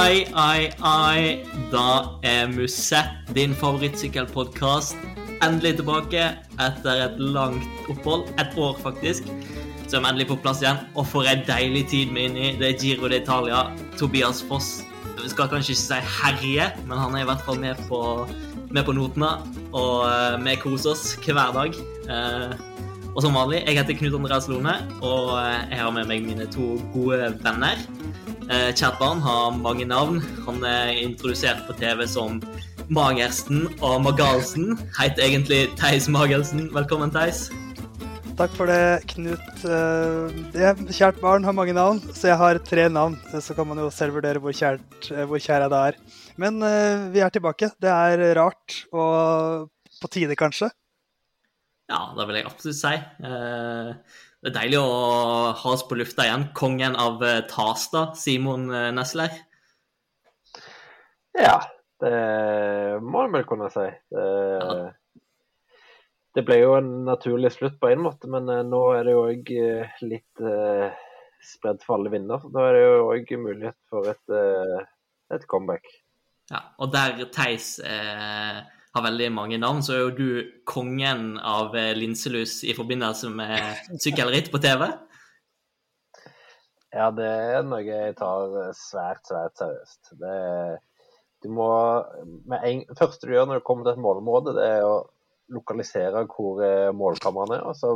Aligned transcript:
Ai, 0.00 0.24
ai, 0.32 0.70
ai. 0.80 1.22
Da 1.68 2.16
er 2.24 2.48
Musett, 2.48 3.10
din 3.36 3.52
favorittsykkelpodkast, 3.52 4.96
endelig 5.44 5.74
tilbake 5.82 6.22
etter 6.56 7.02
et 7.04 7.18
langt 7.20 7.90
opphold. 7.92 8.30
Et 8.40 8.56
år, 8.56 8.78
faktisk. 8.80 9.28
Så 9.84 9.98
er 9.98 10.00
vi 10.00 10.08
endelig 10.14 10.30
på 10.30 10.38
plass 10.40 10.62
igjen. 10.64 10.80
Og 10.96 11.04
for 11.10 11.28
en 11.28 11.44
deilig 11.44 11.84
tid 11.92 12.14
vi 12.14 12.24
er 12.24 12.30
inne 12.30 12.46
i. 12.46 12.54
Det 12.56 12.70
er 12.70 12.80
Giro 12.80 13.12
d'Italia. 13.12 13.66
Tobias 14.00 14.40
Foss 14.48 14.78
vi 15.20 15.28
skal 15.28 15.50
kanskje 15.52 15.74
ikke 15.74 15.82
si 15.82 16.00
herje, 16.16 16.70
men 16.88 16.96
han 16.96 17.14
er 17.14 17.26
i 17.26 17.28
hvert 17.28 17.44
fall 17.44 17.60
med 17.60 17.76
på, 17.90 18.00
med 18.72 18.86
på 18.86 18.96
notene. 18.96 19.34
Og 19.76 20.06
uh, 20.08 20.40
vi 20.40 20.56
koser 20.62 20.94
oss 20.94 21.12
hver 21.26 21.52
dag. 21.56 21.76
Uh, 22.08 22.56
og 23.10 23.20
som 23.20 23.36
vanlig, 23.36 23.66
jeg 23.66 23.76
heter 23.82 23.98
Knut 23.98 24.16
Andreas 24.16 24.48
Lone, 24.48 24.78
og 25.02 25.34
uh, 25.36 25.60
jeg 25.68 25.82
har 25.82 25.92
med 25.92 26.08
meg 26.08 26.24
mine 26.24 26.48
to 26.48 26.78
gode 26.94 27.34
venner. 27.44 27.84
Kjært 28.50 28.96
barn 28.98 29.20
har 29.22 29.52
mange 29.54 29.84
navn. 29.86 30.16
Han 30.42 30.64
er 30.66 30.96
introdusert 30.98 31.60
på 31.68 31.74
TV 31.78 32.02
som 32.10 32.40
Magersten 32.90 33.68
og 33.78 34.00
Magalsen. 34.02 34.72
Heit 34.96 35.20
egentlig 35.22 35.68
Theis 35.78 36.08
Magelsen. 36.10 36.64
Velkommen, 36.74 37.12
Theis. 37.14 37.44
Takk 38.40 38.50
for 38.56 38.66
det, 38.66 39.06
Knut. 39.12 39.62
Jeg, 39.62 40.88
kjært 40.90 41.20
barn 41.22 41.46
har 41.46 41.54
mange 41.54 41.76
navn, 41.76 42.00
så 42.10 42.32
jeg 42.32 42.40
har 42.40 42.58
tre 42.66 42.88
navn. 42.90 43.14
Så 43.38 43.54
kan 43.54 43.68
man 43.70 43.78
jo 43.84 43.86
selv 43.94 44.18
vurdere 44.18 44.42
hvor, 44.42 44.50
kjært, 44.56 45.12
hvor 45.30 45.38
kjær 45.38 45.68
jeg 45.68 45.70
da 45.70 45.84
er. 45.92 46.00
Men 46.34 46.58
vi 47.14 47.22
er 47.22 47.30
tilbake. 47.30 47.70
Det 47.78 47.92
er 47.92 48.24
rart 48.40 48.80
og 48.90 49.70
på 50.00 50.10
tide, 50.10 50.34
kanskje. 50.34 50.72
Ja, 51.86 52.02
det 52.18 52.26
vil 52.26 52.40
jeg 52.40 52.50
absolutt 52.50 52.82
si. 52.82 52.98
Det 54.40 54.50
er 54.50 54.56
deilig 54.56 54.78
å 54.80 54.92
ha 55.60 55.72
oss 55.74 55.84
på 55.84 55.98
lufta 56.00 56.24
igjen. 56.24 56.48
Kongen 56.56 56.96
av 56.96 57.20
uh, 57.20 57.42
Tasta, 57.50 58.10
Simon 58.16 58.70
Nesler. 58.96 59.34
Ja, 61.36 61.58
det 62.00 62.14
må 63.04 63.26
en 63.26 63.36
vel 63.36 63.46
kunne 63.48 63.68
si. 63.72 63.86
Det... 64.14 64.24
Ja 64.64 64.88
det 66.36 66.44
ble 66.46 66.60
jo 66.60 66.74
en 66.78 66.90
naturlig 67.06 67.50
slutt 67.56 67.80
på 67.82 67.88
en 67.90 68.04
måte, 68.04 68.28
men 68.30 68.48
uh, 68.50 68.62
nå 68.66 68.82
er 68.94 69.06
det 69.06 69.14
jo 69.16 69.22
òg 69.32 69.48
litt 70.06 70.42
uh, 70.44 70.86
spredd 71.42 71.82
for 71.82 71.98
alle 71.98 72.12
vinder. 72.12 72.44
Da 72.54 72.68
er 72.68 72.76
det 72.76 72.84
jo 72.84 73.08
òg 73.08 73.32
mulighet 73.40 73.78
for 73.90 74.06
et, 74.12 74.36
et, 75.34 75.46
comeback. 75.50 75.88
Ja, 76.52 76.62
og 76.82 76.92
der 76.94 77.24
Theis 77.32 77.78
har 78.96 79.04
veldig 79.06 79.28
mange 79.32 79.58
navn, 79.62 79.84
så 79.86 79.94
er 79.94 80.00
jo 80.02 80.16
du 80.18 80.30
kongen 80.68 81.36
av 81.38 81.76
linselus 81.94 82.60
i 82.66 82.74
forbindelse 82.74 83.30
med 83.30 83.94
sykkelritt 84.02 84.50
på 84.50 84.58
TV. 84.62 84.88
Ja, 86.90 87.06
det 87.14 87.28
er 87.28 87.62
noe 87.62 87.84
jeg 87.86 88.16
tar 88.18 88.72
svært, 88.74 89.22
svært 89.28 89.60
seriøst. 89.60 90.10
Det, 90.18 90.34
du 91.44 91.52
må, 91.54 91.70
en, 92.58 92.82
første 92.98 93.28
du 93.28 93.36
gjør 93.36 93.46
når 93.46 93.60
du 93.60 93.66
kommer 93.68 93.86
til 93.86 93.94
et 93.94 94.02
målområde, 94.02 94.56
det 94.58 94.66
er 94.74 94.86
å 94.88 94.96
lokalisere 95.54 96.26
hvor 96.30 96.60
eh, 96.62 96.90
målkameraene 96.94 97.58
er, 97.58 97.64
og 97.66 97.78
så 97.78 97.94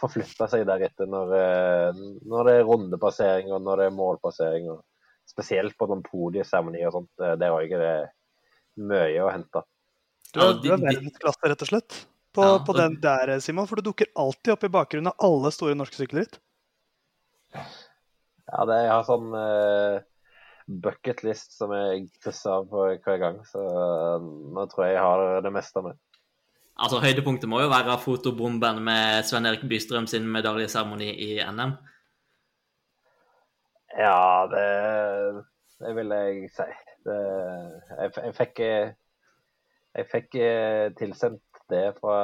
forflytte 0.00 0.48
seg 0.48 0.64
deretter 0.68 1.08
når, 1.10 1.34
eh, 1.36 2.02
når 2.28 2.48
det 2.48 2.54
er 2.58 2.68
rundepassering 2.68 3.52
og 3.52 3.64
når 3.64 3.82
det 3.82 3.88
er 3.88 3.96
målpassering. 3.96 4.70
Og 4.72 5.32
spesielt 5.32 5.76
på 5.78 5.86
noen 5.88 6.02
podieseremonier 6.04 6.90
og 6.90 6.96
sånt. 6.96 7.10
Det 7.16 7.46
er 7.46 7.54
òg 7.54 7.72
det 7.80 7.92
mye 8.80 9.24
å 9.24 9.30
hente. 9.32 9.64
Du 10.32 10.40
er, 10.40 10.54
du 10.62 10.70
er 10.72 10.80
verdensklasse, 10.80 11.50
rett 11.50 11.64
og 11.64 11.68
slett, 11.68 11.98
på, 12.32 12.44
ja, 12.46 12.60
på 12.64 12.76
den 12.76 12.96
der, 13.02 13.34
Simon. 13.44 13.68
For 13.68 13.80
du 13.80 13.90
dukker 13.90 14.08
alltid 14.18 14.54
opp 14.54 14.64
i 14.64 14.72
bakgrunnen 14.72 15.12
av 15.12 15.26
alle 15.26 15.52
store 15.52 15.76
norske 15.76 15.98
sykkelritt. 16.00 16.38
Ja, 17.52 18.64
det, 18.68 18.78
jeg 18.84 18.92
har 18.92 19.04
sånn 19.08 19.28
uh, 19.36 20.00
bucketlist 20.82 21.58
som 21.58 21.74
jeg 21.76 22.06
krysser 22.22 22.56
av 22.56 22.70
på 22.70 22.86
hver 23.04 23.20
gang. 23.20 23.42
Så 23.48 23.60
uh, 23.60 24.24
nå 24.24 24.66
tror 24.72 24.86
jeg 24.86 24.96
jeg 24.96 25.04
har 25.04 25.44
det 25.44 25.54
meste 25.54 25.84
med. 25.84 26.00
Altså, 26.82 27.02
Høydepunktet 27.04 27.50
må 27.52 27.60
jo 27.60 27.70
være 27.70 27.98
fotobomben 28.00 28.80
med 28.84 29.26
Sven 29.28 29.46
Erik 29.46 29.66
Bystrøm 29.68 30.08
sin 30.08 30.24
medaljeseremoni 30.32 31.10
i 31.12 31.32
NM. 31.44 31.76
Ja, 33.92 34.48
det, 34.48 34.64
det 35.82 35.92
vil 35.98 36.14
jeg 36.16 36.48
si. 36.54 36.68
Det, 37.02 37.18
jeg, 37.98 38.12
jeg, 38.16 38.34
fikk, 38.38 38.60
jeg 39.98 40.08
fikk 40.12 40.40
tilsendt 40.98 41.62
det 41.72 41.86
fra 41.98 42.16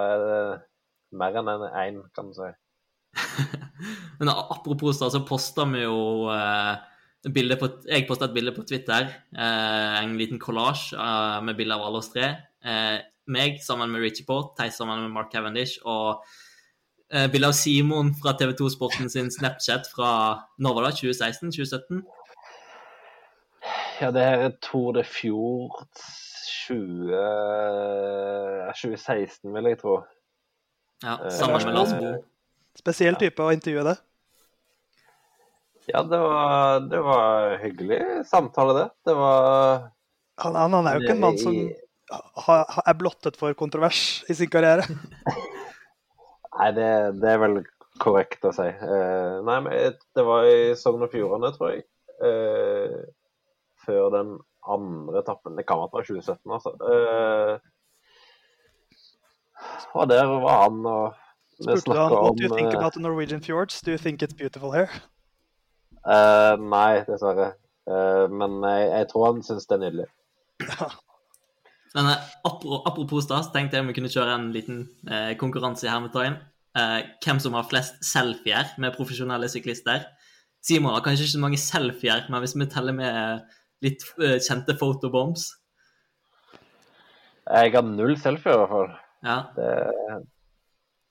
mer 1.17 1.39
enn 1.41 1.51
én, 1.51 1.69
en, 1.83 2.01
kan 2.15 2.31
du 2.31 2.37
si. 2.37 2.51
Men 4.21 4.33
apropos 4.33 4.99
da, 5.01 5.11
så 5.13 5.23
posta 5.27 5.67
vi 5.71 5.85
jo 5.85 6.29
eh, 6.33 6.75
på, 7.25 7.71
Jeg 7.89 8.07
posta 8.09 8.29
et 8.29 8.35
bilde 8.35 8.55
på 8.57 8.67
Twitter, 8.69 9.09
eh, 9.37 9.95
en 10.03 10.19
liten 10.21 10.41
kollasj 10.43 10.93
eh, 10.95 11.39
med 11.47 11.57
bilder 11.59 11.79
av 11.79 11.89
alle 11.89 12.03
oss 12.03 12.13
tre. 12.13 12.35
Eh, 12.65 12.99
meg 13.29 13.63
sammen 13.63 13.93
med 13.93 14.05
Richie 14.05 14.27
Port, 14.27 14.55
Theis 14.59 14.79
sammen 14.81 15.03
med 15.05 15.15
Mark 15.15 15.33
Cavendish 15.33 15.81
og 15.85 16.25
eh, 17.13 17.29
bilde 17.33 17.51
av 17.51 17.57
Simon 17.57 18.15
fra 18.19 18.35
TV2 18.39 18.71
Sporten 18.75 19.13
sin 19.13 19.33
Snapchat 19.33 19.91
fra 19.93 20.13
når 20.59 20.79
var 20.79 20.89
det? 20.89 20.97
2016-2017? 21.03 22.03
Ja, 23.99 24.13
det 24.15 24.23
her 24.23 24.45
er 24.47 24.53
Tour 24.63 24.93
de 24.95 25.03
Fjord 25.03 25.81
20, 26.69 27.19
2016, 28.79 29.55
vil 29.55 29.71
jeg 29.73 29.79
tro. 29.81 29.97
Ja, 31.03 31.17
sammen 31.35 31.65
med 31.67 31.75
Lars 31.75 31.95
Bo. 31.97 32.13
Spesiell 32.79 33.19
type 33.19 33.43
å 33.43 33.51
intervjue 33.55 33.87
det. 33.89 33.97
Ja, 35.89 36.05
det 36.07 36.21
var, 36.21 36.81
det 36.87 37.01
var 37.03 37.57
hyggelig 37.63 38.01
samtale, 38.29 38.77
det. 38.77 38.87
Det 39.09 39.15
var 39.19 39.89
Han, 40.39 40.55
han, 40.55 40.73
han 40.77 40.87
er 40.87 40.99
jo 40.99 41.07
ikke 41.07 41.17
en 41.17 41.25
mann 41.25 41.39
som 41.41 41.57
er 41.59 42.97
blottet 43.01 43.39
for 43.41 43.57
kontrovers 43.59 44.23
i 44.31 44.37
sin 44.37 44.51
karriere? 44.53 44.85
nei, 46.59 46.71
det, 46.77 46.91
det, 47.19 47.33
er 47.33 47.43
vel 47.43 47.63
korrekt 47.99 48.47
å 48.47 48.55
si. 48.55 48.69
Uh, 48.69 49.41
nei, 49.49 49.59
men 49.65 49.97
det 50.15 50.27
var 50.29 50.47
i 50.47 50.75
Sogn 50.79 51.03
og 51.03 51.11
Fjordane, 51.11 51.51
tror 51.57 51.75
jeg. 51.75 51.87
Uh, 52.23 53.03
før 53.89 54.11
den 54.15 54.37
andre 54.69 55.23
etappen. 55.23 55.57
Det 55.59 55.65
kan 55.67 55.81
være 55.81 55.93
fra 55.95 56.05
2017, 56.05 56.53
altså. 56.57 56.71
Uh, 56.93 57.55
og 59.99 60.05
der 60.13 60.25
var 60.29 60.63
han 60.63 60.87
og 60.87 61.17
vi 61.59 61.75
snakka 61.81 62.03
om 62.15 62.25
What 62.25 62.39
do 62.39 62.45
you 62.47 62.57
think 62.57 62.75
about 62.75 62.93
the 62.93 63.03
Norwegian 63.03 63.43
fjords? 63.43 63.81
Do 63.83 63.91
you 63.91 63.99
think 63.99 64.23
it's 64.23 64.37
beautiful 64.39 64.71
here? 64.73 64.89
nei, 66.77 67.03
dessverre. 67.09 67.53
men 68.31 68.63
jeg, 68.65 68.83
jeg, 68.93 69.09
tror 69.11 69.33
han 69.33 69.43
syns 69.43 69.67
det 69.67 69.75
er 69.77 69.83
nydelig. 69.83 70.07
Men 71.95 72.07
eh, 72.13 72.25
apropos 72.45 73.27
da, 73.29 73.41
så 73.43 73.53
tenkte 73.55 73.79
jeg 73.79 73.89
vi 73.89 73.97
kunne 73.97 74.13
kjøre 74.13 74.37
en 74.37 74.49
liten 74.55 74.85
eh, 75.09 75.33
konkurranse 75.41 75.87
i 75.87 75.91
hermetegn. 75.93 76.39
Eh, 76.79 76.99
hvem 77.25 77.41
som 77.43 77.57
har 77.57 77.69
flest 77.71 78.01
selfier 78.05 78.75
med 78.79 78.97
profesjonelle 78.97 79.49
syklister. 79.51 80.05
Simon 80.65 80.95
har 80.95 81.05
kanskje 81.05 81.25
ikke 81.25 81.37
så 81.37 81.45
mange 81.45 81.61
selfier, 81.63 82.27
men 82.29 82.43
hvis 82.45 82.57
vi 82.59 82.69
teller 82.71 82.97
med 82.97 83.57
litt 83.85 84.05
eh, 84.23 84.39
kjente 84.43 84.77
photobombs? 84.79 85.51
Jeg 87.49 87.73
har 87.75 87.87
null 87.87 88.17
selfie, 88.21 88.53
i 88.53 88.61
hvert 88.61 88.73
fall. 88.73 88.91
Ja. 89.25 89.39
Det, 89.57 89.69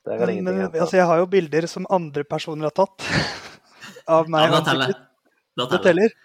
det 0.05 0.15
er 0.15 0.31
men, 0.31 0.43
men 0.45 0.65
altså, 0.69 0.99
jeg 0.99 1.07
har 1.09 1.21
jo 1.23 1.29
bilder 1.31 1.67
som 1.69 1.87
andre 1.91 2.23
personer 2.27 2.69
har 2.69 2.75
tatt 2.77 3.07
av 4.17 4.29
meg. 4.31 4.47
Ja, 4.47 4.59
da 4.59 4.63
teller. 4.67 4.97
Det 5.57 5.79
teller. 5.83 6.17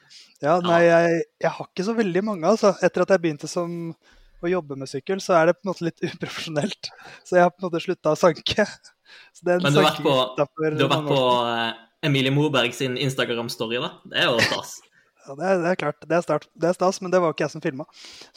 Ja, 0.43 0.57
nei, 0.61 0.83
jeg, 0.85 1.23
jeg, 1.41 1.53
har 1.55 1.69
ikke 1.71 1.87
så 1.87 1.95
veldig 1.97 2.25
mange, 2.27 2.51
altså. 2.51 2.75
Etter 2.85 3.07
at 3.07 3.15
jeg 3.15 3.23
begynte 3.23 3.49
som 3.51 3.95
å 4.43 4.51
jobbe 4.51 4.77
med 4.79 4.91
sykkel, 4.91 5.23
så 5.23 5.37
er 5.39 5.49
det 5.49 5.57
på 5.59 5.67
en 5.67 5.73
måte 5.73 5.87
litt 5.87 6.03
uprofesjonelt. 6.11 6.93
Så 7.23 7.39
jeg 7.39 7.47
har 7.47 7.55
på 7.55 7.63
en 7.63 7.69
måte 7.71 7.83
slutta 7.85 8.13
å 8.13 8.19
sanke. 8.19 8.67
Men 9.47 9.65
du 9.65 9.81
har 9.81 9.93
vært 9.93 10.05
på, 10.05 10.15
du 10.37 10.45
har 10.85 10.93
vært 10.93 11.09
på 11.09 11.21
uh, 11.47 11.69
Emilie 12.05 12.35
Moberg 12.35 12.75
sin 12.77 12.99
Instagram-story, 13.01 13.81
da? 13.83 13.95
Det 14.09 14.25
er 14.25 14.31
jo 14.31 14.41
stas. 14.51 14.81
Ja, 15.27 15.37
det 15.39 15.47
er, 15.47 15.61
det 15.63 15.71
er, 15.71 15.79
klart. 15.79 16.03
Det 16.03 16.17
er, 16.17 16.25
start, 16.25 16.49
det 16.55 16.71
er, 16.71 16.77
stas, 16.77 17.01
men 17.03 17.13
det 17.13 17.21
var 17.23 17.31
jo 17.31 17.37
ikke 17.37 17.47
jeg 17.47 17.55
som 17.55 17.65
filma. 17.65 17.87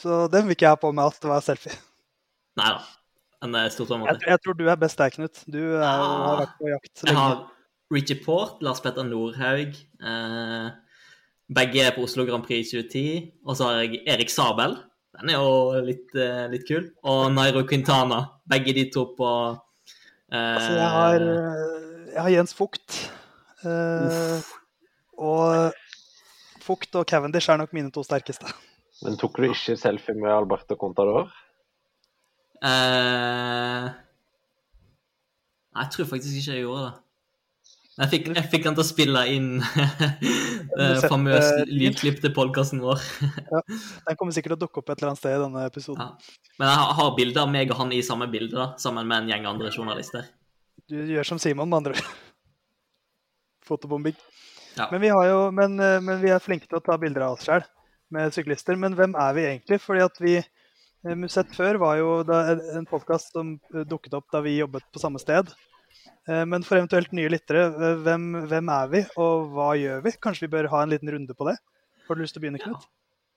Så 0.00 0.24
den 0.32 0.46
vil 0.46 0.56
ikke 0.56 0.68
jeg 0.68 0.76
ha 0.76 0.80
på 0.80 0.92
meg 0.94 1.10
at 1.10 1.18
det 1.22 1.32
var 1.32 1.44
selfie. 1.44 1.74
Nei 2.60 2.70
da. 2.76 2.84
Jeg, 3.46 4.16
jeg, 4.26 4.38
tror 4.42 4.56
du 4.56 4.64
er 4.66 4.78
best 4.80 4.98
der, 4.98 5.12
Knut. 5.12 5.42
Du 5.44 5.60
er, 5.60 5.82
ja, 5.84 5.92
har 6.00 6.38
vært 6.40 6.56
på 6.58 6.70
jakt 6.70 6.90
så 6.96 7.06
lenge. 7.06 7.12
Jeg 7.12 7.20
har 7.20 7.94
Richie 7.94 8.18
Port, 8.24 8.62
Lars 8.64 8.80
Petter 8.82 9.06
Nordhaug. 9.06 9.76
Eh, 9.76 10.70
begge 11.58 11.84
er 11.84 11.94
på 11.94 12.06
Oslo 12.06 12.24
Grand 12.26 12.46
Prix 12.46 12.72
2010. 12.72 13.28
Og 13.44 13.58
så 13.58 13.68
har 13.68 13.84
jeg 13.84 14.00
Erik 14.08 14.32
Sabel. 14.32 14.78
Den 15.20 15.32
er 15.32 15.38
jo 15.38 15.84
litt, 15.84 16.08
eh, 16.16 16.46
litt 16.52 16.66
kul. 16.68 16.88
Og 17.04 17.28
Nairo 17.34 17.62
Quintana. 17.68 18.22
Begge 18.48 18.74
de 18.76 18.88
to 18.94 19.06
på 19.18 19.30
eh, 20.32 20.56
Altså, 20.56 20.72
jeg 20.80 20.90
har, 20.96 21.28
eh, 21.28 22.10
jeg 22.14 22.22
har 22.22 22.34
Jens 22.38 22.56
Fugt. 22.56 22.98
Uh, 23.66 24.38
og 25.16 25.72
Fugt 26.66 26.98
og 26.98 27.06
Cavendish 27.06 27.50
er 27.52 27.60
nok 27.60 27.74
mine 27.76 27.92
to 27.94 28.02
sterkeste. 28.06 28.50
Men 29.04 29.18
tok 29.20 29.38
du 29.38 29.46
ikke 29.50 29.76
selfie 29.78 30.16
med 30.16 30.32
Alberto 30.32 30.76
Contador? 30.80 31.28
Uh, 32.64 33.92
jeg 35.76 35.92
tror 35.92 36.08
faktisk 36.14 36.38
ikke 36.40 36.54
jeg 36.56 36.64
gjorde 36.64 36.86
det. 36.86 36.94
Jeg 37.96 38.10
fikk, 38.12 38.26
jeg 38.36 38.48
fikk 38.52 38.66
han 38.68 38.74
til 38.76 38.82
å 38.82 38.84
spille 38.84 39.20
inn 39.32 39.46
Det 40.76 40.88
famøse 41.08 41.62
eh, 41.62 41.70
lydklipp 41.70 42.18
til 42.20 42.32
podkasten 42.36 42.82
vår. 42.84 43.00
Den 44.08 44.18
kommer 44.20 44.36
sikkert 44.36 44.52
til 44.52 44.58
å 44.58 44.62
dukke 44.66 44.82
opp 44.82 44.92
et 44.92 44.98
eller 45.00 45.14
annet 45.14 45.22
sted 45.22 45.36
i 45.36 45.40
denne 45.40 45.62
episoden. 45.64 46.02
Ja. 46.04 46.50
Men 46.60 46.72
jeg 46.74 46.98
har- 46.98 47.14
bilder 47.16 47.46
av 47.46 47.54
meg 47.54 47.72
og 47.72 47.80
han 47.80 47.94
i 47.96 48.02
samme 48.04 48.28
bilde, 48.32 48.52
da, 48.58 48.66
sammen 48.82 49.08
med 49.08 49.22
en 49.24 49.32
gjeng 49.32 49.48
andre 49.48 49.72
journalister. 49.72 50.28
Du 50.92 50.98
gjør 51.08 51.30
som 51.30 51.40
Simon, 51.40 51.70
med 51.72 51.78
andre 51.80 51.96
ord. 51.96 52.10
Fotobombing. 53.70 54.18
Ja. 54.76 54.88
Men, 54.92 55.00
vi 55.00 55.08
har 55.12 55.26
jo, 55.30 55.38
men, 55.56 55.78
eh, 55.80 56.00
men 56.04 56.20
vi 56.20 56.30
er 56.34 56.42
flinke 56.42 56.68
til 56.68 56.78
å 56.80 56.84
ta 56.84 56.96
bilder 57.00 57.26
av 57.28 57.36
oss 57.38 57.46
sjøl 57.48 57.64
med 58.12 58.34
syklister. 58.36 58.76
Men 58.78 58.94
hvem 58.98 59.14
er 59.18 59.32
vi 59.36 59.46
egentlig? 59.48 59.78
Fordi 59.82 60.02
at 60.04 60.20
vi 60.20 60.34
eh, 60.40 61.14
Musett 61.16 61.54
før 61.56 61.78
var 61.80 61.96
jo 62.00 62.10
en- 62.26 62.86
podkast 62.90 63.32
som 63.32 63.54
eh, 63.74 63.84
dukket 63.88 64.14
opp 64.18 64.28
da 64.32 64.42
vi 64.44 64.58
jobbet 64.58 64.84
på 64.92 65.02
samme 65.02 65.22
sted. 65.22 65.52
Men 66.26 66.64
for 66.66 66.74
eventuelt 66.76 67.12
nye 67.14 67.28
lyttere, 67.30 67.68
hvem, 68.02 68.24
hvem 68.50 68.68
er 68.74 68.88
vi, 68.90 69.00
og 69.22 69.44
hva 69.54 69.68
gjør 69.78 70.00
vi? 70.02 70.12
Kanskje 70.22 70.48
vi 70.48 70.52
bør 70.56 70.66
ha 70.72 70.80
en 70.82 70.90
liten 70.90 71.10
runde 71.14 71.34
på 71.38 71.46
det? 71.46 71.54
Har 72.08 72.18
du 72.18 72.22
lyst 72.24 72.34
til 72.34 72.42
å 72.42 72.44
begynne, 72.44 72.58
Knut? 72.62 72.82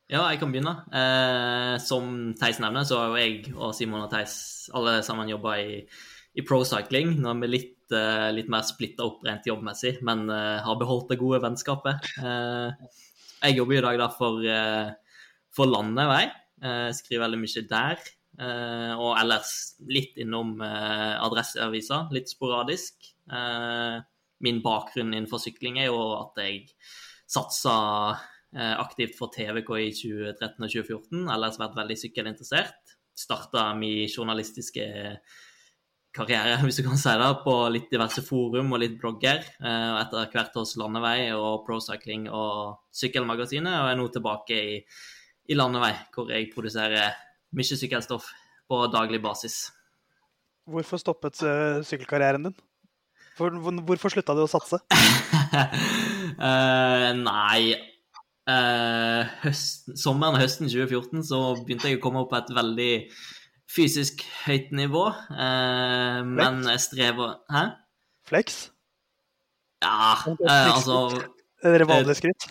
Ja, 0.10 0.24
jeg 0.34 0.40
kan 0.42 0.50
begynne. 0.50 0.74
Eh, 0.90 1.76
som 1.86 2.34
Theis 2.40 2.58
nevner, 2.62 2.88
så 2.90 2.98
har 2.98 3.12
jo 3.14 3.20
jeg 3.22 3.54
og 3.54 3.76
Simon 3.78 4.08
og 4.08 4.10
Theis 4.10 4.34
alle 4.74 4.96
sammen 5.06 5.30
jobba 5.30 5.54
i, 5.62 5.84
i 6.38 6.46
pro-cycling. 6.46 7.16
Nå 7.20 7.32
er 7.32 7.42
vi 7.44 7.50
litt, 7.50 7.76
uh, 7.94 8.30
litt 8.36 8.50
mer 8.52 8.66
splitta 8.68 9.08
opp 9.08 9.26
rent 9.28 9.48
jobbmessig, 9.50 9.98
men 10.06 10.28
uh, 10.32 10.60
har 10.66 10.80
beholdt 10.82 11.12
det 11.14 11.20
gode 11.22 11.42
vennskapet. 11.44 12.12
Uh, 12.22 12.70
jeg 13.40 13.58
jobber 13.58 13.80
i 13.80 13.84
dag 13.86 14.00
da 14.02 14.10
for, 14.12 14.44
for 15.56 15.70
Landevei. 15.72 16.26
Eh, 16.60 16.90
skriver 16.92 17.22
veldig 17.24 17.38
mye 17.40 17.62
der. 17.70 18.02
Og 19.00 19.14
ellers 19.16 19.54
litt 19.88 20.18
innom 20.20 20.58
Adresseavisa, 20.60 22.02
litt 22.12 22.28
sporadisk. 22.28 23.08
Min 24.44 24.60
bakgrunn 24.66 25.14
innenfor 25.14 25.40
sykling 25.40 25.80
er 25.80 25.88
jo 25.88 26.02
at 26.18 26.42
jeg 26.44 26.68
satsa 27.32 27.78
aktivt 28.84 29.16
for 29.16 29.32
TVK 29.32 29.72
i 29.86 29.90
2013 29.96 30.68
og 30.68 30.76
2014, 30.76 31.24
ellers 31.32 31.62
vært 31.64 31.80
veldig 31.80 32.00
sykkelinteressert. 32.04 32.96
Starta 33.24 33.70
min 33.80 34.04
journalistiske 34.12 34.84
karriere, 36.16 36.58
hvis 36.66 36.80
du 36.80 36.86
kan 36.88 37.00
si 37.00 37.14
det, 37.22 37.30
på 37.46 37.56
litt 37.74 37.90
diverse 37.94 38.24
forum 38.26 38.74
og 38.76 38.84
litt 38.84 38.98
blogger. 39.02 39.42
eh, 39.62 39.88
Og 39.94 40.02
etter 40.04 40.30
hvert 40.34 40.60
hos 40.60 40.76
Landevei 40.80 41.32
og 41.36 41.66
Procycling 41.68 42.28
og 42.30 42.80
Sykkelmagasinet, 42.96 43.74
og 43.82 43.90
er 43.92 44.00
nå 44.00 44.08
tilbake 44.14 44.62
i, 44.76 44.78
i 45.50 45.58
Landevei, 45.58 45.94
hvor 46.16 46.32
jeg 46.34 46.52
produserer 46.54 47.18
mye 47.58 47.78
sykkelstoff 47.78 48.30
på 48.70 48.82
daglig 48.94 49.22
basis. 49.22 49.70
Hvorfor 50.70 51.02
stoppet 51.02 51.42
eh, 51.42 51.80
sykkelkarrieren 51.86 52.50
din? 52.50 52.58
For, 53.40 53.56
hvor, 53.64 53.74
hvorfor 53.88 54.12
slutta 54.14 54.36
du 54.36 54.44
å 54.44 54.52
satse? 54.52 54.78
uh, 56.36 57.10
nei 57.30 57.74
uh, 58.50 59.24
høsten, 59.46 59.98
Sommeren 59.98 60.36
og 60.38 60.44
høsten 60.44 60.70
2014 60.70 61.24
så 61.32 61.40
begynte 61.64 61.90
jeg 61.90 62.00
å 62.00 62.04
komme 62.04 62.24
opp 62.26 62.34
på 62.34 62.40
et 62.42 62.52
veldig 62.58 62.92
fysisk 63.70 64.24
høyt 64.46 64.72
nivå. 64.76 65.08
eh, 65.32 66.22
men 66.26 66.64
jeg 66.68 66.84
strever 66.86 67.36
Hæ? 67.54 67.66
Flex? 68.30 68.70
Ja, 69.84 70.16
eh, 70.28 70.76
altså 70.76 71.24
Er 71.64 71.76
dere 71.78 71.88
vanlige 71.90 72.16
skritt? 72.20 72.50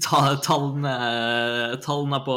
ta, 0.00 0.34
tallene, 0.42 0.94
tallene 1.84 2.20
på 2.24 2.36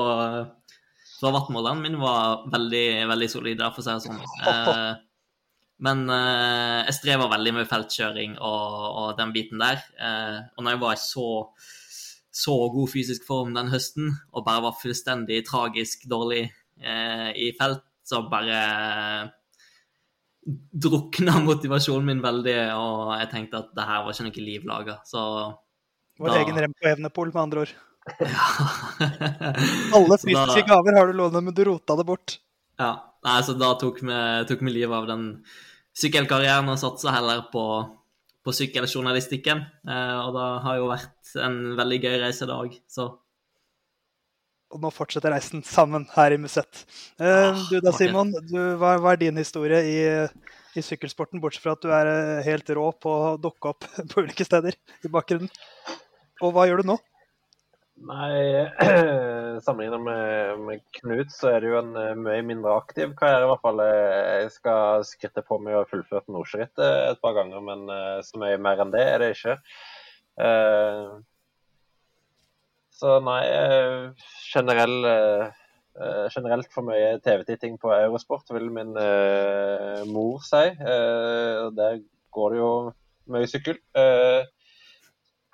fra 1.17 1.31
wattmåleren 1.33 1.81
min 1.81 1.95
var 1.97 2.43
veldig, 2.53 3.07
veldig 3.09 3.27
solide, 3.31 3.69
for 3.73 3.81
å 3.81 3.85
si 3.85 3.93
det 3.95 4.03
sånn. 4.05 4.19
Eh, 4.51 4.99
men 5.87 6.03
eh, 6.13 6.83
jeg 6.89 6.97
strever 6.99 7.31
veldig 7.31 7.53
med 7.55 7.69
feltkjøring 7.69 8.35
og, 8.37 8.75
og 9.01 9.09
den 9.17 9.33
biten 9.33 9.61
der. 9.61 9.81
Eh, 9.97 10.37
og 10.53 10.65
når 10.65 10.75
jeg 10.75 10.81
var 10.83 10.93
i 10.93 11.01
så, 11.01 11.27
så 12.43 12.55
god 12.73 12.93
fysisk 12.93 13.25
form 13.25 13.55
den 13.57 13.71
høsten, 13.73 14.11
og 14.33 14.45
bare 14.45 14.65
var 14.67 14.77
fullstendig 14.77 15.41
tragisk 15.49 16.05
dårlig 16.09 16.43
eh, 16.45 17.31
i 17.33 17.49
felt, 17.57 17.86
så 18.07 18.21
bare 18.31 18.61
drukna 20.71 21.39
motivasjonen 21.43 22.07
min 22.07 22.21
veldig, 22.23 22.55
og 22.79 23.11
jeg 23.19 23.29
tenkte 23.33 23.59
at 23.63 23.73
det 23.75 23.87
her 23.89 24.05
var 24.05 24.15
ikke 24.15 24.27
noe 24.29 24.45
liv 24.45 24.67
laga. 24.69 24.95
Så 25.07 25.23
Vår 26.17 26.31
da- 26.31 26.39
egen 26.41 26.59
Remco-Evnepol, 26.63 27.33
med 27.33 27.41
andre 27.43 27.65
ord. 27.65 27.73
ja. 28.23 28.45
Alle 29.97 30.17
fysiske 30.21 30.63
da- 30.63 30.67
gaver 30.71 30.97
har 30.97 31.11
du 31.11 31.17
lånt, 31.19 31.35
men 31.43 31.53
du 31.53 31.63
rota 31.67 31.97
det 31.99 32.07
bort. 32.07 32.37
Ja, 32.79 32.93
nei, 33.25 33.37
så 33.43 33.57
da 33.59 33.73
tok 33.81 33.99
vi, 34.05 34.17
tok 34.47 34.63
vi 34.63 34.71
livet 34.73 34.95
av 34.95 35.07
den 35.09 35.27
sykkelkarrieren 35.97 36.69
og 36.71 36.79
satsa 36.79 37.11
heller 37.15 37.43
på, 37.51 37.63
på 38.45 38.53
sykkeljournalistikken. 38.55 39.65
Eh, 39.89 40.17
og 40.23 40.31
det 40.37 40.47
har 40.63 40.79
jo 40.79 40.89
vært 40.93 41.35
en 41.43 41.59
veldig 41.79 41.99
gøy 42.05 42.19
reise 42.23 42.45
i 42.47 42.51
dag, 42.53 42.77
så 42.87 43.09
Og 44.75 44.81
nå 44.83 44.89
fortsetter 44.91 45.31
reisen 45.31 45.61
sammen 45.63 46.03
her 46.11 46.33
i 46.35 46.39
Musett. 46.41 46.81
Eh, 47.21 47.49
Ah, 47.53 47.59
du 47.71 47.79
da. 47.81 47.93
Simon. 47.95 48.33
Du, 48.49 48.57
hva, 48.81 48.97
hva 48.99 49.13
er 49.15 49.21
din 49.21 49.39
historie 49.39 49.79
i, 49.87 49.99
i 50.75 50.83
sykkelsporten, 50.83 51.39
bortsett 51.43 51.63
fra 51.63 51.75
at 51.77 51.85
du 51.85 51.93
er 51.95 52.09
eh, 52.11 52.41
helt 52.49 52.67
rå 52.75 52.89
på 52.99 53.13
å 53.29 53.35
dukke 53.39 53.71
opp 53.71 53.87
på 54.11 54.25
ulike 54.25 54.47
steder 54.47 54.75
i 55.07 55.11
bakgrunnen? 55.13 55.47
Og 56.43 56.51
hva 56.53 56.65
gjør 56.67 56.83
du 56.83 56.91
nå? 56.91 56.97
Nei, 58.07 58.67
sammenlignet 59.65 60.03
med, 60.03 60.59
med 60.67 60.83
Knut, 60.99 61.31
så 61.33 61.53
er 61.55 61.63
det 61.63 61.71
jo 61.71 61.79
en 61.79 61.95
eh, 61.97 62.11
mye 62.27 62.43
mindre 62.45 62.75
aktiv 62.77 63.15
karriere, 63.17 63.47
i 63.47 63.51
hvert 63.53 63.63
fall. 63.63 63.81
Jeg 63.87 64.51
skal 64.59 65.07
skritte 65.07 65.45
på 65.47 65.57
med 65.63 65.79
å 65.79 65.85
ha 65.85 65.87
fullført 65.89 66.27
Nordsjørittet 66.29 66.83
et 67.15 67.23
par 67.23 67.39
ganger, 67.39 67.63
men 67.71 67.87
så 68.27 68.43
mye 68.43 68.59
mer 68.61 68.83
enn 68.83 68.93
det 68.93 69.07
er 69.15 69.23
det 69.23 69.31
ikke. 69.33 69.57
Eh, 70.43 71.17
Så 72.97 73.19
nei, 73.21 73.43
eh, 73.45 74.09
generell, 74.49 75.05
eh, 75.05 75.49
eh, 76.01 76.27
generelt 76.33 76.71
for 76.73 76.85
mye 76.87 77.19
TV-titting 77.21 77.75
på 77.77 77.91
Eurosport, 77.93 78.49
vil 78.55 78.71
min 78.73 78.93
mor 80.09 80.39
si. 80.41 80.63
Der 81.77 81.99
går 82.33 82.53
det 82.53 82.57
jo 82.57 82.71
mye 83.33 83.49
sykkel. 83.49 83.77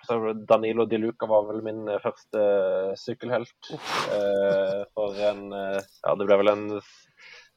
Så 0.04 0.18
Danilo 0.48 0.86
Di 0.86 0.98
Luca 0.98 1.28
var 1.28 1.48
vel 1.50 1.62
min 1.64 1.88
første 2.04 2.40
sykkelhelt. 3.00 3.72
For 4.94 5.20
en 5.32 5.52
Ja, 5.52 6.16
det 6.16 6.28
ble 6.28 6.38
vel 6.40 6.52
en 6.54 6.66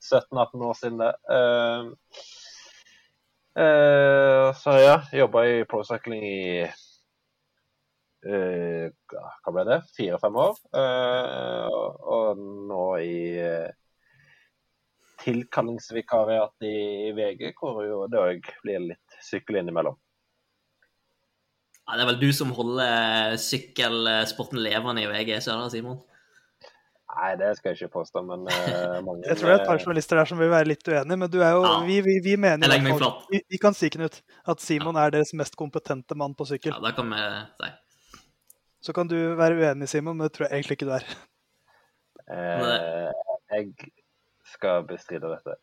17-18 0.03 0.67
år 0.67 0.75
siden, 0.81 0.99
det. 0.99 1.15
Så 4.63 4.77
ja, 4.83 4.99
jobba 5.15 5.47
i 5.47 5.65
procycling 5.65 6.27
i 6.27 6.67
Hva 8.27 9.53
ble 9.55 9.65
det? 9.69 9.81
Fire-fem 9.97 10.39
år. 10.43 10.57
Eh, 10.75 11.77
og, 12.17 12.41
nå 12.71 12.87
i 13.03 13.19
eh, 13.43 13.69
tilkallingsvikariat 15.23 16.67
i 16.67 17.13
VG, 17.17 17.53
hvor 17.59 17.85
jo 17.87 18.03
det 18.11 18.23
òg 18.23 18.51
blir 18.65 18.91
litt 18.93 19.21
sykkel 19.25 19.61
innimellom. 19.63 19.97
ja, 21.87 21.97
Det 21.97 22.03
er 22.03 22.11
vel 22.13 22.21
du 22.21 22.29
som 22.35 22.53
holder 22.57 23.39
sykkelsporten 23.41 24.63
levende 24.63 25.07
i 25.07 25.09
VG, 25.11 25.39
ikke 25.39 25.63
det, 25.63 25.73
Simon? 25.75 26.03
Nei, 27.17 27.31
det 27.41 27.55
skal 27.57 27.73
jeg 27.73 27.87
ikke 27.87 27.95
påstå, 28.03 28.21
men 28.29 28.45
uh, 28.45 28.99
mange 29.07 29.25
Jeg 29.25 29.39
tror 29.39 29.49
det 29.49 29.55
er 29.55 29.63
et 29.63 29.71
par 29.71 29.81
journalister 29.81 30.19
der 30.21 30.29
som 30.29 30.41
vil 30.43 30.51
være 30.53 30.69
litt 30.69 30.85
uenige, 30.85 31.17
men 31.23 31.31
du 31.33 31.39
er 31.41 31.55
jo, 31.55 31.63
Ja. 31.65 31.79
vi, 31.87 32.03
vi, 32.05 32.19
vi 32.25 32.37
mener 32.37 32.77
vi, 33.31 33.41
vi 33.55 33.61
kan 33.63 33.77
si, 33.79 33.89
Knut, 33.95 34.21
at 34.45 34.61
Simon 34.61 34.99
er 35.01 35.15
deres 35.15 35.33
mest 35.33 35.57
kompetente 35.57 36.19
mann 36.19 36.37
på 36.37 36.45
sykkel. 36.51 36.75
Ja, 36.75 36.83
det 36.85 36.97
kan 36.99 37.09
vi 37.15 37.23
si. 37.63 37.73
Så 38.87 38.95
kan 38.95 39.09
du 39.11 39.17
være 39.35 39.57
uenig, 39.59 39.89
Simon, 39.91 40.15
men 40.17 40.29
det 40.29 40.37
tror 40.37 40.47
jeg 40.47 40.61
egentlig 40.61 40.77
ikke 40.79 40.87
du 40.87 40.93
er. 40.95 41.07
Eh, 42.31 43.09
jeg 43.57 43.73
skal 44.53 44.85
bestride 44.87 45.31
dette. 45.33 45.57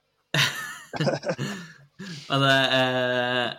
Men 2.30 2.44
eh, 2.50 3.54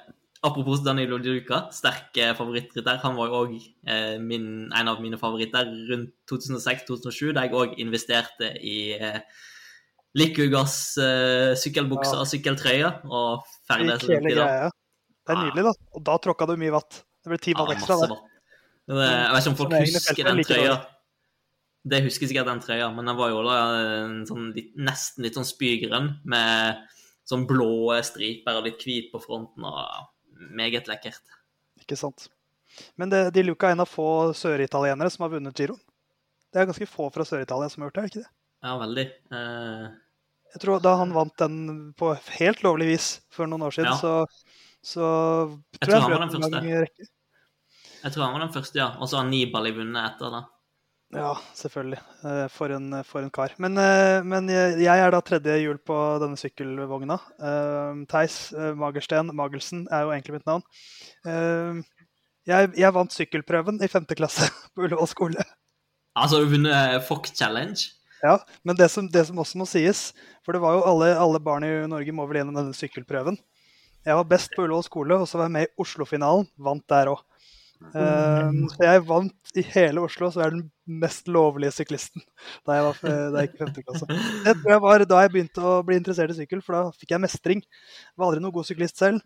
apropos 0.45 0.83
Danilo 0.85 1.17
Di 1.23 1.33
Luca, 1.33 1.63
sterk 1.73 2.19
favorittrytter. 2.37 3.01
Han 3.07 3.17
var 3.17 3.31
jo 3.31 3.41
òg 3.45 3.55
eh, 3.89 4.19
en 4.21 4.91
av 4.91 5.01
mine 5.01 5.17
favoritter 5.21 5.71
rundt 5.89 6.13
2006-2007, 6.31 7.33
da 7.37 7.47
jeg 7.47 7.57
òg 7.57 7.79
investerte 7.81 8.53
i 8.61 8.77
eh, 8.99 9.21
Likugas 10.19 10.77
eh, 11.01 11.55
sykkelbukser 11.59 12.21
og 12.21 12.29
sykkeltrøye. 12.31 12.93
Og 13.09 13.49
ferdig 13.71 13.97
greia. 14.05 14.69
Det 15.25 15.33
er 15.33 15.41
nydelig, 15.41 15.67
da. 15.71 15.75
Og 15.97 16.05
da 16.05 16.21
tråkka 16.21 16.53
du 16.53 16.57
mye 16.61 16.75
vatt. 16.75 17.01
Det 17.25 17.33
ble 17.33 17.41
ti 17.41 17.57
Ja, 17.57 17.63
mann 17.63 17.77
ekstra 17.79 17.97
der. 18.03 18.13
vatt. 18.13 18.31
Men, 18.89 18.99
eh, 18.99 19.13
Jeg 19.13 19.33
vet 19.33 19.45
ikke 19.45 19.53
om 19.53 19.61
folk 19.61 19.77
husker 19.81 20.29
den 20.29 20.45
trøya. 20.45 20.75
Det 21.85 22.01
husker 22.07 22.29
sikkert 22.29 22.49
den 22.49 22.61
trøya, 22.65 22.89
men 22.95 23.05
den 23.05 23.17
var 23.17 23.29
jo 23.33 23.43
da 23.45 23.57
en 24.05 24.23
sånn 24.29 24.53
litt, 24.57 24.71
nesten 24.77 25.25
litt 25.25 25.37
sånn 25.37 25.49
spygrønn 25.49 26.11
med 26.25 26.85
sånn 27.29 27.45
blå 27.49 27.93
striper 28.05 28.57
og 28.57 28.69
litt 28.69 28.85
hvit 28.85 29.11
på 29.13 29.21
fronten. 29.21 29.65
og 29.65 30.11
Meget 30.55 30.89
lekkert. 30.91 31.23
Ikke 31.81 31.97
sant. 31.97 32.29
Men 32.97 33.11
det, 33.13 33.35
de 33.37 33.45
Luca 33.45 33.69
er 33.69 33.77
en 33.77 33.85
av 33.85 33.91
få 33.91 34.33
søritalienere 34.37 35.13
som 35.13 35.27
har 35.27 35.35
vunnet 35.37 35.61
giroen. 35.61 35.81
Det 36.53 36.63
er 36.63 36.69
ganske 36.71 36.89
få 36.89 37.09
fra 37.11 37.27
Sør-Italia 37.27 37.71
som 37.71 37.83
har 37.83 37.91
gjort 37.91 37.97
det, 37.97 38.03
er 38.03 38.09
det 38.09 38.13
ikke 38.13 38.25
det? 38.25 38.33
Ja, 38.65 38.75
veldig. 38.81 39.05
Uh... 39.35 39.85
Jeg 40.55 40.63
tror 40.63 40.83
Da 40.85 40.93
han 41.01 41.15
vant 41.15 41.35
den 41.43 41.57
på 41.99 42.13
helt 42.39 42.61
lovlig 42.63 42.93
vis 42.93 43.09
for 43.35 43.51
noen 43.51 43.65
år 43.67 43.75
siden, 43.75 43.91
Ja. 43.91 43.99
så, 43.99 44.13
så 44.87 45.09
tror 45.81 45.95
jeg 45.97 46.05
tror 46.05 46.15
han 46.15 46.29
han 46.31 46.45
var 46.47 46.55
den 46.61 46.71
rekke. 46.87 47.09
Jeg 48.05 48.13
tror 48.13 48.27
han 48.27 48.35
var 48.37 48.45
den 48.45 48.53
første, 48.53 48.79
ja. 48.79 48.91
Og 49.01 49.09
så 49.09 49.19
har 49.21 49.29
Nibali 49.29 49.73
vunnet 49.73 50.13
etter 50.13 50.33
det. 50.35 50.43
Ja, 51.15 51.31
selvfølgelig. 51.55 52.01
Eh, 52.27 52.47
For 52.51 52.73
en, 52.75 52.89
for 53.07 53.23
en 53.23 53.31
kar. 53.33 53.53
Men, 53.63 53.79
eh, 53.79 54.21
men 54.27 54.49
jeg 54.51 54.87
er 54.99 55.13
da 55.15 55.21
tredje 55.25 55.57
hjul 55.63 55.79
på 55.87 55.97
denne 56.23 56.39
sykkelvogna. 56.41 57.19
Eh, 57.39 58.01
Theis 58.11 58.39
Magersten 58.77 59.31
Magelsen 59.37 59.85
er 59.95 60.05
jo 60.05 60.15
egentlig 60.15 60.41
mitt 60.41 60.49
navn. 60.51 60.65
Jeg, 62.45 62.73
jeg 62.77 62.93
vant 62.93 63.15
sykkelprøven 63.15 63.79
i 63.85 63.89
femte 63.89 64.17
klasse 64.19 64.51
på 64.75 64.85
Ullevål 64.85 65.09
skole. 65.09 65.45
Altså, 66.19 66.43
du 66.43 66.51
vunnet 66.53 66.99
Fock 67.07 67.31
Challenge. 67.33 67.89
Ja, 68.25 68.39
Men 68.65 68.77
det 68.77 68.91
som, 68.93 69.07
det 69.09 69.27
som 69.29 69.39
også 69.41 69.59
må 69.61 69.67
sies, 69.69 70.11
for 70.45 70.57
det 70.57 70.61
var 70.65 70.77
jo 70.79 70.85
alle, 70.89 71.11
alle 71.21 71.41
barn 71.45 71.65
i 71.67 71.73
Norge 71.91 72.13
må 72.17 72.25
vel 72.29 72.41
gjennom 72.41 72.57
denne 72.57 72.77
sykkelprøven. 72.77 73.37
Jeg 74.05 74.19
var 74.19 74.29
best 74.29 74.53
på 74.53 74.65
Ullevål 74.67 74.85
skole, 74.85 75.17
og 75.21 75.29
så 75.29 75.39
var 75.41 75.49
jeg 75.49 75.55
med 75.57 75.67
i 75.69 75.73
Oslo-finalen. 75.81 76.49
Vant 76.61 76.85
der 76.93 77.13
òg. 77.15 77.23
Så 77.93 78.87
jeg 78.87 79.03
vant 79.07 79.59
i 79.61 79.65
hele 79.75 80.03
Oslo, 80.03 80.31
så 80.33 80.41
jeg 80.41 80.47
er 80.49 80.57
den 80.57 80.65
mest 81.03 81.29
lovlige 81.31 81.75
syklisten 81.75 82.25
da 82.67 82.79
jeg, 82.79 82.87
var, 82.87 82.99
da 83.05 83.43
jeg 83.43 83.51
gikk 83.51 83.55
i 83.55 83.63
5. 83.65 83.85
klasse. 83.87 84.09
Det 84.47 84.57
tror 84.59 84.73
jeg 84.75 84.83
var 84.87 85.05
da 85.11 85.21
jeg 85.23 85.33
begynte 85.35 85.69
å 85.69 85.77
bli 85.87 86.01
interessert 86.01 86.35
i 86.35 86.39
sykkel, 86.41 86.65
for 86.65 86.79
da 86.79 86.99
fikk 86.99 87.15
jeg 87.15 87.23
mestring. 87.23 87.63
Var 88.17 88.27
aldri 88.27 88.43
noen 88.43 88.57
god 88.57 88.69
syklist 88.69 89.01
selv. 89.03 89.23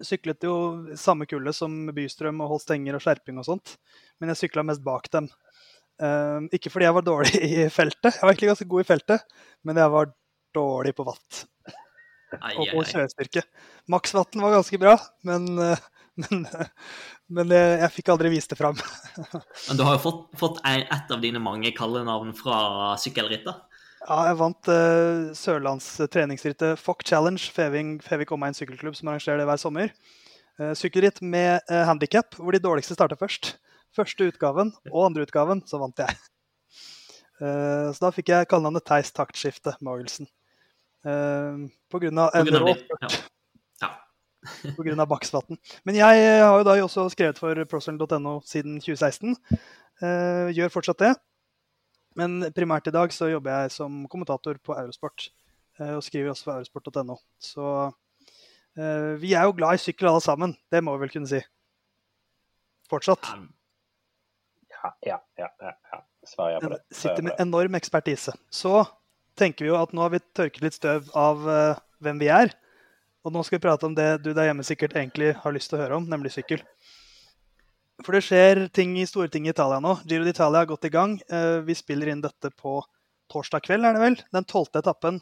Syklet 0.00 0.46
jo 0.48 0.54
samme 0.96 1.26
kullet 1.28 1.56
som 1.56 1.74
Bystrøm 1.92 2.40
og 2.40 2.54
holdt 2.54 2.64
stenger 2.64 2.96
og 2.96 3.04
skjerping 3.04 3.40
og 3.42 3.46
sånt, 3.50 3.76
men 4.20 4.32
jeg 4.32 4.46
sykla 4.46 4.64
mest 4.64 4.84
bak 4.86 5.10
dem. 5.12 5.28
Eh, 6.00 6.48
ikke 6.56 6.72
fordi 6.72 6.88
jeg 6.88 6.96
var 6.96 7.04
dårlig 7.04 7.34
i 7.44 7.68
feltet, 7.72 8.14
jeg 8.14 8.24
var 8.24 8.32
egentlig 8.32 8.52
ganske 8.54 8.68
god 8.72 8.84
i 8.84 8.88
feltet, 8.88 9.38
men 9.68 9.80
jeg 9.82 9.92
var 9.92 10.12
dårlig 10.56 10.94
på 10.96 11.04
watt 11.06 11.44
Ai, 12.38 12.54
og 12.54 12.62
ai, 12.62 12.68
på 12.70 12.84
kjørestyrke. 12.86 13.42
Max-watten 13.90 14.42
var 14.44 14.54
ganske 14.54 14.78
bra, 14.80 14.94
men, 15.26 15.48
eh, 15.60 15.84
men, 16.22 16.46
men 17.30 17.52
jeg, 17.54 17.74
jeg 17.84 17.94
fikk 17.94 18.10
aldri 18.12 18.30
vist 18.32 18.52
det 18.52 18.58
fram. 18.58 18.78
Men 19.68 19.78
du 19.78 19.84
har 19.86 19.96
jo 19.96 20.02
fått, 20.02 20.22
fått 20.40 20.62
et 20.66 21.12
av 21.14 21.20
dine 21.22 21.42
mange 21.42 21.70
kallenavn 21.76 22.32
fra 22.36 22.96
sykkelritter? 23.00 23.58
Ja, 24.00 24.16
jeg 24.30 24.38
vant 24.40 24.70
uh, 24.72 25.30
Sørlands 25.36 25.86
treningsrittet 26.10 26.80
Fock 26.80 27.04
Challenge, 27.06 27.42
Feving, 27.54 27.98
Fevik 28.02 28.32
Omegn 28.34 28.56
sykkelklubb, 28.56 28.96
som 28.96 29.12
arrangerer 29.12 29.42
det 29.42 29.48
hver 29.50 29.60
sommer. 29.60 29.92
Uh, 30.58 30.72
sykkelritt 30.78 31.20
med 31.22 31.60
uh, 31.70 31.84
handikap, 31.88 32.34
hvor 32.40 32.56
de 32.56 32.62
dårligste 32.64 32.96
starter 32.96 33.20
først. 33.20 33.54
Første 33.96 34.30
utgaven 34.30 34.72
og 34.92 35.04
andre 35.08 35.26
utgaven, 35.26 35.62
så 35.68 35.82
vant 35.82 36.00
jeg. 36.00 36.16
Uh, 37.40 37.90
så 37.92 38.06
da 38.06 38.12
fikk 38.14 38.32
jeg 38.32 38.48
kallenavnet 38.50 38.86
Theis 38.88 39.12
Taktskifte 39.16 39.76
Magelsen. 39.84 40.28
Uh, 41.06 41.68
på 41.92 42.00
grunn 42.02 42.24
av 42.24 42.34
en 42.36 42.50
rå. 42.56 42.74
Av 44.40 45.08
Baksvatn. 45.10 45.58
Men 45.84 45.98
jeg 45.98 46.22
eh, 46.24 46.42
har 46.44 46.56
jo 46.60 46.66
da 46.66 46.76
også 46.80 47.08
skrevet 47.12 47.40
for 47.40 47.58
prosen.no 47.68 48.38
siden 48.48 48.78
2016. 48.80 49.36
Eh, 50.00 50.52
gjør 50.56 50.72
fortsatt 50.72 51.02
det. 51.02 51.12
Men 52.18 52.40
primært 52.56 52.88
i 52.90 52.94
dag 52.94 53.12
så 53.14 53.28
jobber 53.30 53.62
jeg 53.62 53.74
som 53.76 54.02
kommentator 54.10 54.58
på 54.64 54.76
Eurosport. 54.76 55.30
eh, 55.78 55.94
og 55.94 56.02
skriver 56.04 56.32
også 56.32 56.48
for 56.48 56.58
eurosport.no. 56.58 57.16
Så 57.38 57.66
eh, 58.76 59.16
vi 59.20 59.34
er 59.34 59.46
jo 59.46 59.56
glad 59.56 59.78
i 59.78 59.82
sykkel 59.84 60.10
alle 60.10 60.24
sammen. 60.24 60.56
Det 60.72 60.82
må 60.84 60.96
vi 60.96 61.04
vel 61.04 61.12
kunne 61.14 61.30
si. 61.30 61.40
Fortsatt. 62.90 63.28
Ja, 64.70 64.94
ja, 65.06 65.18
ja. 65.38 65.50
ja, 65.60 65.74
ja. 65.92 66.00
Svarer 66.26 66.56
jeg 66.56 66.64
på 66.64 66.72
det. 66.72 66.80
Svarer 66.90 66.98
sitter 67.00 67.28
med 67.28 67.44
enorm 67.44 67.76
ekspertise. 67.78 68.34
Så 68.50 68.82
tenker 69.38 69.64
vi 69.64 69.70
jo 69.70 69.78
at 69.78 69.94
nå 69.94 70.04
har 70.04 70.12
vi 70.12 70.20
tørket 70.36 70.64
litt 70.64 70.76
støv 70.76 71.08
av 71.16 71.46
eh, 71.48 71.80
hvem 72.04 72.20
vi 72.20 72.32
er. 72.32 72.52
Og 73.20 73.34
nå 73.34 73.42
skal 73.44 73.58
vi 73.58 73.64
prate 73.66 73.84
om 73.88 73.94
det 73.96 74.22
du 74.24 74.32
der 74.32 74.48
hjemme 74.48 74.64
sikkert 74.64 74.94
egentlig 74.96 75.34
har 75.42 75.52
lyst 75.52 75.70
til 75.72 75.78
å 75.78 75.82
høre 75.82 75.98
om, 76.00 76.06
nemlig 76.08 76.32
sykkel. 76.32 76.62
For 78.00 78.16
det 78.16 78.22
skjer 78.24 78.62
ting 78.72 78.94
i 78.96 79.06
store 79.08 79.28
ting 79.32 79.44
i 79.44 79.52
Italia 79.52 79.80
nå. 79.82 79.98
Giro 80.08 80.24
d'Italia 80.24 80.62
har 80.62 80.70
gått 80.70 80.86
i 80.88 80.92
gang. 80.92 81.18
Eh, 81.28 81.60
vi 81.66 81.76
spiller 81.76 82.08
inn 82.08 82.22
dette 82.24 82.48
på 82.56 82.78
torsdag 83.30 83.66
kveld, 83.66 83.84
er 83.84 83.96
det 83.96 84.04
vel? 84.04 84.16
Den 84.32 84.46
tolvte 84.48 84.80
etappen 84.80 85.20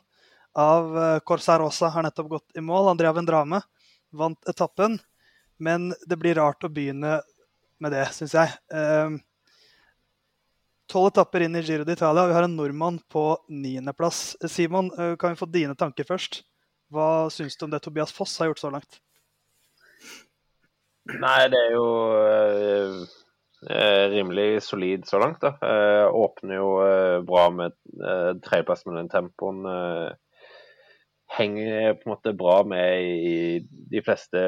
av 0.58 0.94
eh, 0.94 1.18
Corsa 1.26 1.58
Rosa 1.58 1.90
har 1.94 2.06
nettopp 2.06 2.28
gått 2.36 2.60
i 2.60 2.62
mål. 2.62 2.92
Andrea 2.92 3.12
Vendrame 3.16 3.60
vant 4.14 4.50
etappen. 4.50 5.00
Men 5.58 5.90
det 6.06 6.20
blir 6.22 6.38
rart 6.38 6.62
å 6.62 6.70
begynne 6.70 7.18
med 7.82 7.94
det, 7.94 8.04
syns 8.14 8.36
jeg. 8.38 8.54
Eh, 8.74 9.18
Tolv 10.88 11.10
etapper 11.10 11.42
inn 11.44 11.58
i 11.58 11.60
Giro 11.60 11.84
d'Italia. 11.84 12.28
Vi 12.30 12.32
har 12.32 12.46
en 12.46 12.54
nordmann 12.56 13.02
på 13.12 13.24
niendeplass. 13.52 14.38
Simon, 14.48 14.88
kan 15.20 15.34
vi 15.34 15.36
få 15.36 15.44
dine 15.52 15.74
tanker 15.76 16.06
først? 16.08 16.38
Hva 16.92 17.28
syns 17.32 17.56
du 17.58 17.66
om 17.66 17.72
det 17.72 17.82
Tobias 17.84 18.12
Foss 18.16 18.38
har 18.40 18.50
gjort 18.50 18.62
så 18.62 18.72
langt? 18.72 19.00
Nei, 21.08 21.48
det 21.52 21.58
er 21.58 21.72
jo 21.72 21.88
eh, 22.20 22.96
eh, 23.72 24.04
rimelig 24.12 24.62
solid 24.66 25.06
så 25.08 25.20
langt. 25.20 25.40
da. 25.44 25.54
Eh, 25.64 26.06
åpner 26.12 26.60
jo 26.60 26.72
eh, 26.84 27.18
bra 27.28 27.48
med 27.52 27.76
eh, 27.96 28.32
tredjeplass 28.44 28.84
med 28.86 28.98
den 29.00 29.12
tempoen. 29.12 29.64
Eh, 29.68 30.10
henger 31.38 31.94
på 31.94 32.08
en 32.08 32.14
måte 32.14 32.36
bra 32.36 32.60
med 32.64 33.04
i 33.04 33.38
de 33.92 34.02
fleste 34.04 34.42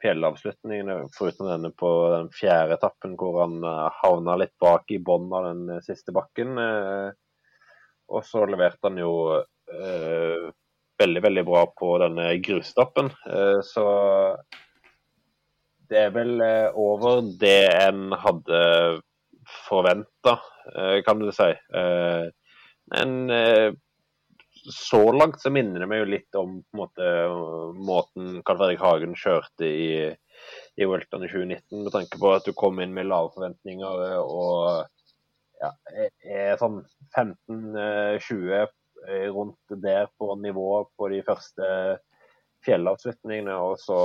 fjellavslutningene, 0.00 1.04
foruten 1.14 1.48
denne 1.50 1.70
på 1.76 1.90
den 2.14 2.30
fjerde 2.34 2.78
etappen 2.78 3.16
hvor 3.20 3.42
han 3.42 3.58
eh, 3.66 3.98
havna 4.00 4.38
litt 4.40 4.56
bak 4.62 4.90
i 4.94 5.00
bunnen 5.02 5.34
av 5.36 5.50
den 5.50 5.76
eh, 5.76 5.82
siste 5.86 6.14
bakken. 6.16 6.56
Eh, 6.58 7.10
og 8.10 8.26
så 8.26 8.46
leverte 8.48 8.88
han 8.88 8.98
jo 8.98 9.12
eh, 9.38 10.50
veldig, 11.00 11.22
veldig 11.26 11.44
bra 11.48 11.64
på 11.80 11.92
denne 12.02 12.26
grusetappen. 12.44 13.10
Eh, 13.30 13.60
så 13.66 13.84
det 15.90 16.04
er 16.06 16.12
vel 16.14 16.36
eh, 16.44 16.68
over 16.78 17.22
det 17.40 17.56
en 17.80 18.10
hadde 18.22 18.60
forventa, 19.66 20.36
kan 21.06 21.18
du 21.18 21.30
si. 21.34 21.48
Eh, 21.50 22.28
Men 22.92 23.30
eh, 23.30 23.72
så 24.70 25.00
langt 25.12 25.40
så 25.40 25.50
minner 25.50 25.80
det 25.82 25.88
meg 25.90 26.02
jo 26.02 26.08
litt 26.12 26.36
om 26.38 26.58
måte, 26.76 27.06
måten 27.80 28.40
Karl 28.46 28.58
Fredrik 28.60 28.82
Hagen 28.84 29.14
kjørte 29.18 29.66
i, 29.66 29.90
i 30.76 30.88
Welton 30.90 31.24
i 31.24 31.30
2019, 31.30 31.84
med 31.84 31.92
tanke 31.94 32.18
på 32.20 32.32
at 32.34 32.46
du 32.46 32.52
kom 32.58 32.78
inn 32.84 32.92
med 32.94 33.08
lave 33.08 33.32
forventninger 33.34 34.04
eh, 34.10 34.18
og 34.20 34.86
ja, 35.60 35.70
er- 36.34 36.58
sånn 36.60 36.82
15-20 37.16 38.52
eh, 38.60 38.68
rundt 39.08 39.74
der 39.82 40.10
på 40.18 40.34
nivå 40.36 40.84
på 40.96 41.08
de 41.12 41.22
første 41.26 41.66
fjellavslutningene, 42.66 43.56
og 43.56 43.78
så 43.80 44.00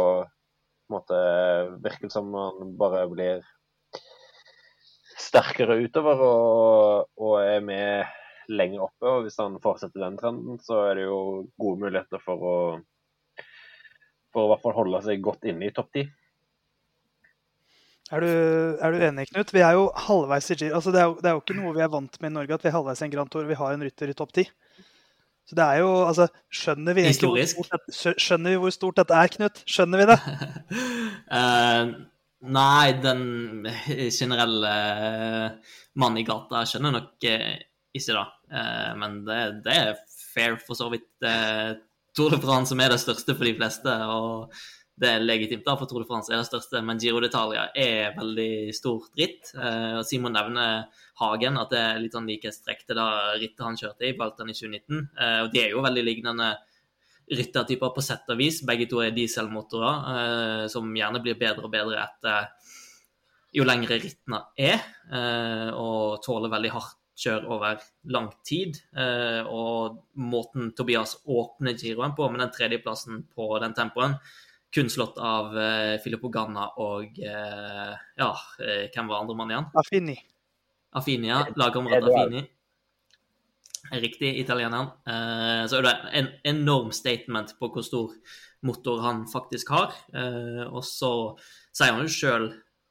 måte 0.92 1.18
virker 1.84 2.08
det 2.08 2.14
som 2.14 2.30
man 2.32 2.76
bare 2.80 3.06
blir 3.12 3.44
sterkere 5.20 5.80
utover 5.84 6.22
og, 6.24 7.08
og 7.20 7.40
er 7.42 7.64
med 7.66 8.52
lenger 8.52 8.86
oppe. 8.86 9.10
og 9.10 9.26
Hvis 9.26 9.40
han 9.42 9.58
fortsetter 9.64 10.04
den 10.04 10.20
trenden, 10.20 10.60
så 10.64 10.86
er 10.90 11.00
det 11.00 11.08
jo 11.08 11.20
gode 11.60 11.88
muligheter 11.88 12.22
for 12.24 12.46
å 12.46 12.58
for 14.36 14.44
å 14.44 14.48
i 14.50 14.52
hvert 14.52 14.64
fall 14.66 14.76
holde 14.76 15.00
seg 15.06 15.22
godt 15.24 15.48
inne 15.48 15.70
i 15.70 15.74
topp 15.76 15.94
ti. 15.96 16.02
Er 18.14 18.22
du, 18.22 18.28
er 18.86 18.94
du 18.94 19.02
enig, 19.02 19.26
Knut? 19.32 19.50
Vi 19.56 19.64
er 19.66 19.74
jo 19.74 19.88
halvveis 19.98 20.52
i 20.54 20.58
Giro. 20.60 20.76
Altså, 20.78 20.92
det, 20.94 21.02
er 21.02 21.08
jo, 21.10 21.16
det 21.18 21.30
er 21.30 21.34
jo 21.34 21.42
ikke 21.42 21.58
noe 21.58 21.74
vi 21.74 21.82
er 21.82 21.90
vant 21.90 22.20
med 22.22 22.30
i 22.30 22.36
Norge, 22.36 22.54
at 22.54 22.66
vi 22.66 22.70
er 22.70 22.76
halvveis 22.76 23.02
i 23.02 23.06
en 23.08 23.14
Grand 23.16 23.32
Tour 23.34 23.48
vi 23.50 23.58
har 23.58 23.74
en 23.74 23.86
rytter 23.86 24.12
i 24.12 24.18
topp 24.18 24.36
ti. 24.38 24.46
Så 25.46 25.58
det 25.58 25.66
er 25.66 25.82
jo 25.84 25.90
Altså, 26.06 26.28
skjønner 26.54 26.98
vi 26.98 27.06
hvor 27.06 27.70
stort, 27.70 27.88
skjønner 28.22 28.54
vi 28.54 28.60
hvor 28.62 28.74
stort 28.74 29.02
dette 29.02 29.18
er, 29.18 29.32
Knut? 29.34 29.64
Skjønner 29.70 30.02
vi 30.02 30.08
det? 30.12 30.20
uh, 31.34 31.96
nei, 32.60 32.94
den 33.02 33.26
generelle 34.14 34.76
mannen 35.96 36.06
mann 36.06 36.22
i 36.22 36.26
gata 36.28 36.62
skjønner 36.70 36.94
nok 37.00 37.26
uh, 37.26 37.52
ikke 37.96 38.18
det. 38.20 38.26
Uh, 38.54 38.92
men 39.02 39.20
det, 39.26 39.42
det 39.66 39.82
er 39.82 39.94
fair, 40.36 40.60
for 40.62 40.78
så 40.78 40.92
vidt. 40.94 41.10
Uh, 41.26 41.74
Tour 42.16 42.32
de 42.32 42.40
France 42.40 42.72
som 42.72 42.80
er 42.80 42.94
det 42.94 43.02
største 43.02 43.34
for 43.36 43.48
de 43.48 43.56
fleste, 43.58 43.92
og 44.08 44.54
det 44.96 45.10
er 45.12 45.24
legitimt, 45.24 45.66
da, 45.66 45.74
for 45.76 45.90
Tour 45.90 46.06
de 46.06 46.08
France 46.08 46.32
er 46.32 46.40
det 46.40 46.48
største. 46.48 46.80
Men 46.86 47.00
Giro 47.02 47.20
d'Italia 47.24 47.66
er 47.76 48.14
veldig 48.16 48.72
stort 48.76 49.12
ritt. 49.20 49.52
Eh, 49.58 49.98
og 50.00 50.06
Simon 50.08 50.36
nevner 50.38 50.86
Hagen, 51.20 51.60
at 51.60 51.74
det 51.74 51.82
er 51.82 52.00
litt 52.00 52.16
sånn 52.16 52.30
likhetstrekk 52.32 52.86
til 52.86 53.02
det 53.02 53.10
rittet 53.42 53.66
han 53.66 53.80
kjørte 53.82 54.08
i, 54.08 54.16
Baltan 54.16 54.52
i 54.52 54.56
2019. 54.56 55.04
Eh, 55.20 55.42
og 55.44 55.52
de 55.52 55.64
er 55.66 55.76
jo 55.76 55.84
veldig 55.84 56.06
lignende 56.06 56.54
ryttertyper 57.36 57.92
på 57.92 58.06
sett 58.06 58.32
og 58.32 58.40
vis. 58.40 58.62
Begge 58.68 58.88
to 58.88 59.04
er 59.04 59.16
dieselmotorer, 59.16 60.12
eh, 60.14 60.66
som 60.72 60.88
gjerne 60.96 61.24
blir 61.26 61.40
bedre 61.40 61.68
og 61.68 61.76
bedre 61.76 62.00
etter 62.06 62.52
jo 63.56 63.64
lengre 63.64 63.98
rittene 64.04 64.42
er, 64.60 64.82
eh, 65.12 65.70
og 65.72 66.22
tåler 66.24 66.52
veldig 66.52 66.72
hardt 66.76 67.02
kjør 67.16 67.46
over 67.56 67.84
lang 68.12 68.28
tid. 68.44 68.76
Eh, 68.96 69.44
og 69.48 70.02
måten 70.20 70.74
Tobias 70.76 71.16
åpner 71.26 71.78
giroen 71.80 72.16
på, 72.16 72.28
med 72.30 72.44
den 72.44 72.52
tredjeplassen 72.52 73.24
på 73.36 73.48
den 73.64 73.76
tempoen, 73.78 74.18
kun 74.76 74.92
slått 74.92 75.20
av 75.22 75.54
uh, 75.56 75.96
Filippo 76.04 76.30
Ganna 76.34 76.68
og 76.84 77.16
uh, 77.22 77.94
ja, 77.96 78.32
eh, 78.60 78.88
hvem 78.92 79.08
var 79.12 79.22
andre 79.22 79.38
mann 79.40 79.54
igjen? 79.54 79.70
Affini. 79.80 80.18
Affini, 80.96 81.32
ja. 81.32 81.46
Lagkamerat 81.56 82.10
Affini. 82.10 82.44
Riktig, 84.02 84.34
italieneren. 84.42 84.92
Uh, 85.08 85.64
så 85.70 85.80
er 85.80 85.88
det 85.88 85.96
en 86.20 86.30
enorm 86.56 86.92
statement 86.96 87.56
på 87.60 87.72
hvor 87.72 87.86
stor 87.86 88.18
motor 88.66 89.02
han 89.06 89.26
faktisk 89.30 89.72
har. 89.76 89.96
Eh, 90.16 90.64
og 90.66 90.84
så 90.88 91.12
sier 91.76 91.96
han 91.96 92.06
jo 92.06 92.12
sjøl 92.12 92.48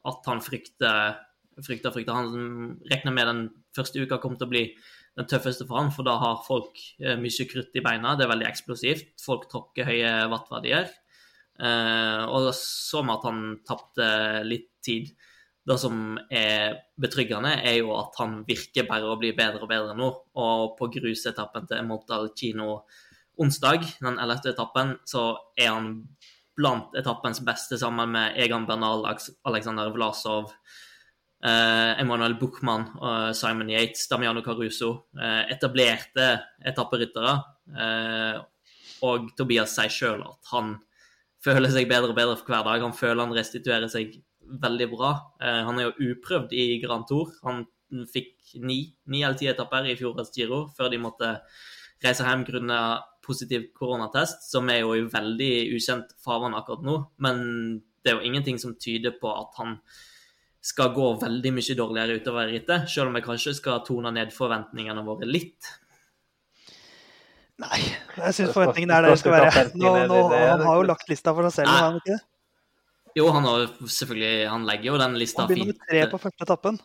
at 0.09 0.29
han 0.31 0.43
frykter, 0.45 1.17
frykter, 1.64 1.95
frykter. 1.95 2.19
Han 2.19 2.76
regner 2.91 3.17
med 3.17 3.31
den 3.31 3.47
første 3.76 4.03
uka 4.03 4.21
kommer 4.23 4.41
til 4.41 4.49
å 4.49 4.55
bli 4.55 4.67
den 5.19 5.29
tøffeste 5.31 5.67
for 5.69 5.79
han, 5.79 5.93
for 5.95 6.07
da 6.07 6.17
har 6.21 6.43
folk 6.47 6.81
eh, 7.00 7.17
mye 7.21 7.49
krutt 7.50 7.76
i 7.79 7.85
beina. 7.85 8.17
Det 8.19 8.26
er 8.26 8.35
veldig 8.35 8.50
eksplosivt. 8.50 9.14
Folk 9.23 9.49
tråkker 9.50 9.88
høye 9.91 10.14
wattverdier. 10.33 10.91
Eh, 11.61 12.25
og 12.27 12.51
så 12.59 13.03
vi 13.05 13.15
at 13.15 13.27
han 13.29 13.41
tapte 13.67 14.09
litt 14.47 14.71
tid. 14.85 15.13
Det 15.65 15.77
som 15.81 16.19
er 16.29 16.75
betryggende, 17.01 17.55
er 17.65 17.79
jo 17.79 17.95
at 17.97 18.17
han 18.21 18.43
virker 18.49 18.89
bare 18.89 19.09
å 19.09 19.19
bli 19.21 19.33
bedre 19.37 19.65
og 19.65 19.71
bedre 19.71 19.97
nå. 19.97 20.11
Og 20.37 20.75
på 20.79 20.91
grusetappen 20.99 21.69
til 21.71 21.87
Mortal 21.89 22.33
Kino 22.37 22.83
onsdag, 23.41 23.87
den 24.03 24.19
11. 24.21 24.51
etappen, 24.53 24.97
så 25.09 25.33
er 25.57 25.73
han 25.73 25.95
blant 26.55 26.95
etappens 26.99 27.41
beste 27.43 27.79
sammen 27.81 28.13
med 28.15 28.37
Egan 28.39 28.67
Bernal, 28.69 29.07
Alexander 29.49 29.89
Vlasov, 29.95 30.53
eh, 31.43 31.95
Emanuel 32.03 32.37
Buchmann, 32.39 32.87
Simon 33.35 33.73
Yates, 33.73 34.07
Damiano 34.09 34.43
Caruso. 34.43 35.07
Eh, 35.19 35.51
etablerte 35.57 36.29
etapperyttere. 36.67 37.39
Og 39.05 39.31
Tobias 39.37 39.73
sier 39.77 39.93
sjøl 39.93 40.23
at 40.25 40.53
han 40.53 40.77
føler 41.45 41.73
seg 41.73 41.91
bedre 41.91 42.13
og 42.13 42.19
bedre 42.19 42.39
for 42.41 42.53
hver 42.53 42.65
dag. 42.67 42.85
Han 42.85 42.97
føler 42.97 43.23
han 43.25 43.37
restituerer 43.37 43.91
seg 43.93 44.17
veldig 44.65 44.89
bra. 44.93 45.15
Eh, 45.41 45.63
han 45.69 45.79
er 45.79 45.89
jo 45.89 46.13
uprøvd 46.13 46.55
i 46.57 46.67
Grand 46.83 47.07
Tour. 47.09 47.33
Han 47.45 47.65
fikk 48.11 48.57
ni, 48.65 48.79
ni 49.11 49.23
eller 49.23 49.39
ti 49.39 49.49
etapper 49.51 49.87
i 49.87 49.97
fjorårets 49.99 50.35
Giro 50.35 50.65
før 50.77 50.91
de 50.93 51.01
måtte 51.03 51.35
reise 52.05 52.27
hjem 52.27 52.43
grunnet 52.49 53.11
positiv 53.25 53.71
koronatest, 53.77 54.51
som 54.51 54.69
er 54.69 54.83
jo 54.83 54.97
i 54.99 55.07
veldig 55.09 55.53
ukjent 55.77 56.11
farvann 56.25 56.57
akkurat 56.59 56.83
nå. 56.85 56.99
Men 57.25 57.39
det 58.05 58.13
er 58.13 58.19
jo 58.19 58.29
ingenting 58.29 58.59
som 58.61 58.75
tyder 58.77 59.15
på 59.21 59.31
at 59.33 59.57
han 59.61 59.79
skal 60.65 60.93
gå 60.97 61.07
veldig 61.21 61.53
mye 61.53 61.77
dårligere 61.77 62.19
utover 62.21 62.51
rittet, 62.53 62.89
selv 62.89 63.11
om 63.11 63.17
jeg 63.19 63.27
kanskje 63.27 63.57
skal 63.61 63.83
tone 63.85 64.13
ned 64.17 64.33
forventningene 64.33 65.05
våre 65.05 65.29
litt. 65.29 65.69
Nei, 67.63 67.81
jeg 68.19 68.35
syns 68.35 68.55
forventningene 68.55 68.97
er 68.97 69.07
der 69.07 69.15
de 69.15 69.21
skal 69.21 69.37
være. 69.37 69.67
Nå, 69.79 69.91
nå, 70.11 70.23
han 70.35 70.65
har 70.67 70.79
jo 70.81 70.87
lagt 70.89 71.11
lista 71.11 71.35
for 71.37 71.47
seg 71.47 71.61
selv, 71.61 71.71
har 71.71 71.85
han 71.87 72.01
ikke 72.01 72.17
det? 72.17 72.23
Jo, 73.15 73.29
han 73.31 73.47
har 73.47 73.69
selvfølgelig 73.79 74.49
Han 74.51 74.65
legger 74.67 74.91
jo 74.91 74.99
den 74.99 75.15
lista 75.21 75.45
fint. 75.47 75.53
Han 75.53 75.55
blir 75.55 75.71
nummer 75.71 75.91
tre 75.93 76.03
på 76.11 76.21
første 76.25 76.47
etappen. 76.49 76.81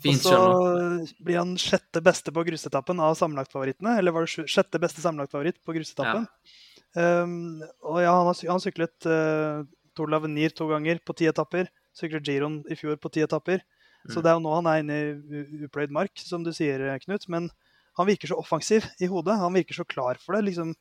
Fint, 0.00 0.26
og 0.28 0.32
så 0.32 1.16
blir 1.24 1.38
han 1.40 1.54
sjette 1.60 2.02
beste 2.04 2.32
på 2.32 2.44
grusetappen 2.48 3.00
av 3.00 3.16
sammenlagtfavorittene. 3.20 3.96
Eller 4.00 4.12
var 4.12 4.26
det 4.26 4.48
sjette 4.52 4.80
beste 4.80 5.04
sammenlagtfavoritt 5.04 5.60
på 5.64 5.76
grusetappen? 5.76 6.26
Ja. 6.26 7.22
Um, 7.24 7.60
og 7.84 8.00
ja, 8.00 8.12
han 8.12 8.28
har, 8.28 8.40
han 8.48 8.62
syklet 8.64 9.08
uh, 9.08 9.64
Tour 9.96 10.12
Lavenir 10.12 10.52
to 10.56 10.68
ganger 10.72 11.00
på 11.04 11.16
ti 11.16 11.28
etapper. 11.28 11.68
Syklet 11.96 12.28
Giron 12.28 12.62
i 12.72 12.76
fjor 12.76 12.96
på 13.00 13.12
ti 13.12 13.24
etapper. 13.24 13.64
Mm. 14.04 14.10
Så 14.14 14.24
det 14.24 14.32
er 14.32 14.36
jo 14.36 14.44
nå 14.44 14.52
han 14.58 14.68
er 14.70 14.82
inne 14.84 14.98
i 15.00 15.64
upløyd 15.68 15.92
mark, 15.92 16.12
som 16.20 16.44
du 16.44 16.52
sier, 16.56 16.84
Knut. 17.04 17.24
Men 17.32 17.48
han 17.96 18.06
virker 18.06 18.28
så 18.28 18.38
offensiv 18.38 18.84
i 19.00 19.08
hodet. 19.08 19.38
Han 19.40 19.54
virker 19.56 19.74
så 19.74 19.84
klar 19.84 20.18
for 20.20 20.36
det. 20.36 20.42
liksom 20.50 20.74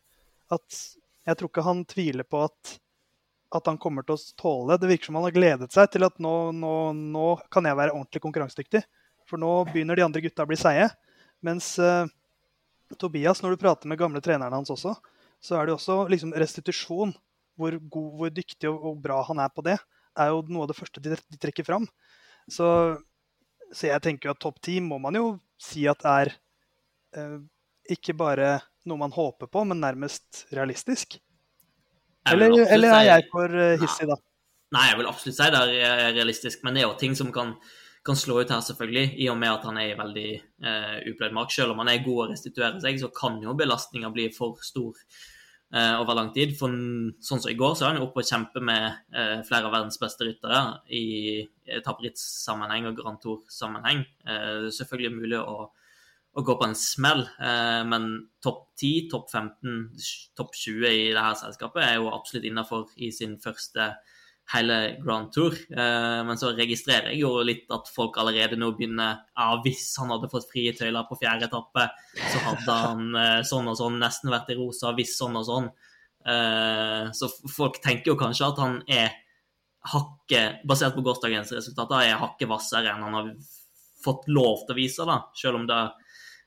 at 0.52 0.82
Jeg 1.26 1.38
tror 1.38 1.50
ikke 1.50 1.66
han 1.66 1.86
tviler 1.90 2.28
på 2.28 2.44
at, 2.46 2.76
at 3.56 3.66
han 3.72 3.80
kommer 3.82 4.06
til 4.06 4.18
å 4.18 4.34
tåle 4.38 4.74
det. 4.74 4.84
Det 4.84 4.92
virker 4.92 5.10
som 5.10 5.18
han 5.18 5.26
har 5.26 5.34
gledet 5.34 5.72
seg 5.74 5.90
til 5.94 6.06
at 6.06 6.20
nå, 6.22 6.52
nå, 6.54 6.76
nå 6.94 7.30
kan 7.50 7.66
jeg 7.66 7.80
være 7.80 7.96
ordentlig 7.96 8.22
konkurransedyktig. 8.22 8.84
For 9.26 9.42
nå 9.42 9.54
begynner 9.72 9.98
de 9.98 10.06
andre 10.06 10.22
gutta 10.22 10.46
å 10.46 10.52
bli 10.52 10.60
seige. 10.60 10.92
Mens 11.46 11.72
uh, 11.82 12.06
Tobias, 13.02 13.42
når 13.42 13.56
du 13.56 13.64
prater 13.64 13.90
med 13.90 14.00
gamle 14.00 14.22
trenerne 14.22 14.60
hans 14.60 14.74
også, 14.74 14.94
så 15.42 15.58
er 15.58 15.66
det 15.66 15.76
også 15.78 16.04
liksom 16.12 16.36
restitusjon. 16.36 17.16
Hvor, 17.56 17.72
god, 17.80 18.08
hvor 18.20 18.32
dyktig 18.36 18.68
og, 18.68 18.82
og, 18.84 18.96
bra 19.00 19.22
han 19.30 19.40
er 19.40 19.52
på 19.56 19.64
det, 19.64 19.78
er 20.20 20.34
jo 20.34 20.42
noe 20.52 20.66
av 20.66 20.74
det 20.74 20.76
første 20.76 21.00
de, 21.00 21.16
de 21.16 21.38
trekker 21.40 21.64
fram. 21.64 21.86
Så, 22.52 22.68
så, 23.72 23.86
jeg 23.88 24.04
tenker 24.04 24.28
jo 24.28 24.34
at 24.36 24.42
topp 24.44 24.60
ti 24.68 24.82
må 24.84 25.00
man 25.00 25.16
jo 25.16 25.30
si 25.56 25.86
at 25.88 26.04
er 26.04 26.34
ikke 27.96 28.16
bare 28.18 28.58
noe 28.90 29.02
man 29.02 29.14
håper 29.14 29.50
på, 29.52 29.64
men 29.70 29.82
nærmest 29.82 30.46
realistisk. 30.54 31.18
Eller, 32.30 32.56
eller 32.74 32.94
er 32.98 33.08
jeg 33.12 33.26
for 33.32 33.54
uh, 33.54 33.74
hissig, 33.82 34.08
da? 34.10 34.18
Nei, 34.76 34.88
jeg 34.90 35.00
vil 35.00 35.10
absolutt 35.10 35.38
si 35.38 35.50
det 35.54 35.66
er 35.86 36.14
realistisk, 36.16 36.64
men 36.66 36.76
det 36.76 36.82
er 36.82 36.88
jo 36.88 36.96
ting 37.00 37.14
som 37.18 37.30
kan 37.34 37.54
kan 38.06 38.16
slå 38.16 38.42
ut 38.42 38.52
her, 38.54 38.62
selvfølgelig, 38.62 39.16
i 39.18 39.30
og 39.32 39.38
med 39.42 39.50
at 39.50 39.64
han 39.66 39.78
er 39.82 39.92
i 39.92 39.98
veldig 39.98 40.28
eh, 40.38 40.98
upløyd 41.10 41.34
mark. 41.34 41.54
Selv 41.54 41.74
om 41.74 41.82
han 41.82 41.90
er 41.90 42.04
god 42.06 42.20
å 42.22 42.28
restituere 42.30 42.82
seg, 42.84 43.00
så 43.02 43.10
kan 43.14 43.40
jo 43.42 43.56
belastninga 43.58 44.12
bli 44.14 44.28
for 44.36 44.62
stor 44.66 45.00
eh, 45.74 45.96
over 45.98 46.20
lang 46.20 46.30
tid. 46.36 46.54
For 46.60 46.70
sånn 47.26 47.42
som 47.42 47.50
i 47.50 47.58
går, 47.58 47.74
så 47.74 47.88
er 47.88 47.94
han 47.94 48.02
jo 48.02 48.06
oppe 48.06 48.22
og 48.22 48.30
kjemper 48.30 48.66
med 48.70 48.86
eh, 49.10 49.40
flere 49.48 49.66
av 49.66 49.74
verdens 49.74 49.98
beste 50.02 50.28
ryttere 50.28 50.62
i 50.94 51.06
etapprittssammenheng 51.80 52.92
og 52.92 53.02
Grand 53.02 53.22
Tour-sammenheng. 53.24 54.06
Eh, 54.30 54.68
selvfølgelig 54.78 55.16
mulig 55.18 55.42
å, 55.42 55.72
å, 56.36 56.44
gå 56.44 56.56
på 56.60 56.68
en 56.68 56.76
smell, 56.78 57.24
eh, 57.40 57.82
men 57.88 58.10
topp 58.44 58.68
10, 58.80 59.08
topp 59.12 59.32
15, 59.32 59.80
topp 60.38 60.58
20 60.60 60.90
i 60.90 61.08
det 61.16 61.24
her 61.24 61.38
selskapet 61.40 61.84
er 61.86 61.96
jo 61.98 62.12
absolutt 62.12 62.48
innafor 62.50 62.90
i 63.00 63.12
sin 63.16 63.38
første 63.42 63.94
hele 64.54 64.78
Grand 65.02 65.32
Tour. 65.34 65.56
Eh, 65.56 66.20
men 66.28 66.38
så 66.38 66.52
registrerer 66.58 67.14
jeg 67.14 67.24
jo 67.24 67.32
litt 67.48 67.72
at 67.74 67.90
folk 67.90 68.20
allerede 68.22 68.60
nå 68.60 68.74
begynner 68.78 69.24
Ja, 69.32 69.56
hvis 69.64 69.88
han 70.02 70.14
hadde 70.14 70.30
fått 70.30 70.50
frie 70.52 70.76
tøyler 70.78 71.08
på 71.10 71.18
fjerde 71.22 71.50
etappe, 71.50 71.88
så 72.20 72.44
hadde 72.50 72.80
han 72.84 73.20
eh, 73.22 73.42
sånn 73.48 73.72
og 73.72 73.80
sånn 73.80 74.00
nesten 74.04 74.34
vært 74.34 74.52
i 74.54 74.60
rosa, 74.60 74.94
hvis 74.98 75.18
sånn 75.18 75.42
og 75.42 75.50
sånn. 75.50 75.74
Så 77.14 77.28
folk 77.54 77.76
tenker 77.84 78.10
jo 78.10 78.16
kanskje 78.18 78.48
at 78.48 78.58
han 78.58 78.80
er 78.90 79.12
hakket, 79.92 80.64
basert 80.66 80.96
på 80.96 81.04
gårsdagens 81.06 81.52
resultater, 81.54 82.02
er 82.02 82.18
hakket 82.18 82.50
hvassere 82.50 82.90
enn 82.90 83.04
han 83.06 83.18
har 83.20 83.28
fått 84.02 84.26
lov 84.34 84.64
til 84.66 84.74
å 84.74 84.78
vise, 84.80 85.06
da, 85.08 85.20
selv 85.38 85.60
om 85.60 85.68
det 85.70 85.82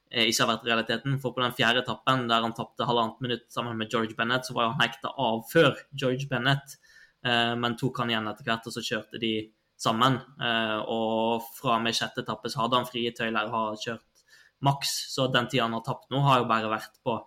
ikke 0.09 0.45
har 0.45 0.51
vært 0.55 0.67
realiteten. 0.69 1.19
For 1.23 1.37
på 1.37 1.43
den 1.45 1.55
fjerde 1.57 1.83
etappen, 1.85 2.27
der 2.31 2.45
han 2.45 2.57
tapte 2.57 2.87
halvannet 2.89 3.21
minutt 3.25 3.47
sammen 3.53 3.77
med 3.77 3.93
George 3.93 4.17
Bennett, 4.17 4.47
så 4.47 4.57
var 4.57 4.73
han 4.73 4.81
hekta 4.81 5.13
av 5.13 5.43
før 5.51 5.75
George 5.93 6.29
Bennett. 6.31 6.79
Eh, 7.27 7.55
men 7.61 7.77
tok 7.77 8.01
han 8.03 8.13
igjen 8.13 8.29
etter 8.31 8.47
hvert, 8.47 8.69
og 8.69 8.75
så 8.75 8.85
kjørte 8.85 9.21
de 9.23 9.33
sammen. 9.79 10.21
Eh, 10.41 10.79
og 10.91 11.49
fra 11.59 11.77
og 11.77 11.85
med 11.85 11.97
sjette 11.97 12.25
etappe 12.25 12.51
så 12.53 12.65
hadde 12.65 12.81
han 12.81 12.89
frie 12.89 13.13
tøyler 13.17 13.53
har 13.53 13.77
kjørt 13.83 14.25
maks, 14.65 14.95
så 15.13 15.29
den 15.31 15.47
tida 15.51 15.67
han 15.67 15.77
har 15.77 15.85
tapt 15.87 16.09
nå, 16.11 16.23
har 16.25 16.43
jo 16.43 16.49
bare 16.51 16.73
vært 16.73 16.99
på 17.07 17.19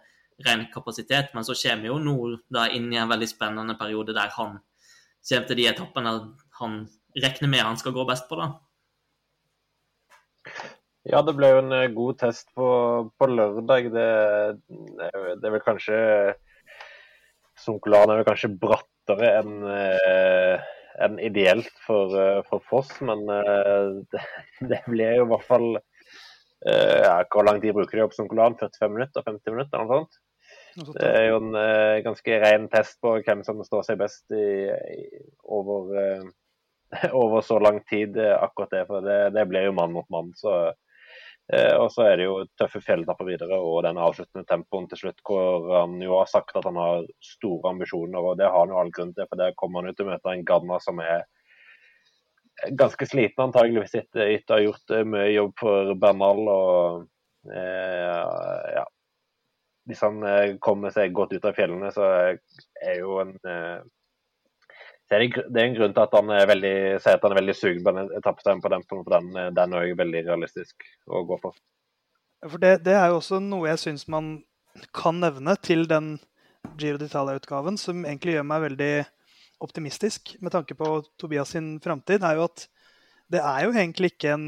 ren 0.47 0.65
kapasitet. 0.73 1.31
Men 1.35 1.47
så 1.47 1.55
kommer 1.55 1.91
jo 1.91 2.01
nå 2.01 2.17
da 2.51 2.67
inn 2.73 2.89
i 2.91 2.99
en 2.99 3.11
veldig 3.11 3.29
spennende 3.29 3.77
periode 3.79 4.17
der 4.17 4.33
han 4.35 4.59
kommer 5.21 5.47
til 5.47 5.57
de 5.59 5.69
etappene 5.69 6.11
han 6.57 6.77
regner 7.21 7.49
med 7.51 7.61
han 7.61 7.77
skal 7.77 7.93
gå 7.93 8.05
best 8.09 8.25
på, 8.29 8.39
da. 8.39 8.47
Ja, 11.09 11.23
det 11.25 11.33
ble 11.33 11.49
jo 11.49 11.61
en 11.63 11.73
eh, 11.73 11.89
god 11.95 12.19
test 12.21 12.51
på, 12.57 12.67
på 13.17 13.29
lørdag. 13.29 13.89
Det, 13.93 14.09
det, 14.69 15.09
det, 15.09 15.47
er 15.47 15.55
vel 15.55 15.63
kanskje 15.65 15.97
Sunkolan 17.61 18.11
er 18.11 18.21
vel 18.21 18.27
kanskje 18.27 18.53
brattere 18.61 19.31
enn 19.39 19.57
en 19.65 20.61
enn 21.01 21.17
ideelt 21.23 21.71
for, 21.85 22.13
eh, 22.19 22.41
for, 22.49 22.61
Foss. 22.69 22.91
Men 23.01 23.23
eh, 23.33 23.85
det, 24.13 24.25
det 24.73 24.81
blir 24.89 25.17
jo 25.17 25.25
i 25.25 25.31
hvert 25.33 25.47
fall 25.47 25.71
ja, 26.61 27.23
Hvor 27.33 27.41
lang 27.41 27.57
tid 27.57 27.73
bruker 27.73 27.97
de 27.97 28.03
opp 28.03 28.11
som 28.13 28.27
Kolan? 28.29 28.53
45 28.59 28.91
minutter? 28.93 29.23
50 29.25 29.55
minutter? 29.55 29.79
eller 29.79 29.87
noe 29.89 30.03
sånt? 30.03 30.19
Det 30.93 31.07
er 31.07 31.23
jo 31.31 31.39
en 31.39 31.55
ganske 32.05 32.35
ren 32.43 32.67
test 32.69 32.99
på 33.01 33.15
hvem 33.25 33.41
som 33.47 33.63
står 33.65 33.87
seg 33.87 33.97
best 33.97 34.35
i, 34.37 34.69
i, 34.69 35.23
over, 35.41 35.89
over, 37.23 37.41
så 37.41 37.57
lang 37.57 37.81
tid, 37.89 38.19
akkurat 38.21 38.75
det. 38.77 38.83
For 38.91 39.01
det, 39.01 39.17
det 39.33 39.47
blir 39.49 39.65
jo 39.65 39.73
mann 39.73 39.97
mot 39.97 40.05
mann. 40.13 40.29
Så 40.37 40.53
Eh, 41.51 41.73
og 41.75 41.89
så 41.91 42.05
er 42.07 42.15
det 42.19 42.25
jo 42.29 42.37
tøffe 42.59 42.79
fjelltapper 42.85 43.27
videre 43.27 43.57
og 43.59 43.81
den 43.83 43.99
avsluttende 43.99 44.47
tempoen 44.47 44.85
til 44.87 45.01
slutt, 45.01 45.19
hvor 45.27 45.67
han 45.73 45.97
jo 45.99 46.15
har 46.15 46.29
sagt 46.31 46.55
at 46.55 46.67
han 46.69 46.79
har 46.79 47.03
store 47.25 47.73
ambisjoner. 47.73 48.19
og 48.23 48.37
Det 48.39 48.47
har 48.47 48.59
han 48.59 48.71
jo 48.71 48.79
all 48.79 48.91
grunn 48.95 49.11
til, 49.17 49.27
for 49.27 49.41
der 49.41 49.57
kommer 49.59 49.81
han 49.81 49.91
jo 49.91 49.97
til 49.97 50.07
å 50.07 50.13
møte 50.13 50.31
en 50.31 50.45
Ganna 50.47 50.79
som 50.79 51.01
er 51.03 51.25
ganske 52.77 53.07
sliten 53.09 53.47
antageligvis 53.47 53.95
etter 53.99 54.41
å 54.47 54.55
ha 54.55 54.61
gjort 54.63 54.95
eh, 54.95 55.07
mye 55.07 55.29
jobb 55.33 55.53
for 55.59 55.93
Bernal. 55.99 56.41
og 56.55 57.51
eh, 57.51 58.75
ja, 58.77 58.85
Hvis 59.89 60.03
han 60.07 60.23
eh, 60.23 60.55
kommer 60.63 60.95
seg 60.95 61.15
godt 61.17 61.35
ut 61.35 61.49
av 61.51 61.57
fjellene, 61.57 61.91
så 61.91 62.07
er 62.15 62.95
jo 63.01 63.19
en 63.25 63.35
eh, 63.43 63.81
det 65.11 65.17
er, 65.17 65.43
det 65.51 65.59
er 65.59 65.65
en 65.67 65.75
grunn 65.75 65.93
til 65.95 66.05
at 66.05 66.13
han 66.15 66.29
er 66.31 66.45
veldig, 66.47 66.75
sier 67.03 67.17
at 67.17 67.25
han 67.27 67.33
er 67.35 67.41
veldig 67.41 67.55
sugen 67.57 67.83
på 67.83 67.91
den 67.97 68.11
etappestemmen 68.15 68.63
den, 68.63 68.85
den, 69.11 69.31
den 69.57 69.73
er 69.75 69.95
veldig 69.99 70.21
realistisk 70.29 70.85
å 71.11 71.25
gå 71.27 71.37
for. 71.41 71.57
For 72.47 72.61
det, 72.63 72.77
det 72.85 72.95
er 72.95 73.11
jo 73.11 73.19
også 73.19 73.41
noe 73.43 73.67
jeg 73.69 73.81
syns 73.83 74.07
man 74.09 74.37
kan 74.95 75.19
nevne 75.19 75.57
til 75.59 75.83
den 75.91 76.15
Giro 76.79 76.99
d'Italia-utgaven, 77.01 77.75
som 77.77 78.05
egentlig 78.05 78.37
gjør 78.37 78.47
meg 78.47 78.63
veldig 78.69 78.93
optimistisk 79.61 80.35
med 80.41 80.55
tanke 80.55 80.77
på 80.79 80.93
Tobias 81.19 81.51
sin 81.57 81.73
framtid, 81.83 82.23
er 82.23 82.39
jo 82.39 82.47
at 82.47 82.65
det 83.31 83.41
er 83.43 83.65
jo 83.65 83.73
egentlig 83.75 84.13
ikke 84.13 84.31
en 84.35 84.47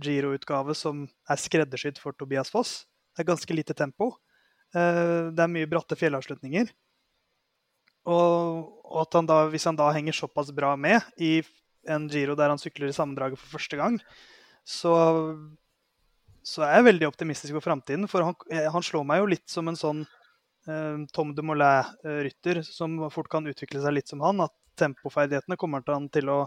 Giro-utgave 0.00 0.74
som 0.78 1.04
er 1.30 1.40
skreddersydd 1.40 1.98
for 2.02 2.16
Tobias 2.18 2.54
Foss. 2.54 2.84
Det 3.14 3.22
er 3.22 3.32
ganske 3.32 3.54
lite 3.56 3.76
tempo. 3.78 4.14
Eh, 4.74 5.30
det 5.34 5.42
er 5.42 5.52
mye 5.52 5.70
bratte 5.70 5.98
fjellavslutninger. 5.98 6.70
Og, 8.04 8.70
og, 8.84 8.96
at 9.04 9.16
han 9.16 9.28
da, 9.28 9.42
hvis 9.52 9.66
han 9.68 9.78
da 9.78 9.90
henger 9.94 10.16
såpass 10.16 10.52
bra 10.54 10.74
med 10.76 11.00
i 11.16 11.38
en 11.88 12.08
Giro 12.12 12.36
der 12.36 12.52
han 12.52 12.60
sykler 12.60 12.90
i 12.90 12.96
sammendraget 12.96 13.40
for 13.40 13.56
første 13.58 13.78
gang, 13.80 13.98
så, 14.64 14.94
så 16.44 16.64
er 16.66 16.78
jeg 16.78 16.88
veldig 16.90 17.08
optimistisk 17.08 17.56
for 17.56 17.64
framtiden. 17.64 18.08
For 18.10 18.24
han, 18.24 18.36
eh, 18.52 18.68
han, 18.72 18.84
slår 18.84 19.06
meg 19.08 19.22
jo 19.22 19.30
litt 19.34 19.46
som 19.50 19.68
en 19.68 19.78
sånn 19.80 20.04
eh, 20.04 21.04
Tom 21.16 21.32
de 21.36 21.44
Molay-rytter 21.44 22.62
som 22.66 22.98
fort 23.12 23.30
kan 23.32 23.48
utvikle 23.48 23.82
seg 23.84 23.98
litt 23.98 24.12
som 24.12 24.24
han. 24.24 24.44
At 24.44 24.54
tempoferdighetene 24.80 25.58
kommer 25.60 25.84
han 25.88 26.08
til 26.12 26.32
å, 26.32 26.42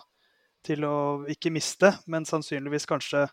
til 0.65 0.85
å 0.85 0.97
ikke 1.31 1.53
miste, 1.53 1.93
men 2.09 2.27
sannsynligvis 2.27 2.89
kanskje 2.89 3.27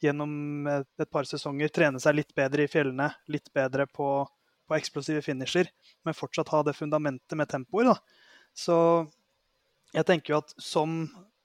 gjennom 0.00 0.66
et, 0.70 1.08
par 1.12 1.28
sesonger 1.28 1.72
trene 1.72 2.00
seg 2.00 2.16
litt 2.16 2.34
bedre 2.36 2.64
i 2.64 2.70
fjellene, 2.72 3.10
litt 3.28 3.50
bedre 3.52 3.86
på, 3.90 4.24
på 4.70 4.78
eksplosive 4.78 5.22
finisher, 5.26 5.68
men 6.06 6.16
fortsatt 6.16 6.52
ha 6.54 6.62
det 6.66 6.76
fundamentet 6.78 7.38
med 7.38 7.50
tempoer. 7.50 7.90
Så 8.54 8.76
jeg 9.94 10.06
tenker 10.06 10.34
jo 10.34 10.40
at 10.44 10.54
som, 10.62 11.02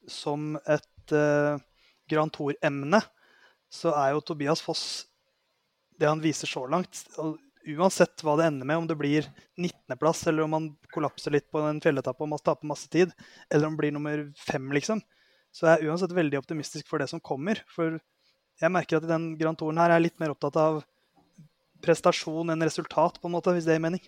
som 0.07 0.53
et 0.69 1.15
uh, 1.15 1.57
Grand 2.09 2.33
Tour-emne, 2.33 3.01
så 3.73 3.95
er 3.97 4.13
jo 4.13 4.23
Tobias 4.23 4.61
Foss 4.61 4.85
det 5.97 6.09
han 6.09 6.21
viser 6.21 6.49
så 6.49 6.65
langt. 6.69 7.05
Uansett 7.65 8.21
hva 8.21 8.35
det 8.37 8.49
ender 8.51 8.67
med, 8.67 8.77
om 8.77 8.87
det 8.87 8.97
blir 8.99 9.25
19.-plass, 9.57 10.25
eller 10.29 10.45
om 10.45 10.53
han 10.53 10.67
kollapser 10.93 11.33
litt 11.33 11.47
på 11.49 11.63
en 11.65 11.81
fjelletappe 11.81 12.21
og 12.21 12.35
taper 12.35 12.51
tape 12.51 12.69
masse 12.69 12.91
tid, 12.93 13.13
eller 13.49 13.67
om 13.67 13.77
det 13.77 13.81
blir 13.81 13.95
nummer 13.95 14.25
fem, 14.37 14.67
liksom, 14.75 15.01
så 15.55 15.69
jeg 15.69 15.79
er 15.79 15.89
uansett 15.89 16.13
veldig 16.13 16.41
optimistisk 16.41 16.89
for 16.91 17.01
det 17.01 17.07
som 17.09 17.23
kommer. 17.23 17.61
For 17.71 17.95
jeg 18.61 18.71
merker 18.75 18.99
at 18.99 19.07
i 19.07 19.11
den 19.11 19.31
Grand 19.39 19.57
Touren 19.57 19.79
her 19.79 19.89
er 19.89 20.01
jeg 20.01 20.09
litt 20.09 20.21
mer 20.21 20.35
opptatt 20.35 20.59
av 20.59 20.81
prestasjon 21.83 22.53
enn 22.53 22.65
resultat, 22.65 23.19
på 23.21 23.29
en 23.29 23.35
måte, 23.35 23.53
hvis 23.55 23.67
det 23.67 23.77
gir 23.77 23.83
mening. 23.83 24.03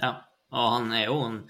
Ja, 0.00 0.16
og 0.52 0.72
han 0.76 0.92
er 0.96 1.06
jo 1.06 1.18
en 1.26 1.40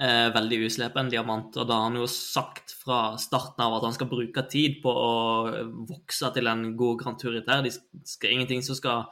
eh, 0.00 0.28
veldig 0.34 0.60
uslepen 0.66 1.10
diamant. 1.12 1.56
Og 1.56 1.68
da 1.68 1.80
har 1.80 1.88
han 1.88 2.00
jo 2.00 2.08
sagt 2.10 2.74
fra 2.80 3.00
starten 3.20 3.64
av 3.64 3.78
at 3.78 3.88
han 3.88 3.96
skal 3.96 4.10
bruke 4.10 4.46
tid 4.50 4.80
på 4.84 4.92
å 4.92 5.14
vokse 5.88 6.32
til 6.36 6.52
en 6.52 6.68
god 6.78 7.00
Grand 7.02 7.20
Tour-rytter. 7.20 7.64
Det 7.66 7.76
er 8.28 8.36
ingenting 8.36 8.64
som 8.66 8.78
skal 8.78 9.08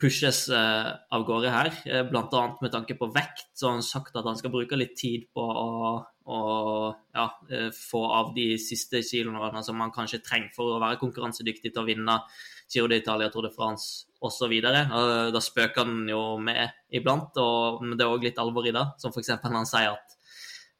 pushes 0.00 0.48
eh, 0.52 0.88
av 1.14 1.24
gårde 1.26 1.50
her, 1.52 1.70
eh, 1.86 2.02
bl.a. 2.08 2.42
med 2.60 2.72
tanke 2.74 2.96
på 2.98 3.08
vekt. 3.14 3.46
Så 3.54 3.68
har 3.68 3.78
han 3.78 3.86
sagt 3.86 4.16
at 4.18 4.26
han 4.26 4.38
skal 4.38 4.52
bruke 4.52 4.78
litt 4.78 4.96
tid 4.98 5.28
på 5.34 5.44
å, 5.44 5.94
å 6.02 6.40
ja, 7.14 7.28
eh, 7.50 7.70
få 7.74 8.02
av 8.12 8.34
de 8.36 8.54
siste 8.60 9.04
kiloene 9.06 9.62
som 9.64 9.80
han 9.80 9.94
kanskje 9.94 10.22
trenger 10.24 10.50
for 10.56 10.74
å 10.74 10.82
være 10.82 11.00
konkurransedyktig 11.02 11.72
til 11.72 11.84
å 11.84 11.88
vinne 11.88 12.18
Giro 12.74 12.90
d'Italia, 12.90 13.30
Tour 13.32 13.46
de 13.46 13.52
France 13.54 14.10
osv. 14.24 14.52
Da 14.64 15.42
spøker 15.42 15.84
han 15.84 16.08
jo 16.10 16.36
med 16.42 16.74
iblant, 16.94 17.36
og 17.40 17.84
det 17.94 18.04
er 18.04 18.10
òg 18.10 18.26
litt 18.26 18.40
alvor 18.42 18.66
i 18.66 18.74
det. 18.74 18.84
Som 19.02 19.14
f.eks. 19.14 19.32
han 19.42 19.70
sier 19.70 19.94
at 19.94 20.18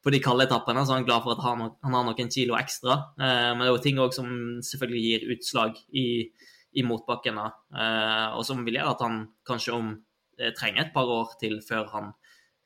på 0.04 0.12
de 0.12 0.20
kalde 0.20 0.44
etappene 0.44 0.83
så 0.85 0.92
er 0.92 1.00
han 1.00 1.07
glad 1.07 1.22
for 1.24 1.33
at 1.33 1.44
han, 1.46 1.62
har 1.94 2.02
noen 2.04 2.33
kilo 2.33 2.59
ekstra. 2.59 2.98
Eh, 3.16 3.52
men 3.54 3.62
det 3.62 3.70
er 3.70 3.72
jo 3.72 3.85
ting 3.87 4.00
òg 4.02 4.12
som 4.16 4.26
selvfølgelig 4.66 5.04
gir 5.04 5.30
utslag 5.33 5.78
i, 5.96 6.09
i 6.76 6.85
motbakken, 6.85 7.40
eh, 7.40 8.26
og 8.37 8.44
som 8.44 8.61
vil 8.66 8.76
gjøre 8.76 8.92
at 8.92 9.04
han 9.07 9.22
kanskje 9.48 9.72
om 9.72 9.94
eh, 10.37 10.52
trenger 10.57 10.85
et 10.85 10.92
par 10.96 11.09
år 11.09 11.33
til 11.40 11.57
før 11.64 11.88
han 11.94 12.12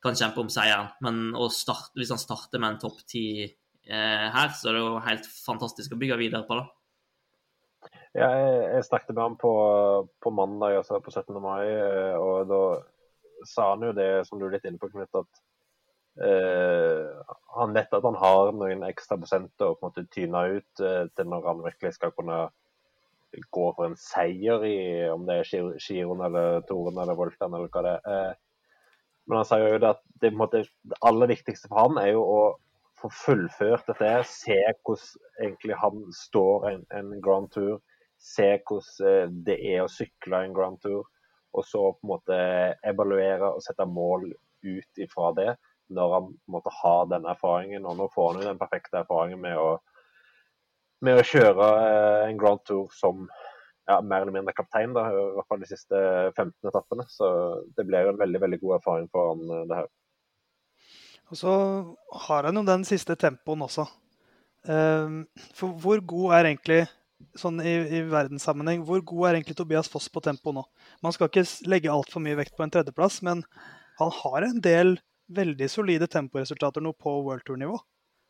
kan 0.03 0.19
kjempe 0.19 0.43
om 0.43 0.51
seieren. 0.51 0.91
Men 1.05 1.31
starte, 1.55 1.95
hvis 1.99 2.11
han 2.11 2.19
starter 2.19 2.59
med 2.59 2.75
en 2.75 2.83
topp 2.83 3.01
ti 3.07 3.23
her, 3.89 4.51
så 4.53 4.69
er 4.69 4.75
det 4.75 4.81
jo 4.83 4.99
helt 5.01 5.25
fantastisk 5.31 5.95
å 5.95 5.97
bygge 5.97 6.17
videre 6.19 6.45
på 6.45 6.59
det. 6.59 6.67
Jeg, 8.17 8.45
jeg, 8.73 8.85
snakket 8.87 9.13
med 9.13 9.21
ham 9.21 9.35
på, 9.37 9.51
på, 10.21 10.31
mandag, 10.33 10.79
altså 10.79 10.97
på 11.03 11.11
17. 11.11 11.35
mai, 11.43 11.67
eh, 11.69 12.15
og 12.17 12.47
da 12.49 12.61
sa 13.45 13.69
han 13.73 13.85
jo 13.85 13.93
det 13.93 14.09
som 14.27 14.39
du 14.39 14.47
er 14.47 14.55
litt 14.55 14.65
inne 14.65 14.81
på, 14.81 14.89
Knut, 14.89 15.19
at 15.19 15.41
eh, 16.25 17.35
han 17.55 17.75
vet 17.75 17.93
at 17.93 18.07
han 18.07 18.17
har 18.17 18.49
noen 18.57 18.81
ekstra 18.87 19.19
prosenter 19.21 19.75
å 19.75 19.91
tyne 19.99 20.41
ut 20.55 20.81
eh, 20.81 21.05
til 21.13 21.29
når 21.29 21.45
han 21.51 21.61
virkelig 21.67 21.93
skal 21.99 22.15
kunne 22.17 22.47
gå 23.53 23.65
for 23.77 23.85
en 23.85 23.97
seier 23.99 24.65
i 24.65 24.77
om 25.13 25.25
det 25.27 25.41
er 25.43 25.77
Giron 25.77 26.23
eller 26.25 26.63
Toren 26.69 26.97
eller 26.97 27.17
Voltan 27.17 27.53
eller 27.53 27.69
hva 27.69 27.83
det 27.85 27.93
er. 27.99 28.15
Eh, 28.15 28.33
men 29.29 29.37
han 29.37 29.45
sa 29.45 29.59
jo 29.61 29.77
det 29.77 29.93
at 29.93 30.01
det, 30.23 30.33
måte, 30.33 30.63
det, 30.65 30.97
aller 31.05 31.29
viktigste 31.29 31.69
for 31.69 31.83
han 31.83 32.01
er 32.01 32.15
jo 32.15 32.25
å 32.25 32.41
få 32.99 33.11
fullført 33.13 33.85
dette, 33.87 34.15
se 34.27 34.57
hvordan 34.57 35.45
egentlig 35.45 35.77
han 35.79 36.01
står 36.15 36.65
en, 36.71 36.81
en 36.97 37.13
Grand 37.23 37.47
Tour 37.53 37.77
se 38.19 38.49
hvordan 38.67 39.07
eh, 39.07 39.31
det 39.47 39.57
er 39.71 39.83
å 39.83 39.91
sykle 39.91 40.43
en 40.43 40.55
Grand 40.55 40.79
Tour, 40.83 41.07
og 41.55 41.65
så 41.65 41.81
på 41.95 42.05
en 42.05 42.11
måte 42.11 42.39
evaluere 42.85 43.53
og 43.55 43.63
sette 43.65 43.87
mål 43.89 44.27
ut 44.29 45.01
ifra 45.01 45.31
det 45.37 45.53
når 45.89 46.11
han 46.13 46.33
måtte 46.51 46.73
ha 46.83 46.95
den 47.09 47.25
erfaringen. 47.31 47.87
Og 47.89 47.95
nå 47.97 48.09
får 48.13 48.27
han 48.33 48.41
jo 48.43 48.49
den 48.51 48.59
perfekte 48.59 48.99
erfaringen 49.01 49.41
med 49.41 49.57
å, 49.57 49.69
med 51.05 51.17
å 51.17 51.25
kjøre 51.25 51.69
eh, 51.85 52.25
en 52.27 52.41
Grand 52.41 52.61
Tour 52.67 52.91
som 52.93 53.23
ja, 53.89 53.97
mer 54.05 54.21
eller 54.21 54.35
mindre 54.35 54.53
kaptein, 54.53 54.93
da, 54.93 55.07
i 55.09 55.23
hvert 55.39 55.49
fall 55.49 55.63
de 55.63 55.71
siste 55.71 56.03
15 56.35 56.69
etappene. 56.69 57.07
Så 57.09 57.31
det 57.77 57.87
blir 57.87 58.05
jo 58.05 58.13
en 58.13 58.21
veldig 58.21 58.43
veldig 58.43 58.61
god 58.61 58.75
erfaring 58.77 59.09
for 59.09 59.31
han, 59.31 59.47
eh, 59.55 59.65
det 59.71 59.79
her. 59.79 59.89
Og 61.29 61.37
så 61.37 61.55
har 62.27 62.49
han 62.49 62.57
jo 62.57 62.67
den 62.67 62.85
siste 62.89 63.17
tempoen 63.17 63.61
også. 63.61 63.85
For 64.65 65.75
hvor 65.79 66.01
god 66.03 66.33
er 66.35 66.47
egentlig 66.49 66.79
sånn 67.39 67.59
i, 67.61 67.73
i 67.99 68.01
verdenssammenheng, 68.09 68.83
hvor 68.87 69.01
god 69.05 69.27
er 69.27 69.39
egentlig 69.39 69.57
Tobias 69.59 69.89
Foss 69.91 70.07
på 70.11 70.23
tempo 70.23 70.53
nå? 70.55 70.63
Man 71.05 71.15
skal 71.15 71.29
ikke 71.29 71.45
legge 71.69 71.91
altfor 71.91 72.23
mye 72.23 72.37
vekt 72.39 72.55
på 72.57 72.65
en 72.65 72.73
tredjeplass, 72.73 73.21
men 73.25 73.43
han 73.99 74.13
har 74.21 74.47
en 74.47 74.61
del 74.63 74.97
veldig 75.29 75.67
solide 75.69 76.07
temporesultater 76.09 76.83
nå 76.83 76.93
på 76.97 77.13
World 77.25 77.45
Tour-nivå. 77.47 77.77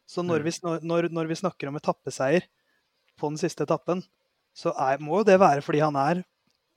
Så 0.10 0.26
når, 0.26 0.42
mm. 0.42 0.48
vi, 0.48 0.54
når, 0.90 1.10
når, 1.14 1.30
vi, 1.30 1.38
snakker 1.38 1.70
om 1.70 1.78
etappeseier 1.78 2.48
på 3.20 3.30
den 3.30 3.40
siste 3.40 3.68
etappen, 3.68 4.02
så 4.58 4.74
er, 4.74 5.02
må 5.04 5.22
jo 5.22 5.30
det 5.30 5.38
være 5.40 5.64
fordi 5.64 5.84
han 5.84 5.98
er 6.00 6.24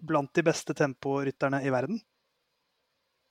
blant 0.02 0.32
de 0.36 0.44
beste 0.44 0.76
temporytterne 0.76 1.62
i 1.64 1.72
verden. 1.72 2.00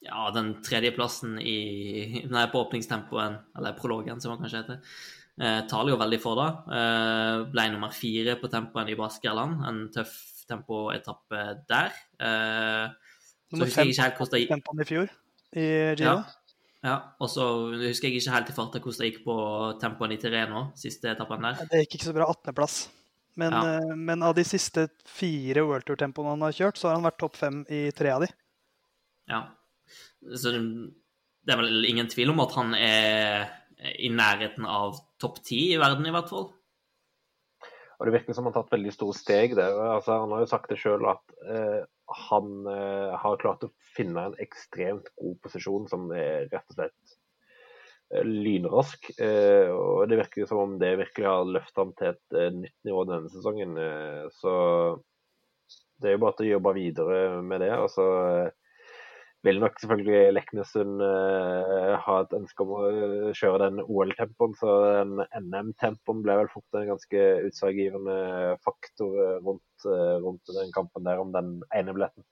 Ja, 0.02 0.26
den 0.34 0.56
tredjeplassen 0.66 1.36
i, 1.38 2.24
nei, 2.26 2.46
på 2.50 2.64
åpningstempoen, 2.64 3.38
eller 3.54 3.76
prologen, 3.78 4.18
som 4.20 4.34
han 4.34 4.42
kanskje 4.42 4.64
heter, 4.64 4.96
Eh, 5.42 5.60
taler 5.66 5.90
jo 5.90 5.98
veldig 5.98 6.20
for 6.22 6.38
det. 6.38 6.50
Eh, 6.78 7.38
ble 7.50 7.64
nummer 7.72 7.90
fire 7.94 8.36
på 8.38 8.50
tempoen 8.52 8.92
i 8.92 8.98
Baskerland. 8.98 9.64
En 9.66 9.80
tøff 9.94 10.14
tempoetappe 10.48 11.42
der. 11.70 11.96
Eh, 12.20 12.86
så 13.52 13.64
husker 13.64 13.84
jeg 13.84 13.92
ikke 13.92 14.06
helt 14.06 14.20
hvordan 14.20 14.32
det 14.32 14.40
gikk 14.42 14.54
Tempoen 14.54 14.82
i 14.82 14.88
fjor 14.88 15.10
i 15.52 15.66
Giro. 15.98 16.14
Ja. 16.14 16.56
ja. 16.86 16.96
Og 17.20 17.30
så 17.32 17.48
husker 17.82 18.08
jeg 18.08 18.20
ikke 18.20 18.36
helt 18.36 18.52
i 18.52 18.56
farta 18.56 18.80
hvordan 18.80 19.02
det 19.02 19.10
gikk 19.10 19.22
på 19.26 19.36
tempoen 19.82 20.14
i 20.14 20.18
Tireno, 20.22 20.64
siste 20.78 21.12
etappen 21.12 21.48
der. 21.48 21.62
Det 21.72 21.84
gikk 21.84 21.98
ikke 21.98 22.10
så 22.10 22.16
bra. 22.16 22.28
18.-plass. 22.32 22.78
Men, 23.40 23.56
ja. 23.56 23.76
Eh, 23.80 23.96
men, 23.96 24.24
av 24.24 24.36
de 24.36 24.44
siste 24.44 24.86
fire 25.08 25.64
World 25.68 25.88
Tour-tempoene 25.88 26.34
han 26.34 26.46
har 26.46 26.56
kjørt, 26.56 26.80
så 26.80 26.90
har 26.90 26.98
han 26.98 27.08
vært 27.08 27.20
topp 27.22 27.38
fem 27.40 27.62
i 27.72 27.86
tre 27.96 28.12
av 28.14 28.24
de. 28.24 28.30
Ja. 29.32 29.46
Så 30.38 30.52
det 30.52 31.52
er 31.52 31.58
vel 31.58 31.88
ingen 31.88 32.08
tvil 32.12 32.32
om 32.32 32.42
at 32.44 32.54
han 32.56 32.76
er 32.78 33.50
i 33.98 34.10
nærheten 34.12 34.66
av 34.68 34.98
topp 35.22 35.40
ti 35.46 35.64
i 35.72 35.80
verden, 35.80 36.06
i 36.06 36.14
hvert 36.14 36.30
fall. 36.30 36.50
Og 38.02 38.08
Det 38.08 38.16
virker 38.16 38.34
som 38.34 38.48
han 38.48 38.54
har 38.54 38.64
tatt 38.64 38.74
veldig 38.74 38.92
store 38.94 39.14
steg 39.14 39.52
der. 39.54 39.76
Altså, 39.78 40.16
han 40.24 40.32
har 40.34 40.42
jo 40.42 40.50
sagt 40.50 40.72
det 40.72 40.80
sjøl 40.82 41.04
at 41.06 41.34
eh, 41.46 41.82
han 42.26 42.48
eh, 42.66 43.12
har 43.22 43.38
klart 43.38 43.62
å 43.62 43.70
finne 43.94 44.24
en 44.26 44.38
ekstremt 44.42 45.06
god 45.20 45.36
posisjon 45.44 45.86
som 45.90 46.08
er 46.10 46.48
rett 46.50 46.74
og 46.74 46.80
slett 46.80 47.14
eh, 48.10 48.26
lynrask. 48.26 49.06
Eh, 49.22 49.70
og 49.70 50.08
Det 50.10 50.18
virker 50.18 50.50
som 50.50 50.64
om 50.64 50.74
det 50.82 50.96
virkelig 50.98 51.28
har 51.30 51.46
løftet 51.46 51.78
ham 51.78 51.94
til 52.00 52.10
et 52.10 52.38
eh, 52.40 52.50
nytt 52.64 52.90
nivå 52.90 53.06
denne 53.06 53.30
sesongen. 53.30 53.78
Så 54.34 54.56
det 56.02 56.10
er 56.10 56.18
jo 56.18 56.24
bare 56.26 56.42
å 56.42 56.50
jobbe 56.56 56.74
videre 56.80 57.22
med 57.46 57.62
det. 57.62 57.70
altså 57.76 58.08
vil 59.42 59.58
nok 59.58 59.78
selvfølgelig 59.80 60.34
Leknesund 60.36 61.02
uh, 61.02 61.94
ha 62.04 62.18
et 62.22 62.34
ønske 62.36 62.62
om 62.62 62.74
å 62.76 62.82
eh, 62.90 63.30
kjøre 63.34 63.64
den 63.64 63.80
OL-tempoen. 63.82 64.54
Så 64.58 64.74
den 64.84 65.16
NM-tempoen 65.48 66.20
ble 66.22 66.36
vel 66.42 66.50
fort 66.52 66.78
en 66.78 66.92
ganske 66.92 67.24
utslagsgivende 67.48 68.18
faktor 68.62 69.16
eh, 69.18 69.40
rundt, 69.42 69.86
uh, 69.88 70.20
rundt, 70.22 70.52
den 70.54 70.70
kampen 70.74 71.08
der 71.08 71.22
om 71.22 71.34
den 71.34 71.56
ene 71.74 71.94
billetten. 71.96 72.26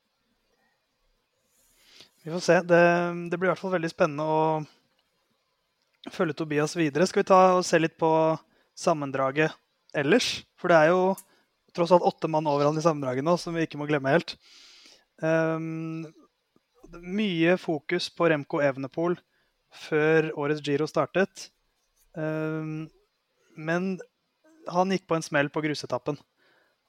Vi 2.23 2.31
får 2.31 2.45
se. 2.45 2.61
Det, 2.69 2.85
det, 3.33 3.41
blir 3.41 3.51
i 3.51 3.53
hvert 3.55 3.65
fall 3.65 3.75
veldig 3.75 3.91
spennende 3.91 4.29
å 4.29 4.41
følge 6.15 6.39
Tobias 6.39 6.77
videre. 6.79 7.09
Skal 7.11 7.25
vi 7.25 7.31
ta 7.33 7.41
og 7.57 7.67
se 7.67 7.81
litt 7.81 7.99
på 7.99 8.13
sammendraget 8.79 9.57
ellers? 9.99 10.45
For 10.61 10.71
det 10.71 10.79
er 10.79 10.95
jo 10.95 11.03
tross 11.75 11.91
alt 11.95 12.07
åtte 12.07 12.31
mann 12.31 12.47
over 12.51 12.69
han 12.69 12.79
i 12.79 12.85
sammendraget 12.85 13.27
nå, 13.27 13.35
som 13.41 13.57
vi 13.57 13.67
ikke 13.67 13.81
må 13.81 13.89
glemme 13.91 14.15
helt. 14.15 14.37
Um, 15.23 16.07
mye 16.99 17.57
fokus 17.61 18.09
på 18.15 18.29
Remco 18.31 18.61
Evenepool 18.65 19.17
før 19.71 20.31
årets 20.39 20.63
Giro 20.67 20.89
startet. 20.91 21.49
Ehm, 22.19 22.89
men 23.57 23.93
han 24.71 24.93
gikk 24.93 25.07
på 25.09 25.19
en 25.19 25.25
smell 25.25 25.51
på 25.53 25.63
grusetappen 25.65 26.19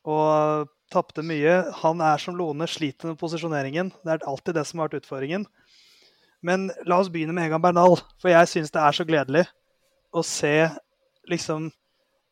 og 0.08 0.70
tapte 0.92 1.24
mye. 1.26 1.58
Han 1.84 2.02
er 2.04 2.22
som 2.22 2.38
Lone, 2.38 2.68
sliter 2.68 3.12
med 3.12 3.20
posisjoneringen. 3.22 3.92
Det 4.02 4.16
er 4.16 4.28
alltid 4.28 4.58
det 4.58 4.66
som 4.68 4.82
har 4.82 4.90
vært 4.90 5.04
utfordringen. 5.04 5.46
Men 6.42 6.72
la 6.90 6.98
oss 6.98 7.12
begynne 7.14 7.36
med 7.38 7.48
Egan 7.50 7.62
Bernal, 7.62 8.00
for 8.22 8.34
jeg 8.34 8.50
syns 8.50 8.74
det 8.74 8.82
er 8.82 8.98
så 8.98 9.06
gledelig 9.06 9.46
å 10.12 10.24
se 10.26 10.72
liksom 11.30 11.70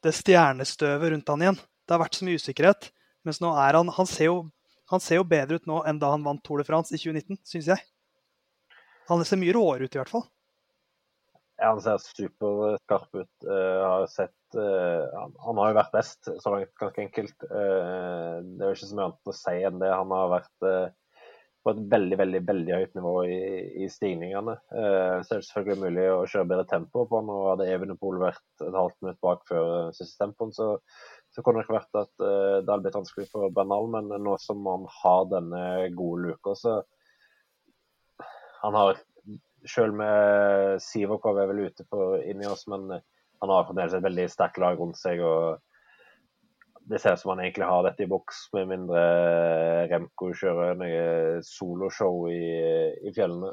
det 0.04 0.16
stjernestøvet 0.18 1.14
rundt 1.14 1.30
han 1.30 1.44
igjen. 1.46 1.60
Det 1.86 1.94
har 1.94 2.02
vært 2.02 2.18
så 2.18 2.26
mye 2.26 2.40
usikkerhet. 2.42 2.90
Mens 3.28 3.42
nå 3.44 3.52
er 3.60 3.78
han 3.78 3.90
Han 3.94 4.08
ser 4.08 4.30
jo, 4.32 4.38
han 4.90 5.04
ser 5.04 5.20
jo 5.20 5.28
bedre 5.30 5.60
ut 5.60 5.70
nå 5.70 5.84
enn 5.90 6.02
da 6.02 6.12
han 6.16 6.26
vant 6.26 6.42
Tour 6.46 6.62
de 6.62 6.68
France 6.68 6.94
i 6.96 7.00
2019, 7.02 7.40
syns 7.46 7.72
jeg. 7.74 7.86
Han 9.10 9.26
ser 9.26 9.42
mye 9.42 9.54
råere 9.56 9.88
ut, 9.88 9.96
i 9.96 10.02
hvert 10.02 10.12
fall. 10.12 10.28
Ja, 11.60 11.74
han 11.74 11.82
ser 11.84 12.00
superskarp 12.00 13.16
ut. 13.16 13.34
Uh, 13.44 13.82
har 13.84 14.06
sett, 14.08 14.38
uh, 14.56 15.10
han, 15.16 15.34
han, 15.44 15.60
har 15.60 15.74
jo 15.74 15.78
vært 15.80 15.98
best, 15.98 16.30
så 16.30 16.54
langt, 16.54 16.72
ganske 16.80 17.04
enkelt. 17.04 17.36
Uh, 17.52 18.40
det 18.46 18.64
er 18.64 18.72
jo 18.72 18.78
ikke 18.78 18.90
så 18.92 19.00
mye 19.00 19.10
annet 19.10 19.34
å 19.34 19.36
si 19.36 19.56
enn 19.68 19.84
det. 19.84 19.92
Han 19.92 20.16
har 20.16 20.34
vært 20.38 20.96
på 21.60 21.74
et 21.74 21.80
veldig 21.92 22.16
veldig, 22.22 22.40
veldig 22.48 22.76
høyt 22.78 22.94
nivå 22.96 23.14
i, 23.28 23.40
i 23.84 23.90
stigningene. 23.92 24.54
Så 24.72 25.34
er 25.36 25.42
det 25.42 25.48
selvfølgelig 25.50 25.82
mulig 25.82 26.06
å 26.14 26.22
kjøre 26.32 26.48
bedre 26.54 26.68
tempo 26.70 27.04
på. 27.10 27.20
Nå 27.28 27.36
hadde 27.50 27.68
Evenepool 27.68 28.22
vært 28.22 28.64
et 28.64 28.78
halvt 28.78 28.96
minutt 29.04 29.20
bak 29.26 29.44
før 29.50 29.92
siste 29.98 30.24
tempoen, 30.24 30.56
så, 30.56 30.78
så 31.40 31.44
kunne 31.46 31.62
det 31.62 31.68
ikke 31.70 31.78
vært 31.78 32.00
at 32.02 32.12
uh, 32.20 32.58
det 32.60 32.68
hadde 32.68 32.84
blitt 32.84 32.98
vanskelig 32.98 33.30
for 33.32 33.54
Bernal. 33.56 33.88
Men 33.94 34.12
nå 34.12 34.34
som 34.44 34.66
han 34.68 34.84
har 35.00 35.30
denne 35.32 35.62
gode 35.96 36.28
luka, 36.28 36.56
så 36.60 36.82
Han 38.60 38.76
har 38.76 38.98
Selv 39.68 39.96
med 39.96 40.82
Sivakov 40.84 41.38
er 41.40 41.48
vel 41.48 41.66
ute 41.68 41.84
på 41.88 42.18
inni 42.28 42.48
oss, 42.48 42.66
men 42.72 42.92
han 42.92 43.52
har 43.52 43.66
fremdeles 43.68 43.96
et 43.96 44.04
veldig 44.04 44.28
sterkt 44.32 44.60
lag 44.60 44.80
rundt 44.80 45.00
seg. 45.00 45.20
og 45.20 45.60
det 46.90 47.00
ser 47.00 47.14
ut 47.14 47.22
som 47.22 47.34
han 47.34 47.42
egentlig 47.44 47.68
har 47.68 47.84
dette 47.86 48.06
i 48.06 48.10
boks, 48.10 48.38
med 48.56 48.70
mindre 48.72 49.02
Remco 49.92 50.32
kjører 50.32 50.80
noe 50.80 51.42
soloshow 51.46 52.24
i, 52.32 52.40
i 53.04 53.14
fjellene. 53.14 53.52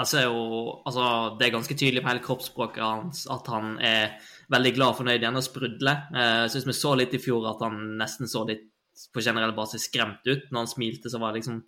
Altså, 0.00 0.24
jo, 0.26 0.42
altså, 0.86 1.06
det 1.38 1.46
er 1.46 1.54
ganske 1.54 1.76
tydelig 1.78 2.02
på 2.02 2.10
hele 2.10 2.22
kroppsspråket 2.24 2.82
hans 2.82 3.24
at 3.30 3.48
han 3.52 3.76
er 3.78 4.16
veldig 4.52 4.72
glad 4.76 4.92
og 4.92 5.00
fornøyd 5.00 5.20
igjen 5.22 5.40
og 5.40 5.46
sprudler. 5.46 6.06
Eh, 6.14 6.36
jeg 6.44 6.54
syns 6.54 6.68
vi 6.70 6.76
så 6.78 6.94
litt 6.98 7.14
i 7.16 7.22
fjor 7.22 7.48
at 7.52 7.62
han 7.64 7.80
nesten 8.00 8.30
så 8.30 8.44
litt 8.48 8.66
på 9.14 9.22
generell 9.24 9.54
basis 9.56 9.88
skremt 9.88 10.26
ut. 10.26 10.48
Når 10.50 10.60
han 10.60 10.70
smilte, 10.70 11.10
så 11.10 11.20
var 11.22 11.32
det 11.32 11.42
liksom 11.42 11.62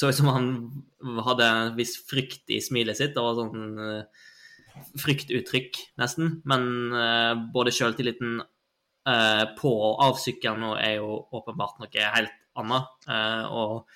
så 0.00 0.10
ut 0.10 0.18
som 0.18 0.30
han 0.30 0.50
hadde 1.26 1.46
en 1.46 1.74
viss 1.78 1.96
frykt 2.06 2.50
i 2.54 2.60
smilet 2.62 2.98
sitt. 2.98 3.16
Det 3.16 3.24
var 3.24 3.34
sånn 3.38 3.72
uh, 3.74 4.26
fryktuttrykk, 5.02 5.80
nesten. 5.98 6.36
Men 6.48 6.68
uh, 6.94 7.32
både 7.52 7.74
sjøltilliten 7.74 8.38
eh, 9.08 9.44
på 9.58 9.72
og 9.72 10.02
av 10.04 10.18
sykkelen 10.20 10.62
nå 10.64 10.74
er 10.80 10.98
jo 11.00 11.18
åpenbart 11.36 11.80
noe 11.82 12.08
helt 12.16 12.36
annet. 12.60 13.08
Eh, 13.08 13.44
og 13.48 13.86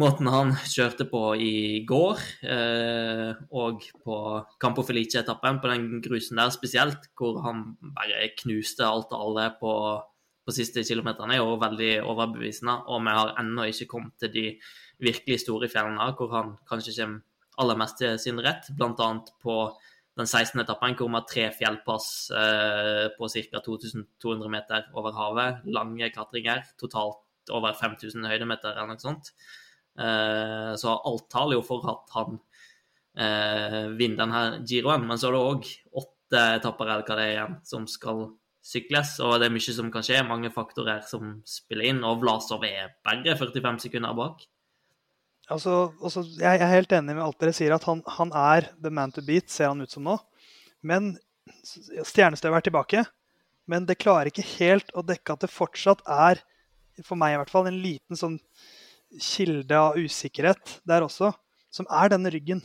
måten 0.00 0.28
han 0.32 0.54
kjørte 0.68 1.06
på 1.10 1.20
i 1.36 1.82
går, 1.88 2.20
eh, 2.48 3.32
og 3.52 3.84
på 4.04 4.16
Campo 4.62 4.84
Felice-etappen, 4.86 5.60
på 5.60 5.72
den 5.72 6.00
grusen 6.04 6.40
der 6.40 6.54
spesielt, 6.54 7.10
hvor 7.18 7.42
han 7.44 7.76
bare 7.80 8.30
knuste 8.40 8.86
alt 8.86 9.12
og 9.12 9.26
alle 9.26 9.50
på, 9.60 9.74
på 10.46 10.54
siste 10.56 10.84
kilometerne, 10.86 11.36
er 11.36 11.42
jo 11.42 11.60
veldig 11.60 11.92
overbevisende. 12.08 12.78
Og 12.88 13.04
vi 13.04 13.16
har 13.18 13.34
ennå 13.42 13.68
ikke 13.68 13.90
kommet 13.90 14.16
til 14.22 14.32
de 14.32 14.46
virkelig 15.02 15.42
store 15.44 15.68
fjellene, 15.68 16.12
hvor 16.16 16.32
han 16.36 16.56
kanskje 16.68 16.96
kommer 17.00 17.28
aller 17.60 17.76
mest 17.76 17.98
til 18.00 18.16
sin 18.20 18.40
rett, 18.40 18.70
bl.a. 18.78 19.08
på 19.44 19.56
den 20.18 20.28
16. 20.28 20.60
etappen 20.60 20.96
hvor 20.96 21.08
vi 21.08 21.16
har 21.18 21.26
tre 21.28 21.44
fjellpass 21.56 22.06
eh, 22.36 23.06
på 23.16 23.28
ca. 23.32 23.60
2200 23.64 24.52
meter 24.52 24.88
over 24.96 25.16
havet. 25.16 25.62
Lange 25.72 26.10
klatringer. 26.12 26.64
Totalt 26.80 27.52
over 27.52 27.76
5000 27.76 28.28
høydemeter 28.28 28.76
eller 28.76 28.92
noe 28.92 29.02
sånt. 29.02 29.32
Eh, 29.98 30.72
så 30.80 30.94
alt 30.96 31.26
taler 31.32 31.58
jo 31.58 31.64
for 31.66 31.84
at 31.92 32.14
han 32.16 32.38
eh, 33.18 33.90
vinner 33.98 34.22
denne 34.24 34.44
giroen. 34.68 35.06
Men 35.08 35.20
så 35.20 35.30
er 35.30 35.36
det 35.36 35.42
òg 35.48 35.72
åtte 36.02 36.44
etapper 36.58 36.88
eller 36.88 37.04
hva 37.06 37.18
det 37.18 37.26
er 37.26 37.34
igjen 37.34 37.58
som 37.68 37.88
skal 37.90 38.24
sykles. 38.62 39.16
Og 39.24 39.38
det 39.40 39.48
er 39.48 39.54
mye 39.54 39.76
som 39.76 39.90
kan 39.92 40.06
skje. 40.06 40.22
Mange 40.26 40.52
faktorer 40.54 41.04
som 41.08 41.38
spiller 41.48 41.90
inn. 41.90 42.02
Og 42.06 42.22
Vlasov 42.22 42.64
er 42.68 42.94
bare 43.04 43.36
45 43.38 43.86
sekunder 43.88 44.16
bak. 44.18 44.46
Altså, 45.52 45.90
altså, 46.00 46.22
jeg 46.38 46.60
er 46.62 46.70
helt 46.70 46.92
enig 46.94 47.16
med 47.16 47.24
alt 47.24 47.40
dere 47.42 47.52
sier, 47.56 47.74
at 47.74 47.84
han, 47.84 48.00
han, 48.14 48.30
er 48.32 48.70
the 48.80 48.92
man 48.94 49.12
to 49.12 49.24
beat, 49.26 49.50
ser 49.50 49.72
han 49.72 49.82
ut 49.82 49.90
som 49.92 50.06
nå. 50.06 50.14
Men 50.86 51.16
Stjernestøv 52.06 52.54
er 52.54 52.64
tilbake. 52.64 53.02
Men 53.70 53.86
det 53.86 54.00
klarer 54.02 54.30
ikke 54.30 54.46
helt 54.56 54.90
å 54.96 55.04
dekke 55.06 55.34
at 55.34 55.44
det 55.44 55.52
fortsatt 55.52 56.02
er, 56.10 56.40
for 57.06 57.18
meg 57.18 57.34
i 57.34 57.40
hvert 57.40 57.52
fall, 57.52 57.68
en 57.68 57.82
liten 57.82 58.18
sånn 58.18 58.38
kilde 59.20 59.78
av 59.78 59.98
usikkerhet 59.98 60.78
der 60.88 61.04
også, 61.04 61.32
som 61.72 61.88
er 61.90 62.12
denne 62.12 62.32
ryggen. 62.32 62.62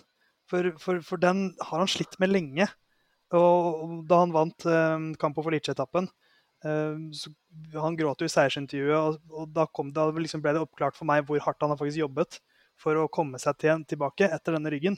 For, 0.47 0.71
for, 0.79 1.01
for 1.03 1.19
den 1.19 1.49
har 1.59 1.81
han 1.81 1.91
slitt 1.91 2.15
med 2.21 2.31
lenge. 2.31 2.67
Og 3.35 4.05
da 4.07 4.21
han 4.21 4.31
vant 4.35 4.67
eh, 4.69 5.09
Campo 5.19 5.43
Felice-etappen, 5.43 6.07
eh, 6.63 7.25
Han 7.75 7.97
gråt 7.99 8.23
jo 8.23 8.29
i 8.29 8.31
seiersintervjuet, 8.31 8.95
og, 8.95 9.19
og 9.33 9.51
da, 9.51 9.65
kom, 9.67 9.91
da 9.91 10.07
liksom 10.15 10.43
ble 10.43 10.55
det 10.55 10.63
oppklart 10.63 10.95
for 10.95 11.09
meg 11.09 11.25
hvor 11.27 11.41
hardt 11.43 11.59
han 11.65 11.73
har 11.73 11.79
faktisk 11.79 12.05
jobbet 12.05 12.39
for 12.79 12.95
å 12.95 13.09
komme 13.11 13.41
seg 13.41 13.57
til, 13.59 13.83
tilbake 13.89 14.29
etter 14.31 14.55
denne 14.55 14.71
ryggen. 14.71 14.95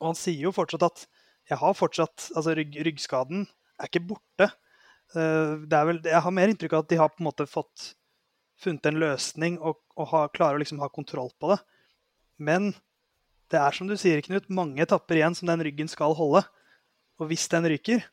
Og 0.00 0.10
han 0.10 0.18
sier 0.18 0.48
jo 0.48 0.54
fortsatt 0.56 0.86
at 0.88 1.06
jeg 1.50 1.58
har 1.60 1.76
fortsatt, 1.76 2.30
altså 2.34 2.54
rygg, 2.56 2.78
ryggskaden 2.86 3.44
er 3.44 3.88
ikke 3.90 4.04
borte. 4.12 4.50
Uh, 5.10 5.66
er 5.66 5.86
vel, 5.88 5.98
jeg 6.06 6.22
har 6.22 6.34
mer 6.34 6.52
inntrykk 6.52 6.76
av 6.76 6.84
at 6.84 6.92
de 6.92 6.98
har 7.00 7.10
på 7.10 7.20
en 7.20 7.26
måte 7.26 7.46
fått 7.50 7.90
funnet 8.60 8.86
en 8.90 9.00
løsning 9.00 9.58
og, 9.58 9.80
og 9.96 10.10
ha, 10.12 10.22
klarer 10.32 10.58
å 10.58 10.62
liksom 10.62 10.82
ha 10.82 10.90
kontroll 10.92 11.32
på 11.40 11.52
det. 11.52 11.58
Men 12.40 12.70
det 13.50 13.58
er 13.60 13.76
som 13.76 13.88
du 13.90 13.96
sier, 13.98 14.22
Knut, 14.24 14.48
mange 14.52 14.82
etapper 14.84 15.18
igjen 15.18 15.36
som 15.36 15.50
den 15.50 15.64
ryggen 15.66 15.90
skal 15.90 16.14
holde. 16.16 16.44
Og 17.20 17.28
hvis 17.30 17.48
den 17.52 17.66
ryker, 17.68 18.04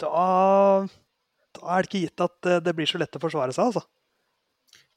da, 0.00 0.26
da 1.56 1.72
er 1.76 1.84
det 1.84 1.90
ikke 1.90 2.04
gitt 2.06 2.24
at 2.24 2.50
det 2.64 2.76
blir 2.76 2.88
så 2.88 3.00
lett 3.00 3.16
å 3.16 3.22
forsvare 3.22 3.56
seg, 3.56 3.70
altså 3.70 3.86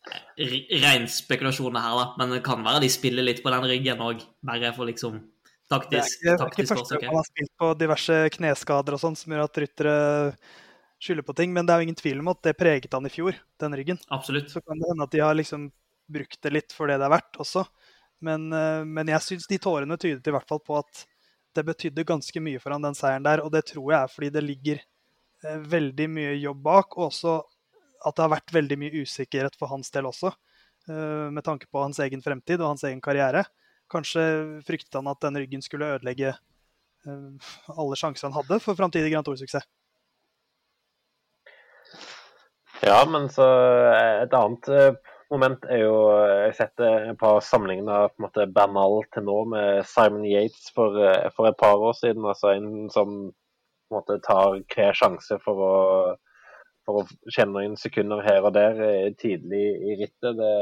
Rein 0.04 1.06
spekulasjon 1.08 1.78
her, 1.80 1.94
da. 1.96 2.08
Men 2.20 2.34
det 2.36 2.42
kan 2.44 2.64
være 2.66 2.82
de 2.84 2.90
spiller 2.92 3.24
litt 3.24 3.40
på 3.44 3.52
den 3.54 3.68
ryggen 3.70 4.02
òg, 4.04 4.26
bare 4.44 4.74
for 4.76 4.90
liksom 4.90 5.22
taktisk 5.72 6.26
Det 6.26 6.34
er 6.34 6.42
ikke, 6.42 6.66
ikke 6.66 6.76
første 6.76 7.00
gang 7.00 7.14
man 7.14 7.22
har 7.22 7.30
spilt 7.30 7.54
på 7.62 7.70
diverse 7.80 8.18
kneskader 8.36 8.98
og 8.98 9.02
sånn 9.02 9.16
som 9.18 9.34
gjør 9.34 9.46
at 9.46 9.60
ryttere 9.64 9.96
skylder 11.04 11.26
på 11.28 11.36
ting, 11.38 11.54
men 11.54 11.68
det 11.68 11.74
er 11.74 11.82
jo 11.82 11.88
ingen 11.90 12.00
tvil 12.00 12.22
om 12.24 12.32
at 12.32 12.42
det 12.46 12.56
preget 12.60 12.94
han 12.96 13.08
i 13.08 13.12
fjor, 13.12 13.36
den 13.60 13.76
ryggen. 13.76 14.00
Absolutt. 14.14 14.52
Så 14.52 14.62
kan 14.64 14.80
det 14.80 14.90
hende 14.92 15.08
at 15.08 15.12
de 15.12 15.24
har 15.24 15.36
liksom 15.36 15.68
brukt 16.14 16.40
det 16.42 16.52
litt 16.54 16.76
for 16.76 16.88
det 16.88 17.00
det 17.02 17.08
er 17.08 17.14
verdt 17.14 17.40
også. 17.44 17.66
Men, 18.24 18.48
eh, 18.56 18.84
men 18.88 19.12
jeg 19.12 19.26
syns 19.26 19.50
de 19.50 19.60
tårene 19.62 19.98
tydet 20.00 20.28
i 20.28 20.34
hvert 20.34 20.48
fall 20.48 20.62
på 20.64 20.78
at 20.80 21.04
det 21.54 21.66
betydde 21.68 22.08
ganske 22.08 22.42
mye 22.42 22.62
for 22.62 22.74
han 22.74 22.86
den 22.86 22.98
seieren 22.98 23.26
der, 23.26 23.44
og 23.44 23.52
det 23.54 23.66
tror 23.70 23.92
jeg 23.92 24.00
er 24.00 24.14
fordi 24.14 24.30
det 24.34 24.46
ligger 24.46 24.80
eh, 24.80 25.60
veldig 25.76 26.08
mye 26.10 26.38
jobb 26.40 26.64
bak, 26.66 26.98
og 26.98 27.10
også 27.10 27.36
at 28.04 28.16
det 28.16 28.26
har 28.26 28.34
vært 28.34 28.56
veldig 28.56 28.80
mye 28.80 29.04
usikkerhet 29.04 29.60
for 29.60 29.72
hans 29.72 29.92
del 29.94 30.08
også, 30.10 30.32
eh, 30.90 31.28
med 31.36 31.44
tanke 31.46 31.70
på 31.72 31.84
hans 31.84 32.00
egen 32.04 32.24
fremtid 32.24 32.62
og 32.62 32.74
hans 32.74 32.88
egen 32.88 33.04
karriere. 33.04 33.46
Kanskje 33.92 34.24
fryktet 34.66 34.96
han 34.98 35.12
at 35.12 35.22
den 35.24 35.38
ryggen 35.44 35.64
skulle 35.64 35.92
ødelegge 35.98 36.34
alle 37.04 37.98
sjanser 38.00 38.30
han 38.30 38.36
hadde 38.38 38.62
for 38.64 38.80
framtidig 38.80 39.10
Grand 39.12 39.28
Tour-suksess. 39.28 39.68
Ja, 42.84 43.00
men 43.08 43.30
så 43.32 43.48
eh, 43.94 44.24
et 44.26 44.34
annet 44.36 44.70
moment 45.32 45.64
er 45.72 45.80
jo 45.86 45.94
Jeg 46.14 46.50
har 46.50 46.58
sett 46.58 46.84
et 46.84 47.20
par 47.22 47.40
sammenligner 47.42 48.12
på 48.12 48.22
en 48.22 48.28
måte 48.28 48.50
Bernal 48.54 49.00
til 49.16 49.26
nå 49.26 49.38
med 49.54 49.88
Simon 49.88 50.28
Yates 50.28 50.68
for, 50.76 51.00
for 51.38 51.50
et 51.50 51.58
par 51.58 51.80
år 51.80 51.96
siden. 51.98 52.28
Altså 52.28 52.54
en 52.54 52.92
som 52.94 53.16
på 53.32 53.96
en 53.96 53.98
måte 53.98 54.20
tar 54.26 54.60
hver 54.76 54.94
sjanse 55.00 55.40
for 55.46 55.64
å 55.64 55.74
for 56.88 57.02
å 57.02 57.32
kjenne 57.32 57.56
noen 57.56 57.80
sekunder 57.80 58.24
her 58.26 58.44
og 58.44 58.54
der 58.58 58.80
eh, 58.84 59.10
tidlig 59.20 59.64
i 59.64 59.98
rittet. 60.02 60.40
Det, 60.40 60.54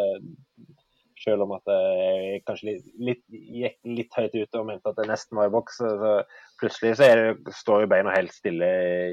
selv 1.22 1.46
om 1.46 1.52
at 1.54 1.70
jeg 1.70 2.42
kanskje 2.48 2.72
litt, 2.72 2.86
litt, 2.98 3.22
gikk 3.30 3.76
litt 3.86 4.16
høyt 4.18 4.38
ut 4.40 4.58
og 4.58 4.66
mente 4.72 4.90
at 4.90 4.98
det 4.98 5.10
nesten 5.10 5.38
var 5.38 5.52
i 5.52 5.54
boks. 5.54 5.78
Så 5.82 6.14
plutselig 6.62 6.96
så 6.98 7.10
det, 7.20 7.56
står 7.58 7.86
jo 7.86 7.92
beina 7.92 8.16
helt 8.16 8.34
stille 8.34 8.72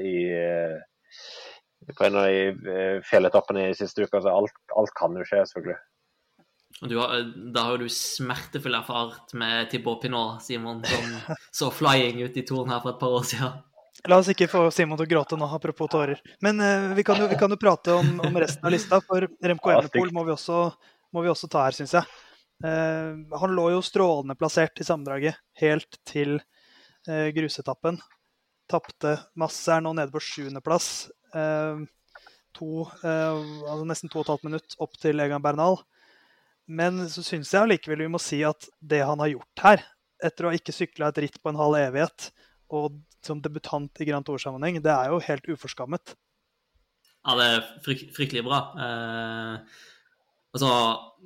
i, 0.09 0.15
eh, 0.33 0.79
på 1.95 2.05
en 2.05 2.17
av 2.19 2.27
de 2.27 2.73
eh, 2.73 2.97
fjelletappene 3.05 3.69
i 3.69 3.77
siste 3.77 4.05
uke. 4.05 4.21
Så 4.21 4.33
alt, 4.33 4.55
alt 4.75 4.93
kan 4.97 5.15
jo 5.17 5.25
skje, 5.27 5.45
selvfølgelig. 5.51 5.79
Har, 6.79 7.15
da 7.55 7.63
har 7.65 7.81
du 7.81 7.89
smertefull 7.91 8.77
erfart 8.77 9.33
med 9.37 9.71
Tibor 9.71 9.97
Pinot, 10.01 10.43
Simon, 10.43 10.83
som 10.85 11.35
så 11.61 11.71
flying 11.73 12.21
ut 12.23 12.37
i 12.37 12.45
toren 12.47 12.71
her 12.71 12.83
for 12.83 12.93
et 12.93 13.01
par 13.01 13.17
år 13.17 13.25
siden. 13.31 13.57
La 14.07 14.19
oss 14.21 14.29
ikke 14.31 14.47
få 14.47 14.61
Simon 14.71 14.99
til 14.99 15.09
å 15.09 15.11
gråte 15.11 15.39
nå, 15.39 15.49
apropos 15.51 15.89
tårer. 15.91 16.21
Men 16.45 16.61
uh, 16.63 16.93
vi, 16.95 17.03
kan 17.03 17.19
jo, 17.19 17.27
vi, 17.27 17.35
kan 17.39 17.51
jo, 17.51 17.59
prate 17.59 17.97
om, 17.97 18.13
om, 18.23 18.39
resten 18.39 18.63
av 18.63 18.71
lista, 18.71 19.01
for 19.03 19.27
Remco 19.43 19.73
Evenepool 19.73 20.13
må 20.15 20.23
må 21.09 21.23
vi 21.25 21.31
også 21.31 21.49
ta 21.49 21.65
her, 21.65 21.75
syns 21.75 21.95
jeg. 21.97 22.05
Uh, 22.63 23.17
han 23.41 23.55
lå 23.57 23.69
jo 23.73 23.83
strålende 23.83 24.37
plassert 24.39 24.79
i 24.79 24.87
sammendraget 24.87 25.39
helt 25.59 25.99
til 26.07 26.37
uh, 27.09 27.27
grusetappen. 27.35 27.99
Tapte 28.69 29.17
masse, 29.39 29.67
er 29.73 29.83
nå 29.83 29.91
nede 29.97 30.13
på 30.13 30.21
sjuendeplass. 30.23 31.09
To, 31.33 32.69
altså 32.99 33.85
nesten 33.87 34.11
to 34.11 34.19
og 34.19 34.25
et 34.25 34.31
halvt 34.33 34.47
minutt 34.47 34.73
opp 34.83 34.97
til 34.99 35.21
Egan 35.23 35.43
Bernal. 35.43 35.77
Men 36.69 37.01
så 37.09 37.23
syns 37.25 37.49
jeg 37.53 37.65
allikevel 37.65 38.03
vi 38.03 38.11
må 38.13 38.21
si 38.21 38.43
at 38.45 38.67
det 38.77 39.01
han 39.01 39.21
har 39.23 39.31
gjort 39.31 39.63
her, 39.63 39.83
etter 40.21 40.45
å 40.45 40.51
ha 40.51 40.57
ikke 40.57 40.75
sykla 40.75 41.09
et 41.09 41.21
ritt 41.23 41.39
på 41.41 41.49
en 41.49 41.57
halv 41.57 41.79
evighet, 41.79 42.29
og 42.69 42.99
som 43.25 43.41
debutant 43.41 44.01
i 44.03 44.07
Grand 44.07 44.25
Tour-sammenheng, 44.27 44.77
det 44.83 44.91
er 44.93 45.09
jo 45.09 45.21
helt 45.25 45.47
uforskammet. 45.49 46.13
Ja, 47.25 47.35
det 47.35 47.47
er 47.47 47.63
fryk 47.83 48.03
fryktelig 48.15 48.45
bra. 48.45 48.59
Eh, 48.79 49.79
altså, 50.55 50.69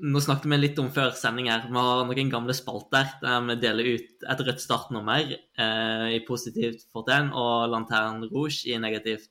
nå 0.01 0.21
snakket 0.23 0.49
vi 0.49 0.59
litt 0.61 0.79
om 0.81 0.89
før 0.95 1.11
sending 1.17 1.51
her. 1.51 1.67
Vi 1.67 1.75
har 1.77 2.07
noen 2.07 2.31
gamle 2.31 2.55
spalter 2.57 3.11
der 3.21 3.43
vi 3.49 3.59
deler 3.61 3.91
ut 3.97 4.25
et 4.33 4.45
rødt 4.47 4.63
startnummer 4.63 5.35
eh, 5.35 6.07
i 6.15 6.23
positivt 6.25 6.87
fortegn 6.95 7.29
og 7.35 7.67
Lanterne 7.73 8.31
Rouge 8.31 8.63
i 8.71 8.79
negativt 8.81 9.29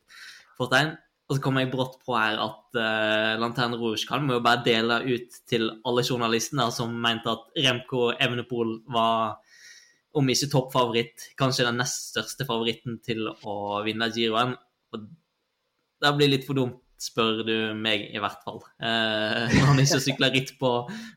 fortegn. 0.62 0.94
Og 1.33 1.38
så 1.38 1.42
kommer 1.44 1.62
jeg 1.62 1.70
brått 1.72 1.94
på 2.05 2.12
her 2.12 2.37
at 2.42 2.77
uh, 2.77 3.38
Lanterne 3.40 3.79
Rouge 3.81 4.05
kan 4.09 4.27
vi 4.29 4.35
jo 4.35 4.42
bare 4.44 4.64
dele 4.66 4.98
ut 5.07 5.38
til 5.48 5.70
alle 5.88 6.05
journalistene 6.05 6.66
som 6.75 6.92
mente 6.92 7.33
at 7.33 7.46
Remco 7.64 8.11
Evenepool 8.12 8.75
var, 8.92 9.38
om 10.18 10.29
ikke 10.29 10.51
toppfavoritt, 10.53 11.31
kanskje 11.40 11.64
den 11.70 11.81
nest 11.81 12.11
største 12.11 12.44
favoritten 12.48 12.98
til 13.07 13.31
å 13.33 13.55
vinne 13.87 14.11
Giroen. 14.12 14.53
Og 14.92 15.07
det 16.03 16.12
blir 16.18 16.35
litt 16.35 16.44
for 16.44 16.59
dumt, 16.59 16.83
spør 17.01 17.40
du 17.46 17.57
meg, 17.81 18.05
i 18.12 18.20
hvert 18.20 18.44
fall. 18.44 18.61
Uh, 18.77 19.48
når 19.55 19.70
han 19.70 19.83
ikke 19.87 20.03
sykla 20.05 20.29
ritt 20.35 20.53
på, 20.61 20.75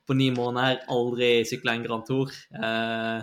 på, 0.08 0.18
ni 0.18 0.30
måneder, 0.34 0.86
aldri 0.96 1.34
sykla 1.50 1.76
en 1.76 1.86
Grand 1.90 2.08
Tour. 2.08 2.32
Uh, 2.56 3.20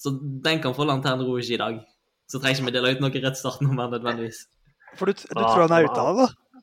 så 0.00 0.14
den 0.16 0.64
kan 0.64 0.74
få 0.74 0.88
Lanterne 0.88 1.28
Rouge 1.28 1.52
i 1.52 1.60
dag. 1.60 1.82
Så 2.30 2.40
trenger 2.40 2.62
ikke 2.62 2.70
vi 2.70 2.76
dele 2.78 2.96
ut 2.96 3.04
noe 3.04 3.22
rett 3.26 3.38
startnummer 3.38 3.92
nødvendigvis. 3.92 4.46
For 4.98 5.08
du, 5.08 5.16
du 5.16 5.40
tror 5.40 5.64
han 5.64 5.74
er 5.76 5.88
ute 5.88 6.00
av 6.02 6.16
det, 6.18 6.26
da? 6.26 6.62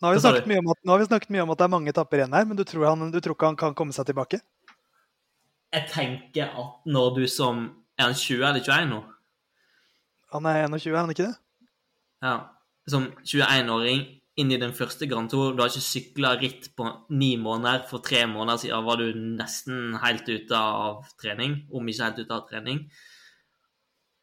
Nå 0.00 0.08
har, 0.08 0.16
vi 0.16 0.20
snakket 0.24 0.46
mye 0.48 0.60
om 0.62 0.70
at, 0.72 0.78
nå 0.80 0.94
har 0.94 1.02
vi 1.02 1.08
snakket 1.10 1.32
mye 1.34 1.42
om 1.44 1.50
at 1.52 1.60
det 1.60 1.64
er 1.66 1.72
mange 1.74 1.92
etapper 1.92 2.22
igjen 2.22 2.32
her, 2.32 2.46
men 2.48 2.56
du 2.56 2.62
tror, 2.64 2.86
han, 2.88 3.10
du 3.12 3.18
tror 3.20 3.36
ikke 3.36 3.50
han 3.50 3.58
kan 3.60 3.74
komme 3.76 3.92
seg 3.92 4.08
tilbake? 4.08 4.40
Jeg 5.76 5.86
tenker 5.92 6.54
at 6.56 6.88
når 6.88 7.12
du 7.20 7.26
som 7.30 7.68
Er 8.00 8.08
han 8.08 8.16
20 8.16 8.46
eller 8.48 8.64
21 8.64 8.86
nå? 8.88 9.02
Han 10.32 10.46
er 10.48 10.62
21, 10.64 10.94
er 10.94 10.98
han 11.02 11.12
ikke 11.12 11.26
det? 11.26 11.34
Ja. 12.24 12.34
Som 12.88 13.10
21-åring 13.28 14.06
inn 14.40 14.52
i 14.54 14.58
den 14.60 14.72
første 14.76 15.04
Grand 15.10 15.28
Tour. 15.28 15.52
Du 15.52 15.60
har 15.60 15.68
ikke 15.68 15.84
sykla 15.84 16.30
ritt 16.40 16.70
på 16.78 16.86
ni 17.12 17.34
måneder. 17.36 17.84
For 17.90 18.00
tre 18.04 18.22
måneder 18.30 18.62
siden 18.62 18.86
var 18.86 19.00
du 19.02 19.10
nesten 19.12 19.98
helt 20.00 20.28
ute 20.30 20.56
av 20.56 21.02
trening, 21.20 21.58
om 21.76 21.92
ikke 21.92 22.08
helt 22.08 22.22
ute 22.22 22.38
av 22.38 22.46
trening. 22.48 22.86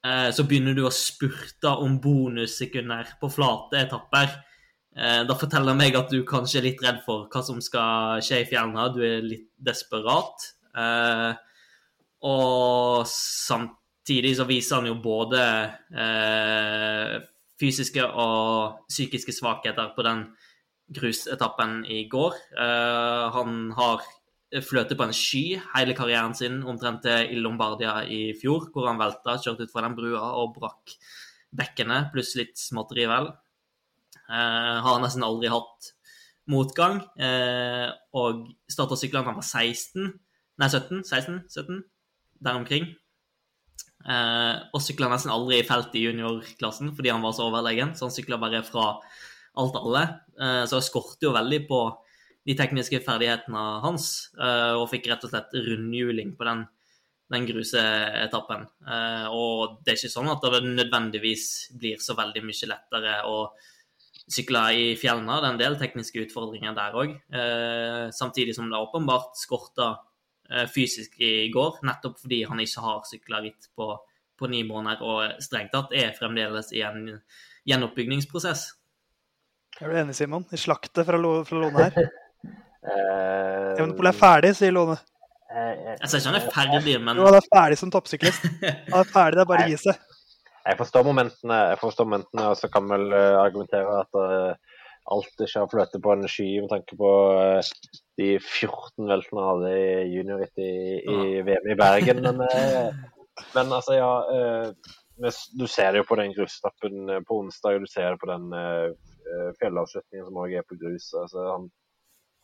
Eh, 0.08 0.30
så 0.32 0.46
begynner 0.48 0.76
du 0.78 0.84
å 0.88 0.93
spurte 0.93 1.72
om 1.84 1.98
bonussekunder 2.02 3.15
på 3.22 3.30
flate 3.34 3.82
etapper. 3.82 4.30
Eh, 4.98 5.22
da 5.28 5.38
forteller 5.38 5.78
meg 5.78 5.98
at 5.98 6.12
du 6.13 6.22
kanskje 6.28 6.62
er 6.62 6.67
litt 6.70 6.84
redd 6.86 7.02
for 7.06 7.28
hva 7.32 7.43
som 7.46 7.60
skal 7.63 8.22
skje 8.26 8.43
i 8.43 8.48
fjerna. 8.50 8.88
Du 8.93 9.02
er 9.06 9.26
litt 9.26 9.50
desperat. 9.58 10.52
Eh, 10.78 11.32
og 12.28 13.08
samtidig 13.10 14.36
så 14.38 14.48
viser 14.50 14.80
han 14.80 14.89
jo 14.89 14.98
både 15.02 15.41
fysiske 17.62 18.02
og 18.02 18.80
psykiske 18.89 19.36
svakheter 19.36 19.91
på 19.93 20.06
den 20.06 20.24
grusetappen 20.98 21.84
i 21.86 22.08
går. 22.10 22.34
Han 23.36 23.60
har 23.78 24.02
fløte 24.64 24.96
på 24.96 25.04
en 25.04 25.16
sky 25.16 25.58
hele 25.74 25.96
karrieren 25.98 26.36
sin 26.38 26.62
omtrent 26.68 27.02
til 27.04 27.34
i 27.34 27.40
Lombardia 27.42 28.00
i 28.08 28.22
fjor, 28.40 28.70
hvor 28.74 28.88
han 28.88 29.02
velta, 29.02 29.36
kjørte 29.44 29.68
ut 29.68 29.74
fra 29.74 29.84
den 29.86 29.98
brua 29.98 30.32
og 30.40 30.56
brakk 30.56 30.96
bekkenet, 31.58 32.12
pluss 32.14 32.36
litt 32.40 32.56
småtteri, 32.60 33.08
vel. 33.10 33.32
Eh, 34.28 34.78
har 34.84 35.02
nesten 35.04 35.26
aldri 35.26 35.52
hatt 35.52 35.92
motgang. 36.52 37.02
Eh, 37.20 37.90
og 38.16 38.48
starta 38.72 38.98
syklene 39.00 39.26
da 39.26 39.34
han 39.34 39.42
var 39.42 39.48
16, 39.48 40.14
nei 40.62 40.72
17, 40.72 41.04
16, 41.04 41.44
17, 41.52 41.84
der 42.48 42.60
omkring. 42.60 42.90
Eh, 44.08 44.56
og 44.72 44.84
sykla 44.84 45.10
nesten 45.12 45.34
aldri 45.34 45.60
i 45.60 45.68
felt 45.68 45.96
i 45.98 46.06
juniorklassen 46.06 46.94
fordi 46.96 47.12
han 47.12 47.24
var 47.26 47.34
så 47.36 47.50
overlegen, 47.50 47.96
så 47.98 48.08
han 48.08 48.14
sykla 48.16 48.40
bare 48.40 48.64
fra 48.68 48.94
alt 49.58 49.80
alle. 49.80 50.04
Eh, 50.38 50.64
så 50.70 50.80
det 50.80 50.88
skorter 50.88 51.28
jo 51.28 51.36
veldig 51.36 51.64
på 51.70 51.82
de 52.48 52.56
tekniske 52.56 53.02
ferdighetene 53.04 53.62
hans, 53.84 54.32
eh, 54.40 54.74
og 54.78 54.88
fikk 54.92 55.10
rett 55.12 55.24
og 55.28 55.34
slett 55.34 55.56
rundhjuling 55.66 56.34
på 56.38 56.48
den, 56.48 56.64
den 57.34 57.48
gruseetappen. 57.50 58.68
Eh, 58.88 59.26
og 59.36 59.82
det 59.84 59.94
er 59.94 60.00
ikke 60.00 60.14
sånn 60.14 60.32
at 60.32 60.46
det 60.46 60.62
nødvendigvis 60.64 61.48
blir 61.76 62.00
så 62.04 62.16
veldig 62.16 62.46
mye 62.48 62.70
lettere 62.72 63.18
å 63.28 63.40
sykle 64.28 64.62
i 64.76 64.86
fjellene. 65.00 65.40
Det 65.42 65.48
er 65.48 65.54
en 65.56 65.60
del 65.60 65.76
tekniske 65.82 66.24
utfordringer 66.24 66.76
der 66.78 66.96
òg. 67.00 67.16
Eh, 67.36 68.06
samtidig 68.16 68.56
som 68.56 68.72
det 68.72 68.80
åpenbart 68.80 69.36
skorta 69.40 69.96
fysisk 70.72 71.18
i 71.20 71.50
går, 71.52 71.82
nettopp 71.84 72.22
fordi 72.22 72.38
han 72.48 72.62
ikke 72.64 72.80
har 72.80 73.02
sykla 73.04 73.42
ritt 73.44 73.66
på, 73.76 73.90
på 74.40 74.48
ni 74.48 74.62
måneder 74.64 75.02
og 75.04 75.42
strengt 75.44 75.74
tatt 75.74 75.92
er 75.92 76.14
fremdeles 76.16 76.72
i 76.72 76.86
en 76.88 77.18
gjenoppbygningsprosess. 77.68 78.64
Er 79.82 79.92
du 79.92 79.98
enig, 80.00 80.16
Simon? 80.16 80.48
I 80.56 80.62
slaktet 80.62 81.04
fra, 81.04 81.20
fra 81.20 81.60
Lone 81.60 81.90
her? 81.90 82.08
Uh, 82.86 83.74
Evenepool 83.78 84.12
er 84.12 84.18
ferdig, 84.18 84.54
sier 84.58 84.76
Lone. 84.76 84.98
Jeg 85.48 86.10
sier 86.12 86.20
ikke 86.20 86.30
han 86.30 86.38
er 86.38 86.52
ferdig, 86.54 86.98
men 87.02 87.18
Jo, 87.18 87.26
han 87.30 87.40
er 87.40 87.48
ferdig 87.48 87.80
som 87.80 87.92
toppsyklist. 87.94 88.46
Han 88.92 89.00
er 89.00 89.10
ferdig, 89.10 89.40
det 89.40 89.44
er 89.46 89.50
bare 89.50 89.66
å 89.66 89.72
gi 89.72 89.80
seg. 89.80 90.02
Jeg 90.68 90.76
forstår 90.82 91.06
momentene, 91.08 91.58
jeg 91.72 91.80
forstår 91.80 92.08
momentene 92.10 92.50
og 92.52 92.58
så 92.60 92.68
kan 92.72 92.90
vel 92.92 93.06
uh, 93.13 93.40
argumentere 93.40 94.02
at 94.02 94.20
uh, 94.20 94.82
alt 95.16 95.44
ikke 95.46 95.62
har 95.62 95.70
fløtet 95.72 96.04
på 96.04 96.12
en 96.12 96.28
sky 96.28 96.48
med 96.60 96.68
tanke 96.74 96.98
på 97.00 97.12
uh, 97.40 97.72
de 98.20 98.34
14 98.42 99.08
veltene 99.08 99.46
han 99.46 99.50
hadde 99.54 99.72
i 99.78 100.12
juniorritt 100.18 100.63
i, 100.63 100.72
i 101.00 101.42
VM 101.48 101.72
i 101.72 101.78
Bergen. 101.80 102.20
Men, 102.26 102.44
men 103.56 103.76
altså, 103.78 103.96
ja 103.96 104.12
Du 105.56 105.66
ser 105.72 105.94
det 105.94 106.02
jo 106.02 106.10
på 106.10 106.18
den 106.20 106.36
grusstappen 106.36 107.13
på 107.26 107.40
onsdag, 107.40 107.80
du 107.80 107.88
ser 107.90 108.12
det 108.12 108.22
på 108.22 108.30
den 108.30 108.52
fjellavslutningen 109.62 110.28
som 110.28 110.42
òg 110.44 110.58
er 110.60 110.66
på 110.68 110.78
grus. 110.82 111.08
Altså, 111.18 111.46
han 111.54 111.70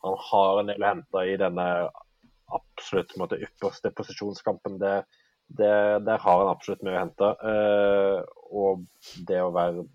han 0.04 0.16
har 0.30 0.60
en 0.60 0.70
del 0.72 0.82
å 0.84 0.90
hente 0.90 1.26
i 1.30 1.36
denne 1.40 1.66
absolutt 2.54 3.14
måte, 3.20 3.40
ypperste 3.42 3.92
posisjonskampen. 3.96 4.78
Det, 4.78 4.94
det, 5.46 5.74
der 6.06 6.18
har 6.20 6.40
han 6.42 6.50
absolutt 6.52 6.82
mye 6.84 6.96
å 6.96 7.02
hente. 7.02 7.30
Uh, 7.44 8.18
og 8.54 8.84
det 9.28 9.40
å 9.42 9.52
være 9.54 9.86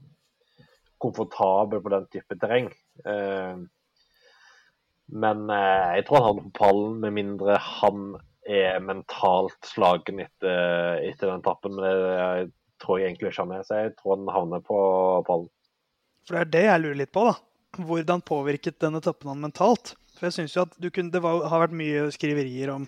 komfortabel 0.99 1.83
på 1.83 1.93
den 1.93 2.07
type 2.11 2.39
terreng. 2.41 2.71
Uh, 3.05 3.61
men 5.09 5.45
uh, 5.49 5.95
jeg 5.97 6.07
tror 6.07 6.19
han 6.19 6.27
havner 6.29 6.49
på 6.49 6.57
pallen, 6.59 6.97
med 7.03 7.15
mindre 7.17 7.59
han 7.63 8.09
er 8.49 8.79
mentalt 8.81 9.59
slagen 9.67 10.23
etter, 10.23 11.03
etter 11.05 11.29
den 11.29 11.45
tappen. 11.45 11.77
Men 11.77 11.85
det 11.85 12.17
jeg 12.17 12.49
tror 12.81 12.97
jeg 12.99 13.11
egentlig 13.11 13.33
ikke 13.33 13.45
han 13.45 13.55
er, 13.59 13.67
så 13.67 13.83
jeg 13.83 13.95
tror 13.99 14.17
han 14.17 14.33
havner 14.33 14.65
på 14.65 14.79
pallen. 15.27 15.51
For 16.25 16.37
det 16.37 16.41
er 16.41 16.51
det 16.53 16.65
jeg 16.65 16.83
lurer 16.83 16.99
litt 17.03 17.13
på, 17.13 17.29
da 17.29 17.37
hvordan 17.77 18.23
påvirket 18.25 18.79
denne 18.81 19.01
etappen 19.01 19.31
han 19.31 19.41
mentalt? 19.43 19.93
For 20.17 20.27
jeg 20.27 20.35
synes 20.35 20.55
jo 20.55 20.65
at 20.65 20.75
kunne, 20.93 21.11
Det 21.13 21.21
var, 21.23 21.45
har 21.47 21.61
vært 21.63 21.77
mye 21.79 22.09
skriverier 22.11 22.73
om 22.73 22.87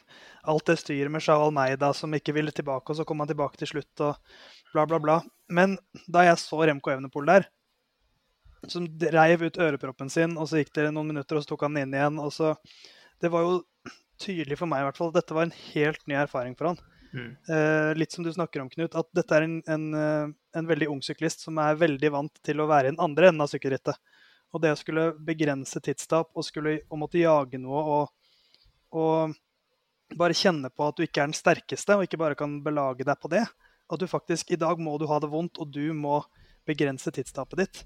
alt 0.51 0.65
det 0.67 0.77
styret 0.81 1.11
med 1.11 1.23
Shao 1.23 1.45
Almeida 1.45 1.93
som 1.95 2.11
ikke 2.13 2.35
ville 2.35 2.51
tilbake, 2.51 2.91
og 2.91 2.97
så 2.97 3.05
kom 3.07 3.23
han 3.23 3.29
tilbake 3.29 3.61
til 3.61 3.71
slutt, 3.71 4.03
og 4.03 4.17
bla, 4.73 4.85
bla, 4.85 4.99
bla. 4.99 5.17
Men 5.49 5.77
da 6.11 6.25
jeg 6.27 6.41
så 6.41 6.59
Remco 6.65 6.91
Evenepool 6.91 7.29
der, 7.29 7.47
som 8.69 8.85
reiv 9.15 9.45
ut 9.47 9.57
øreproppen 9.57 10.11
sin, 10.11 10.35
og 10.37 10.49
så 10.49 10.59
gikk 10.59 10.73
det 10.75 10.89
noen 10.91 11.13
minutter, 11.13 11.37
og 11.37 11.45
så 11.45 11.53
tok 11.53 11.65
han 11.65 11.77
den 11.77 11.87
inn 11.87 11.97
igjen 11.97 12.19
og 12.21 12.33
så, 12.35 12.55
Det 13.21 13.29
var 13.29 13.45
jo 13.45 13.61
tydelig 14.21 14.57
for 14.57 14.69
meg 14.69 14.81
i 14.81 14.85
hvert 14.87 14.97
fall 14.97 15.11
at 15.11 15.19
dette 15.19 15.35
var 15.37 15.47
en 15.47 15.59
helt 15.71 16.01
ny 16.09 16.15
erfaring 16.17 16.55
for 16.57 16.71
han. 16.71 16.79
Mm. 17.11 17.31
Eh, 17.53 17.91
litt 17.99 18.13
som 18.13 18.25
du 18.25 18.31
snakker 18.33 18.63
om, 18.63 18.69
Knut, 18.71 18.95
at 18.97 19.09
dette 19.17 19.35
er 19.35 19.45
en, 19.45 19.57
en, 19.69 19.85
eh, 19.97 20.31
en 20.57 20.69
veldig 20.69 20.87
ung 20.93 21.01
syklist 21.05 21.43
som 21.45 21.59
er 21.61 21.79
veldig 21.79 22.11
vant 22.13 22.41
til 22.45 22.61
å 22.61 22.67
være 22.69 22.89
i 22.89 22.93
den 22.93 23.03
andre 23.03 23.29
enden 23.29 23.45
av 23.45 23.51
sykkelrittet. 23.51 23.99
Og 24.51 24.63
det 24.63 24.73
å 24.73 24.79
skulle 24.79 25.11
begrense 25.23 25.79
tidstap 25.83 26.31
og, 26.35 26.45
skulle, 26.45 26.81
og 26.91 26.99
måtte 27.03 27.21
jage 27.21 27.59
noe 27.61 27.81
og, 27.95 28.11
og, 28.91 29.37
bare 30.19 30.35
kjenne 30.35 30.67
på 30.75 30.89
at 30.89 30.97
du 30.97 31.05
ikke 31.05 31.23
er 31.23 31.29
den 31.29 31.37
sterkeste, 31.37 31.95
og 31.95 32.03
ikke 32.03 32.19
bare 32.19 32.35
kan 32.35 32.57
belage 32.65 33.05
deg 33.07 33.19
på 33.21 33.31
det. 33.31 33.45
At 33.91 34.01
du 34.01 34.09
faktisk 34.11 34.51
I 34.51 34.59
dag 34.59 34.79
må 34.83 34.97
du 34.99 35.05
ha 35.07 35.19
det 35.23 35.29
vondt, 35.31 35.59
og 35.63 35.71
du 35.71 35.93
må 35.95 36.19
begrense 36.67 37.13
tidstapet 37.15 37.61
ditt. 37.63 37.83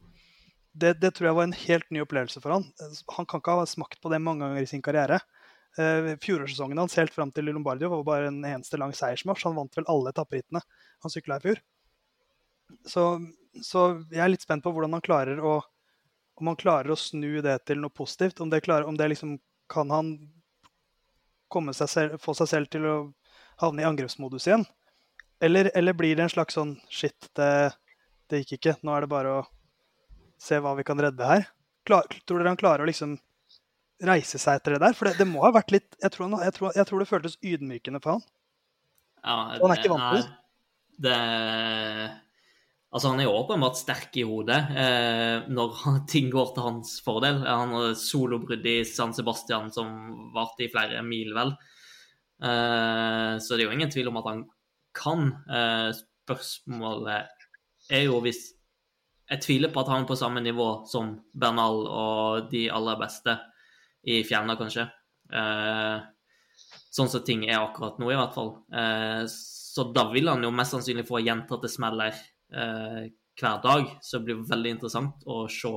Det, 0.73 0.95
det 0.99 1.13
tror 1.15 1.29
jeg 1.29 1.37
var 1.37 1.47
en 1.47 1.59
helt 1.59 1.93
ny 1.93 2.01
opplevelse 2.03 2.41
for 2.43 2.57
han. 2.57 2.65
Han 3.15 3.29
kan 3.29 3.43
ikke 3.43 3.59
ha 3.61 3.67
smakt 3.69 4.01
på 4.01 4.11
det 4.11 4.19
mange 4.23 4.43
ganger 4.43 4.65
i 4.65 4.69
sin 4.69 4.83
karriere. 4.83 5.21
Uh, 5.75 6.15
Fjorårssesongen 6.23 6.79
hans 6.79 6.95
helt 6.97 7.13
fram 7.13 7.31
til 7.35 7.49
Lombardio 7.51 7.91
var 7.91 8.03
bare 8.07 8.27
en 8.31 8.41
eneste 8.41 8.79
lang 8.81 8.93
seiersmarsj. 8.95 9.45
Han 9.47 9.57
vant 9.59 9.77
vel 9.77 9.87
alle 9.91 10.11
etapperittene 10.11 10.63
han 11.05 11.13
sykla 11.13 11.39
i 11.39 11.45
fjor. 11.45 11.61
Så, 12.89 13.05
så, 13.61 13.85
jeg 14.11 14.23
er 14.23 14.31
litt 14.31 14.45
spent 14.45 14.65
på 14.65 14.73
hvordan 14.73 14.97
han 14.97 15.05
klarer 15.05 15.41
å 15.43 15.59
om 16.35 16.47
han 16.51 16.59
klarer 16.59 16.91
å 16.91 16.99
snu 16.99 17.41
det 17.41 17.57
til 17.67 17.79
noe 17.81 17.93
positivt. 17.93 18.41
Om 18.43 18.51
det, 18.51 18.63
klarer, 18.65 18.87
om 18.87 18.97
det 18.97 19.07
liksom 19.13 19.37
Kan 19.71 19.89
han 19.89 20.17
seg 21.73 21.89
selv, 21.89 22.17
få 22.21 22.35
seg 22.37 22.49
selv 22.51 22.69
til 22.69 22.85
å 22.85 22.95
havne 23.61 23.81
i 23.81 23.87
angrepsmodus 23.87 24.47
igjen? 24.47 24.65
Eller, 25.41 25.71
eller 25.73 25.93
blir 25.93 26.15
det 26.15 26.25
en 26.27 26.33
slags 26.33 26.57
sånn 26.57 26.75
Shit, 26.89 27.29
det, 27.35 27.71
det, 28.29 28.43
gikk 28.43 28.59
ikke. 28.59 28.75
Nå 28.83 28.93
er 28.95 29.05
det 29.05 29.11
bare 29.11 29.37
å 29.39 29.45
se 30.41 30.59
hva 30.59 30.75
vi 30.77 30.85
kan 30.85 30.99
redde 31.01 31.25
her. 31.25 31.47
Klar, 31.87 32.05
tror 32.25 32.41
dere 32.41 32.51
han 32.51 32.59
klarer 32.59 32.83
å 32.83 32.89
liksom 32.89 33.17
reise 34.03 34.39
seg 34.41 34.59
etter 34.59 34.75
det 34.75 34.83
der? 34.83 34.97
For 34.97 35.07
det, 35.07 35.15
det 35.21 35.29
må 35.29 35.45
ha 35.45 35.53
vært 35.55 35.71
litt 35.71 35.95
jeg 36.01 36.11
tror, 36.11 36.35
jeg, 36.43 36.55
tror, 36.57 36.71
jeg 36.75 36.89
tror, 36.89 37.01
det 37.01 37.09
føltes 37.09 37.39
ydmykende 37.41 38.03
for 38.03 38.17
han. 38.17 38.25
Ja, 39.25 39.37
han 39.55 39.71
er 39.71 39.79
ikke 39.79 39.95
vant 39.95 40.11
til 40.19 40.27
det. 41.07 41.19
Altså, 42.95 43.09
Han 43.11 43.19
er 43.19 43.27
jo 43.27 43.35
åpenbart 43.35 43.75
sterk 43.75 44.13
i 44.15 44.23
hodet 44.23 44.61
eh, 44.71 45.43
når 45.51 45.79
ting 46.11 46.29
går 46.31 46.53
til 46.55 46.63
hans 46.63 46.93
fordel. 47.03 47.41
Han 47.43 47.73
har 47.75 47.95
solobrudd 47.99 48.63
i 48.71 48.77
San 48.87 49.11
Sebastian 49.13 49.67
som 49.75 49.89
varte 50.35 50.63
i 50.63 50.71
flere 50.71 51.01
mil, 51.03 51.33
vel. 51.35 51.51
Eh, 52.39 53.33
så 53.43 53.55
det 53.55 53.65
er 53.65 53.67
jo 53.67 53.75
ingen 53.75 53.91
tvil 53.91 54.11
om 54.11 54.19
at 54.21 54.29
han 54.29 54.43
kan. 54.95 55.27
Eh, 55.51 55.89
spørsmålet 55.91 57.33
er 57.91 58.07
jo 58.07 58.21
hvis 58.23 58.51
Jeg 59.25 59.41
tviler 59.41 59.71
på 59.73 59.81
at 59.81 59.87
han 59.89 60.03
er 60.03 60.07
på 60.07 60.15
samme 60.19 60.41
nivå 60.45 60.85
som 60.85 61.15
Bernal 61.33 61.79
og 61.89 62.51
de 62.51 62.67
aller 62.69 62.99
beste 62.99 63.33
i 64.05 64.19
fjerna, 64.21 64.53
kanskje. 64.53 64.83
Eh, 65.33 66.03
sånn 66.93 67.09
som 67.09 67.23
ting 67.25 67.47
er 67.47 67.57
akkurat 67.57 67.97
nå, 67.97 68.11
i 68.13 68.19
hvert 68.19 68.35
fall. 68.37 68.51
Eh, 68.69 69.23
så 69.25 69.87
da 69.97 70.05
vil 70.11 70.29
han 70.29 70.45
jo 70.45 70.53
mest 70.53 70.75
sannsynlig 70.75 71.07
få 71.09 71.23
gjentatte 71.25 71.71
smeller 71.73 72.13
eh, 72.53 73.05
hver 73.39 73.61
dag. 73.63 73.87
Så 74.01 74.19
det 74.19 74.25
blir 74.27 74.43
veldig 74.49 74.75
interessant 74.77 75.25
å 75.25 75.45
se 75.51 75.71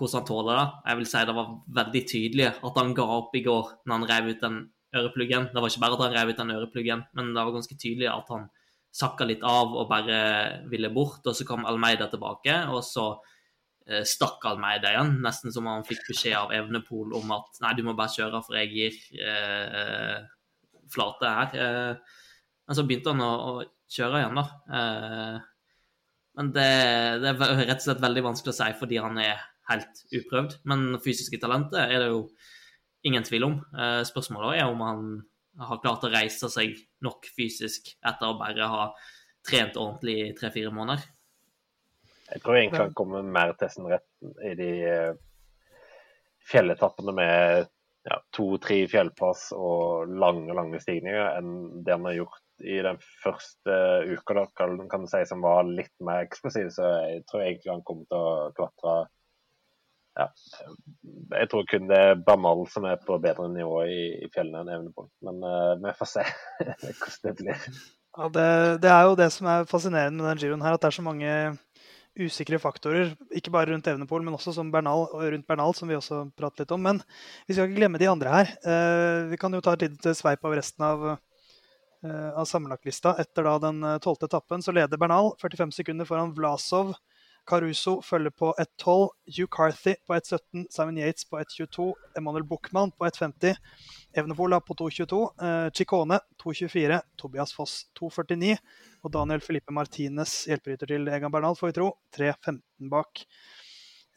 hvordan 0.00 0.16
han 0.16 0.28
tåler 0.28 0.56
det. 0.56 0.68
Jeg 0.88 0.98
vil 1.00 1.08
si 1.10 1.24
det 1.28 1.36
var 1.36 1.50
veldig 1.80 2.04
tydelig 2.08 2.46
at 2.50 2.78
han 2.80 2.94
ga 2.96 3.08
opp 3.18 3.34
i 3.36 3.44
går 3.44 3.74
når 3.84 3.96
han 3.96 4.08
rev 4.10 4.30
ut 4.30 4.46
den 4.46 4.62
ørepluggen. 4.96 5.50
Det 5.52 5.60
var 5.60 5.72
ikke 5.72 5.82
bare 5.84 5.98
at 5.98 6.04
han 6.06 6.16
rev 6.16 6.32
ut 6.32 6.40
den 6.40 6.54
ørepluggen, 6.56 7.04
men 7.14 7.34
det 7.34 7.44
var 7.44 7.56
ganske 7.56 7.76
tydelig 7.76 8.08
at 8.10 8.32
han 8.32 8.48
sakka 8.90 9.26
litt 9.28 9.44
av 9.46 9.76
og 9.76 9.90
bare 9.90 10.20
ville 10.70 10.90
bort. 10.94 11.22
Og 11.26 11.36
så 11.36 11.46
kom 11.46 11.66
Almeida 11.68 12.08
tilbake, 12.10 12.56
og 12.72 12.82
så 12.86 13.06
eh, 13.86 14.02
stakk 14.08 14.48
Almeida 14.50 14.94
igjen. 14.94 15.18
Nesten 15.24 15.54
som 15.54 15.68
han 15.70 15.86
fikk 15.86 16.08
beskjed 16.08 16.38
av 16.38 16.54
Evnepol 16.56 17.14
om 17.18 17.36
at 17.36 17.60
nei, 17.62 17.76
du 17.78 17.84
må 17.86 17.94
bare 17.98 18.14
kjøre, 18.16 18.42
for 18.46 18.58
jeg 18.58 18.72
gir 18.74 18.98
eh, 19.20 20.18
flate 20.90 21.36
her. 21.36 21.54
Eh, 21.54 22.18
men 22.66 22.78
så 22.78 22.86
begynte 22.86 23.14
han 23.14 23.22
å, 23.26 23.30
å 23.52 23.90
kjøre 23.90 24.24
igjen, 24.24 24.42
da. 24.42 24.48
Eh, 24.80 25.49
men 26.38 26.52
det, 26.54 26.68
det, 27.22 27.32
er 27.32 27.62
rett 27.64 27.80
og 27.80 27.86
slett 27.88 28.02
veldig 28.02 28.22
vanskelig 28.28 28.52
å 28.52 28.58
si 28.60 28.68
fordi 28.78 29.00
han 29.02 29.18
er 29.22 29.40
helt 29.70 30.02
uprøvd. 30.14 30.60
Men 30.70 30.98
fysiske 31.02 31.40
talenter 31.42 31.82
er 31.86 32.02
det 32.04 32.10
jo 32.12 32.24
ingen 33.06 33.26
tvil 33.26 33.48
om. 33.48 33.56
Eh, 33.74 34.02
spørsmålet 34.08 34.60
er 34.60 34.68
om 34.70 34.84
han 34.84 35.08
har 35.60 35.80
klart 35.82 36.04
å 36.06 36.12
reise 36.12 36.50
seg 36.52 36.76
nok 37.04 37.26
fysisk 37.36 37.90
etter 38.06 38.28
å 38.28 38.38
bare 38.38 38.68
ha 38.70 38.84
trent 39.46 39.78
ordentlig 39.80 40.16
i 40.20 40.30
tre-fire 40.36 40.72
måneder. 40.74 41.02
Jeg 42.30 42.44
tror 42.44 42.56
egentlig 42.56 42.84
han 42.84 42.94
kommer 42.94 43.26
mer 43.26 43.56
til 43.58 43.72
sin 43.72 43.88
rett 43.90 44.06
i 44.46 44.54
de 44.58 44.70
eh, 44.86 45.18
fjelletappene 46.50 47.14
med 47.16 47.66
ja, 48.06 48.20
to-tre 48.34 48.84
fjellpass 48.88 49.50
og 49.56 50.12
lange, 50.20 50.54
lange 50.56 50.80
stigninger 50.82 51.34
enn 51.34 51.82
det 51.84 51.96
han 51.96 52.06
har 52.06 52.20
gjort 52.20 52.44
i 52.60 52.80
den 52.84 52.98
første 53.22 53.76
uka, 54.10 54.36
da, 54.36 54.44
kan, 54.56 55.04
du 55.04 55.08
si, 55.10 55.22
som 55.28 55.44
var 55.44 55.64
litt 55.68 55.94
mer 56.04 56.26
eksplosiv. 56.26 56.68
Så 56.74 56.86
jeg 57.06 57.24
tror 57.30 57.44
egentlig 57.44 57.72
han 57.72 57.86
kommer 57.86 58.06
til 58.10 58.20
å 58.20 58.52
klatre 58.58 59.00
ja, 60.18 60.26
jeg 61.38 61.48
tror 61.52 61.66
kun 61.70 61.86
det 61.88 61.98
er 62.02 62.18
Bamal 62.26 62.64
som 62.68 62.84
er 62.88 62.98
på 63.04 63.16
bedre 63.22 63.46
nivå 63.52 63.84
i, 63.86 64.00
i 64.26 64.28
fjellene 64.34 64.64
enn 64.64 64.72
Evenepool. 64.74 65.06
Men 65.24 65.38
uh, 65.46 65.78
vi 65.80 65.94
får 65.96 66.10
se 66.10 66.24
hvordan 66.66 67.22
det 67.28 67.34
blir. 67.38 67.68
Ja, 68.18 68.26
det, 68.34 68.46
det, 68.82 68.90
er 68.90 69.06
jo 69.06 69.18
det 69.18 69.28
som 69.30 69.46
er 69.46 69.68
fascinerende 69.70 70.18
med 70.18 70.32
den 70.32 70.42
giroen 70.42 70.64
her, 70.66 70.74
at 70.74 70.82
det 70.82 70.90
er 70.90 70.96
så 70.98 71.06
mange 71.06 71.34
usikre 72.18 72.58
faktorer. 72.60 73.14
Ikke 73.38 73.52
bare 73.54 73.70
rundt 73.70 73.86
Evenepool, 73.86 74.24
men 74.26 74.34
også 74.34 74.52
Bernal, 74.72 75.06
rundt 75.14 75.46
Bernal, 75.46 75.74
som 75.78 75.88
vi 75.88 75.96
også 75.96 76.24
pratet 76.36 76.64
litt 76.64 76.74
om. 76.74 76.82
Men 76.82 76.98
vi 77.46 77.54
skal 77.54 77.68
ikke 77.68 77.78
glemme 77.78 78.02
de 78.02 78.10
andre 78.10 78.34
her. 78.34 78.54
Uh, 78.66 79.30
vi 79.30 79.38
kan 79.40 79.54
jo 79.54 79.62
ta 79.64 79.76
et 79.76 79.86
lite 79.86 80.16
sveip 80.18 80.44
av 80.44 80.58
resten 80.58 80.86
av, 80.86 81.06
av 82.08 82.46
sammenlagtlista. 82.48 83.12
Etter 83.20 83.44
da 83.44 83.58
den 83.60 83.84
tolvte 84.00 84.28
etappen 84.30 84.62
så 84.64 84.72
leder 84.72 85.00
Bernal 85.00 85.34
45 85.40 85.74
sekunder 85.76 86.08
foran 86.08 86.32
Vlasov 86.36 86.94
Caruso 87.50 88.00
følger 88.02 88.30
på 88.30 88.54
1.12, 88.58 89.08
Hugh 89.36 89.48
Carthy 89.50 89.94
på 90.06 90.14
1.17, 90.14 90.66
Simon 90.70 90.98
Yates 90.98 91.24
på 91.24 91.38
1.22, 91.38 91.92
Emanuel 92.18 92.44
Buchmann 92.44 92.92
på 92.92 93.06
1.50, 93.06 93.56
Evenepool 94.12 94.54
på 94.66 94.74
2.22, 94.74 95.20
eh, 95.46 95.70
Chicone 95.74 96.20
2.24, 96.42 97.00
Tobias 97.16 97.54
Foss 97.56 97.74
2.49 98.00 98.56
og 99.02 99.12
Daniel 99.12 99.42
Felipe 99.42 99.74
Martinez, 99.74 100.44
hjelperytter 100.50 100.92
til 100.92 101.10
Egan 101.10 101.32
Bernal, 101.32 101.58
får 101.58 101.72
vi 101.72 101.78
tro, 101.80 101.90
3.15 102.16 102.62
bak. 102.92 103.24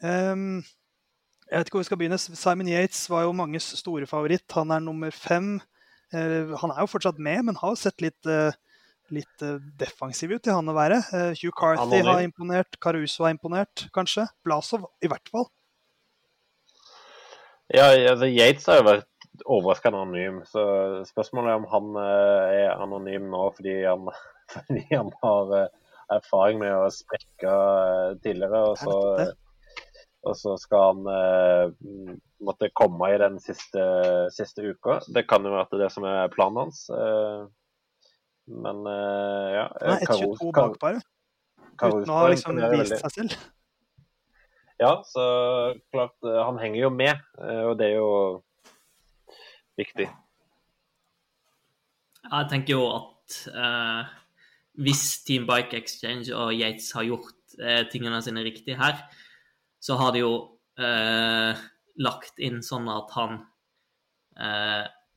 Um, 0.04 0.62
jeg 1.50 1.60
vet 1.60 1.68
ikke 1.68 1.78
hvor 1.78 1.84
vi 1.84 1.90
skal 1.90 2.00
begynne. 2.00 2.18
Simon 2.18 2.70
Yates 2.70 3.04
var 3.10 3.26
jo 3.26 3.34
manges 3.36 3.66
store 3.78 4.06
favoritt. 4.08 4.46
Han 4.56 4.72
er 4.74 4.82
nummer 4.82 5.12
fem. 5.14 5.58
Uh, 6.12 6.54
han 6.60 6.74
er 6.74 6.84
jo 6.84 6.90
fortsatt 6.90 7.18
med, 7.22 7.44
men 7.48 7.58
har 7.60 7.74
jo 7.74 7.80
sett 7.80 8.04
litt 8.04 8.28
uh, 8.28 8.52
litt 9.12 9.44
uh, 9.44 9.56
defensiv 9.80 10.32
ut 10.34 10.48
i 10.48 10.54
han 10.54 10.70
å 10.70 10.76
være. 10.76 11.00
Hugh 11.40 11.54
Carthy 11.56 12.00
har 12.06 12.22
imponert, 12.24 12.78
Caruso 12.82 13.26
har 13.26 13.34
imponert, 13.34 13.86
kanskje. 13.96 14.26
Blasov 14.46 14.88
i 15.04 15.10
hvert 15.12 15.32
fall. 15.32 15.48
Ja, 17.72 17.88
altså 17.94 18.28
Yates 18.28 18.66
har 18.68 18.80
jo 18.80 18.88
vært 18.90 19.10
overraskende 19.50 20.02
anonym, 20.02 20.42
så 20.46 20.64
spørsmålet 21.08 21.54
er 21.54 21.62
om 21.62 21.70
han 21.72 21.96
er 22.02 22.74
anonym 22.76 23.30
nå 23.32 23.46
fordi 23.56 23.78
han, 23.82 24.10
fordi 24.52 24.84
han 24.90 25.10
har 25.24 25.54
erfaring 26.12 26.60
med 26.60 26.76
å 26.76 26.92
sprekke 26.92 27.54
tidligere. 28.22 28.60
og 28.68 28.76
så 28.78 29.32
og 30.24 30.36
så 30.38 30.54
skal 30.60 30.86
han 30.90 32.18
måtte 32.44 32.70
komme 32.76 33.10
i 33.12 33.18
den 33.20 33.36
siste, 33.42 33.82
siste 34.32 34.64
uka. 34.64 34.98
Det 35.06 35.26
kan 35.28 35.44
jo 35.44 35.52
være 35.54 35.80
det 35.82 35.90
som 35.92 36.06
er 36.08 36.32
planen 36.32 36.64
hans. 36.64 36.86
Men 38.44 38.84
uh, 38.84 39.48
ja 39.54 39.66
Nei, 39.80 39.98
1,22 40.04 40.50
bak, 40.52 40.78
bare. 40.82 41.04
Uten 41.80 42.10
å 42.12 42.18
ha 42.20 42.32
liksom 42.32 42.60
vist 42.74 42.98
seg 43.00 43.14
selv. 43.14 43.36
Ja, 44.80 44.98
så 45.06 45.24
klart 45.94 46.16
eh, 46.26 46.40
Han 46.48 46.58
henger 46.58 46.80
jo 46.80 46.90
med, 46.90 47.20
eh, 47.38 47.62
og 47.68 47.76
det 47.78 47.92
er 47.92 48.00
jo 48.00 48.10
viktig. 49.78 50.08
Jeg 52.24 52.48
tenker 52.50 52.74
jo 52.74 52.88
at 52.90 53.38
eh, 53.54 54.14
hvis 54.82 55.04
Team 55.26 55.46
Bike 55.46 55.78
Exchange 55.78 56.34
og 56.34 56.54
Yates 56.56 56.90
har 56.96 57.06
gjort 57.06 57.58
eh, 57.60 57.84
tingene 57.92 58.18
sine 58.24 58.42
riktig 58.46 58.78
her, 58.80 58.98
så 59.84 59.98
har 60.00 60.14
de 60.14 60.24
jo 60.24 60.34
eh, 60.80 61.64
lagt 62.00 62.40
inn 62.42 62.62
sånn 62.64 62.88
at 62.90 63.12
han 63.14 63.42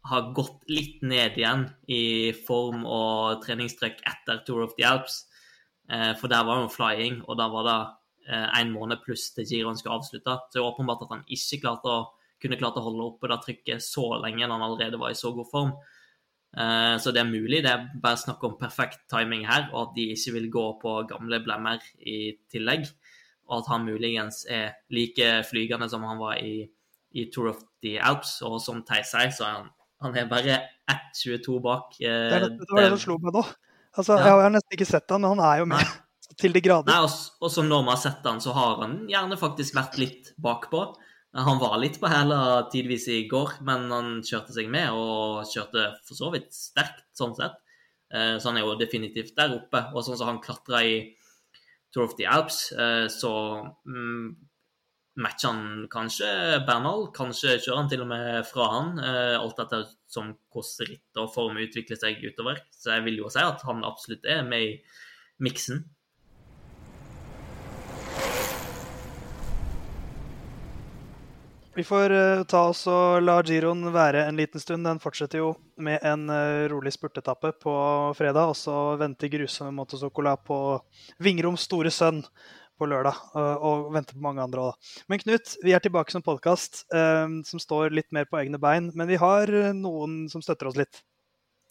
har 0.07 0.27
gått 0.37 0.67
litt 0.69 1.01
ned 1.01 1.37
igjen 1.39 1.63
i 1.89 2.31
form 2.47 2.83
og 2.85 3.41
treningstrekk 3.43 4.03
etter 4.07 4.43
Tour 4.45 4.67
of 4.67 4.75
the 4.77 4.85
Alps. 4.87 5.23
Eh, 5.91 6.13
for 6.19 6.31
der 6.31 6.45
var 6.47 6.61
jo 6.61 6.71
flying, 6.71 7.21
og 7.27 7.37
da 7.39 7.47
var 7.51 7.67
det 7.67 7.77
én 8.27 8.67
eh, 8.67 8.73
måned 8.73 9.03
pluss 9.03 9.29
til 9.35 9.47
giroen 9.47 9.77
skulle 9.79 9.97
avslutte. 9.99 10.35
Så 10.47 10.57
det 10.57 10.63
er 10.63 10.69
åpenbart 10.69 11.05
at 11.05 11.13
han 11.15 11.27
ikke 11.27 11.61
klarte 11.63 11.91
å, 11.91 12.07
kunne 12.43 12.59
klart 12.59 12.77
å 12.77 12.83
holde 12.85 13.05
oppe 13.07 13.29
det 13.31 13.39
trykket 13.43 13.81
så 13.81 14.11
lenge 14.21 14.45
når 14.45 14.53
han 14.53 14.65
allerede 14.67 14.99
var 15.01 15.13
i 15.13 15.17
så 15.17 15.31
god 15.35 15.47
form. 15.51 15.71
Eh, 16.57 16.95
så 17.01 17.13
det 17.15 17.23
er 17.23 17.31
mulig. 17.31 17.63
Det 17.65 17.71
er 17.71 17.87
bare 18.03 18.19
snakk 18.19 18.43
om 18.47 18.59
perfekt 18.59 19.07
timing 19.11 19.47
her, 19.47 19.69
og 19.73 19.87
at 19.87 19.95
de 19.97 20.09
ikke 20.13 20.35
vil 20.37 20.49
gå 20.53 20.67
på 20.83 20.97
gamle 21.09 21.41
blemmer 21.43 21.83
i 21.99 22.35
tillegg. 22.51 22.87
Og 23.47 23.61
at 23.61 23.71
han 23.71 23.87
muligens 23.87 24.43
er 24.51 24.75
like 24.93 25.29
flygende 25.47 25.87
som 25.89 26.03
han 26.03 26.19
var 26.19 26.41
i, 26.43 26.67
i 27.15 27.29
Tour 27.33 27.53
of 27.53 27.63
the 27.83 27.97
Alps. 27.99 28.41
Og 28.47 28.59
som 28.63 28.83
Theis 28.87 29.13
sier, 29.13 29.31
så 29.33 29.47
er 29.47 29.55
han 29.61 29.73
han 30.03 30.13
er 30.13 30.27
bare 30.29 30.59
1,22 30.91 31.57
bak. 31.63 31.95
Eh, 31.99 32.05
det, 32.05 32.41
det, 32.43 32.49
det, 32.59 32.67
var 32.69 32.85
det 32.85 32.91
som 32.93 33.01
slo 33.01 33.17
meg 33.21 33.33
nå. 33.33 33.41
Altså, 33.97 34.13
ja. 34.13 34.27
Jeg 34.27 34.43
har 34.43 34.53
nesten 34.53 34.77
ikke 34.77 34.89
sett 34.89 35.13
han, 35.13 35.23
men 35.23 35.33
han 35.33 35.41
er 35.41 35.63
jo 35.63 35.69
med. 35.71 35.81
Nei. 35.81 36.35
Til 36.37 36.53
de 36.53 36.61
grader. 36.61 36.91
Nei, 36.91 36.99
og, 37.07 37.37
og 37.41 37.49
som 37.49 37.65
når 37.65 37.85
vi 37.85 37.93
har 37.95 38.01
sett 38.03 38.27
han, 38.29 38.41
så 38.43 38.53
har 38.53 38.81
han 38.83 38.97
gjerne 39.09 39.39
faktisk 39.41 39.77
vært 39.77 39.97
litt 39.97 40.33
bakpå. 40.43 40.83
Han 41.37 41.61
var 41.61 41.79
litt 41.81 41.97
på 42.01 42.09
hæla 42.09 42.67
tidvis 42.73 43.07
i 43.13 43.23
går, 43.29 43.57
men 43.65 43.87
han 43.93 44.11
kjørte 44.25 44.53
seg 44.53 44.69
med, 44.73 44.93
og 44.93 45.47
kjørte 45.49 45.89
for 46.05 46.19
så 46.19 46.29
vidt 46.33 46.51
sterkt, 46.53 47.07
sånn 47.17 47.33
sett. 47.37 47.57
Eh, 48.13 48.35
så 48.37 48.51
han 48.51 48.61
er 48.61 48.67
jo 48.67 48.77
definitivt 48.77 49.33
der 49.39 49.55
oppe. 49.57 49.81
Og 49.95 50.05
sånn 50.05 50.19
som 50.19 50.29
han 50.29 50.43
klatra 50.43 50.83
i 50.85 50.99
Tour 51.97 52.05
of 52.05 52.15
the 52.19 52.27
Alps, 52.29 52.71
eh, 52.71 53.07
så 53.09 53.31
mm, 53.89 54.35
matcher 55.17 55.49
han 55.49 55.87
kanskje 55.89 56.29
Bernal. 56.67 57.07
Kanskje 57.15 57.55
kjører 57.57 57.79
han 57.81 57.89
til 57.89 58.03
og 58.03 58.09
med 58.11 58.45
fra 58.45 58.67
han, 58.75 58.91
eh, 59.01 59.33
alt 59.39 59.61
etter 59.63 59.87
som 60.05 60.35
hvordan 60.53 60.91
ritt 60.91 61.21
og 61.23 61.31
form 61.33 61.57
utvikler 61.63 61.97
seg 61.97 62.21
utover. 62.21 62.61
Så 62.69 62.93
jeg 62.93 63.07
vil 63.07 63.17
jo 63.23 63.31
si 63.33 63.41
at 63.41 63.65
han 63.65 63.81
absolutt 63.87 64.29
er 64.29 64.45
med 64.45 64.67
i 64.67 64.75
miksen. 65.41 65.87
Vi 71.77 71.83
får 71.85 72.11
uh, 72.11 72.43
ta 72.49 72.63
oss 72.71 72.79
og 72.89 73.19
la 73.21 73.35
giroen 73.45 73.91
være 73.93 74.23
en 74.25 74.37
liten 74.39 74.57
stund. 74.57 74.81
Den 74.87 74.97
fortsetter 74.97 75.43
jo 75.43 75.51
med 75.77 76.01
en 76.01 76.23
uh, 76.25 76.65
rolig 76.71 76.95
spurtetappe 76.95 77.51
på 77.61 77.73
fredag. 78.17 78.49
Og 78.49 78.57
så 78.57 78.95
venter 78.97 79.29
grusomme 79.29 79.75
Motosokola 79.77 80.33
på 80.41 80.57
Vingroms 81.21 81.67
store 81.69 81.91
sønn 81.93 82.23
på 82.77 82.85
lørdag, 82.89 83.19
og, 83.33 83.67
og 83.69 83.85
venter 83.93 84.17
på 84.17 84.25
mange 84.25 84.41
andre 84.41 84.63
òg. 84.71 84.89
Men 85.09 85.21
Knut, 85.21 85.53
vi 85.65 85.73
er 85.73 85.81
tilbake 85.81 86.13
som 86.13 86.21
podkast 86.21 86.83
som 86.93 87.61
står 87.61 87.89
litt 87.89 88.11
mer 88.13 88.27
på 88.29 88.37
egne 88.37 88.59
bein. 88.61 88.91
Men 88.93 89.09
vi 89.09 89.17
har 89.17 89.49
noen 89.73 90.27
som 90.29 90.43
støtter 90.45 90.69
oss 90.69 90.77
litt. 90.77 91.01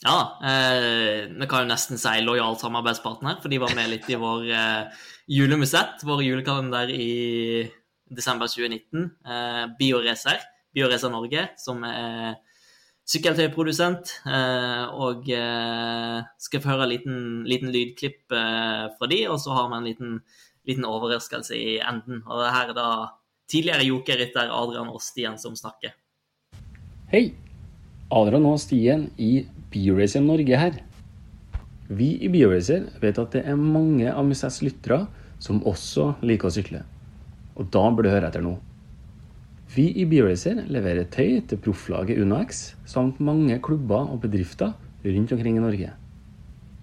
Ja, 0.05 0.39
eh, 0.45 1.47
kan 1.49 1.63
jo 1.63 1.71
nesten 1.71 1.99
si 1.99 2.19
lojal 2.27 2.59
samarbeidspartner, 2.61 3.39
for 3.41 3.49
de 3.49 3.61
var 3.63 3.73
med 3.79 3.89
litt 3.95 4.11
i 4.11 4.19
vår 4.21 4.51
eh, 4.51 5.05
julemusett, 5.39 6.03
vår 6.05 6.25
julekalender 6.27 6.91
i 6.93 7.71
desember 8.09 8.51
2019. 8.51 9.11
Eh, 9.27 9.63
Bioracer, 9.79 10.43
Bioracer 10.75 11.13
Norge, 11.13 11.49
som 11.59 11.85
er 11.87 12.37
sykkeltøyprodusent. 13.07 14.17
Eh, 14.27 14.85
og 14.95 15.31
eh, 15.33 16.27
skal 16.43 16.63
få 16.63 16.73
høre 16.75 16.89
en 16.89 16.93
liten, 16.95 17.21
liten 17.49 17.73
lydklipp 17.75 18.35
eh, 18.35 18.87
fra 18.99 19.11
de, 19.11 19.23
og 19.31 19.41
så 19.43 19.55
har 19.57 19.71
vi 19.71 19.79
en 19.79 19.89
liten, 19.91 20.17
liten 20.69 20.89
overraskelse 20.89 21.57
i 21.57 21.79
enden. 21.79 22.25
Og 22.27 22.43
det 22.43 22.53
her 22.55 22.73
er 22.73 22.79
da 22.79 22.89
tidligere 23.51 23.87
jokerrytter 23.87 24.51
Adrian 24.51 24.91
og 24.91 25.03
Stien 25.05 25.39
som 25.39 25.57
snakker. 25.59 25.95
Hei! 27.13 27.31
Adrian 28.15 28.47
og 28.47 28.59
Stien 28.63 29.09
i 29.19 29.47
Bioracer 29.73 30.23
Norge 30.23 30.59
her. 30.59 30.83
Vi 31.87 32.17
i 32.23 32.31
Bioracer 32.31 32.89
vet 33.03 33.19
at 33.23 33.35
det 33.35 33.45
er 33.47 33.59
mange 33.59 34.11
av 34.11 34.27
Musets 34.27 34.61
lyttere 34.63 35.05
som 35.43 35.63
også 35.67 36.13
liker 36.27 36.51
å 36.51 36.55
sykle. 36.55 36.83
Og 37.57 37.69
da 37.73 37.85
bør 37.91 38.07
du 38.07 38.13
høre 38.13 38.29
etter 38.29 38.45
nå. 38.45 38.57
Vi 39.75 39.89
i 39.99 40.05
BeRacer 40.09 40.63
leverer 40.71 41.09
tøy 41.11 41.41
til 41.49 41.61
profflaget 41.61 42.21
UnoX 42.23 42.77
samt 42.89 43.19
mange 43.21 43.59
klubber 43.65 44.07
og 44.13 44.21
bedrifter 44.23 44.77
rundt 45.05 45.33
omkring 45.35 45.59
i 45.59 45.65
Norge. 45.65 45.91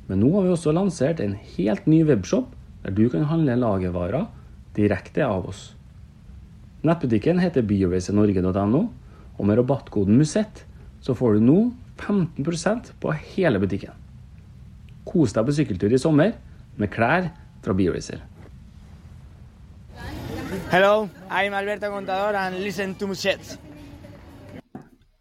Men 0.09 0.19
nå 0.19 0.33
har 0.35 0.45
vi 0.45 0.51
også 0.53 0.73
lansert 0.75 1.21
en 1.23 1.37
helt 1.55 1.87
ny 1.87 2.03
webshop 2.07 2.51
der 2.83 2.95
du 2.95 3.05
kan 3.09 3.29
handle 3.29 3.55
lagervarer 3.55 4.27
direkte 4.75 5.23
av 5.23 5.47
oss. 5.47 5.71
Nettbutikken 6.83 7.39
heter 7.39 7.63
bioracernorge.no, 7.63 8.81
og 9.39 9.47
med 9.47 9.57
rabattkoden 9.61 10.17
MUSETT 10.19 10.65
så 11.03 11.15
får 11.15 11.37
du 11.37 11.45
nå 11.47 11.59
15% 12.01 12.91
på 12.99 13.15
hele 13.35 13.61
butikken. 13.63 13.95
Kos 15.07 15.35
deg 15.35 15.47
på 15.47 15.55
sykkeltur 15.55 15.95
i 15.95 16.01
sommer 16.01 16.35
med 16.75 16.91
klær 16.91 17.31
fra 17.63 17.75
BioRacer. 17.77 18.19
Hello, 20.73 21.07
I'm 21.29 21.53
Alberto 21.53 21.91
Contador 21.91 22.33
and 22.33 22.57
listen 22.63 22.95
to 22.95 23.05
Musette. 23.05 23.59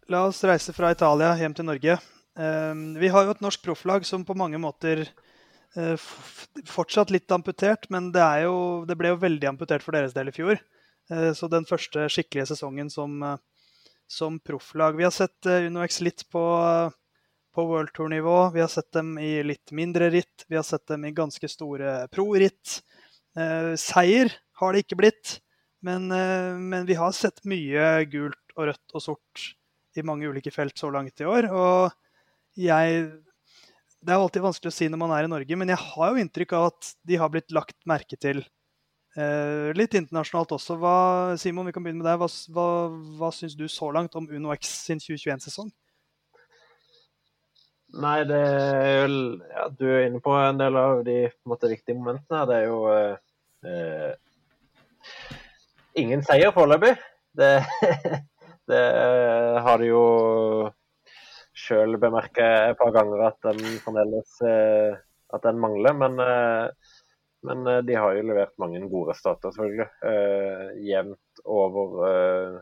La 0.09 0.23
oss 0.25 0.39
reise 0.49 0.73
fra 0.73 0.89
Italia 0.89 1.27
hjem 1.37 1.53
til 1.53 1.67
Norge. 1.67 1.97
Ehm, 2.41 2.79
vi 2.97 3.11
har 3.13 3.27
jo 3.27 3.35
et 3.35 3.43
norsk 3.45 3.61
profflag 3.61 4.07
som 4.09 4.23
på 4.25 4.33
mange 4.33 4.57
måter 4.57 5.03
eh, 5.77 6.07
fortsatt 6.65 7.13
litt 7.13 7.29
amputert, 7.37 7.85
men 7.93 8.07
det, 8.15 8.25
jo, 8.47 8.55
det, 8.89 8.97
ble 8.97 9.11
jo 9.11 9.19
veldig 9.21 9.51
amputert 9.51 9.85
for 9.85 9.93
deres 9.93 10.15
del 10.15 10.31
i 10.31 10.33
fjor. 10.33 10.57
Eh, 11.13 11.29
så 11.37 11.49
den 11.53 11.69
første 11.69 12.07
skikkelige 12.09 12.49
sesongen 12.49 12.89
som, 12.89 13.21
uh, 13.21 13.37
som 14.09 14.39
profflag. 14.41 14.97
Vi 14.97 15.05
har 15.05 15.13
sett 15.13 15.45
UnoX 15.45 16.01
litt 16.01 16.25
på, 16.33 16.47
på 17.53 17.67
World 17.69 17.93
Tour-nivå. 17.93 18.39
Vi 18.57 18.65
har 18.65 18.73
sett 18.73 18.89
dem 18.97 19.19
i 19.21 19.35
litt 19.45 19.69
mindre 19.69 20.09
ritt. 20.17 20.47
Vi 20.49 20.57
har 20.57 20.65
sett 20.65 20.87
dem 20.89 21.05
i 21.05 21.13
ganske 21.13 21.51
store 21.57 21.99
pro-ritt. 22.09 22.79
Seier 23.81 24.33
har 24.61 24.73
det 24.73 24.83
ikke 24.83 24.99
blitt, 25.01 25.37
men, 25.83 26.07
uh, 26.13 26.55
men, 26.59 26.87
vi 26.87 26.97
har 26.99 27.13
sett 27.15 27.43
mye 27.49 28.05
gult 28.11 28.55
og 28.55 28.69
rødt 28.69 28.95
og 28.95 29.03
sort 29.03 29.49
i 29.97 30.05
mange 30.05 30.29
ulike 30.29 30.53
felt 30.53 30.77
så 30.79 30.89
langt 30.93 31.21
i 31.21 31.27
år. 31.29 31.49
Og 31.51 32.57
jeg 32.57 33.11
Det 34.03 34.11
er 34.11 34.19
alltid 34.19 34.43
vanskelig 34.43 34.71
å 34.71 34.75
si 34.75 34.89
når 34.91 34.99
man 34.99 35.13
er 35.15 35.25
i 35.25 35.31
Norge, 35.31 35.55
men 35.55 35.69
jeg 35.71 35.79
har 35.79 36.11
jo 36.11 36.19
inntrykk 36.19 36.57
av 36.57 36.65
at 36.73 36.89
de 37.07 37.15
har 37.21 37.29
blitt 37.31 37.53
lagt 37.55 37.77
merke 37.87 38.19
til 38.19 38.43
Eh, 39.13 39.69
litt 39.77 39.93
internasjonalt 39.93 40.55
også. 40.55 40.75
Hva, 40.81 40.97
Simon, 41.37 41.67
vi 41.69 41.73
kan 41.75 41.85
begynne 41.85 42.01
med 42.01 42.09
deg. 42.09 42.17
Hva, 42.21 42.29
hva, 42.55 42.67
hva 43.19 43.29
syns 43.35 43.55
du 43.57 43.67
så 43.69 43.91
langt 43.93 44.15
om 44.17 44.25
UnoX 44.29 44.71
sin 44.87 45.01
2021-sesong? 45.01 45.69
Nei, 48.03 48.19
det 48.25 48.39
er 48.41 49.03
jo 49.03 49.17
ja, 49.53 49.67
Du 49.69 49.83
er 49.85 50.07
inne 50.07 50.21
på 50.23 50.33
en 50.33 50.57
del 50.57 50.79
av 50.81 51.03
de 51.05 51.17
måte, 51.45 51.69
viktige 51.69 51.99
momentene. 51.99 52.41
Det 52.49 52.57
er 52.57 52.65
jo 52.71 52.79
eh, 52.89 54.15
ingen 55.99 56.23
seier 56.25 56.53
foreløpig. 56.55 56.95
Det, 57.37 57.51
det 58.71 58.83
har 59.65 59.81
de 59.81 59.89
jo 59.89 60.03
sjøl 61.53 61.97
bemerket 62.01 62.73
et 62.73 62.79
par 62.79 62.93
ganger 62.95 63.27
at 63.29 63.39
den 63.45 63.61
fremdeles 63.83 64.37
eh, 64.47 64.99
at 65.33 65.45
den 65.45 65.61
mangler. 65.61 65.97
Men 65.97 66.19
eh, 66.21 66.91
men 67.43 67.67
eh, 67.67 67.77
de 67.77 67.95
har 67.95 68.15
jo 68.15 68.27
levert 68.27 68.55
mange 68.61 68.79
gode 68.87 69.11
resultater, 69.11 69.51
selvfølgelig. 69.51 69.89
Jevnt 70.87 71.43
over 71.43 71.97
eh, 72.07 72.61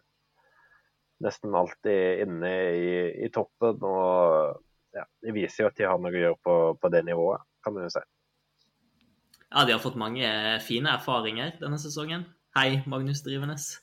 nesten 1.21 1.55
alltid 1.55 2.23
inne 2.25 2.53
i, 2.73 2.95
i 3.25 3.29
toppen. 3.33 3.77
Og 3.85 4.97
ja, 4.97 5.05
de 5.21 5.35
viser 5.35 5.65
jo 5.65 5.69
at 5.69 5.77
de 5.77 5.87
har 5.87 6.01
noe 6.01 6.13
å 6.13 6.23
gjøre 6.23 6.41
på, 6.41 6.57
på 6.81 6.93
det 6.93 7.05
nivået, 7.07 7.45
kan 7.63 7.77
man 7.77 7.87
jo 7.87 7.93
si. 7.93 8.03
Ja, 9.51 9.65
de 9.67 9.75
har 9.75 9.83
fått 9.83 9.99
mange 9.99 10.27
fine 10.63 10.95
erfaringer 10.95 11.57
denne 11.61 11.77
sesongen. 11.79 12.25
Hei, 12.51 12.81
Magnus 12.83 13.21
Drivenes. 13.23 13.77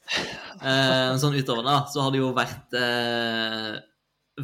Eh, 0.61 1.15
sånn 1.17 1.39
utover 1.39 1.65
da, 1.65 1.77
så 1.89 2.03
har 2.05 2.11
det 2.13 2.19
jo 2.21 2.35
vært 2.37 2.75
eh, 2.77 3.79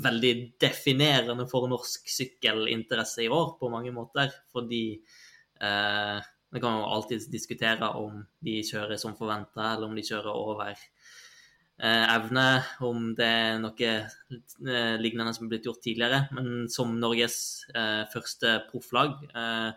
veldig 0.01 0.31
definerende 0.65 1.45
for 1.51 1.69
norsk 1.69 2.09
sykkelinteresse 2.09 3.27
i 3.27 3.29
år 3.29 3.51
på 3.61 3.69
mange 3.69 3.93
måter. 3.93 4.33
Fordi 4.49 4.81
eh, 4.97 6.25
vi 6.57 6.65
kan 6.65 6.81
jo 6.81 6.89
alltid 6.97 7.29
diskutere 7.29 7.93
om 8.01 8.25
de 8.41 8.57
kjører 8.65 8.97
som 9.03 9.13
forventa, 9.21 9.75
eller 9.75 9.91
om 9.91 10.01
de 10.01 10.07
kjører 10.09 10.33
over 10.33 10.73
eh, 10.73 12.17
evne, 12.17 12.49
om 12.89 13.13
det 13.21 13.29
er 13.29 13.61
noe 13.61 13.93
eh, 13.93 14.97
lignende 15.05 15.37
som 15.37 15.51
er 15.51 15.53
blitt 15.53 15.69
gjort 15.69 15.85
tidligere. 15.85 16.25
Men 16.33 16.71
som 16.73 16.97
Norges 16.97 17.39
eh, 17.77 18.07
første 18.17 18.57
profflag 18.73 19.21
eh, 19.29 19.73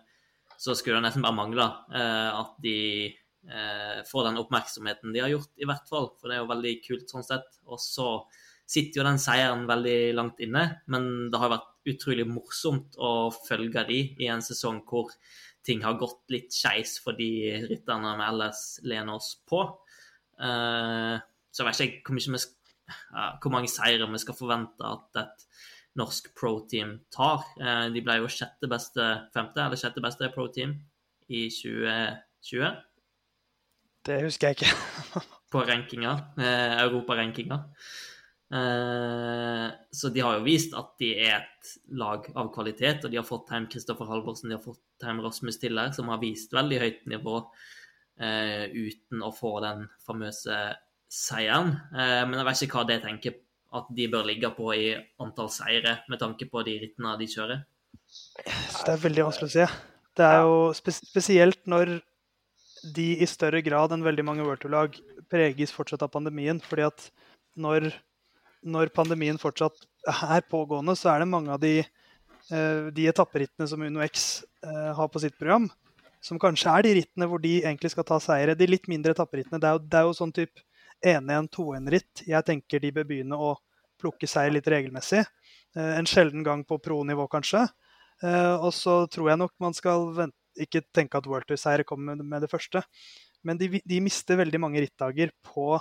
så 0.55 0.71
skulle 0.71 1.01
det 1.01 1.09
nesten 1.09 1.27
bare 1.27 1.41
mangle 1.43 1.71
eh, 1.91 2.29
at 2.31 2.55
de 2.63 2.77
eh, 3.47 4.03
får 4.07 4.27
den 4.27 4.41
oppmerksomheten 4.41 5.15
de 5.15 5.23
har 5.23 5.31
gjort, 5.31 5.53
i 5.57 5.67
hvert 5.69 5.89
fall. 5.89 6.11
For 6.19 6.29
det 6.29 6.37
er 6.37 6.43
jo 6.43 6.51
veldig 6.51 6.75
kult 6.85 7.13
sånn 7.13 7.25
sett. 7.27 7.49
Og 7.67 7.81
så 7.81 8.09
sitter 8.67 9.01
jo 9.01 9.07
den 9.07 9.21
seieren 9.23 9.65
veldig 9.69 9.99
langt 10.17 10.41
inne, 10.43 10.65
men 10.91 11.29
det 11.31 11.39
har 11.39 11.53
vært 11.55 11.73
utrolig 11.87 12.27
morsomt 12.27 12.97
å 12.99 13.29
følge 13.31 13.85
de 13.87 14.01
i 14.19 14.27
en 14.31 14.43
sesong 14.43 14.81
hvor 14.87 15.13
ting 15.67 15.83
har 15.83 15.99
gått 15.99 16.31
litt 16.31 16.51
skeis 16.55 16.97
for 17.03 17.15
de 17.15 17.29
rytterne 17.67 18.13
vi 18.19 18.27
ellers 18.27 18.61
lener 18.87 19.15
oss 19.15 19.33
på. 19.47 19.63
Eh, 20.43 21.15
så 21.51 21.63
jeg 21.63 21.69
vet 21.69 21.83
ikke 21.87 22.13
hvor, 22.13 22.35
vi, 22.35 22.43
uh, 22.91 23.31
hvor 23.41 23.53
mange 23.55 23.71
seire 23.71 24.07
vi 24.11 24.21
skal 24.21 24.37
forvente 24.37 24.85
at 24.85 25.23
et 25.23 25.47
norsk 25.97 26.29
pro-team 26.37 26.99
tar. 27.13 27.41
Eh, 27.57 27.87
de 27.93 28.03
ble 28.05 28.19
jo 28.19 28.29
sjette 28.31 28.69
beste, 28.69 29.07
femte 29.33 29.63
eller 29.63 29.79
sjette 29.79 30.03
beste 30.03 30.29
pro-team 30.35 30.75
i 31.33 31.47
2020. 31.49 32.75
Det 34.07 34.21
husker 34.23 34.51
jeg 34.51 34.59
ikke. 34.59 35.23
på 35.51 35.63
rankinga, 35.67 36.13
europarankinga. 36.83 37.61
Eh, 38.53 39.71
så 39.91 40.09
de 40.09 40.21
har 40.23 40.37
jo 40.37 40.45
vist 40.45 40.75
at 40.79 40.93
de 41.01 41.09
er 41.19 41.33
et 41.41 41.71
lag 41.99 42.27
av 42.35 42.51
kvalitet, 42.55 43.03
og 43.03 43.11
de 43.11 43.19
har 43.19 43.27
fått 43.27 43.51
hjem 43.51 43.67
Kristoffer 43.71 44.07
Halvorsen, 44.07 44.51
de 44.51 44.55
har 44.55 44.63
fått 44.63 45.03
hjem 45.03 45.19
Rasmus 45.25 45.59
Tiller, 45.59 45.91
som 45.95 46.11
har 46.13 46.21
vist 46.23 46.55
veldig 46.55 46.79
høyt 46.83 47.01
nivå 47.11 47.41
eh, 47.41 48.71
uten 48.71 49.25
å 49.27 49.33
få 49.35 49.57
den 49.65 49.87
famøse 50.05 50.61
seieren. 51.11 51.75
Uh, 51.93 52.23
men 52.27 52.35
jeg 52.35 52.47
vet 52.49 52.63
ikke 52.65 52.81
hva 52.81 52.87
det 52.89 52.97
tenker 53.05 53.37
at 53.77 53.91
de 53.95 54.07
bør 54.11 54.25
ligge 54.27 54.49
på 54.55 54.71
i 54.75 54.89
antall 55.23 55.51
seire, 55.51 56.01
med 56.11 56.19
tanke 56.19 56.47
på 56.51 56.63
de 56.67 56.73
rittene 56.81 57.13
de 57.19 57.27
kjører. 57.31 57.61
Det 58.07 58.91
er 58.91 58.99
veldig 59.03 59.27
vanskelig 59.27 59.47
å 59.47 59.53
si. 59.53 59.67
Det 60.17 60.27
er 60.27 60.39
jo 60.47 60.59
spesielt 60.75 61.61
når 61.69 61.97
de 62.95 63.07
i 63.21 63.27
større 63.29 63.61
grad 63.65 63.93
enn 63.93 64.05
veldig 64.05 64.25
mange 64.25 64.45
World 64.47 64.99
preges 65.31 65.73
fortsatt 65.75 66.05
av 66.05 66.13
pandemien. 66.13 66.61
fordi 66.63 66.87
at 66.87 67.09
når 67.57 67.91
når 68.65 68.91
pandemien 68.95 69.39
fortsatt 69.39 69.85
er 70.07 70.45
pågående, 70.49 70.95
så 70.97 71.13
er 71.13 71.23
det 71.23 71.31
mange 71.31 71.53
av 71.53 71.61
de, 71.61 71.81
uh, 72.51 72.87
de 72.93 73.07
etapperittene 73.09 73.67
som 73.69 73.83
UnoX 73.83 74.43
uh, 74.65 74.93
har 74.97 75.11
på 75.11 75.21
sitt 75.23 75.37
program, 75.39 75.67
som 76.23 76.39
kanskje 76.41 76.73
er 76.73 76.87
de 76.87 76.95
rittene 77.01 77.27
hvor 77.29 77.41
de 77.43 77.59
egentlig 77.61 77.93
skal 77.93 78.07
ta 78.07 78.19
seire. 78.23 78.57
De 78.57 78.69
litt 78.69 78.89
mindre 78.91 79.13
etapperittene. 79.15 79.61
Det, 79.63 79.73
det, 79.85 79.99
er 79.99 80.07
jo 80.07 80.17
sånn 80.17 80.35
type 80.35 80.63
1-1-2-1-ritt 81.05 82.25
jeg 82.25 82.45
tenker 82.47 82.81
de 82.81 82.93
bør 82.95 83.05
begynne 83.09 83.37
å 83.37 83.53
plukke 84.01 84.29
seier 84.29 84.53
litt 84.53 84.69
regelmessig. 84.69 85.23
Uh, 85.77 85.93
en 85.99 86.09
sjelden 86.09 86.45
gang 86.47 86.65
på 86.67 86.79
pro-nivå, 86.81 87.29
kanskje. 87.31 87.67
og 88.25 88.71
så 88.73 88.93
tror 89.13 89.27
jeg 89.29 89.37
nok 89.37 89.51
man 89.61 89.75
skal 89.77 90.07
vente, 90.09 90.36
ikke 90.63 90.83
tenke 90.95 91.19
at 91.19 91.27
World 91.29 91.47
Tour-seier 91.49 91.85
kommer 91.87 92.17
med, 92.17 92.41
det 92.43 92.51
første. 92.51 92.81
Men 93.45 93.59
de, 93.59 93.81
de 93.83 93.99
mister 94.03 94.39
veldig 94.39 94.61
mange 94.61 94.81
rittdager 94.83 95.31
på 95.45 95.75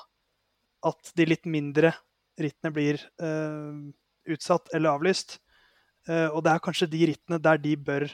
at 0.87 1.13
de 1.17 1.27
litt 1.27 1.49
mindre 1.49 1.95
rittene 2.41 2.73
blir 2.75 3.01
uh, 3.23 3.73
utsatt 4.29 4.71
eller 4.77 4.93
avlyst. 4.93 5.39
Uh, 6.07 6.29
og 6.29 6.45
det 6.45 6.53
er 6.53 6.63
kanskje 6.63 6.91
de 6.93 7.03
rittene 7.13 7.41
der 7.43 7.59
de 7.63 7.75
bør 7.81 8.07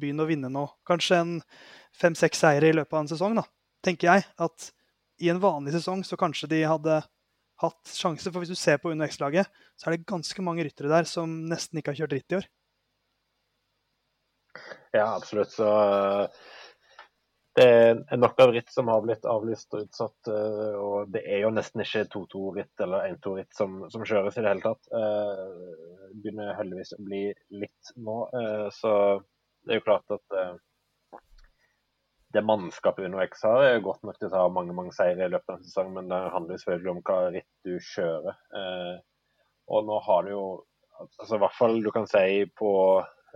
begynne 0.00 0.24
å 0.24 0.28
vinne 0.28 0.50
nå. 0.52 0.66
Kanskje 0.88 1.22
en 1.22 1.32
fem-seks 1.96 2.42
seire 2.42 2.70
i 2.70 2.76
løpet 2.76 2.96
av 2.96 3.04
en 3.04 3.12
sesong, 3.12 3.38
da, 3.38 3.46
tenker 3.84 4.10
jeg. 4.10 4.26
At 4.40 4.70
i 5.20 5.30
en 5.32 5.40
vanlig 5.42 5.74
sesong 5.76 6.04
så 6.06 6.18
kanskje 6.20 6.50
de 6.54 6.62
hadde 6.68 7.00
hatt 7.60 7.92
sjanse. 7.92 8.30
For 8.30 8.42
hvis 8.42 8.52
du 8.52 8.58
ser 8.58 8.80
på 8.80 8.92
UnoX-laget, 8.94 9.50
så 9.76 9.88
er 9.88 9.96
det 9.96 10.08
ganske 10.08 10.44
mange 10.44 10.64
ryttere 10.66 10.92
der 10.92 11.08
som 11.08 11.42
nesten 11.50 11.80
ikke 11.80 11.94
har 11.94 12.02
kjørt 12.02 12.16
ritt 12.16 12.34
i 12.34 12.40
år. 12.40 12.48
Ja, 14.92 15.16
absolutt. 15.16 15.50
Så 15.54 15.66
det 17.58 17.66
er 17.66 18.16
nok 18.18 18.38
av 18.40 18.52
ritt 18.54 18.70
som 18.72 18.88
har 18.88 19.02
blitt 19.04 19.26
avlyst 19.28 19.74
og 19.74 19.84
utsatt. 19.86 20.30
eh, 20.30 20.76
Og 20.80 21.10
det 21.14 21.22
er 21.26 21.42
jo 21.44 21.50
nesten 21.54 21.82
ikke 21.84 22.06
2-2-ritt 22.14 22.84
eller 22.86 23.08
1-2-ritt 23.10 23.54
som, 23.56 23.82
som 23.90 24.04
kjøres 24.06 24.38
i 24.38 24.44
det 24.44 24.52
hele 24.54 24.64
tatt. 24.64 24.90
Eh, 24.94 25.44
Det 26.10 26.22
begynner 26.22 26.56
heldigvis 26.58 26.94
å 26.96 27.02
bli 27.06 27.24
litt 27.62 27.92
nå. 27.96 28.16
eh, 28.40 28.66
Så 28.74 28.92
det 29.66 29.74
er 29.74 29.80
jo 29.80 29.86
klart 29.86 30.14
at 30.16 30.38
eh, 30.40 30.54
det 32.32 32.44
mannskapet 32.46 33.04
Uno 33.10 33.18
X 33.24 33.42
har, 33.42 33.62
er 33.66 33.80
godt 33.82 34.04
nok 34.06 34.18
til 34.18 34.28
å 34.28 34.34
ta 34.34 34.42
mange 34.54 34.74
mange 34.74 34.94
seire 34.94 35.26
i 35.26 35.30
løpet 35.32 35.50
av 35.50 35.56
en 35.58 35.64
sesong, 35.66 35.88
men 35.96 36.10
det 36.12 36.20
handler 36.30 36.60
selvfølgelig 36.62 36.92
om 36.92 37.00
hva 37.08 37.16
ritt 37.34 37.48
du 37.66 37.72
kjører. 37.92 38.36
Eh, 38.60 38.98
Og 39.70 39.86
nå 39.86 39.98
har 40.06 40.22
du 40.26 40.30
jo 40.34 40.44
altså 41.00 41.36
i 41.36 41.40
hvert 41.42 41.56
fall 41.58 41.76
du 41.82 41.90
kan 41.94 42.06
si 42.10 42.44
på 42.58 42.70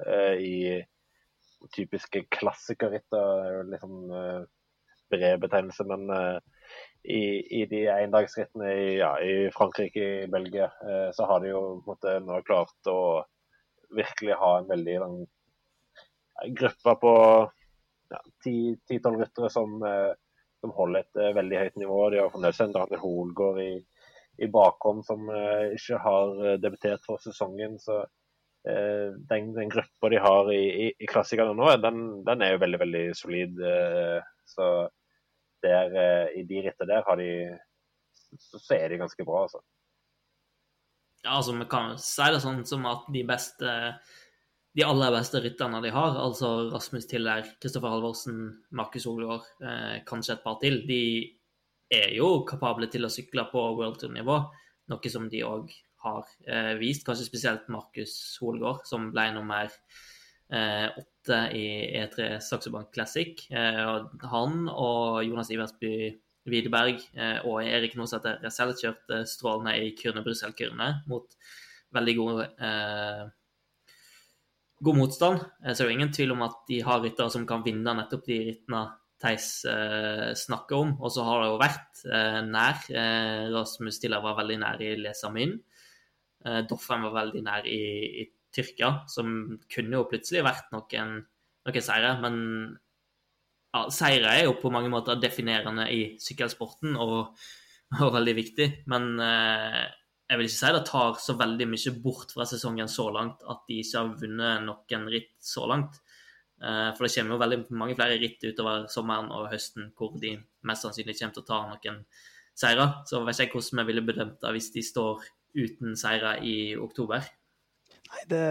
eh, 0.07 0.35
i 0.39 0.57
typiske 1.73 2.25
klassikerritt. 2.35 3.07
Det 3.13 3.21
er 3.21 3.53
jo 3.57 3.63
litt 3.71 3.85
sånn 3.85 4.15
eh, 4.19 4.43
bred 5.13 5.41
betegnelse, 5.43 5.87
men 5.89 6.11
eh, 6.15 6.39
i, 7.05 7.23
i 7.61 7.63
de 7.71 7.85
endagsrittene 7.93 8.73
i, 8.73 8.89
ja, 8.99 9.13
i 9.21 9.51
Frankrike, 9.55 10.09
i 10.25 10.31
Belgia, 10.33 10.71
eh, 10.85 11.09
så 11.17 11.29
har 11.31 11.45
de 11.45 11.53
jo 11.53 11.63
på 11.85 11.95
en 11.95 11.95
måte 11.95 12.17
nå 12.25 12.41
klart 12.49 12.91
å 12.93 13.01
virkelig 13.95 14.39
ha 14.41 14.57
en 14.59 14.71
veldig 14.71 14.99
lang 15.03 15.19
gruppe 16.59 16.97
på 17.01 17.15
ti-tolv 18.43 19.21
ryttere 19.21 19.49
som, 19.51 19.77
som 20.61 20.73
holder 20.75 21.05
et 21.05 21.37
veldig 21.37 21.61
høyt 21.61 21.77
nivå. 21.79 21.99
De 22.11 22.19
har 22.19 22.33
fremdeles 22.33 22.59
en 22.65 22.75
Daniel 22.75 23.01
Hoelgaard 23.05 23.61
i, 23.63 23.71
i 24.43 24.49
bakhånd 24.51 25.05
som 25.07 25.31
ikke 25.31 26.01
har 26.03 26.59
debutert 26.63 27.07
for 27.07 27.23
sesongen. 27.23 27.79
så 27.79 28.01
den, 28.65 29.53
den 29.53 29.69
gruppa 29.69 30.09
de 30.09 30.21
har 30.25 30.51
i, 30.53 30.63
i, 30.87 30.89
i 31.05 31.09
klassikerne 31.11 31.53
nå, 31.57 31.69
den, 31.83 32.01
den 32.25 32.45
er 32.45 32.55
jo 32.55 32.63
veldig 32.63 32.81
veldig 32.81 33.05
solid. 33.19 33.61
eh, 33.61 34.25
så 34.49 34.89
der, 35.65 35.95
eh, 36.01 36.41
i 36.41 36.45
de 36.49 36.65
rittene 36.65 36.91
der 36.91 37.07
har 37.07 37.21
de 37.21 37.31
så, 38.35 38.59
så 38.59 38.77
er 38.77 38.89
de 38.89 39.01
ganske 39.01 39.25
bra, 39.25 39.45
altså. 39.47 39.61
Ja, 41.25 41.39
altså, 41.39 41.55
vi 41.57 41.69
kan 41.71 41.95
si 42.01 42.27
det 42.35 42.43
sånn 42.45 42.65
som 42.69 42.85
at 42.91 43.07
de 43.13 43.23
beste 43.29 43.79
de 44.75 44.83
aller 44.83 45.13
beste 45.15 45.39
rytterne 45.39 45.79
de 45.85 45.93
har, 45.95 46.17
altså 46.19 46.49
Rasmus 46.73 47.07
Tiller, 47.07 47.47
Kristoffer 47.63 47.93
Halvorsen, 47.93 48.41
Markus 48.75 49.07
Olgaard, 49.07 49.47
eh, 49.63 50.01
kanskje 50.09 50.35
et 50.35 50.43
par 50.43 50.59
til, 50.59 50.81
de 50.89 51.03
er 51.95 52.11
jo 52.17 52.41
kapable 52.49 52.89
til 52.91 53.07
å 53.07 53.13
sykle 53.13 53.47
på 53.53 53.63
World 53.79 54.01
Tour-nivå, 54.03 54.41
noe 54.91 55.13
som 55.13 55.29
de 55.31 55.45
òg 55.47 55.71
har 56.05 56.29
eh, 56.47 56.75
vist. 56.81 57.05
Kanskje 57.07 57.27
spesielt 57.29 57.71
Markus 57.73 58.15
Holgaard, 58.43 58.85
som 58.89 59.11
ble 59.15 59.27
nummer 59.35 59.71
eh, 60.53 60.89
åtte 60.91 61.41
i 61.57 61.67
E3 62.01 62.39
Saxo 62.45 62.73
Bank 62.75 62.93
Classic. 62.95 63.47
Eh, 63.51 63.95
han 64.33 64.67
og 64.71 65.23
Jonas 65.27 65.53
Iversby 65.55 65.95
Widerberg 66.51 67.01
eh, 67.17 67.39
og 67.49 67.63
Erik 67.65 67.97
Nosæter 67.97 68.43
Resell 68.45 68.75
kjørte 68.79 69.23
strålende 69.29 69.79
i 69.81 69.95
Kyrne 69.99 70.25
Brussel-Kyrne 70.27 70.91
mot 71.11 71.39
veldig 71.95 72.15
god 72.19 72.45
god 74.85 74.97
motstand. 74.99 75.45
Så 75.63 75.79
det 75.79 75.87
er 75.87 75.93
ingen 75.95 76.13
tvil 76.13 76.35
om 76.35 76.43
at 76.45 76.57
de 76.69 76.81
har 76.85 77.01
ryttere 77.01 77.31
som 77.33 77.47
kan 77.49 77.63
vinne 77.65 77.95
nettopp 77.97 78.27
de 78.27 78.41
rittene 78.51 78.83
Theis 79.25 79.65
eh, 79.65 80.33
snakker 80.37 80.77
om. 80.77 80.95
Og 81.01 81.13
så 81.15 81.25
har 81.27 81.43
det 81.43 81.51
jo 81.51 81.61
vært 81.63 82.03
eh, 82.09 82.41
nær. 82.45 82.83
Eh, 82.91 83.47
Rasmus 83.55 84.01
Tiller 84.03 84.25
var 84.25 84.39
veldig 84.41 84.59
nær 84.61 84.83
i 84.85 84.95
Lesamin. 85.01 85.57
Eh, 86.45 86.63
Doffen 86.69 87.05
var 87.07 87.15
veldig 87.19 87.43
nær 87.47 87.69
i, 87.69 87.83
i 88.23 88.25
Tyrkia, 88.55 88.91
som 89.11 89.59
kunne 89.73 89.99
jo 89.99 90.07
plutselig 90.11 90.45
vært 90.47 90.71
noen, 90.75 91.19
noen 91.67 91.85
seire. 91.85 92.15
Men 92.23 92.39
ja, 93.75 93.85
seire 93.91 94.37
er 94.37 94.47
jo 94.47 94.57
på 94.61 94.73
mange 94.75 94.93
måter 94.93 95.19
definerende 95.21 95.89
i 95.91 96.03
sykkelsporten 96.23 96.99
og, 97.01 97.35
og 98.01 98.15
veldig 98.15 98.35
viktig. 98.39 98.69
Men 98.93 99.15
eh, 99.25 99.85
jeg 100.31 100.41
vil 100.41 100.49
ikke 100.49 100.57
si 100.61 100.75
det 100.77 100.85
tar 100.89 101.19
så 101.21 101.37
veldig 101.41 101.67
mye 101.69 101.95
bort 102.05 102.33
fra 102.37 102.47
sesongen 102.49 102.89
så 102.91 103.09
langt 103.13 103.43
at 103.51 103.65
de 103.69 103.81
ikke 103.83 104.01
har 104.01 104.15
vunnet 104.23 104.69
noen 104.69 105.09
ritt 105.13 105.35
så 105.45 105.67
langt. 105.71 105.99
Eh, 106.63 106.91
For 106.95 107.05
det 107.05 107.13
kommer 107.17 107.35
jo 107.35 107.43
veldig 107.43 107.59
mange 107.77 107.97
flere 107.99 108.21
ritt 108.23 108.45
utover 108.47 108.87
sommeren 108.93 109.33
og 109.35 109.51
høsten 109.53 109.91
hvor 109.99 110.15
de 110.23 110.37
mest 110.69 110.87
sannsynlig 110.87 111.19
kommer 111.19 111.37
til 111.37 111.45
å 111.45 111.49
ta 111.51 111.61
noen 111.73 112.05
seire. 112.55 112.87
Så 113.11 113.25
vet 113.27 113.43
ikke 113.45 113.59
hvordan 113.59 113.83
vi 113.83 113.89
ville 113.91 114.07
bedømt 114.07 114.39
det 114.45 114.55
hvis 114.57 114.71
de 114.77 114.85
står 114.87 115.27
uten 115.55 115.97
seire 115.99 116.37
i 116.45 116.75
oktober. 116.77 117.25
Nei, 118.15 118.23
det, 118.31 118.45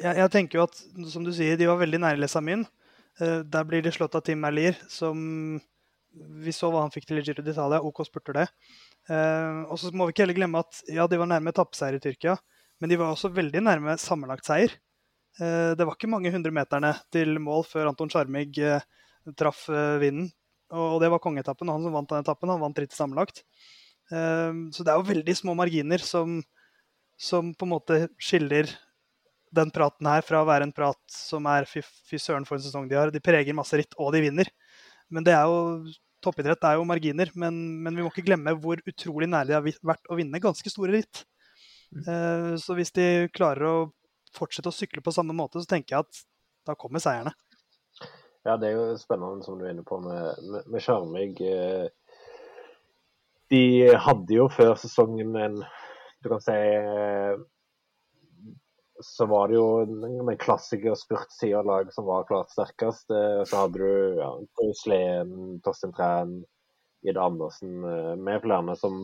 jeg, 0.00 0.16
jeg 0.18 0.32
tenker 0.34 0.58
jo 0.58 0.66
at, 0.66 0.80
som 1.12 1.24
du 1.26 1.32
sier, 1.34 1.58
de 1.58 1.68
var 1.68 1.80
veldig 1.80 2.00
nære 2.02 2.20
Lesamin. 2.22 2.64
Uh, 3.20 3.40
der 3.46 3.66
blir 3.68 3.84
de 3.84 3.92
slått 3.94 4.16
av 4.18 4.24
Tim 4.26 4.42
Merlier, 4.42 4.78
som 4.92 5.16
Vi 6.16 6.52
så 6.56 6.70
hva 6.72 6.80
han 6.80 6.92
fikk 6.94 7.06
til 7.08 7.20
i 7.20 7.24
Giro 7.26 7.44
d'Italia. 7.44 7.82
OK 7.84 8.00
spurter 8.06 8.38
det. 8.38 8.46
Uh, 9.10 9.68
og 9.68 9.76
så 9.80 9.92
må 9.92 10.06
vi 10.06 10.14
ikke 10.14 10.24
heller 10.24 10.38
glemme 10.38 10.62
at 10.64 10.80
ja, 10.88 11.04
de 11.06 11.18
var 11.20 11.28
nærme 11.28 11.52
etappeseier 11.52 11.98
i 11.98 12.02
Tyrkia, 12.02 12.38
men 12.80 12.90
de 12.90 12.98
var 13.00 13.12
også 13.12 13.30
veldig 13.36 13.62
nærme 13.66 13.98
sammenlagt 14.00 14.48
seier. 14.48 14.72
Uh, 15.36 15.76
det 15.76 15.84
var 15.84 15.94
ikke 15.94 16.10
mange 16.10 16.32
hundre 16.32 16.54
meterne 16.56 16.94
til 17.12 17.36
mål 17.42 17.66
før 17.68 17.92
Anton 17.92 18.12
Charmig 18.12 18.54
traff 19.36 19.66
vinden. 20.00 20.30
Og, 20.72 20.96
og 20.96 21.00
det 21.02 21.10
var 21.12 21.22
kongeetappen, 21.22 21.68
og 21.68 21.78
han 21.78 21.86
som 21.86 21.94
vant 21.94 22.10
den 22.10 22.24
etappen, 22.24 22.50
han 22.50 22.62
vant 22.62 22.80
ritt 22.80 22.94
sammenlagt. 22.96 23.44
Så 24.10 24.84
det 24.86 24.92
er 24.92 25.00
jo 25.00 25.08
veldig 25.08 25.34
små 25.34 25.56
marginer 25.58 25.98
som, 25.98 26.36
som 27.18 27.48
på 27.58 27.66
en 27.66 27.72
måte 27.72 27.96
skiller 28.22 28.70
den 29.56 29.70
praten 29.74 30.08
her 30.10 30.24
fra 30.26 30.42
å 30.42 30.48
være 30.48 30.68
en 30.68 30.74
prat 30.74 31.00
som 31.10 31.46
er 31.50 31.66
fy, 31.68 31.82
fy 32.06 32.20
søren 32.20 32.46
for 32.46 32.58
en 32.58 32.64
sesong 32.64 32.88
de 32.90 32.98
har. 32.98 33.12
De 33.14 33.22
preger 33.22 33.56
masse 33.56 33.76
ritt, 33.78 33.96
og 33.98 34.12
de 34.14 34.22
vinner. 34.26 34.50
Men 35.12 35.26
det 35.26 35.34
er 35.36 35.46
jo 35.48 35.94
toppidrett 36.24 36.64
er 36.66 36.78
jo 36.80 36.86
marginer. 36.88 37.30
Men, 37.38 37.58
men 37.84 37.96
vi 37.96 38.04
må 38.04 38.10
ikke 38.12 38.26
glemme 38.26 38.56
hvor 38.60 38.82
utrolig 38.86 39.28
nærlig 39.30 39.54
de 39.54 39.58
har 39.58 39.90
vært 39.94 40.10
å 40.10 40.18
vinne 40.18 40.42
ganske 40.42 40.72
store 40.72 40.98
ritt. 40.98 41.24
Uh, 42.06 42.54
så 42.60 42.76
hvis 42.76 42.92
de 42.96 43.28
klarer 43.34 43.68
å 43.68 43.76
fortsette 44.36 44.70
å 44.70 44.74
sykle 44.74 45.04
på 45.04 45.14
samme 45.14 45.36
måte, 45.36 45.62
så 45.62 45.76
tenker 45.76 45.96
jeg 45.96 46.06
at 46.06 46.24
da 46.66 46.74
kommer 46.78 47.02
seierne. 47.02 47.32
Ja, 48.46 48.54
det 48.60 48.68
er 48.68 48.76
jo 48.76 48.98
spennende 49.00 49.42
som 49.46 49.58
du 49.58 49.64
er 49.64 49.72
inne 49.72 49.86
på 49.86 49.98
med, 50.02 50.42
med, 50.46 50.66
med 50.70 50.82
Charmig. 50.82 51.40
Eh, 51.42 51.86
de 53.52 53.94
hadde 54.02 54.34
jo 54.34 54.48
før 54.52 54.74
sesongen 54.80 55.36
en 55.38 55.60
Du 56.24 56.30
kan 56.32 56.42
si 56.42 56.54
eh, 56.56 57.36
så 59.04 59.26
var 59.28 59.50
det 59.50 59.58
jo 59.58 59.66
en 59.84 60.30
klassiker 60.40 60.96
spurtsida-lag 60.96 61.66
laget 61.84 61.94
som 61.94 62.06
var 62.08 62.24
klart 62.26 62.50
sterkest. 62.50 63.10
Eh, 63.12 63.42
så 63.46 63.60
hadde 63.60 63.82
du 63.82 64.16
ja, 64.18 64.30
Sleen, 64.80 65.60
Torstein 65.62 65.92
Træn, 65.94 66.32
Ida 67.06 67.26
Andersen 67.28 67.84
med 68.24 68.40
flere 68.42 68.74
som 68.80 68.96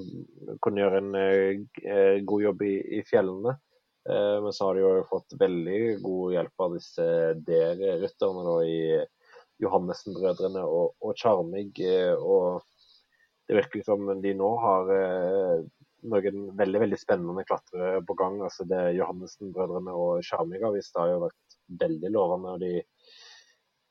kunne 0.65 0.81
gjøre 0.81 1.03
en 1.05 2.25
god 2.27 2.43
jobb 2.43 2.65
i, 2.67 2.73
i 2.99 3.03
fjellene. 3.07 3.53
Men 4.09 4.49
så 4.57 4.67
har 4.67 4.75
de 4.75 4.83
jo 4.83 5.05
fått 5.07 5.37
veldig 5.39 6.01
god 6.03 6.33
hjelp 6.35 6.65
av 6.65 6.73
disse 6.75 7.05
der 7.47 7.85
rytterne 8.01 8.57
i 8.67 8.81
Johannessen-brødrene 9.63 10.65
og, 10.67 10.97
og 10.99 11.15
Charmig. 11.21 11.77
Og 12.19 12.65
det 13.53 13.61
virker 13.61 13.85
som 13.85 14.09
de 14.25 14.33
nå 14.39 14.51
har 14.63 14.91
noen 16.11 16.47
veldig 16.59 16.81
veldig 16.83 16.99
spennende 16.99 17.45
klatrere 17.47 18.01
på 18.07 18.17
gang. 18.19 18.41
altså 18.43 18.65
det 18.69 18.81
Johannessen-brødrene 18.97 19.95
og 19.95 20.25
Charmig 20.27 20.63
har 20.63 21.11
jo 21.13 21.21
vært 21.27 21.57
veldig 21.85 22.11
lovende. 22.11 22.55
og 22.57 22.61
de, 22.61 22.83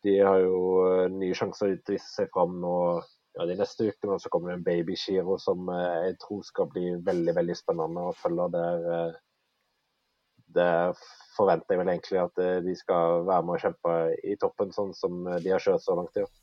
de 0.04 0.18
har 0.20 0.42
jo 0.42 1.08
nye 1.14 1.38
sjanser 1.38 1.78
til 1.78 1.94
å 1.94 1.98
vise 1.98 2.10
seg 2.10 2.32
fram 2.34 2.60
nå. 2.62 2.76
Ja, 3.38 3.46
De 3.48 3.56
neste 3.56 3.88
ukene 3.88 4.18
så 4.20 4.30
kommer 4.30 4.52
det 4.52 4.58
en 4.60 4.66
baby-giro 4.66 5.38
som 5.40 5.70
jeg 5.72 6.18
tror 6.20 6.42
skal 6.44 6.68
bli 6.74 6.98
veldig 7.06 7.36
veldig 7.38 7.56
spennende 7.56 8.10
å 8.10 8.16
følge. 8.18 8.50
Der, 8.58 9.14
det 10.52 10.72
forventer 11.38 11.78
jeg 11.78 11.80
vel 11.80 11.94
egentlig 11.94 12.20
at 12.26 12.44
de 12.66 12.76
skal 12.76 13.24
være 13.30 13.46
med 13.48 13.56
og 13.56 13.64
kjempe 13.64 13.98
i 14.28 14.36
toppen, 14.42 14.76
sånn 14.76 14.92
som 14.98 15.24
de 15.24 15.54
har 15.54 15.64
kjørt 15.64 15.86
så 15.86 15.96
langt 15.96 16.20
i 16.20 16.26
år. 16.26 16.34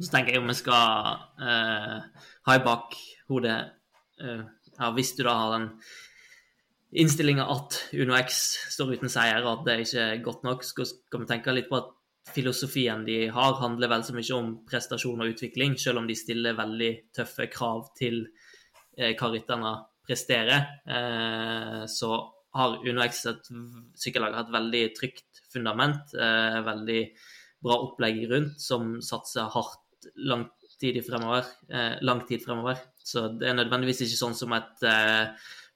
Så 0.00 0.08
tenker 0.12 0.34
jeg 0.34 0.42
om 0.42 0.48
vi 0.48 0.56
skal 0.56 1.18
uh, 1.40 2.24
ha 2.48 2.56
i 2.56 2.62
bakhodet 2.64 3.58
uh, 4.24 4.44
ja, 4.78 4.90
Hvis 4.96 5.12
du 5.18 5.24
da 5.26 5.34
har 5.36 5.56
den 5.58 5.66
innstillinga 6.90 7.44
at 7.52 7.76
Uno 7.94 8.16
X 8.18 8.40
står 8.74 8.96
uten 8.96 9.12
seier, 9.12 9.44
og 9.44 9.60
at 9.60 9.66
det 9.68 9.76
ikke 9.84 10.06
er 10.06 10.22
godt 10.24 10.46
nok, 10.46 10.64
skal, 10.66 10.88
skal 10.88 11.22
vi 11.22 11.28
tenke 11.28 11.54
litt 11.54 11.68
på 11.70 11.78
at 11.78 11.92
filosofien 12.30 13.04
de 13.06 13.20
har, 13.30 13.54
handler 13.60 13.90
vel 13.92 14.02
så 14.06 14.14
mye 14.16 14.34
om 14.38 14.50
prestasjon 14.66 15.22
og 15.22 15.36
utvikling, 15.36 15.76
selv 15.78 16.02
om 16.02 16.08
de 16.08 16.16
stiller 16.18 16.58
veldig 16.58 16.90
tøffe 17.14 17.46
krav 17.52 17.92
til 18.00 18.24
uh, 18.24 19.12
hva 19.12 19.30
rytterne 19.36 19.76
presterer. 20.08 20.66
Uh, 20.88 21.84
så 21.90 22.16
har 22.56 22.80
UnoX 22.82 23.24
et 23.30 23.50
sykkellag 23.98 24.34
har 24.34 24.48
et 24.48 24.54
veldig 24.54 24.82
trygt 24.96 25.42
fundament, 25.52 26.14
eh, 26.14 26.58
veldig 26.66 27.02
bra 27.62 27.76
opplegg 27.86 28.24
rundt, 28.30 28.58
som 28.60 28.96
satser 29.04 29.50
hardt 29.54 29.84
lang 30.16 30.48
tid 30.80 31.00
fremover. 31.06 31.48
Eh, 31.68 31.96
lang 32.06 32.24
tid 32.28 32.44
fremover. 32.44 32.78
Så 32.96 33.28
det 33.40 33.48
er 33.48 33.58
nødvendigvis 33.58 34.04
ikke 34.06 34.20
sånn 34.20 34.38
som 34.38 34.54
et 34.56 34.86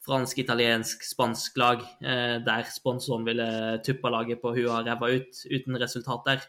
fransk, 0.05 0.39
italiensk, 0.43 1.05
spansk 1.07 1.57
lag 1.61 1.83
eh, 2.05 2.37
der 2.45 2.69
sponsoren 2.73 3.25
ville 3.27 3.47
tuppa 3.85 4.13
laget 4.13 4.43
på 4.43 4.53
huet 4.57 4.69
og 4.69 4.89
ræva 4.89 5.11
ut 5.17 5.45
uten 5.49 5.81
resultater. 5.81 6.45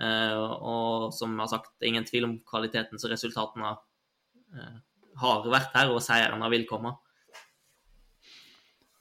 Eh, 0.00 0.36
og 0.36 1.12
som 1.16 1.32
jeg 1.32 1.42
har 1.44 1.52
sagt, 1.54 1.72
ingen 1.84 2.06
tvil 2.08 2.28
om 2.28 2.36
kvaliteten 2.48 3.00
så 3.00 3.10
resultatene 3.12 3.74
eh, 4.56 4.76
har 5.22 5.48
vært 5.48 5.72
her, 5.76 5.92
og 5.92 6.04
seierne 6.04 6.52
vil 6.52 6.68
komme. 6.68 6.94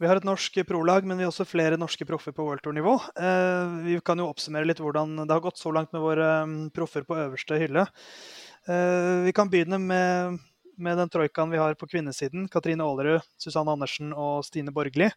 Vi 0.02 0.08
har 0.10 0.18
et 0.18 0.26
norsk 0.26 0.56
pro-lag, 0.66 1.06
men 1.06 1.20
vi 1.20 1.26
har 1.28 1.30
også 1.30 1.46
flere 1.46 1.78
norske 1.78 2.06
proffer 2.10 2.34
på 2.34 2.42
World 2.42 2.64
Tour-nivå. 2.66 2.96
Eh, 3.22 3.74
vi 3.86 3.98
kan 4.02 4.18
jo 4.18 4.32
oppsummere 4.32 4.66
litt 4.66 4.80
hvordan 4.82 5.12
det 5.20 5.30
har 5.30 5.44
gått 5.44 5.60
så 5.62 5.70
langt 5.70 5.92
med 5.94 6.02
våre 6.02 6.30
um, 6.42 6.56
proffer 6.74 7.04
på 7.06 7.20
øverste 7.22 7.60
hylle. 7.62 7.84
Eh, 8.66 9.20
vi 9.28 9.34
kan 9.38 9.52
begynne 9.52 9.78
med, 9.78 10.40
med 10.82 10.98
den 10.98 11.12
troikaen 11.14 11.54
vi 11.54 11.60
har 11.62 11.78
på 11.78 11.86
kvinnesiden. 11.92 12.48
Katrine 12.50 12.82
Aalerud, 12.82 13.28
Susanne 13.38 13.76
Andersen 13.76 14.10
og 14.18 14.42
Stine 14.48 14.74
Borgli 14.74 15.12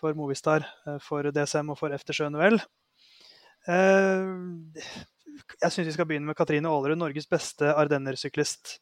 for 0.00 0.16
Movistar, 0.16 0.64
eh, 0.86 0.96
for 1.04 1.28
DSM 1.36 1.74
og 1.74 1.76
for 1.82 1.92
FT 1.92 2.16
Sjøen 2.16 2.40
jeg 5.60 5.74
syns 5.74 5.90
vi 5.90 5.92
skal 5.92 6.08
begynne 6.08 6.30
med 6.30 6.38
Katrine 6.38 6.70
Aalerud, 6.72 6.96
Norges 7.02 7.28
beste 7.28 7.68
ardennersyklist. 7.68 8.78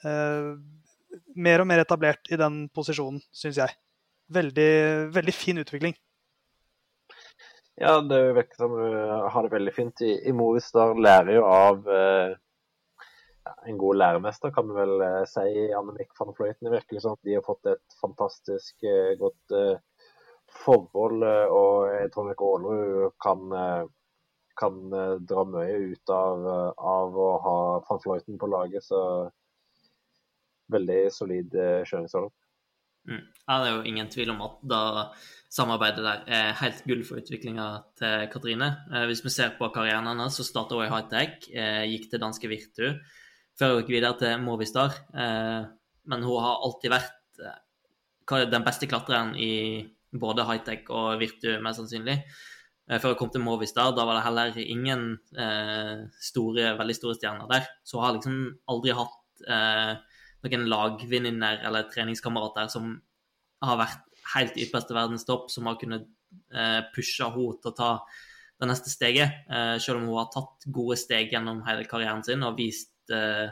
Eh, 0.00 0.54
mer 1.36 1.60
og 1.60 1.68
mer 1.68 1.84
etablert 1.84 2.32
i 2.32 2.40
den 2.40 2.62
posisjonen, 2.72 3.20
syns 3.36 3.60
jeg 3.60 3.76
veldig, 4.34 4.72
veldig 5.14 5.34
fin 5.34 5.58
utvikling. 5.58 5.96
Ja, 7.78 8.00
det 8.00 8.20
virker 8.34 8.56
som 8.56 8.74
du 8.74 8.96
har 9.30 9.42
det 9.46 9.54
veldig 9.54 9.74
fint. 9.74 10.00
I, 10.02 10.16
i 10.28 10.34
Movistar 10.34 10.98
lærer 10.98 11.36
jo 11.36 11.44
av 11.46 11.84
eh, 11.94 12.32
en 13.70 13.78
god 13.78 14.00
læremester, 14.00 14.50
kan 14.54 14.66
vi 14.66 14.74
vel 14.80 15.04
eh, 15.06 15.20
si. 15.30 15.46
Annemiek 15.78 16.10
van 16.18 16.34
Fløyten. 16.34 16.66
Det 16.66 16.74
virker 16.74 17.04
som 17.04 17.14
de 17.22 17.36
har 17.38 17.46
fått 17.46 17.70
et 17.70 17.98
fantastisk 18.00 18.82
eh, 18.82 19.14
godt 19.20 19.54
eh, 19.54 19.78
forhold. 20.64 21.22
Eh, 21.22 21.54
og 21.54 21.92
jeg 21.94 22.10
tror 22.14 22.28
nok 22.28 22.44
Aalerud 22.48 23.16
kan, 23.22 23.46
eh, 23.62 23.86
kan 24.58 24.82
dra 25.30 25.46
mye 25.46 25.78
ut 25.94 26.10
av, 26.10 26.46
av, 26.96 27.14
å 27.14 27.30
ha 27.46 27.58
van 27.86 28.02
Fløyten 28.02 28.42
på 28.42 28.50
laget. 28.50 28.90
Så 28.90 29.00
veldig 30.72 31.00
solid 31.14 31.54
eh, 31.54 31.82
kjøringshold. 31.86 32.32
Mm. 33.08 33.24
Ja, 33.48 33.58
det 33.62 33.68
er 33.68 33.76
jo 33.76 33.88
ingen 33.88 34.08
tvil 34.12 34.32
om 34.34 34.42
at 34.44 34.62
da 34.68 34.82
samarbeidet 35.52 36.04
der 36.04 36.24
er 36.28 36.56
helt 36.60 36.82
gull 36.88 37.04
for 37.08 37.20
utviklinga 37.22 37.66
til 37.98 38.26
Katrine. 38.32 38.68
Eh, 38.92 39.06
hvis 39.08 39.24
vi 39.24 39.32
ser 39.32 39.54
på 39.58 39.70
karrieren 39.74 40.08
hennes, 40.10 40.36
så 40.36 40.44
starta 40.44 40.76
hun 40.76 40.84
i 40.84 40.92
high-tech, 40.92 41.48
eh, 41.52 41.84
gikk 41.88 42.10
til 42.10 42.22
danske 42.22 42.50
Virtu, 42.50 42.98
før 43.58 43.72
hun 43.72 43.82
gikk 43.82 43.94
videre 43.96 44.18
til 44.20 44.42
Movistar. 44.44 44.98
Eh, 45.14 45.64
men 46.08 46.26
hun 46.26 46.44
har 46.44 46.60
alltid 46.64 46.92
vært 46.92 47.14
den 48.28 48.64
beste 48.64 48.84
klatreren 48.84 49.32
i 49.40 49.88
både 50.12 50.44
high-tech 50.44 50.90
og 50.92 51.18
Virtu, 51.20 51.54
mest 51.64 51.80
sannsynlig. 51.80 52.20
Før 52.88 53.12
hun 53.12 53.18
kom 53.20 53.30
til 53.32 53.44
Movistar, 53.44 53.94
da 53.96 54.04
var 54.04 54.16
det 54.16 54.24
heller 54.24 54.58
ingen 54.60 55.18
store, 56.20 56.74
veldig 56.76 56.96
store 56.96 57.16
stjerner 57.16 57.48
der. 57.48 57.68
Så 57.84 57.96
hun 57.96 58.04
har 58.04 58.14
liksom 58.16 58.38
aldri 58.68 58.96
hatt 58.96 59.44
noen 60.44 60.68
lagvenninner 60.70 61.62
eller 61.66 61.88
treningskamerater 61.92 62.70
som 62.72 62.94
har 63.64 63.80
vært 63.80 64.04
helt 64.34 64.58
ypperste 64.60 64.96
verdenstopp, 64.96 65.48
som 65.50 65.68
har 65.68 65.78
kunnet 65.80 66.06
eh, 66.52 66.82
pushe 66.94 67.24
henne 67.24 67.56
til 67.62 67.72
å 67.72 67.76
ta 67.76 67.90
det 68.58 68.68
neste 68.70 68.92
steget. 68.92 69.42
Eh, 69.48 69.76
selv 69.82 70.00
om 70.00 70.08
hun 70.10 70.20
har 70.20 70.30
tatt 70.34 70.68
gode 70.74 70.98
steg 71.00 71.32
gjennom 71.34 71.64
hele 71.66 71.86
karrieren 71.88 72.24
sin 72.26 72.44
og 72.46 72.58
vist 72.58 72.92
eh, 73.14 73.48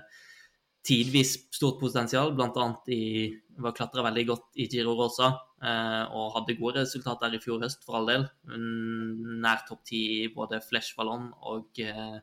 tidvis 0.86 1.36
stort 1.54 1.80
potensial, 1.80 2.34
bl.a. 2.36 2.68
i 2.94 3.32
var 3.62 3.72
klatra 3.72 4.04
veldig 4.04 4.26
godt 4.28 4.58
i 4.60 4.66
Giro 4.68 4.92
Rosa 4.98 5.30
eh, 5.64 6.02
og 6.12 6.34
hadde 6.36 6.58
gode 6.58 6.84
resultater 6.84 7.32
i 7.32 7.40
fjor 7.42 7.62
høst, 7.64 7.86
for 7.86 7.98
all 7.98 8.10
del. 8.10 8.28
Nær 8.46 9.64
topp 9.68 9.86
ti 9.88 10.02
i 10.18 10.28
både 10.34 10.60
Flesh 10.64 10.98
Ballon 10.98 11.30
og 11.48 11.80
eh, 11.82 12.18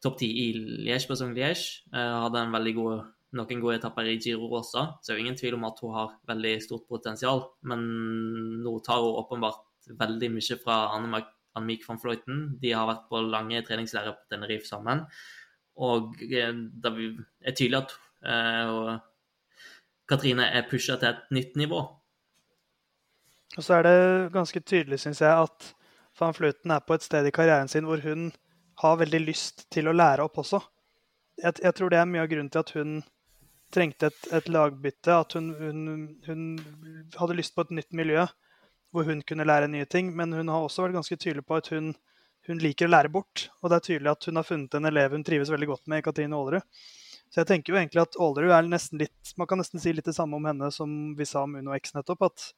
topp 0.00 0.16
ti 0.22 0.30
i 0.46 0.50
Liège 0.56 1.10
Bassong 1.10 1.36
Liège. 1.36 1.84
Hadde 1.92 2.46
en 2.46 2.56
veldig 2.56 2.76
god 2.78 3.02
noen 3.36 3.60
gode 3.62 3.78
etapper 3.78 4.08
i 4.10 4.16
Giro 4.18 4.48
også, 4.58 4.84
så 4.98 5.06
det 5.06 5.14
er 5.14 5.18
jo 5.18 5.24
ingen 5.24 5.38
tvil 5.38 5.56
om 5.56 5.66
at 5.68 5.82
hun 5.84 5.94
har 5.94 6.14
veldig 6.30 6.54
stort 6.64 6.86
potensial. 6.90 7.44
Men 7.62 7.84
nå 8.64 8.72
tar 8.86 9.02
hun 9.02 9.20
åpenbart 9.22 9.94
veldig 10.00 10.32
mye 10.34 10.58
fra 10.62 10.78
Anne-Mik 10.96 11.86
van 11.86 12.00
Fløyten. 12.02 12.42
De 12.62 12.74
har 12.74 12.88
vært 12.90 13.06
på 13.10 13.22
lange 13.26 13.62
treningslærer 13.66 14.16
på 14.16 14.34
Tenerife 14.34 14.68
sammen. 14.68 15.04
Og 15.80 16.18
eh, 16.26 16.50
det 16.52 16.92
er 16.92 17.54
tydelig 17.56 17.78
at 17.80 17.94
uh, 18.26 18.98
Katrine 20.10 20.50
er 20.50 20.66
pusha 20.68 20.98
til 20.98 21.12
et 21.12 21.30
nytt 21.34 21.56
nivå. 21.56 21.80
Og 23.56 23.66
så 23.66 23.78
er 23.78 23.86
det 23.86 24.32
ganske 24.34 24.60
tydelig, 24.62 25.00
syns 25.02 25.22
jeg, 25.22 25.30
at 25.30 25.72
van 26.18 26.34
Fløyten 26.34 26.74
er 26.74 26.82
på 26.86 26.94
et 26.94 27.06
sted 27.06 27.26
i 27.26 27.32
karrieren 27.34 27.70
sin 27.70 27.86
hvor 27.88 28.02
hun 28.04 28.28
har 28.82 29.00
veldig 29.00 29.22
lyst 29.22 29.66
til 29.72 29.88
å 29.88 29.94
lære 29.94 30.24
opp 30.26 30.38
også. 30.42 30.60
Jeg, 31.40 31.56
jeg 31.62 31.74
tror 31.76 31.90
det 31.90 31.98
er 32.00 32.10
mye 32.10 32.22
av 32.24 32.30
grunnen 32.30 32.50
til 32.52 32.62
at 32.62 32.72
hun 32.76 33.00
trengte 33.74 34.10
et, 34.10 34.20
et 34.36 34.48
lagbytte. 34.52 35.14
At 35.14 35.36
hun, 35.38 35.50
hun, 35.58 35.82
hun, 36.26 36.46
hadde 37.16 37.38
lyst 37.38 37.56
på 37.56 37.66
et 37.66 37.74
nytt 37.80 37.92
miljø 37.96 38.26
hvor 38.90 39.06
hun 39.06 39.20
kunne 39.22 39.46
lære 39.46 39.70
nye 39.70 39.86
ting. 39.86 40.12
Men 40.16 40.34
hun 40.34 40.50
har 40.52 40.64
også 40.66 40.86
vært 40.86 40.98
ganske 40.98 41.18
tydelig 41.18 41.46
på 41.46 41.58
at 41.60 41.70
hun, 41.74 41.92
hun 42.48 42.62
liker 42.62 42.88
å 42.88 42.94
lære 42.94 43.12
bort. 43.12 43.48
Og 43.60 43.70
det 43.70 43.78
er 43.78 43.86
tydelig 43.86 44.14
at 44.14 44.26
hun 44.30 44.40
har 44.40 44.48
funnet 44.48 44.74
en 44.76 44.90
elev 44.90 45.14
hun 45.14 45.26
trives 45.26 45.52
veldig 45.52 45.70
godt 45.74 45.92
med, 45.92 46.04
Katrine 46.06 46.38
Aalerud. 46.38 46.66
Så 47.30 47.44
jeg 47.44 47.50
tenker 47.52 47.72
jo 47.72 47.78
egentlig 47.78 48.02
at 48.02 48.18
Aalerud 48.18 48.52
er 48.56 48.66
nesten 48.66 48.98
litt 48.98 49.34
Man 49.38 49.46
kan 49.46 49.60
nesten 49.62 49.78
si 49.78 49.92
litt 49.94 50.08
det 50.08 50.16
samme 50.16 50.34
om 50.34 50.46
henne 50.48 50.66
som 50.74 51.14
vi 51.14 51.28
sa 51.28 51.44
om 51.46 51.54
Uno 51.60 51.76
X 51.76 51.94
nettopp. 51.94 52.26
At 52.26 52.48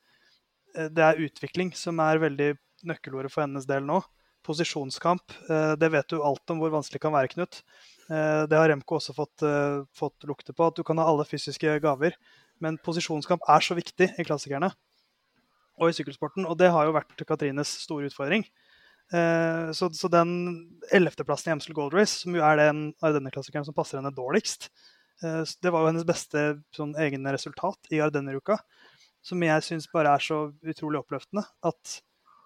eh, 0.77 0.89
det 0.89 1.05
er 1.05 1.25
utvikling 1.29 1.75
som 1.77 2.01
er 2.01 2.23
veldig 2.23 2.55
nøkkelordet 2.89 3.33
for 3.35 3.45
hennes 3.45 3.69
del 3.69 3.85
nå. 3.87 4.01
Posisjonskamp. 4.47 5.37
Eh, 5.53 5.75
det 5.79 5.93
vet 5.93 6.09
du 6.09 6.23
alt 6.25 6.55
om 6.55 6.63
hvor 6.63 6.73
vanskelig 6.73 6.99
det 6.99 7.05
kan 7.05 7.15
være, 7.15 7.35
Knut. 7.35 7.61
Eh, 8.13 8.45
det 8.49 8.59
har 8.59 8.69
Remco 8.69 8.99
også 8.99 9.15
fått, 9.17 9.45
uh, 9.47 9.85
fått, 9.97 10.27
lukte 10.29 10.53
på, 10.53 10.67
at 10.69 10.77
du 10.77 10.85
kan 10.85 10.99
ha 11.01 11.07
alle 11.09 11.25
fysiske 11.29 11.79
gaver. 11.85 12.17
Men 12.63 12.79
posisjonskamp 12.85 13.45
er 13.51 13.65
så 13.65 13.77
viktig 13.79 14.11
i 14.19 14.27
klassikerne 14.27 14.73
og 15.81 15.89
i 15.89 15.97
sykkelsporten. 15.97 16.47
Og 16.47 16.59
det 16.61 16.71
har 16.75 16.87
jo 16.87 16.95
vært 16.97 17.25
Katrines 17.27 17.73
store 17.87 18.11
utfordring. 18.11 18.45
Uh, 19.13 19.73
så, 19.77 19.89
så, 19.97 20.11
den 20.13 20.35
ellevteplassen 20.93 21.51
i 21.51 21.55
Amstel 21.57 21.77
Gold 21.77 21.97
Race, 21.97 22.21
som 22.21 22.37
jo 22.37 22.45
er 22.45 22.61
den 22.61 22.91
Ardenner-klassikeren 23.05 23.67
som 23.69 23.77
passer 23.77 24.01
henne 24.01 24.15
dårligst, 24.15 24.71
det 25.23 25.71
var 25.71 25.85
jo 25.85 25.87
hennes 25.87 26.07
beste 26.09 26.41
sånn, 26.75 26.97
egne 26.99 27.31
resultat 27.31 27.93
i 27.95 28.01
Ardenner-uka. 28.03 28.57
Som 29.23 29.45
jeg 29.47 29.63
syns 29.63 29.85
bare 29.93 30.17
er 30.17 30.25
så 30.25 30.49
utrolig 30.67 30.99
oppløftende. 30.99 31.45
At 31.63 31.93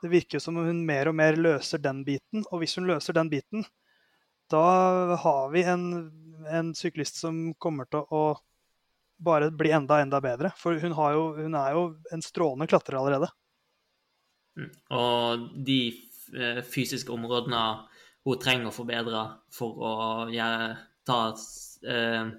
det 0.03 0.11
virker 0.13 0.43
som 0.45 0.59
om 0.61 0.67
hun 0.69 0.83
mer 0.85 1.09
og 1.09 1.17
mer 1.17 1.39
løser 1.41 1.81
den 1.81 2.03
biten. 2.05 2.45
Og 2.51 2.61
hvis 2.61 2.77
hun 2.77 2.91
løser 2.91 3.17
den 3.17 3.31
biten, 3.33 3.65
da 4.53 5.17
har 5.23 5.51
vi 5.53 5.65
en, 5.67 5.87
en, 6.51 6.75
syklist 6.75 7.21
som 7.23 7.55
kommer 7.59 7.89
til 7.91 8.07
å 8.15 8.23
bare 9.17 9.51
bli 9.51 9.73
enda, 9.73 10.01
enda 10.05 10.21
bedre. 10.21 10.53
For 10.61 10.79
hun, 10.81 10.93
jo, 10.93 11.27
hun 11.39 11.57
er 11.59 11.75
jo 11.77 11.87
en 12.13 12.25
strålende 12.25 12.69
klatrer 12.71 12.99
allerede. 13.01 13.31
Mm. 14.57 14.71
Og 14.97 15.47
de 15.67 15.81
eh, 16.37 16.63
fysiske 16.65 17.13
områdene 17.13 17.63
hun 18.27 18.41
trenger 18.43 18.71
å 18.71 18.75
forbedre 18.75 19.27
for 19.55 19.83
å 19.87 19.93
gjøre, 20.33 20.71
ta, 21.07 21.19
eh, 21.87 22.31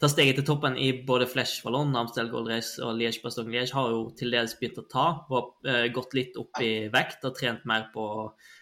ta, 0.00 0.08
steget 0.08 0.40
til 0.40 0.46
toppen 0.48 0.78
i 0.80 0.92
både 1.06 1.28
Flesh 1.28 1.64
Vallon, 1.66 1.92
Amstel 1.98 2.30
Gold 2.32 2.48
Race 2.48 2.80
og 2.82 2.94
Liège 2.96 3.20
Bastogne 3.24 3.52
Liège, 3.52 3.74
har 3.76 3.90
jo 3.92 4.06
til 4.16 4.32
dels 4.32 4.56
begynt 4.58 4.80
å 4.80 4.88
ta. 4.90 5.06
Hun 5.28 5.68
eh, 5.68 5.90
gått 5.94 6.16
litt 6.16 6.38
opp 6.40 6.62
i 6.64 6.88
vekt 6.92 7.26
og 7.28 7.36
trent 7.36 7.66
mer 7.68 7.90
på 7.94 8.06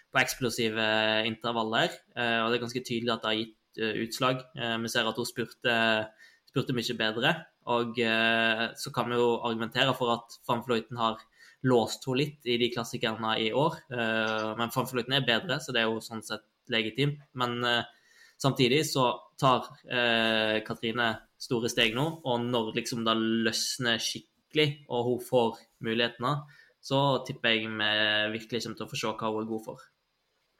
på 0.09 0.21
eksplosive 0.21 0.85
intervaller. 1.29 1.93
Eh, 2.15 2.39
og 2.41 2.49
det 2.49 2.59
er 2.59 2.65
ganske 2.65 2.85
tydelig 2.85 3.13
at 3.13 3.23
det 3.23 3.31
har 3.31 3.39
gitt 3.39 3.81
eh, 3.81 3.97
utslag. 4.05 4.43
Eh, 4.57 4.75
vi 4.83 4.91
ser 4.91 5.09
at 5.09 5.19
hun 5.19 5.27
spurte, 5.27 5.75
spurte 6.49 6.75
mye 6.77 6.97
bedre. 6.97 7.33
Og 7.69 7.99
så 8.81 8.89
kan 8.89 9.11
vi 9.11 9.17
jo 9.19 9.35
argumentere 9.45 9.91
for 9.93 10.09
at 10.15 10.39
van 10.47 10.63
Fløyten 10.65 10.97
har 10.97 11.19
låst 11.69 12.07
henne 12.07 12.17
litt 12.17 12.47
i 12.49 12.55
de 12.57 12.69
klassikerne 12.73 13.35
i 13.43 13.51
år. 13.53 13.75
Men 14.57 14.71
van 14.73 14.87
Fløyten 14.89 15.13
er 15.13 15.27
bedre, 15.27 15.59
så 15.61 15.75
det 15.75 15.83
er 15.83 15.91
jo 15.91 15.99
sånn 16.01 16.23
sett 16.25 16.47
legitimt. 16.73 17.19
Men 17.37 17.59
samtidig 18.41 18.79
så 18.89 19.11
tar 19.37 19.69
Katrine 20.65 21.11
store 21.37 21.69
steg 21.69 21.93
nå, 21.99 22.07
og 22.25 22.47
når 22.47 22.73
liksom 22.79 23.05
det 23.05 23.17
løsner 23.19 24.01
skikkelig, 24.01 24.87
og 24.89 25.11
hun 25.11 25.23
får 25.29 25.61
mulighetene, 25.85 26.33
så 26.81 27.03
tipper 27.27 27.53
jeg 27.53 27.69
vi 27.69 27.93
virkelig 28.39 28.65
kommer 28.65 28.81
til 28.81 28.89
å 28.89 28.91
få 28.95 29.03
se 29.03 29.13
hva 29.13 29.33
hun 29.35 29.43
er 29.43 29.53
god 29.53 29.65
for. 29.69 29.89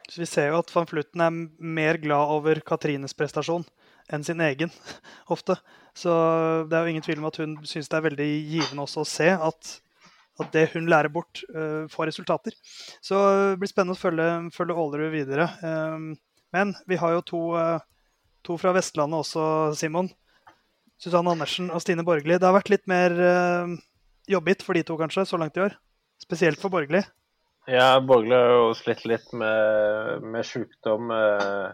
Så 0.10 0.24
Vi 0.24 0.30
ser 0.30 0.50
jo 0.50 0.62
at 0.64 0.72
van 0.74 0.88
Fluten 0.90 1.22
er 1.22 1.36
mer 1.62 2.00
glad 2.02 2.32
over 2.34 2.62
Katrines 2.66 3.14
prestasjon 3.14 3.66
enn 4.10 4.24
sin 4.26 4.42
egen, 4.42 4.72
ofte. 5.34 5.60
Så 5.94 6.10
det 6.70 6.78
er 6.78 6.86
jo 6.86 6.96
ingen 6.96 7.06
tvil 7.06 7.22
om 7.22 7.28
at 7.30 7.38
hun 7.42 7.60
syns 7.68 7.92
det 7.92 8.00
er 8.00 8.08
veldig 8.08 8.30
givende 8.50 8.86
også 8.86 9.04
å 9.04 9.10
se 9.10 9.28
at, 9.30 9.76
at 10.42 10.50
det 10.56 10.72
hun 10.74 10.90
lærer 10.90 11.14
bort, 11.14 11.44
uh, 11.54 11.86
får 11.92 12.10
resultater. 12.10 12.58
Så 13.06 13.20
det 13.52 13.60
blir 13.62 13.70
spennende 13.70 13.98
å 13.98 14.02
følge, 14.02 14.30
følge 14.56 15.12
videre. 15.14 15.46
Um, 15.62 16.16
men 16.56 16.74
vi 16.90 16.98
har 16.98 17.14
jo 17.14 17.22
to, 17.30 17.44
uh, 17.54 18.18
to, 18.42 18.58
fra 18.58 18.74
Vestlandet 18.74 19.22
også, 19.22 19.44
Simon. 19.78 20.10
Susanne 21.00 21.32
Andersen 21.32 21.70
og 21.72 21.84
Stine 21.84 22.04
Borgli. 22.04 22.36
Det 22.36 22.50
har 22.50 22.58
vært 22.58 22.74
litt 22.74 22.90
mer 22.90 23.14
uh, 23.14 23.78
jobbigt 24.28 24.66
for 24.66 24.76
de 24.76 24.84
to, 24.84 24.98
kanskje, 25.00 25.30
så 25.30 25.38
langt 25.40 25.56
i 25.60 25.68
år? 25.70 25.78
Spesielt 26.20 26.60
for 26.60 26.74
Borgli. 26.74 27.06
Ja, 27.70 28.00
Borgli 28.02 28.34
har 28.36 28.50
jo 28.56 28.72
slitt 28.78 29.04
litt 29.10 29.30
med, 29.38 30.24
med 30.34 30.46
sykdom. 30.48 31.12
eh, 31.14 31.68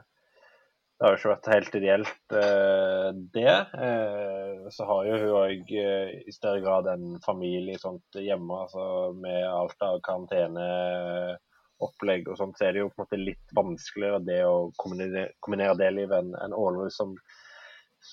Det 0.98 1.04
har 1.06 1.12
jo 1.14 1.18
ikke 1.20 1.32
vært 1.34 1.50
helt 1.52 1.74
ideelt, 1.80 2.26
eh, 2.42 3.10
det. 3.36 3.56
Eh, 3.88 4.54
Så 4.76 4.82
har 4.90 5.02
jo 5.08 5.16
hun 5.22 5.34
òg 5.42 5.64
i 5.78 6.32
større 6.34 6.62
grad 6.64 6.86
en 6.92 7.06
familie 7.26 7.78
sånt 7.80 8.10
hjemme, 8.18 8.54
altså 8.66 8.84
med 9.14 9.44
alt 9.48 9.82
av 9.88 10.00
karanteneopplegg 10.08 12.24
og 12.32 12.38
sånt, 12.40 12.58
så 12.58 12.64
er 12.68 12.72
det 12.74 12.82
jo 12.84 12.90
på 12.90 12.96
en 13.02 13.06
måte 13.06 13.20
litt 13.22 13.48
vanskeligere 13.60 14.20
det 14.26 14.42
å 14.48 14.56
kombinere, 14.82 15.24
kombinere 15.46 15.78
det 15.80 15.92
livet 15.96 16.18
enn 16.24 16.34
en 16.42 16.54
Ålerud 16.58 16.92
som, 16.96 17.10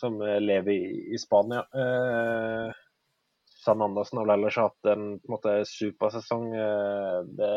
som 0.01 0.13
lever 0.23 0.73
i, 0.75 0.93
i 1.15 1.17
Spania. 1.23 1.63
Eh, 3.63 3.83
Andersen 3.87 4.19
har 4.19 4.27
vel 4.27 4.35
ellers 4.39 4.59
hatt 4.61 4.91
en, 4.91 5.09
en 5.17 5.33
måte, 5.33 5.57
supersesong. 5.69 6.53
eh, 6.55 7.19
Det, 7.39 7.53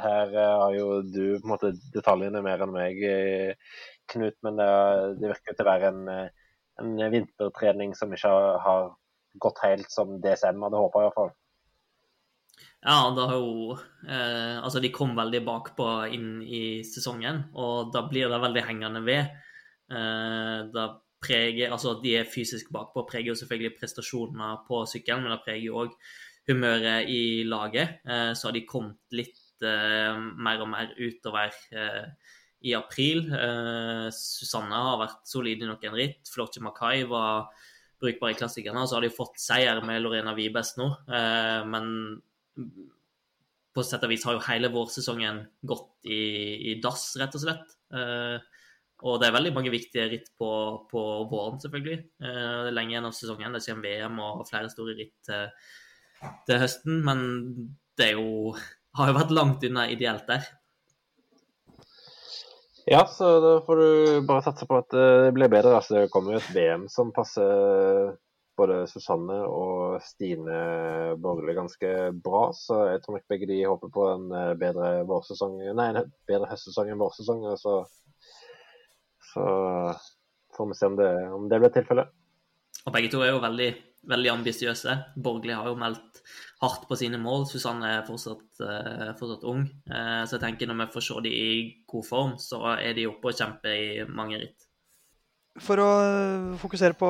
her 0.00 0.34
eh, 0.34 0.56
har 0.62 0.74
jo 0.76 1.00
du 1.02 1.24
på 1.38 1.46
en 1.46 1.52
måte 1.54 1.72
detaljene 1.94 2.42
mer 2.46 2.62
enn 2.62 2.74
meg, 2.74 3.02
eh, 3.02 3.54
Knut, 4.10 4.36
men 4.42 4.56
det, 4.58 4.70
det 5.20 5.28
virker 5.30 5.54
til 5.54 5.62
å 5.62 5.70
være 5.70 5.90
en, 5.92 6.08
en 6.82 7.12
vintertrening 7.12 7.92
som 7.94 8.10
ikke 8.14 8.32
har, 8.32 8.56
har 8.64 8.88
gått 9.38 9.60
helt 9.62 9.92
som 9.92 10.16
DSM 10.22 10.64
hadde 10.66 10.80
håpa, 10.80 11.04
iallfall. 11.04 11.30
Ja, 12.80 13.10
det 13.14 13.26
har 13.28 13.36
jo 13.36 13.76
eh, 13.76 14.56
Altså, 14.58 14.80
de 14.80 14.90
kom 14.94 15.12
veldig 15.18 15.42
bakpå 15.46 15.86
inn 16.16 16.40
i 16.42 16.80
sesongen, 16.86 17.44
og 17.54 17.92
da 17.94 18.02
blir 18.08 18.32
det 18.32 18.40
veldig 18.42 18.64
hengende 18.66 19.04
ved. 19.06 19.30
Eh, 19.92 20.58
da 20.74 20.88
preger 21.22 21.72
Altså, 21.72 21.94
at 21.96 22.02
de 22.04 22.16
er 22.18 22.28
fysisk 22.28 22.72
bakpå, 22.72 23.04
preger 23.08 23.32
jo 23.32 23.38
selvfølgelig 23.38 23.76
prestasjonene 23.78 24.50
på 24.66 24.82
sykkelen, 24.88 25.24
men 25.24 25.34
det 25.34 25.44
preger 25.44 25.66
jo 25.66 25.80
òg 25.84 25.94
humøret 26.50 27.10
i 27.12 27.44
laget. 27.48 28.00
Eh, 28.08 28.32
så 28.34 28.48
har 28.48 28.56
de 28.56 28.66
kommet 28.68 29.16
litt 29.16 29.64
eh, 29.64 30.16
mer 30.16 30.64
og 30.64 30.70
mer 30.72 30.94
utover 30.98 31.52
eh, 31.72 32.06
i 32.60 32.74
april. 32.76 33.24
Susanne 34.12 34.80
har 34.84 34.98
vært 35.00 35.28
solid 35.28 35.62
i 35.62 35.68
noen 35.68 35.96
ritt. 35.96 36.28
Florche 36.28 36.60
Makai 36.60 37.06
var 37.08 37.48
brukbar 38.00 38.34
i 38.34 38.36
klassikerne. 38.36 38.82
Så 38.84 38.98
har 38.98 39.06
de 39.06 39.12
fått 39.14 39.40
seier 39.40 39.80
med 39.86 40.02
Lorena 40.02 40.34
Vibes 40.36 40.74
nå, 40.76 40.90
men 41.72 41.88
på 43.74 43.84
sett 43.86 44.04
og 44.04 44.10
vis 44.12 44.24
har 44.26 44.36
jo 44.36 44.44
hele 44.48 44.70
vårsesongen 44.72 45.44
gått 45.66 45.90
i, 46.04 46.20
i 46.72 46.76
dass, 46.82 47.12
rett 47.20 47.36
og 47.38 47.44
slett. 47.44 47.76
Eh, 47.94 48.59
og 49.02 49.20
det 49.20 49.28
er 49.28 49.36
veldig 49.36 49.52
mange 49.56 49.72
viktige 49.72 50.06
ritt 50.12 50.30
på, 50.38 50.50
på 50.90 51.02
våren, 51.30 51.60
selvfølgelig. 51.62 51.98
Eh, 52.20 52.38
det 52.64 52.70
er 52.70 52.76
lenge 52.76 52.94
igjen 52.94 53.08
av 53.08 53.16
sesongen. 53.16 53.56
Det 53.56 53.64
kommer 53.66 53.88
VM 53.88 54.22
og 54.26 54.46
flere 54.50 54.72
store 54.72 54.96
ritt 54.98 55.16
til, 55.26 55.50
til 56.48 56.62
høsten. 56.62 57.02
Men 57.06 57.26
det 58.00 58.12
jo, 58.14 58.54
har 58.98 59.12
jo 59.12 59.18
vært 59.20 59.36
langt 59.36 59.66
unna 59.68 59.86
ideelt 59.92 60.28
der. 60.30 60.48
Ja, 62.90 63.04
så 63.06 63.36
da 63.44 63.52
får 63.64 63.76
du 63.80 64.26
bare 64.26 64.42
satse 64.42 64.66
på 64.66 64.80
at 64.80 64.96
eh, 64.96 65.26
det 65.26 65.36
blir 65.36 65.52
bedre. 65.52 65.76
Altså, 65.78 66.00
det 66.00 66.12
kommer 66.12 66.36
jo 66.36 66.42
et 66.42 66.52
VM 66.56 66.88
som 66.92 67.14
passer 67.16 68.16
både 68.60 68.82
Susanne 68.90 69.36
og 69.48 70.02
Stine 70.04 70.56
Borgerli 71.22 71.54
ganske 71.56 71.92
bra. 72.24 72.48
Så 72.56 72.76
jeg 72.90 73.02
tror 73.02 73.16
nok 73.16 73.32
begge 73.32 73.48
de 73.50 73.62
håper 73.64 73.92
på 73.94 74.06
en 74.10 74.28
eh, 74.36 74.52
bedre 74.60 74.92
vårsesong, 75.08 75.58
nei, 75.76 75.90
bedre 76.28 76.50
høstsesong 76.50 76.92
enn 76.92 77.00
vårsesong. 77.00 77.46
Så, 77.60 77.80
så 79.32 79.44
får 80.56 80.68
vi 80.68 80.78
se 80.78 80.90
om 80.90 80.96
det, 80.98 81.10
om 81.32 81.48
det 81.48 81.60
blir 81.62 81.72
tilfellet. 81.74 82.10
Og 82.86 82.94
begge 82.94 83.10
to 83.12 83.20
er 83.24 83.34
jo 83.34 83.42
veldig, 83.42 83.68
veldig 84.10 84.32
ambisiøse. 84.32 84.96
Borgli 85.20 85.54
har 85.56 85.68
jo 85.68 85.76
meldt 85.78 86.22
hardt 86.62 86.86
på 86.88 86.98
sine 86.98 87.20
mål. 87.20 87.46
Susanne 87.48 87.92
er 87.98 88.06
fortsatt, 88.06 88.46
uh, 88.62 89.12
fortsatt 89.18 89.46
ung. 89.48 89.66
Uh, 89.90 90.22
så 90.24 90.36
jeg 90.36 90.44
tenker 90.46 90.70
når 90.70 90.82
vi 90.82 90.88
får 90.96 91.06
se 91.06 91.22
de 91.26 91.34
i 91.36 91.52
god 91.90 92.08
form, 92.08 92.34
så 92.40 92.62
er 92.76 92.96
de 92.96 93.08
oppe 93.10 93.32
og 93.32 93.38
kjemper 93.40 93.76
i 93.76 94.04
mange 94.08 94.40
ritt. 94.40 94.66
For 95.60 95.82
å 95.82 95.88
fokusere 96.60 96.94
på 96.96 97.08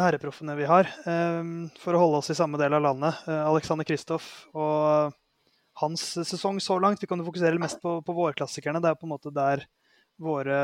herreproffene 0.00 0.54
vi 0.56 0.64
har, 0.66 0.88
for 1.78 1.94
å 1.94 2.00
holde 2.00 2.22
oss 2.22 2.30
i 2.32 2.36
samme 2.38 2.56
del 2.58 2.72
av 2.74 2.80
landet. 2.82 3.26
Alexander 3.28 3.86
Kristoff 3.86 4.24
og 4.56 5.12
hans 5.82 6.06
sesong 6.16 6.58
så 6.64 6.78
langt. 6.80 7.02
Vi 7.04 7.06
kan 7.10 7.20
jo 7.20 7.26
fokusere 7.28 7.60
mest 7.60 7.82
på, 7.84 7.98
på 8.02 8.16
vårklassikerne. 8.16 8.80
Det 8.82 8.90
er 8.90 8.98
på 8.98 9.06
en 9.06 9.12
måte 9.12 9.34
der 9.36 9.66
våre 10.22 10.58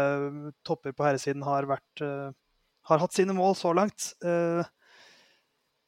topper 0.67 0.95
på 0.95 1.05
herresiden 1.07 1.43
har, 1.47 1.67
vært, 1.69 2.03
har 2.03 3.03
hatt 3.03 3.17
sine 3.17 3.35
mål 3.37 3.57
så 3.59 3.73
langt. 3.75 4.13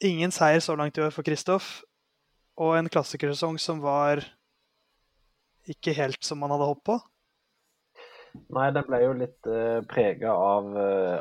Ingen 0.02 0.34
seier 0.34 0.62
så 0.64 0.74
langt 0.78 0.98
i 0.98 1.04
år 1.04 1.14
for 1.14 1.22
Kristoff. 1.26 1.82
Og 2.58 2.74
en 2.76 2.90
klassikersesong 2.90 3.58
som 3.62 3.80
var 3.84 4.24
ikke 5.70 5.94
helt 5.94 6.20
som 6.26 6.42
man 6.42 6.50
hadde 6.52 6.68
håpet 6.68 6.86
på. 6.90 6.98
Nei, 8.56 8.70
den 8.72 8.86
ble 8.88 8.98
jo 9.02 9.12
litt 9.16 9.48
uh, 9.48 9.84
prega 9.88 10.32
av, 10.32 10.70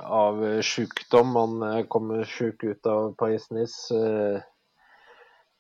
av 0.01 0.41
sykdom. 0.63 1.33
Man 1.35 1.57
uh, 1.63 1.81
kom 1.91 2.13
sjuk 2.27 2.63
ut 2.63 2.87
av 2.87 3.11
Paris-Nice. 3.19 3.99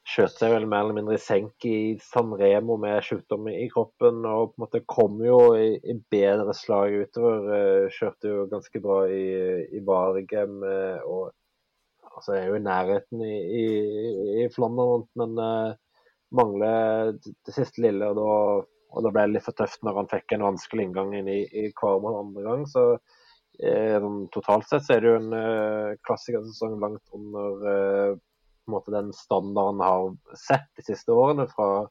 Skjøt 0.07 0.39
seg 0.39 0.53
vel 0.55 0.65
mer 0.69 0.85
eller 0.85 0.97
mindre 0.97 1.17
i 1.17 1.21
senk 1.21 1.65
i 1.69 1.75
San 2.03 2.33
Remo 2.39 2.77
med 2.81 3.03
sykdom 3.05 3.47
i 3.51 3.67
kroppen. 3.73 4.23
Og 4.25 4.51
på 4.51 4.59
en 4.59 4.65
måte 4.65 4.83
kom 4.89 5.21
jo 5.25 5.37
i, 5.57 5.75
i 5.77 5.97
bedre 6.13 6.55
slag 6.57 6.97
utover. 7.03 7.45
Uh, 7.51 7.93
kjørte 7.93 8.33
jo 8.33 8.49
ganske 8.51 8.81
bra 8.83 9.03
i, 9.11 9.23
i 9.77 9.83
Varegem. 9.85 10.59
og 11.05 11.31
altså 12.11 12.35
er 12.35 12.49
jo 12.49 12.57
i 12.57 12.65
nærheten 12.65 13.23
i, 13.23 13.37
i, 13.61 13.65
i 14.43 14.49
Flandern, 14.53 15.07
men 15.15 15.39
mangler 16.35 17.15
det 17.21 17.55
siste 17.55 17.81
lille. 17.85 18.11
og 18.11 18.19
da 18.19 18.35
og 18.91 19.05
det 19.05 19.13
ble 19.15 19.27
litt 19.31 19.45
for 19.45 19.55
tøft 19.55 19.83
når 19.85 20.01
han 20.01 20.09
fikk 20.11 20.35
en 20.35 20.45
vanskelig 20.49 20.87
inngang 20.87 21.13
inn 21.15 21.29
i, 21.31 21.41
i 21.47 21.69
Kvarmann 21.77 22.19
andre 22.25 22.43
gang. 22.47 22.65
Så 22.67 22.83
eh, 23.63 24.07
totalt 24.35 24.67
sett 24.67 24.87
så 24.87 24.97
er 24.97 25.03
det 25.03 25.11
jo 25.11 25.19
en 25.21 25.35
uh, 25.35 25.93
klassikersesong 26.07 26.77
langt 26.81 27.15
under 27.15 28.17
eh, 28.77 28.93
den 28.95 29.11
standarden 29.15 29.81
har 29.83 30.37
sett 30.37 30.69
de 30.77 30.85
siste 30.85 31.15
årene 31.15 31.47
fra, 31.51 31.87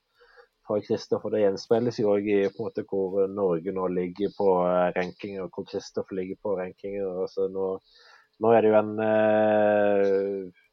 fra 0.67 0.79
Kristoffer. 0.85 1.35
Det 1.35 1.43
gjenspeiles 1.45 2.01
jo 2.01 2.15
òg 2.15 2.31
i 2.31 2.41
måte, 2.59 2.87
hvor 2.89 3.27
Norge 3.31 3.75
nå 3.77 3.91
ligger 3.97 4.33
på 4.39 4.49
rankinger, 4.97 5.47
og 5.47 5.55
hvor 5.55 5.69
Kristoffer 5.71 6.19
ligger 6.21 6.41
på 6.43 6.57
rankinger. 6.61 7.09
Altså, 7.27 7.51
nå, 7.53 7.73
nå, 8.41 8.55
er 8.55 8.65
det 8.65 8.73
jo 8.73 8.81
en 8.81 8.95
eh, 9.07 10.65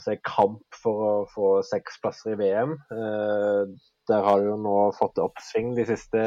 si, 0.00 0.16
kamp 0.24 0.80
for 0.82 1.04
å 1.10 1.12
få 1.32 1.52
seks 1.66 2.00
plasser 2.02 2.34
i 2.34 2.40
VM. 2.40 2.76
Eh, 2.96 3.62
der 4.08 4.26
har 4.26 4.40
du 4.40 4.52
jo 4.52 4.58
nå 4.62 4.76
fått 4.96 5.18
oppsving 5.22 5.74
de 5.76 5.86
siste 5.88 6.20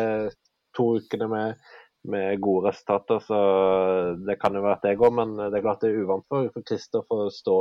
to 0.76 0.88
ukene 1.00 1.30
med, 1.32 1.70
med 2.12 2.42
gode 2.44 2.70
resultater. 2.70 3.22
Så 3.24 3.40
det 4.28 4.40
kan 4.42 4.56
jo 4.56 4.64
være 4.66 4.80
at 4.80 4.88
det 4.88 4.98
går, 5.00 5.14
men 5.16 5.36
det 5.40 5.54
er 5.54 5.66
klart 5.66 5.84
det 5.84 5.94
er 5.94 6.04
uvant 6.04 6.28
for, 6.30 6.50
Christer 6.68 7.06
å 7.16 7.30
stå 7.34 7.60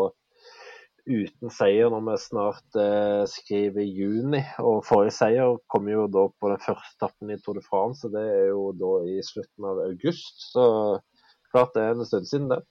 uten 1.08 1.52
seier 1.52 1.90
når 1.92 2.04
vi 2.06 2.16
snart 2.22 2.78
eh, 2.78 3.24
skriver 3.30 3.86
juni. 3.86 4.42
Og 4.62 4.84
forrige 4.86 5.16
seier 5.16 5.56
kom 5.72 5.88
jo 5.90 6.06
da 6.12 6.26
på 6.30 6.52
den 6.52 6.62
første 6.62 6.94
etappen 6.96 7.32
i 7.34 7.38
Tour 7.42 7.58
de 7.58 7.64
France, 7.64 8.06
og 8.06 8.14
det 8.14 8.24
er 8.28 8.50
jo 8.52 8.68
da 8.76 8.92
i 9.08 9.18
slutten 9.24 9.68
av 9.70 9.82
august. 9.88 10.50
Så 10.52 10.66
klart 11.52 11.74
det 11.76 11.86
er 11.86 11.96
en 11.96 12.08
stund 12.08 12.28
siden, 12.30 12.52
det. 12.52 12.62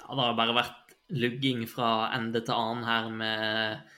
Ja, 0.00 0.12
det 0.16 0.26
har 0.26 0.36
bare 0.38 0.58
vært 0.58 0.94
lugging 1.10 1.64
fra 1.70 2.10
ende 2.16 2.42
til 2.44 2.54
annen 2.54 2.86
her 2.86 3.10
med 3.14 3.96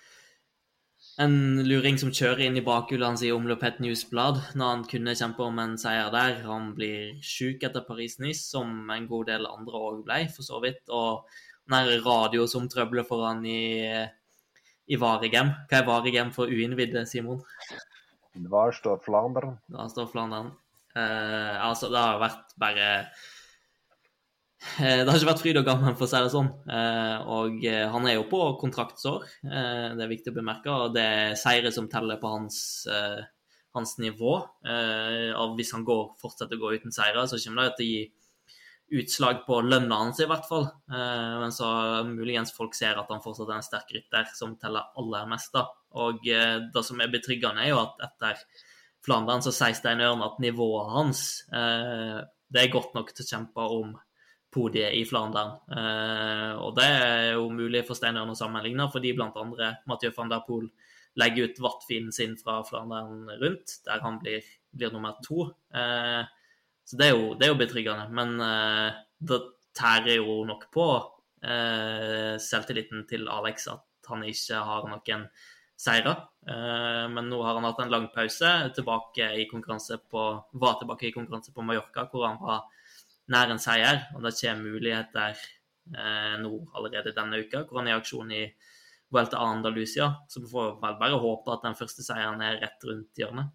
en 1.20 1.60
luring 1.68 1.98
som 2.00 2.12
kjører 2.14 2.46
inn 2.46 2.56
i 2.56 2.64
bakhjulet 2.64 3.04
hans 3.04 3.22
i 3.26 3.32
omløpet 3.34 3.82
Newsblad 3.84 4.38
når 4.56 4.70
han 4.70 4.84
kunne 4.88 5.14
kjempe 5.18 5.44
om 5.44 5.58
en 5.60 5.74
seier 5.80 6.08
der. 6.14 6.38
Han 6.46 6.70
blir 6.76 7.18
sjuk 7.20 7.64
etter 7.66 7.84
Paris-Nice, 7.84 8.46
som 8.48 8.88
en 8.90 9.08
god 9.10 9.28
del 9.28 9.48
andre 9.48 9.82
òg 9.90 10.04
ble, 10.06 10.22
for 10.32 10.46
så 10.46 10.60
vidt. 10.64 10.80
Og 10.88 11.26
den 11.70 11.92
radio 12.04 12.46
som 12.50 12.68
trøbler 12.70 13.06
for 13.06 13.26
han 13.28 13.44
i, 13.46 13.86
i 14.88 14.98
Varegem. 14.98 15.52
Hva 15.70 15.78
er 15.80 15.86
Varegem 15.88 16.32
for 16.34 16.50
uinnvidde, 16.50 17.04
Simon? 17.06 17.42
Var 18.34 18.74
står 18.78 19.02
Flandern. 19.04 19.58
Da 19.70 19.86
står 19.92 20.10
Flandern. 20.10 20.50
Eh, 20.96 21.54
altså, 21.62 21.88
det 21.92 22.00
har 22.00 22.20
vært 22.22 22.56
bare 22.60 22.88
det 24.78 25.08
har 25.08 25.16
ikke 25.18 25.26
vært 25.26 25.40
fryd 25.42 25.58
og 25.58 25.64
gammen, 25.66 25.96
for 25.98 26.06
å 26.06 26.10
si 26.10 26.18
det 26.22 26.30
sånn. 26.30 26.48
Og 27.34 27.64
han 27.66 28.04
er 28.06 28.14
jo 28.14 28.28
på 28.30 28.38
kontraktsår, 28.60 29.24
det 29.42 30.04
er 30.04 30.10
viktig 30.12 30.30
å 30.30 30.36
bemerke. 30.36 30.70
Og 30.70 30.94
det 30.94 31.02
er 31.02 31.34
seire 31.40 31.72
som 31.74 31.88
teller 31.90 32.20
på 32.22 32.30
hans, 32.30 32.60
hans 33.74 33.96
nivå. 33.98 34.36
Og 34.38 35.56
hvis 35.58 35.74
han 35.74 35.82
går, 35.88 36.04
fortsetter 36.22 36.60
å 36.60 36.62
gå 36.62 36.76
uten 36.78 36.94
seire, 36.94 37.26
så 37.26 37.42
kommer 37.42 37.72
det 37.72 37.74
til 37.80 37.88
å 37.88 37.90
gi 37.90 38.04
utslag 38.92 39.42
på 39.46 39.60
lønna 39.64 39.98
hans, 40.02 40.20
i 40.20 40.28
hvert 40.28 40.44
fall. 40.48 40.66
Men 40.88 41.54
så 41.54 41.68
muligens 42.04 42.52
folk 42.56 42.76
ser 42.76 42.98
at 43.00 43.08
han 43.08 43.22
fortsatt 43.24 43.48
er 43.48 43.56
en 43.56 43.64
sterk 43.64 43.94
rytter 43.96 44.28
som 44.36 44.52
teller 44.60 44.92
aller 45.00 45.30
mest. 45.30 45.54
da. 45.54 45.64
Og 46.02 46.20
det 46.22 46.84
som 46.84 47.00
er 47.00 47.12
betryggende, 47.12 47.64
er 47.64 47.72
jo 47.72 47.80
at 47.80 48.04
etter 48.04 48.42
Flandern 49.02 49.40
så 49.44 49.54
sier 49.54 49.74
Stein 49.74 50.04
Ørn 50.04 50.22
at 50.26 50.36
nivået 50.44 50.92
hans 50.92 51.24
det 52.52 52.60
er 52.60 52.72
godt 52.72 52.96
nok 52.96 53.12
til 53.14 53.24
å 53.24 53.30
kjempe 53.30 53.66
om 53.78 53.94
podiet 54.52 54.92
i 54.98 55.04
Flandern. 55.08 55.54
Eh, 55.72 56.52
og 56.60 56.76
det 56.76 56.88
er 56.88 57.28
jo 57.38 57.48
mulig 57.54 57.84
for 57.88 57.96
Steineren 57.98 58.32
å 58.32 58.36
sammenligne, 58.36 58.88
fordi 58.92 59.14
bl.a. 59.16 59.46
Mathieu 59.88 60.12
van 60.16 60.32
der 60.32 60.44
Poel 60.46 60.68
legger 61.20 61.48
ut 61.48 61.62
vattfinen 61.64 62.12
sin 62.12 62.36
fra 62.40 62.60
Flandern 62.68 63.30
rundt, 63.40 63.78
der 63.86 64.04
han 64.04 64.18
blir, 64.20 64.44
blir 64.76 64.92
nummer 64.92 65.16
to. 65.24 65.48
Eh, 65.72 66.20
så 66.84 66.98
det 66.98 67.08
er, 67.08 67.16
jo, 67.16 67.32
det 67.38 67.46
er 67.46 67.52
jo 67.52 67.60
betryggende. 67.60 68.08
Men 68.14 68.36
uh, 68.42 68.90
det 69.22 69.40
tærer 69.76 70.18
jo 70.18 70.42
nok 70.48 70.68
på 70.74 70.86
uh, 70.98 72.34
selvtilliten 72.42 73.06
til 73.10 73.28
Alex 73.32 73.68
at 73.72 74.10
han 74.10 74.24
ikke 74.26 74.60
har 74.66 74.88
noen 74.90 75.26
seire. 75.78 76.16
Uh, 76.48 77.06
men 77.12 77.30
nå 77.30 77.40
har 77.46 77.58
han 77.58 77.68
hatt 77.68 77.82
en 77.84 77.94
lang 77.94 78.08
pause, 78.14 78.50
tilbake 78.76 79.30
i 79.38 79.48
konkurranse 79.50 79.98
på, 80.10 80.26
var 80.52 80.78
tilbake 80.80 81.08
i 81.08 81.14
konkurranse 81.14 81.54
på 81.54 81.64
Mallorca, 81.66 82.08
hvor 82.10 82.26
han 82.28 82.40
var 82.42 82.66
nær 83.32 83.54
en 83.54 83.62
seier. 83.62 84.04
Og 84.16 84.26
det 84.26 84.36
kommer 84.40 84.74
muligheter 84.74 85.38
uh, 85.96 86.36
nå 86.42 86.52
allerede 86.74 87.14
denne 87.16 87.42
uka, 87.44 87.64
hvor 87.68 87.80
han 87.80 87.90
er 87.90 87.96
i 87.96 88.02
aksjon 88.02 88.36
i 88.36 88.44
Vuelta 89.12 89.40
Andalusia. 89.44 90.12
Så 90.28 90.42
vi 90.42 90.50
får 90.50 90.78
vel 90.82 91.00
bare 91.00 91.24
håpe 91.24 91.54
at 91.54 91.66
den 91.66 91.78
første 91.78 92.04
seieren 92.04 92.42
er 92.44 92.60
rett 92.62 92.88
rundt 92.90 93.22
hjørnet. 93.22 93.52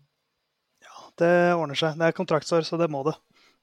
Det 1.17 1.33
ordner 1.55 1.77
seg. 1.79 1.97
Det 1.97 2.07
er 2.07 2.15
kontraktsår, 2.17 2.65
så 2.67 2.79
det 2.79 2.89
må 2.93 3.03
det 3.07 3.15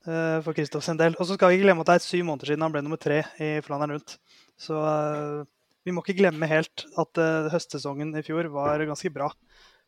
uh, 0.09 0.41
for 0.45 0.57
Kristoff 0.57 0.87
sin 0.87 1.01
del. 1.01 1.17
Og 1.19 1.29
så 1.29 1.37
skal 1.37 1.53
vi 1.53 1.59
ikke 1.59 1.69
glemme 1.69 1.85
at 1.85 1.93
det 1.93 1.99
er 1.99 2.07
syv 2.07 2.27
måneder 2.29 2.53
siden 2.53 2.67
han 2.67 2.75
ble 2.75 2.85
nummer 2.85 3.01
tre 3.01 3.23
i 3.43 3.51
Flandern 3.65 3.97
rundt. 3.97 4.17
Så 4.61 4.79
uh, 4.79 5.45
vi 5.87 5.95
må 5.95 6.03
ikke 6.05 6.19
glemme 6.23 6.51
helt 6.51 6.87
at 7.01 7.23
uh, 7.23 7.51
høstsesongen 7.53 8.15
i 8.19 8.25
fjor 8.27 8.51
var 8.55 8.83
ganske 8.89 9.13
bra 9.15 9.31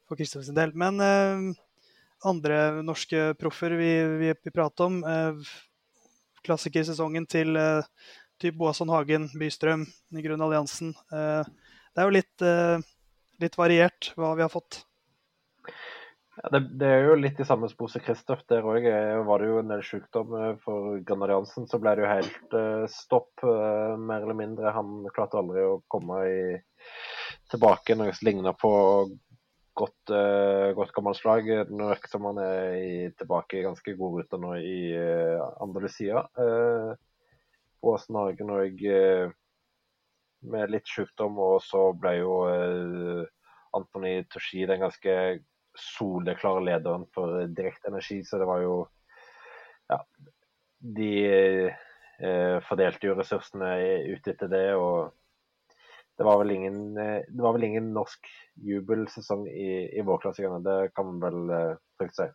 for 0.07 0.19
Kristoff 0.19 0.47
sin 0.47 0.59
del. 0.59 0.75
Men 0.79 1.03
andre 2.27 2.59
norske 2.87 3.33
proffer 3.41 3.75
vi, 3.75 3.91
vi, 4.21 4.29
vi 4.47 4.53
prater 4.55 4.87
om, 4.87 5.01
klassikersesongen 6.47 7.27
til 7.27 7.59
typ 8.43 8.57
Boasson 8.57 8.91
Hagen, 8.93 9.29
Bystrøm, 9.39 9.87
Grunn 10.23 10.45
Alliansen. 10.45 10.93
Uh, 11.13 11.45
det 11.95 12.03
er 12.03 12.09
jo 12.09 12.17
litt, 12.17 12.45
uh, 12.45 12.77
litt 13.43 13.57
variert 13.59 14.13
hva 14.17 14.35
vi 14.37 14.45
har 14.45 14.53
fått. 14.53 14.83
Det, 16.37 16.61
det, 16.77 16.89
er 16.89 17.07
jo 17.09 17.15
litt 17.17 17.39
i 17.41 17.47
samme 17.49 17.69
spor 17.73 17.89
som 17.89 18.03
Kristoff. 18.05 18.43
Der 18.51 18.67
òg 18.67 18.87
var 19.29 19.41
det 19.41 19.49
jo 19.49 19.61
en 19.63 19.71
del 19.73 19.85
sykdom. 19.87 20.35
For 20.65 20.99
Granadiansen 21.07 21.69
så 21.71 21.81
ble 21.81 21.95
det 21.97 22.05
jo 22.05 22.11
helt 22.11 22.57
uh, 22.57 22.85
stopp, 22.93 23.33
uh, 23.45 23.97
mer 23.97 24.27
eller 24.27 24.37
mindre. 24.37 24.75
Han 24.77 25.07
klarte 25.17 25.41
aldri 25.41 25.65
å 25.65 25.79
komme 25.93 26.21
i, 26.29 26.43
tilbake 27.53 27.97
noe 27.97 28.13
som 28.13 28.29
ligna 28.29 28.53
på 28.59 28.73
godt, 29.81 30.13
uh, 30.13 30.75
godt 30.77 30.93
gammelt 30.97 31.23
slag. 31.23 31.49
Nå 31.73 31.89
virker 31.95 32.13
som 32.13 32.29
han 32.29 32.43
er 32.45 32.77
i, 32.83 32.93
tilbake 33.17 33.61
i 33.61 33.65
ganske 33.65 33.97
god 33.97 34.21
rute 34.21 34.41
nå 34.43 34.53
i 34.61 34.79
uh, 34.93 35.41
Andalusia. 35.65 36.27
Uh, 36.37 36.93
Åsen 37.87 38.21
Hagen 38.21 38.53
òg 38.53 38.87
med 40.51 40.73
litt 40.73 40.89
sykdom, 40.91 41.39
og 41.41 41.61
så 41.65 41.91
ble 41.99 42.17
jo 42.21 42.33
eh, 42.51 43.23
Antony 43.77 44.19
Toshi 44.33 44.67
den 44.69 44.83
ganske 44.85 45.17
soleklare 45.81 46.65
lederen 46.65 47.07
for 47.15 47.47
direkte 47.57 47.91
energi, 47.91 48.23
så 48.25 48.41
det 48.41 48.49
var 48.49 48.63
jo 48.65 48.77
Ja. 49.91 50.01
De 50.79 51.13
eh, 51.27 52.59
fordelte 52.69 53.07
jo 53.07 53.15
ressursene 53.17 53.69
ut 54.13 54.27
etter 54.29 54.51
det, 54.51 54.75
og 54.75 55.15
det 56.19 56.25
var 56.27 56.41
vel 56.43 56.51
ingen, 56.57 56.97
eh, 56.99 57.23
det 57.29 57.43
var 57.43 57.55
vel 57.57 57.69
ingen 57.69 57.93
norsk 57.95 58.27
jubelsesong 58.67 59.47
i, 59.49 59.69
i 59.99 60.03
vårklassikerne. 60.05 60.63
Det 60.65 60.95
kan 60.95 61.07
man 61.07 61.23
vel 61.23 61.55
eh, 61.55 61.79
trygt 62.01 62.19
si. 62.19 62.29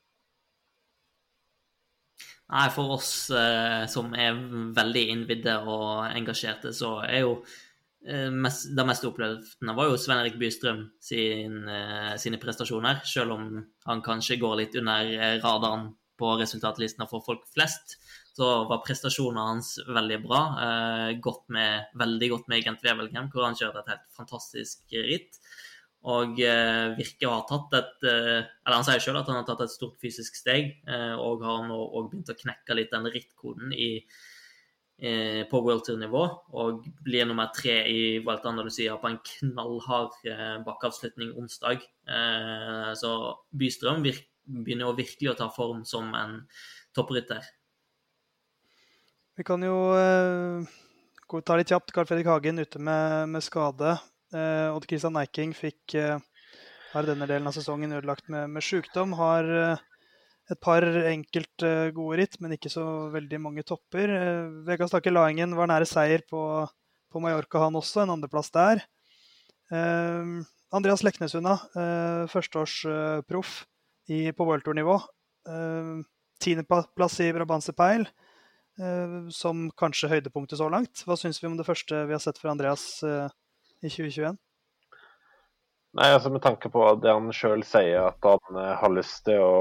Nei, 2.52 2.68
for 2.74 2.96
oss 2.98 3.12
eh, 3.36 3.84
som 3.92 4.16
er 4.16 4.40
veldig 4.76 5.06
innvidde 5.14 5.60
og 5.68 6.08
engasjerte, 6.08 6.74
så 6.76 6.98
er 7.04 7.26
jo 7.26 7.36
Eh, 7.44 7.71
det 8.02 8.86
mest 8.88 9.06
oppløftende 9.06 9.76
var 9.78 9.92
jo 9.92 9.98
Svein 10.02 10.24
Erik 10.24 10.40
Bystrøm 10.42 10.88
sin, 11.00 11.68
eh, 11.70 12.16
sine 12.18 12.40
prestasjoner, 12.42 13.04
selv 13.06 13.36
om 13.36 13.66
han 13.86 14.02
kanskje 14.02 14.40
går 14.42 14.56
litt 14.58 14.76
under 14.76 15.06
eh, 15.06 15.38
radaren 15.44 15.92
på 16.18 16.32
resultatlistene 16.40 17.08
for 17.10 17.22
folk 17.22 17.46
flest. 17.54 17.98
Så 18.34 18.48
var 18.70 18.82
prestasjonene 18.86 19.46
hans 19.52 19.76
veldig 19.86 20.18
bra. 20.24 20.42
Godt 21.20 21.50
med, 21.50 21.90
veldig 22.00 22.30
godt 22.32 22.48
med 22.48 22.64
Gent 22.64 22.84
Wevelgem, 22.86 23.28
hvor 23.34 23.44
han 23.44 23.58
kjørte 23.58 23.82
et 23.82 23.90
helt 23.92 24.06
fantastisk 24.16 24.94
ritt. 24.94 25.40
Og 26.06 26.38
virker 26.38 27.28
å 27.28 27.34
ha 27.34 27.42
tatt 27.50 27.76
et 27.78 28.06
Eller 28.08 28.78
han 28.78 28.86
sier 28.88 29.04
selv 29.04 29.20
at 29.20 29.34
han 29.34 29.42
har 29.42 29.50
tatt 29.50 29.66
et 29.66 29.74
stort 29.74 30.00
fysisk 30.00 30.38
steg, 30.40 30.78
og 31.20 31.44
har 31.44 31.68
nå 31.68 31.82
òg 32.00 32.14
begynt 32.14 32.32
å 32.32 32.38
knekke 32.40 32.78
litt 32.78 32.94
den 32.96 33.12
rittkoden 33.12 33.76
i 33.76 33.92
Eh, 35.02 35.48
på 35.50 35.58
World 35.66 35.82
Tour-nivå 35.82 36.20
og 36.62 36.84
blir 37.02 37.26
nummer 37.26 37.48
tre 37.56 37.80
i 37.90 38.02
Vuelta 38.22 38.52
Andalusia 38.52 39.00
på 39.02 39.10
en 39.10 39.16
knallhard 39.26 40.14
eh, 40.30 40.60
bakkeavslutning 40.62 41.32
onsdag. 41.42 41.82
Eh, 42.06 42.92
så 43.00 43.14
Bystrøm 43.50 44.04
begynner 44.06 44.86
jo 44.86 45.00
virkelig 45.00 45.32
å 45.32 45.36
ta 45.40 45.48
form 45.56 45.82
som 45.90 46.14
en 46.14 46.36
topprytter. 46.94 47.42
Vi 49.42 49.48
kan 49.48 49.66
jo 49.66 49.74
uh, 49.98 50.70
ta 51.42 51.58
litt 51.58 51.74
kjapt. 51.74 51.96
Carl 51.96 52.06
Fredrik 52.06 52.30
Hagen 52.30 52.62
ute 52.62 52.78
med, 52.78 53.32
med 53.34 53.42
skade. 53.42 53.96
Uh, 54.30 54.70
Odd 54.76 54.86
Kristian 54.86 55.18
Eiking 55.18 55.56
fikk 55.58 55.96
har 56.92 57.10
denne 57.10 57.26
delen 57.26 57.50
av 57.50 57.58
sesongen 57.58 57.98
ødelagt 57.98 58.30
med, 58.30 58.52
med 58.54 58.70
sykdom. 58.70 59.18
Har 59.18 59.50
et 60.52 60.60
par 60.60 60.84
enkelt 60.84 61.66
gode 61.96 62.20
ritt, 62.20 62.38
men 62.44 62.56
ikke 62.56 62.72
så 62.72 62.84
veldig 63.14 63.40
mange 63.42 63.64
topper. 63.68 64.12
Eh, 64.12 64.50
Vegard 64.68 64.92
Stakke 64.92 65.14
Laengen 65.14 65.56
var 65.56 65.70
nære 65.72 65.88
seier 65.88 66.24
på, 66.28 66.42
på, 67.12 67.22
Mallorca, 67.24 67.62
han 67.64 67.78
også. 67.80 68.04
En 68.04 68.16
andreplass 68.18 68.52
der. 68.56 68.84
Eh, 69.72 70.34
Andreas 70.76 71.06
Leknesunda, 71.08 71.58
eh, 71.76 72.24
førsteårsproff 72.32 73.62
på 74.12 74.46
worldtour-nivå. 74.48 74.98
Tiendeplass 76.42 77.20
i 77.24 77.30
Brabantse 77.32 77.72
Peil, 77.78 78.04
som 79.32 79.70
kanskje 79.80 80.10
høydepunktet 80.12 80.60
så 80.60 80.68
langt. 80.74 81.04
Hva 81.08 81.16
syns 81.16 81.40
vi 81.40 81.48
om 81.48 81.56
det 81.56 81.68
første 81.68 82.02
vi 82.10 82.16
har 82.16 82.20
sett 82.20 82.42
fra 82.42 82.52
Andreas 82.52 82.84
i 83.06 83.88
2021? 83.88 84.36
Nei, 85.96 86.10
altså 86.10 86.34
Med 86.34 86.44
tanke 86.44 86.72
på 86.74 86.84
det 87.00 87.14
han 87.14 87.32
sjøl 87.36 87.64
sier, 87.68 88.10
at 88.10 88.28
han 88.28 88.60
har 88.82 88.94
lyst 88.98 89.24
til 89.30 89.40
å 89.46 89.56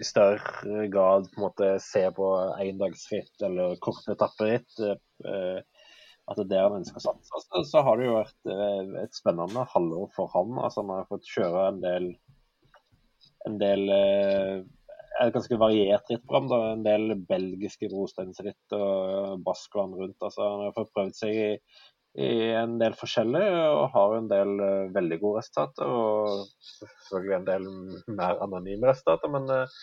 i 0.00 0.04
større 0.06 0.86
grad 0.92 1.28
på 1.32 1.40
en 1.40 1.44
måte 1.46 1.70
se 1.82 2.04
på 2.14 2.28
endagsritt 2.62 3.42
eller 3.42 3.78
korte 3.82 4.14
etapperitt. 4.14 4.78
Eh, 4.80 5.62
at 6.30 6.38
det 6.38 6.44
er 6.44 6.68
der 6.68 6.76
ønsker 6.78 7.00
å 7.00 7.06
satse. 7.08 7.40
Så, 7.48 7.64
så 7.66 7.82
har 7.82 7.98
det 7.98 8.06
jo 8.06 8.18
vært 8.20 8.52
eh, 8.52 8.92
et 9.02 9.16
spennende 9.18 9.66
halvår 9.72 10.12
for 10.14 10.30
han. 10.36 10.54
altså 10.62 10.84
Han 10.84 10.94
har 10.94 11.10
fått 11.10 11.32
kjøre 11.32 11.64
en 11.72 11.80
del, 11.82 12.12
en 13.48 13.58
del 13.62 13.90
eh, 13.96 14.62
et 15.20 15.34
ganske 15.34 15.58
variert 15.60 16.08
rittprogram. 16.10 16.48
da, 16.50 16.60
En 16.72 16.86
del 16.86 17.16
belgiske 17.28 17.90
brosteinsritt 17.92 18.76
og 18.78 19.42
Baskland 19.46 19.98
rundt. 19.98 20.20
altså 20.22 20.46
Han 20.46 20.66
har 20.68 20.76
fått 20.78 20.94
prøvd 20.94 21.18
seg 21.18 21.34
i 21.34 21.50
i 22.18 22.30
en 22.52 22.76
del 22.80 22.96
forskjellig, 22.98 23.44
og 23.72 23.92
har 23.94 24.16
en 24.18 24.30
del 24.30 24.50
uh, 24.60 24.94
veldig 24.94 25.18
gode 25.22 25.42
resultater. 25.42 25.88
Og 25.88 26.80
selvfølgelig 27.08 27.36
en 27.38 27.46
del 27.48 27.68
mer 28.18 28.42
anonyme 28.44 28.90
resultater, 28.90 29.32
men 29.32 29.48
uh, 29.48 29.78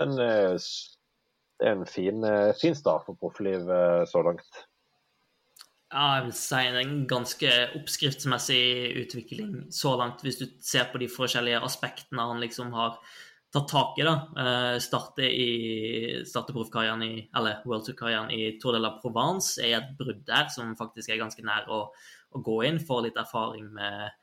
en, 0.00 0.16
det 0.16 1.68
er 1.68 1.76
en 1.76 1.86
fin, 1.88 2.24
fin 2.60 2.76
start 2.76 3.06
for 3.06 3.18
proffliv 3.20 3.66
så 4.08 4.22
langt. 4.24 4.60
Ja, 5.90 6.04
jeg 6.14 6.28
vil 6.28 6.34
si 6.38 6.60
en 6.70 6.92
ganske 7.10 7.50
oppskriftsmessig 7.74 8.62
utvikling 9.02 9.56
så 9.74 9.96
langt, 9.98 10.22
hvis 10.22 10.38
du 10.38 10.46
ser 10.62 10.86
på 10.92 11.00
de 11.02 11.08
forskjellige 11.10 11.64
aspektene 11.66 12.28
han 12.30 12.38
liksom 12.40 12.70
har 12.76 13.00
tatt 13.52 13.68
tak 13.68 13.98
i. 13.98 14.04
da, 14.06 14.14
uh, 14.36 14.76
Starte, 14.82 15.26
i, 15.26 16.22
starte 16.26 16.54
i, 16.54 17.28
eller 17.36 17.62
World 17.66 17.86
Tour-karrieren 17.86 18.30
i 18.30 18.58
Tour 18.60 18.76
de 18.76 18.80
la 18.82 18.94
Provence 19.00 19.60
er 19.62 19.78
et 19.78 19.90
brudd 19.98 20.22
der 20.26 20.48
som 20.48 20.76
faktisk 20.78 21.10
er 21.10 21.20
ganske 21.22 21.42
nær 21.42 21.66
å, 21.68 21.82
å 22.30 22.42
gå 22.42 22.62
inn. 22.68 22.80
Få 22.80 23.00
litt 23.02 23.18
erfaring 23.18 23.72
med, 23.74 24.14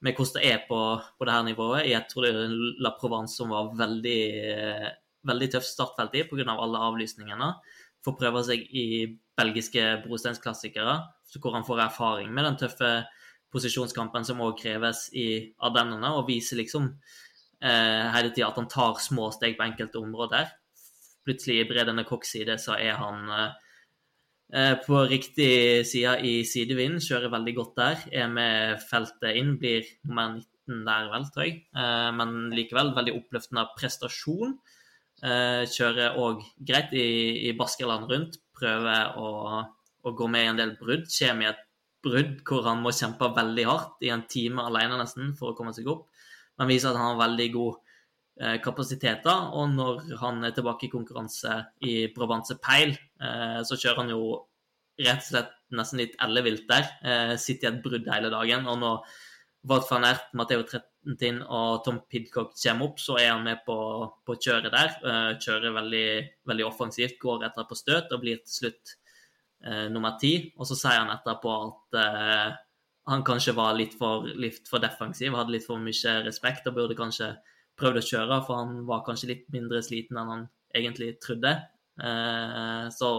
med, 0.00 0.16
hvordan 0.16 0.40
det 0.40 0.50
er 0.50 0.66
på, 0.68 0.80
på 1.18 1.28
det 1.28 1.36
her 1.36 1.46
nivået. 1.46 1.86
I 1.86 1.94
et 1.98 2.10
Tour 2.10 2.26
de 2.26 2.74
la 2.82 2.94
Provence 2.98 3.38
som 3.38 3.54
var 3.54 3.72
veldig, 3.78 4.20
uh, 4.50 4.90
veldig 5.30 5.50
tøft 5.56 5.70
startfelt 5.70 6.18
i 6.18 6.26
pga. 6.28 6.50
alle 6.56 6.84
avlysningene. 6.90 7.54
Få 8.02 8.16
prøve 8.18 8.42
seg 8.42 8.66
i 8.66 9.06
belgiske 9.38 9.82
brosteinsklassikere, 10.02 10.96
hvor 11.38 11.54
han 11.54 11.64
får 11.64 11.86
erfaring 11.86 12.32
med 12.34 12.44
den 12.44 12.58
tøffe 12.64 12.90
posisjonskampen 13.52 14.24
som 14.26 14.40
òg 14.42 14.56
kreves 14.58 15.06
i 15.14 15.54
Ardennene, 15.62 16.10
og 16.16 16.26
viser 16.28 16.58
liksom 16.58 16.88
eh, 16.88 17.20
hele 17.62 18.32
tida 18.34 18.48
at 18.48 18.56
han 18.58 18.66
tar 18.66 18.96
små 18.98 19.28
steg 19.34 19.54
på 19.58 19.62
enkelte 19.62 20.00
områder. 20.00 20.48
Plutselig 21.22 21.60
i 21.62 21.66
Bredene 21.68 22.04
Cox 22.06 22.32
side 22.34 22.56
så 22.58 22.74
er 22.74 22.96
han 22.98 23.30
eh, 24.52 24.74
på 24.82 25.04
riktig 25.10 25.84
side 25.86 26.16
i 26.26 26.32
sidevind, 26.48 26.98
kjører 27.04 27.30
veldig 27.32 27.54
godt 27.58 27.76
der. 27.78 28.06
Er 28.24 28.32
med 28.32 28.82
feltet 28.88 29.38
inn, 29.38 29.54
blir 29.60 29.86
nummer 30.08 30.34
19 30.40 30.84
der, 30.88 31.10
vel, 31.12 31.26
tror 31.30 31.46
jeg. 31.46 31.58
Eh, 31.78 32.10
men 32.18 32.50
likevel 32.56 32.94
veldig 32.96 33.16
oppløftende 33.20 33.68
prestasjon. 33.78 34.56
Eh, 35.22 35.62
kjører 35.70 36.18
òg 36.18 36.42
greit 36.58 36.94
i, 36.98 37.06
i 37.48 37.54
Baskerland 37.58 38.10
rundt. 38.10 38.40
prøver 38.62 39.16
å, 39.18 39.28
å 40.06 40.10
gå 40.14 40.26
med 40.30 40.44
i 40.44 40.50
en 40.50 40.58
del 40.58 40.76
brudd. 40.78 41.06
Kommer 41.10 41.46
i 41.46 41.50
et 41.50 41.62
brudd 42.02 42.42
hvor 42.46 42.66
han 42.66 42.82
må 42.82 42.92
kjempe 42.94 43.30
veldig 43.34 43.64
hardt 43.66 44.04
i 44.06 44.10
en 44.14 44.26
time 44.30 44.62
alene 44.66 44.98
nesten 44.98 45.32
for 45.38 45.52
å 45.52 45.56
komme 45.58 45.74
seg 45.74 45.86
opp. 45.90 46.08
Men 46.60 46.70
viser 46.70 46.92
at 46.92 47.00
han 47.00 47.14
har 47.14 47.24
veldig 47.24 47.48
god 47.54 47.74
eh, 48.42 48.56
kapasitet. 48.64 49.24
da, 49.24 49.36
Og 49.58 49.74
når 49.74 50.16
han 50.20 50.44
er 50.44 50.54
tilbake 50.56 50.86
i 50.86 50.92
konkurranse 50.92 51.58
i 51.88 52.06
Brabantse 52.14 52.58
Peil, 52.62 52.96
eh, 53.20 53.60
så 53.66 53.78
kjører 53.78 54.02
han 54.02 54.14
jo 54.14 54.22
rett 55.02 55.24
og 55.24 55.28
slett 55.30 55.52
nesten 55.72 56.02
litt 56.02 56.16
ellevilt 56.22 56.66
der. 56.68 56.88
Eh, 57.02 57.36
sitter 57.40 57.70
i 57.70 57.72
et 57.72 57.84
brudd 57.84 58.08
hele 58.12 58.32
dagen. 58.32 58.66
og 58.68 58.78
når 58.78 59.20
Wout 59.70 59.86
van 59.86 60.04
Ert, 60.04 60.32
Matheo 60.34 60.64
Trettentin 60.66 61.36
og 61.42 61.84
Tom 61.84 62.00
Pidcock 62.10 62.50
kommer 62.58 62.88
opp, 62.88 62.98
så 62.98 63.14
er 63.20 63.30
han 63.30 63.44
med 63.44 63.60
på, 63.64 63.76
på 64.26 64.34
kjøret 64.34 64.74
der. 64.74 65.36
Kjører 65.38 65.76
veldig, 65.76 66.08
veldig, 66.50 66.64
offensivt, 66.66 67.14
går 67.22 67.44
etter 67.46 67.68
på 67.70 67.78
støt 67.78 68.10
og 68.10 68.24
blir 68.24 68.40
til 68.42 68.56
slutt 68.56 68.96
nummer 69.94 70.16
ti. 70.18 70.32
Og 70.58 70.66
så 70.66 70.74
sier 70.74 70.98
han 70.98 71.14
etterpå 71.14 71.54
at 71.68 71.94
uh, 71.94 72.58
han 73.10 73.24
kanskje 73.26 73.54
var 73.56 73.74
litt 73.74 73.96
for, 73.98 74.26
litt 74.38 74.68
for, 74.70 74.82
defensiv, 74.82 75.34
hadde 75.34 75.56
litt 75.56 75.66
for 75.66 75.82
mye 75.82 76.18
respekt 76.26 76.68
og 76.70 76.76
burde 76.76 76.98
kanskje 76.98 77.32
prøvd 77.78 77.98
å 77.98 78.04
kjøre, 78.06 78.42
for 78.46 78.60
han 78.60 78.82
var 78.86 79.02
kanskje 79.06 79.32
litt 79.32 79.48
mindre 79.54 79.80
sliten 79.82 80.20
enn 80.20 80.30
han 80.30 80.44
egentlig 80.76 81.16
trodde. 81.24 81.56
så 82.94 83.10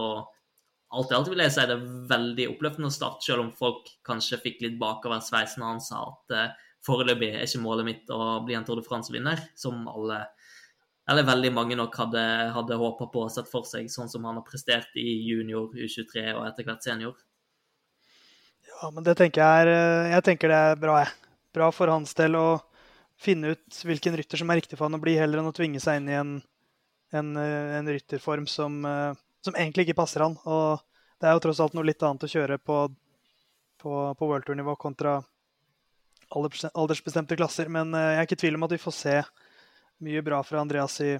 alt 0.94 1.10
i 1.10 1.16
alt 1.16 1.30
vil 1.30 1.42
jeg 1.42 1.54
si 1.54 1.66
det 1.68 1.74
er 1.74 1.88
veldig 2.10 2.46
oppløftende 2.52 2.90
å 2.90 2.94
starte, 2.94 3.26
selv 3.26 3.44
om 3.44 3.50
folk 3.56 3.88
kanskje 4.06 4.40
fikk 4.42 4.62
litt 4.64 4.78
bakoversveis 4.80 5.56
når 5.58 5.72
han 5.72 5.82
sa 5.82 6.02
at 6.10 6.34
eh, 6.36 6.54
foreløpig 6.86 7.30
er 7.32 7.46
ikke 7.46 7.62
målet 7.64 7.88
mitt 7.88 8.12
å 8.14 8.38
bli 8.46 8.56
en 8.58 8.66
Tour 8.66 8.80
de 8.80 8.86
France-vinner, 8.86 9.42
som 9.58 9.86
alle, 9.90 10.20
eller 11.10 11.26
veldig 11.26 11.52
mange 11.56 11.78
nok 11.80 11.96
hadde, 11.98 12.24
hadde 12.54 12.80
håpa 12.80 13.08
på 13.12 13.24
og 13.26 13.32
sett 13.34 13.50
for 13.50 13.66
seg, 13.68 13.88
sånn 13.92 14.10
som 14.12 14.26
han 14.28 14.38
har 14.40 14.46
prestert 14.46 14.94
i 15.00 15.08
junior, 15.24 15.72
U23 15.74 16.28
og 16.36 16.44
etter 16.48 16.68
hvert 16.68 16.86
senior. 16.86 17.16
Ja, 18.84 18.90
men 18.92 19.04
det 19.06 19.16
tenker 19.16 19.40
jeg 19.40 19.64
er 19.64 19.72
eh, 19.72 20.12
Jeg 20.12 20.24
tenker 20.26 20.52
det 20.52 20.60
er 20.60 20.80
bra, 20.80 21.00
jeg. 21.00 21.32
Bra 21.56 21.70
for 21.72 21.88
hans 21.88 22.12
del 22.18 22.36
å 22.36 22.46
finne 23.16 23.54
ut 23.54 23.84
hvilken 23.86 24.16
rytter 24.18 24.36
som 24.36 24.50
er 24.52 24.60
riktig 24.60 24.76
for 24.76 24.90
han 24.90 24.98
å 24.98 25.00
bli, 25.00 25.14
heller 25.16 25.40
enn 25.40 25.48
å 25.48 25.54
tvinge 25.56 25.80
seg 25.80 26.02
inn 26.02 26.10
i 26.10 26.16
en, 26.18 26.32
en, 27.16 27.36
eh, 27.40 27.76
en 27.78 27.88
rytterform 27.88 28.44
som 28.50 28.82
som 29.44 29.56
egentlig 29.56 29.88
ikke 29.88 30.00
passer 30.00 30.24
han. 30.24 30.36
Og 30.48 30.80
det 31.20 31.28
er 31.28 31.36
jo 31.36 31.44
tross 31.44 31.60
alt 31.60 31.76
noe 31.76 31.86
litt 31.86 32.02
annet 32.02 32.24
å 32.24 32.30
kjøre 32.30 32.58
på, 32.62 32.78
på, 33.82 33.92
på 34.16 34.28
World 34.30 34.48
Tour-nivå 34.48 34.76
kontra 34.80 35.18
aldersbestemte 36.34 37.36
klasser. 37.38 37.68
Men 37.72 37.92
eh, 37.94 38.14
jeg 38.14 38.22
er 38.22 38.28
ikke 38.28 38.40
i 38.40 38.42
tvil 38.46 38.58
om 38.58 38.66
at 38.68 38.76
vi 38.76 38.82
får 38.82 38.96
se 38.96 39.18
mye 40.04 40.24
bra 40.26 40.40
fra 40.46 40.64
Andreas 40.64 40.96
i 41.04 41.12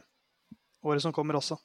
året 0.85 1.05
som 1.05 1.12
kommer 1.17 1.39
også. 1.41 1.61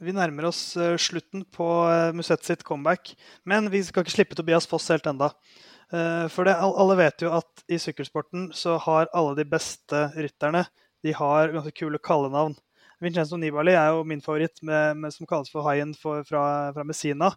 Vi 0.00 0.14
nærmer 0.16 0.46
oss 0.48 0.78
eh, 0.80 0.94
slutten 0.96 1.42
på 1.52 1.66
eh, 1.90 2.10
Musett 2.16 2.46
sitt 2.46 2.62
comeback, 2.64 3.12
men 3.44 3.68
vi 3.68 3.82
skal 3.84 4.00
ikke 4.00 4.14
slippe 4.14 4.38
Tobias 4.38 4.64
Foss 4.68 4.88
helt 4.88 5.04
enda. 5.10 5.28
Eh, 5.92 6.24
for 6.32 6.48
det, 6.48 6.54
alle 6.56 6.96
vet 6.96 7.20
jo 7.20 7.34
at 7.36 7.64
i 7.68 7.76
sykkelsporten 7.80 8.48
så 8.56 8.78
har 8.80 9.10
alle 9.12 9.36
de 9.36 9.44
beste 9.44 10.06
rytterne 10.16 10.64
de 11.04 11.12
har 11.16 11.52
ganske 11.52 11.74
kule 11.76 12.00
kallenavn. 12.00 12.56
Vincenzo 13.04 13.36
Nibali 13.40 13.76
er 13.76 13.92
jo 13.92 14.06
min 14.08 14.24
favoritt, 14.24 14.62
med, 14.64 14.96
med, 15.02 15.12
som 15.12 15.28
kalles 15.28 15.52
for 15.52 15.68
Haien 15.68 15.92
fra, 15.96 16.22
fra, 16.24 16.84
Messina. 16.84 17.32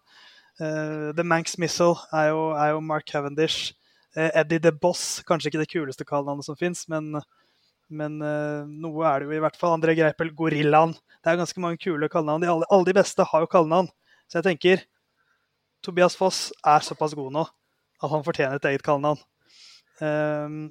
The 0.59 1.23
Manx 1.23 1.55
Missile 1.57 1.95
er 2.11 2.31
jo, 2.31 2.49
er 2.51 2.73
jo 2.75 2.81
Mark 2.83 3.07
Cavendish. 3.07 3.71
Eddie 4.13 4.59
the 4.59 4.73
Boss, 4.75 5.23
kanskje 5.27 5.49
ikke 5.49 5.63
det 5.63 5.71
kuleste 5.71 6.05
kallenavnet 6.05 6.45
som 6.45 6.59
fins, 6.59 6.83
men, 6.91 7.15
men 7.93 8.17
uh, 8.23 8.65
noe 8.67 9.05
er 9.07 9.21
det 9.21 9.29
jo 9.29 9.37
i 9.37 9.41
hvert 9.43 9.57
fall. 9.59 9.75
André 9.77 9.95
Greipel, 9.97 10.31
Gorillaen. 10.35 10.95
Det 11.23 11.31
er 11.31 11.39
ganske 11.39 11.63
mange 11.63 11.79
kule 11.81 12.09
kallenavn. 12.11 12.45
Alle, 12.49 12.67
alle, 12.69 12.87
de 12.89 12.95
beste 12.97 13.25
har 13.29 13.43
jo 13.45 13.49
kallenavn. 13.51 13.89
Så 14.27 14.39
jeg 14.39 14.47
tenker 14.49 14.85
Tobias 15.83 16.15
Foss 16.19 16.47
er 16.65 16.83
såpass 16.83 17.15
god 17.17 17.33
nå 17.35 17.43
at 18.03 18.11
han 18.11 18.23
fortjener 18.25 18.59
et 18.59 18.65
eget 18.71 18.83
kallenavn. 18.83 19.19
Um, 20.03 20.63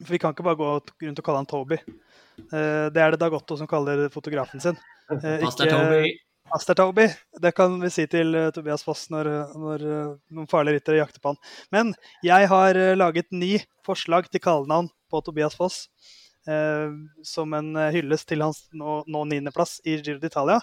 for 0.00 0.14
vi 0.14 0.20
kan 0.20 0.32
ikke 0.32 0.46
bare 0.46 0.60
gå 0.60 0.68
rundt 0.70 1.20
og 1.20 1.26
kalle 1.26 1.42
han 1.42 1.48
Toby. 1.50 1.80
Uh, 2.52 2.88
det 2.92 3.02
er 3.02 3.12
det 3.12 3.20
Dagotto 3.20 3.58
som 3.58 3.68
kaller 3.68 4.06
fotografen 4.12 4.62
sin. 4.62 4.78
Uh, 5.10 5.44
Toby. 5.58 6.14
Master 6.46 6.78
Toby. 6.78 7.08
Det 7.42 7.52
kan 7.58 7.74
vi 7.82 7.90
si 7.90 8.06
til 8.08 8.36
Tobias 8.54 8.84
Foss 8.86 9.08
når, 9.10 9.28
når 9.58 9.86
noen 10.30 10.48
farlige 10.48 10.78
ryttere 10.78 11.00
jakter 11.00 11.20
på 11.20 11.32
han. 11.34 11.40
Men 11.74 11.90
jeg 12.24 12.48
har 12.52 12.78
laget 12.94 13.32
ni 13.34 13.56
forslag 13.84 14.30
til 14.30 14.44
kallenavn 14.44 14.88
på 15.16 15.24
Tobias 15.24 15.58
Foss. 15.58 15.86
som 17.26 17.54
en 17.58 17.74
hyllest 17.90 18.28
til 18.30 18.44
hans 18.44 18.60
nå, 18.70 19.00
niendeplass 19.26 19.80
i 19.82 19.96
Giro 19.98 20.20
d'Italia. 20.22 20.60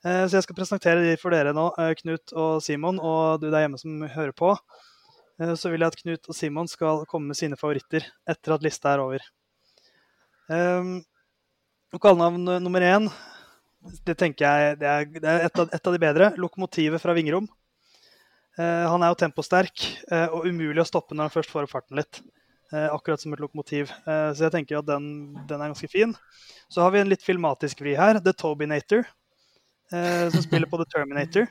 Eh, 0.00 0.22
så 0.26 0.38
jeg 0.38 0.46
skal 0.46 0.56
presentere 0.56 1.02
de 1.04 1.16
for 1.20 1.34
dere 1.34 1.52
nå, 1.52 1.66
eh, 1.76 1.92
Knut 1.98 2.32
og 2.32 2.62
Simon, 2.64 3.00
og 3.04 3.42
du 3.42 3.50
der 3.50 3.66
hjemme 3.66 3.80
som 3.80 4.00
hører 4.08 4.32
på. 4.32 4.54
Eh, 5.40 5.52
så 5.60 5.68
vil 5.68 5.84
jeg 5.84 5.92
at 5.92 6.00
Knut 6.00 6.30
og 6.30 6.36
Simon 6.36 6.70
skal 6.70 7.04
komme 7.10 7.32
med 7.32 7.36
sine 7.36 7.58
favoritter 7.60 8.06
etter 8.28 8.56
at 8.56 8.64
lista 8.64 8.94
er 8.94 9.04
over. 9.04 9.26
Lokalnavn 11.90 12.48
nummer 12.62 12.82
én, 12.82 13.06
det 14.06 14.16
tenker 14.18 14.46
jeg 14.46 14.78
det 14.80 14.88
er, 14.88 15.04
det 15.06 15.28
er 15.30 15.44
et, 15.46 15.58
av, 15.58 15.68
et, 15.70 15.86
av, 15.86 15.94
de 15.94 16.00
bedre. 16.02 16.30
Lokomotivet 16.42 17.02
fra 17.02 17.14
Vingrom. 17.14 17.46
Han 18.58 19.04
er 19.04 19.12
jo 19.12 19.18
temposterk 19.20 19.84
og 20.34 20.48
umulig 20.50 20.82
å 20.82 20.88
stoppe 20.88 21.14
når 21.14 21.28
han 21.28 21.34
først 21.36 21.52
får 21.54 21.68
opp 21.68 21.72
farten 21.76 22.00
litt. 22.00 22.18
Akkurat 22.70 23.18
som 23.18 23.32
et 23.34 23.40
lokomotiv. 23.42 23.88
Så 24.06 24.44
jeg 24.44 24.52
tenker 24.54 24.78
at 24.78 24.86
den, 24.86 25.06
den 25.48 25.58
er 25.58 25.72
ganske 25.72 25.88
fin. 25.90 26.12
Så 26.70 26.84
har 26.84 26.92
vi 26.94 27.00
en 27.00 27.10
litt 27.10 27.24
filmatisk 27.26 27.82
vri 27.82 27.96
her. 27.98 28.20
The 28.22 28.30
Tobinator 28.30 29.02
eh, 29.92 30.30
som 30.30 30.42
spiller 30.42 30.66
på 30.66 30.78
The 30.78 30.84
Terminator. 30.84 31.46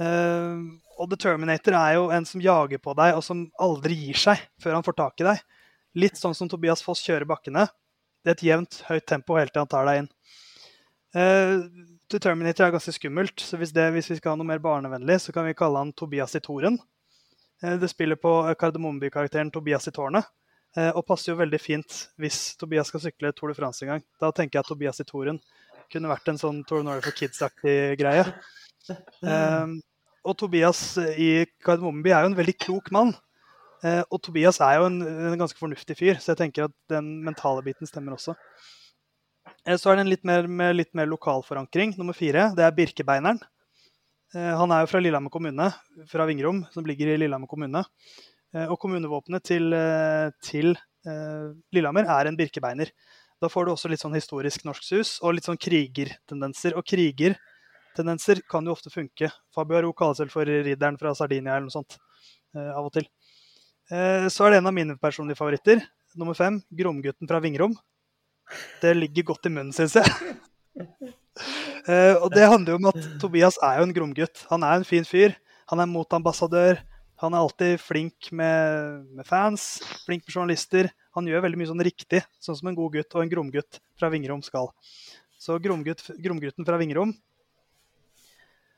Eh, 0.00 0.58
og 0.98 1.10
The 1.10 1.18
Terminator 1.18 1.76
er 1.78 1.96
jo 1.98 2.08
en 2.14 2.26
som 2.28 2.42
jager 2.42 2.80
på 2.82 2.94
deg, 2.98 3.16
og 3.16 3.24
som 3.26 3.46
aldri 3.60 3.98
gir 4.06 4.20
seg 4.20 4.42
før 4.62 4.78
han 4.78 4.86
får 4.86 4.98
tak 5.00 5.22
i 5.22 5.28
deg. 5.28 5.42
Litt 5.98 6.18
sånn 6.18 6.34
som 6.34 6.50
Tobias 6.50 6.82
Foss 6.82 7.02
kjører 7.06 7.28
bakkene. 7.30 7.66
Det 8.24 8.32
er 8.32 8.38
et 8.38 8.46
jevnt, 8.48 8.80
høyt 8.88 9.06
tempo 9.06 9.36
helt 9.38 9.52
til 9.54 9.62
han 9.62 9.70
tar 9.70 9.88
deg 9.88 10.02
inn. 10.02 10.10
Eh, 11.14 11.56
The 12.10 12.20
Terminator 12.20 12.66
er 12.66 12.74
ganske 12.74 12.94
skummelt, 12.94 13.38
så 13.40 13.58
hvis, 13.58 13.74
det, 13.74 13.88
hvis, 13.94 14.10
vi 14.10 14.18
skal 14.18 14.34
ha 14.34 14.40
noe 14.40 14.48
mer 14.48 14.62
barnevennlig, 14.62 15.20
så 15.22 15.34
kan 15.34 15.46
vi 15.46 15.56
kalle 15.56 15.82
han 15.82 15.94
Tobias 15.96 16.34
i 16.38 16.42
Toren. 16.44 16.78
Eh, 17.62 17.76
det 17.80 17.90
spiller 17.92 18.18
på 18.20 18.32
Kardemommeby-karakteren 18.60 19.52
Tobias 19.54 19.90
i 19.90 19.94
tårnet. 19.94 20.30
Eh, 20.74 20.90
og 20.90 21.04
passer 21.06 21.30
jo 21.30 21.38
veldig 21.38 21.60
fint 21.62 21.98
hvis 22.18 22.56
Tobias 22.58 22.88
skal 22.90 23.04
sykle 23.04 23.30
Tour 23.36 23.52
de 23.52 23.58
France 23.58 23.84
en 23.84 23.94
gang. 23.94 24.04
Da 24.20 24.32
tenker 24.34 24.58
jeg 24.58 24.64
at 24.64 24.70
Tobias 24.72 25.02
i 25.02 25.06
Toren 25.06 25.38
kunne 25.92 26.10
vært 26.10 26.30
en 26.32 26.40
sånn 26.40 26.62
Tour 26.66 26.82
Norway 26.82 27.04
for 27.04 27.14
kids-aktig 27.14 27.94
greie. 28.00 28.24
Um, 29.22 29.78
og 30.24 30.34
Tobias 30.40 30.80
i 31.20 31.44
Kardemommeby 31.64 32.10
er 32.10 32.24
jo 32.24 32.32
en 32.32 32.38
veldig 32.38 32.56
klok 32.58 32.90
mann. 32.96 33.14
Uh, 33.84 34.00
og 34.08 34.18
Tobias 34.24 34.58
er 34.64 34.80
jo 34.80 34.88
en, 34.88 34.98
en, 35.04 35.38
ganske 35.38 35.60
fornuftig 35.60 35.96
fyr, 35.98 36.18
så 36.18 36.32
jeg 36.32 36.40
tenker 36.40 36.66
at 36.66 36.74
den 36.90 37.18
mentale 37.26 37.62
biten 37.66 37.88
stemmer 37.88 38.16
også. 38.16 38.34
Uh, 39.68 39.76
så 39.76 39.92
er 39.92 39.98
det 39.98 40.06
en 40.06 40.12
litt 40.12 40.24
mer, 40.26 40.48
med 40.48 40.78
litt 40.78 40.92
mer 40.96 41.10
lokal 41.10 41.44
forankring. 41.46 41.94
Nummer 42.00 42.16
fire 42.16 42.50
det 42.56 42.64
er 42.64 42.76
Birkebeineren. 42.76 43.42
Uh, 44.34 44.54
han 44.58 44.72
er 44.74 44.82
jo 44.82 44.90
fra 44.90 45.04
Lillehammer 45.04 45.32
kommune, 45.32 45.68
fra 46.10 46.26
Vingrom, 46.26 46.64
som 46.74 46.88
ligger 46.88 47.12
i 47.12 47.18
Lillehammer 47.20 47.50
kommune. 47.50 47.84
Og 48.54 48.76
kommunevåpenet 48.78 49.42
til, 49.42 49.74
til 50.46 50.76
Lillehammer 51.74 52.06
er 52.06 52.30
en 52.30 52.36
birkebeiner. 52.38 52.92
Da 53.44 53.50
får 53.52 53.66
du 53.66 53.72
også 53.74 53.90
litt 53.90 54.02
sånn 54.02 54.14
historisk 54.16 54.64
norsk 54.64 54.86
sus 54.86 55.16
og 55.20 55.34
litt 55.36 55.44
sånn 55.44 55.60
krigertendenser. 55.60 56.76
Og 56.78 56.86
krigertendenser 56.88 58.40
kan 58.50 58.64
jo 58.64 58.72
ofte 58.72 58.92
funke. 58.94 59.28
Fabio 59.54 59.80
Aro 59.80 59.90
kalles 59.96 60.22
vel 60.22 60.30
for 60.32 60.48
ridderen 60.48 60.96
fra 61.00 61.12
Sardinia 61.18 61.56
eller 61.56 61.66
noe 61.66 61.74
sånt 61.74 61.98
eh, 62.56 62.70
av 62.70 62.86
og 62.86 62.94
til. 62.94 63.08
Eh, 63.92 64.30
så 64.32 64.46
er 64.46 64.54
det 64.54 64.62
en 64.62 64.70
av 64.70 64.76
mine 64.76 64.96
personlige 65.02 65.40
favoritter. 65.40 65.82
Nummer 66.16 66.38
fem, 66.38 66.60
Gromgutten 66.72 67.28
fra 67.28 67.42
Vingrom. 67.44 67.74
Det 68.80 68.94
ligger 68.96 69.32
godt 69.32 69.50
i 69.50 69.52
munnen, 69.52 69.74
syns 69.76 69.98
jeg. 69.98 70.08
eh, 71.90 72.14
og 72.14 72.30
det 72.32 72.48
handler 72.48 72.74
jo 72.74 72.80
om 72.80 72.90
at 72.92 73.12
Tobias 73.20 73.58
er 73.60 73.80
jo 73.80 73.88
en 73.88 73.94
gromgutt. 73.96 74.46
Han 74.52 74.64
er 74.64 74.78
en 74.78 74.88
fin 74.88 75.04
fyr. 75.04 75.34
Han 75.72 75.82
er 75.82 75.90
motambassadør. 75.90 76.80
Han 77.24 77.34
er 77.34 77.42
alltid 77.44 77.80
flink 77.80 78.30
med, 78.36 79.08
med 79.16 79.26
fans, 79.28 79.78
flink 80.04 80.26
med 80.26 80.36
journalister 80.36 80.92
han 81.14 81.28
gjør 81.30 81.44
veldig 81.44 81.60
mye 81.60 81.70
sånn 81.70 81.84
riktig, 81.86 82.24
sånn 82.42 82.56
som 82.58 82.68
en 82.70 82.76
god 82.76 82.96
gutt 82.96 83.14
og 83.14 83.22
en 83.22 83.30
gromgutt 83.30 83.78
fra 83.98 84.10
Vingrom 84.10 84.42
skal. 84.42 84.70
Så 85.38 85.60
gromgutt, 85.62 86.02
Gromgutten 86.18 86.66
fra 86.66 86.78
Vingrom. 86.80 87.12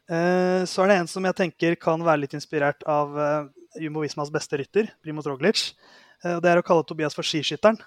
Eh, 0.07 0.63
så 0.69 0.85
er 0.85 0.91
det 0.91 0.99
en 1.01 1.09
som 1.11 1.25
jeg 1.25 1.39
tenker 1.39 1.79
kan 1.81 2.03
være 2.05 2.25
litt 2.25 2.37
inspirert 2.37 2.85
av 2.87 3.17
eh, 3.19 3.49
Jumbo 3.87 4.05
Vismas 4.05 4.33
beste 4.35 4.61
rytter, 4.61 4.91
Primoz 5.03 5.29
Roglic. 5.31 5.71
Eh, 6.23 6.37
det 6.45 6.53
er 6.53 6.61
å 6.61 6.67
kalle 6.67 6.85
Tobias 6.87 7.17
for 7.17 7.27
skiskytteren. 7.27 7.81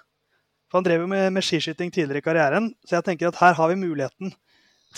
For 0.70 0.80
han 0.80 0.86
drev 0.86 1.04
jo 1.04 1.10
med, 1.12 1.28
med 1.34 1.46
skiskyting 1.46 1.94
tidligere 1.94 2.22
i 2.22 2.26
karrieren, 2.26 2.70
så 2.86 2.98
jeg 2.98 3.06
tenker 3.06 3.30
at 3.30 3.38
her 3.40 3.54
har 3.58 3.70
vi 3.70 3.78
muligheten 3.78 4.34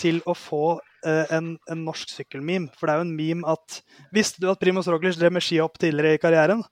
til 0.01 0.19
å 0.25 0.33
få 0.37 0.79
en, 1.05 1.57
en, 1.69 1.81
norsk 1.85 2.13
sykkelmeme. 2.13 2.71
For 2.79 2.87
det 2.87 2.93
er 2.93 3.01
jo 3.01 3.07
en 3.07 3.17
meme 3.17 3.49
at 3.49 3.81
Visste 4.15 4.41
du 4.41 4.47
at 4.51 4.61
Primoz 4.61 4.87
Roglic 4.91 5.17
drev 5.19 5.33
med 5.35 5.43
skihopp 5.43 5.75
tidligere 5.81 6.17
i 6.17 6.21
karrieren? 6.21 6.63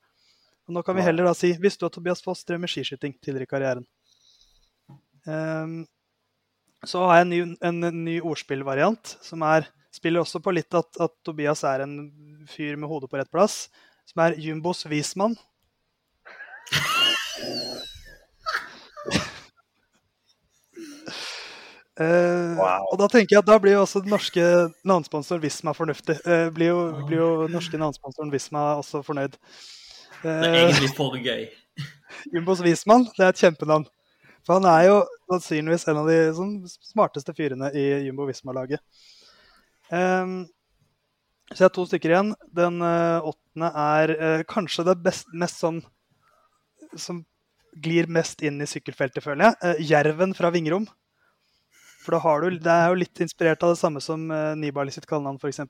Og 0.68 0.76
nå 0.76 0.84
kan 0.86 0.98
vi 0.98 1.06
heller 1.06 1.28
da 1.28 1.34
si 1.38 1.50
Visste 1.62 1.84
du 1.84 1.90
at 1.90 1.98
Tobias 1.98 2.24
Foss 2.24 2.46
drev 2.48 2.60
med 2.64 2.72
skiskyting 2.72 3.14
tidligere 3.20 3.48
i 3.48 3.52
karrieren? 3.52 3.86
Um, 5.26 5.84
så 6.88 7.04
har 7.06 7.20
jeg 7.20 7.28
en 7.28 7.34
ny, 7.34 7.42
en, 7.68 7.92
ny 8.06 8.16
ordspillvariant 8.26 9.18
som 9.22 9.44
er 9.46 9.70
Spiller 9.92 10.24
også 10.24 10.40
på 10.40 10.54
litt 10.56 10.72
at, 10.72 10.88
at, 11.04 11.12
Tobias 11.28 11.66
er 11.68 11.84
en 11.84 11.98
fyr 12.48 12.78
med 12.80 12.88
hodet 12.88 13.10
på 13.12 13.20
rett 13.20 13.28
plass, 13.28 13.66
som 14.08 14.24
er 14.24 14.38
Jumbos 14.40 14.86
Wiesmann. 14.88 15.36
Uh, 22.00 22.56
wow. 22.56 22.86
Og 22.94 23.00
da 23.02 23.08
tenker 23.12 23.36
jeg 23.36 23.42
at 23.42 23.48
da 23.50 23.58
blir 23.60 23.74
jo 23.76 23.82
også 23.84 24.00
den 24.04 24.14
norske 24.14 24.44
navnsponsoren 24.88 25.42
Visma 25.44 25.74
fornuftig. 25.76 26.16
Uh, 26.24 26.48
blir, 26.56 26.70
jo, 26.72 26.84
blir 27.08 27.20
jo 27.20 27.32
norske 27.52 27.80
navnsponsoren 27.80 28.32
Visma 28.32 28.78
også 28.80 29.02
fornøyd. 29.04 29.36
Uh, 30.22 30.30
det 30.30 30.52
er 30.52 30.60
egentlig 30.70 30.92
for 30.96 31.18
gøy. 31.20 31.50
Jumbos 32.36 32.62
Wiesmann, 32.64 33.10
det 33.18 33.26
er 33.26 33.34
et 33.34 33.44
kjempenavn. 33.44 33.90
For 34.48 34.58
han 34.58 34.68
er 34.72 34.86
jo 34.88 34.96
sannsynligvis 35.34 35.84
en 35.92 36.00
av 36.02 36.08
de 36.08 36.16
sånn, 36.38 36.54
smarteste 36.94 37.36
fyrene 37.38 37.74
i 37.78 37.84
Jumbo 38.08 38.26
Visma-laget. 38.30 38.82
Um, 39.92 40.46
så 41.52 41.60
jeg 41.60 41.68
har 41.68 41.76
to 41.76 41.86
stykker 41.90 42.14
igjen. 42.14 42.32
Den 42.56 42.80
åttende 42.80 43.74
er 43.76 44.46
kanskje 44.48 44.88
det 44.88 44.96
best, 45.04 45.28
mest 45.36 45.60
sånn 45.60 45.82
Som 46.96 47.26
glir 47.84 48.08
mest 48.08 48.40
inn 48.44 48.64
i 48.64 48.68
sykkelfeltet, 48.68 49.24
føler 49.24 49.52
jeg. 49.52 49.90
Jerven 49.92 50.32
fra 50.36 50.50
Vingrom. 50.56 50.88
For 52.02 52.18
du, 52.18 52.58
det 52.58 52.74
er 52.74 52.90
jo 52.90 52.98
litt 52.98 53.22
inspirert 53.22 53.62
av 53.66 53.76
det 53.76 53.82
samme 53.82 54.02
som 54.02 54.24
uh, 54.34 54.54
Nibali 54.58 54.94
sitt 54.94 55.06
kallenavn, 55.10 55.38
f.eks. 55.38 55.62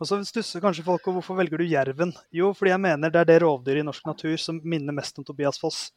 Og 0.00 0.08
så 0.08 0.18
stusser 0.26 0.62
kanskje 0.64 0.84
folk 0.86 1.04
over 1.04 1.20
hvorfor 1.20 1.36
velger 1.38 1.60
du 1.60 1.68
jerven. 1.68 2.14
Jo, 2.34 2.50
fordi 2.56 2.72
jeg 2.72 2.82
mener 2.82 3.12
det 3.12 3.20
er 3.20 3.28
det 3.28 3.40
rovdyret 3.44 3.82
i 3.82 3.86
norsk 3.86 4.06
natur 4.08 4.38
som 4.40 4.60
minner 4.64 4.96
mest 4.96 5.20
om 5.20 5.26
Tobias 5.28 5.60
Foss. 5.60 5.90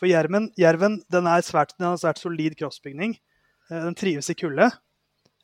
For 0.00 0.10
jerven, 0.10 0.50
jerven 0.58 0.98
den, 1.14 1.28
svært, 1.46 1.76
den 1.78 1.86
har 1.92 2.00
svært 2.00 2.18
solid 2.20 2.56
kroppsbygning. 2.58 3.14
Uh, 3.70 3.78
den 3.86 3.96
trives 3.98 4.32
i 4.34 4.36
kulde. 4.38 4.72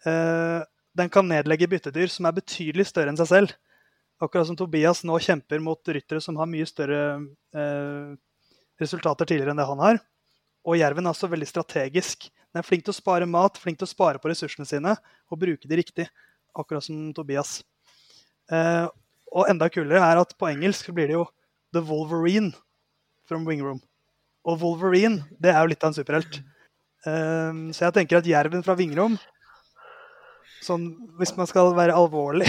Uh, 0.02 0.66
den 0.98 1.12
kan 1.14 1.30
nedlegge 1.30 1.70
byttedyr 1.70 2.10
som 2.10 2.26
er 2.26 2.34
betydelig 2.40 2.88
større 2.90 3.14
enn 3.14 3.20
seg 3.20 3.30
selv. 3.30 3.54
Akkurat 4.18 4.48
som 4.48 4.58
Tobias 4.58 5.04
nå 5.06 5.14
kjemper 5.22 5.62
mot 5.62 5.94
ryttere 5.94 6.18
som 6.24 6.40
har 6.40 6.48
mye 6.50 6.66
større 6.66 7.20
resultater 8.82 9.28
tidligere 9.28 9.54
enn 9.54 9.60
det 9.60 9.66
han 9.68 9.82
har. 9.84 10.00
Og 10.66 10.74
jerven 10.80 11.06
er 11.06 11.14
også 11.14 11.30
veldig 11.30 11.46
strategisk. 11.46 12.26
Den 12.52 12.62
er 12.62 12.66
flink 12.66 12.86
til 12.86 12.94
å 12.94 12.96
spare 12.96 13.28
mat, 13.28 13.58
flink 13.60 13.80
til 13.80 13.88
å 13.88 13.90
spare 13.90 14.20
på 14.22 14.30
ressursene 14.30 14.68
sine 14.68 14.94
og 15.28 15.40
bruke 15.40 15.68
de 15.68 15.80
riktig. 15.80 16.08
Akkurat 16.58 16.84
som 16.84 17.10
Tobias. 17.14 17.60
Eh, 18.50 18.86
og 19.28 19.50
enda 19.50 19.68
kulere 19.70 20.00
er 20.00 20.20
at 20.20 20.32
på 20.38 20.48
engelsk 20.48 20.88
blir 20.96 21.10
det 21.10 21.18
jo 21.18 21.26
The 21.76 21.82
Wolverine 21.84 22.54
from 23.28 23.44
Wingroom. 23.48 23.82
Og 24.48 24.62
Wolverine, 24.62 25.26
det 25.36 25.52
er 25.52 25.60
jo 25.60 25.72
litt 25.74 25.84
av 25.84 25.92
en 25.92 25.98
superhelt. 25.98 26.40
Eh, 27.04 27.60
så 27.76 27.86
jeg 27.86 27.98
tenker 27.98 28.20
at 28.20 28.30
jerven 28.30 28.64
fra 28.64 28.76
Vingrom 28.78 29.18
sånn, 30.64 30.88
Hvis 31.20 31.36
man 31.36 31.46
skal 31.46 31.70
være 31.76 31.94
alvorlig, 31.94 32.48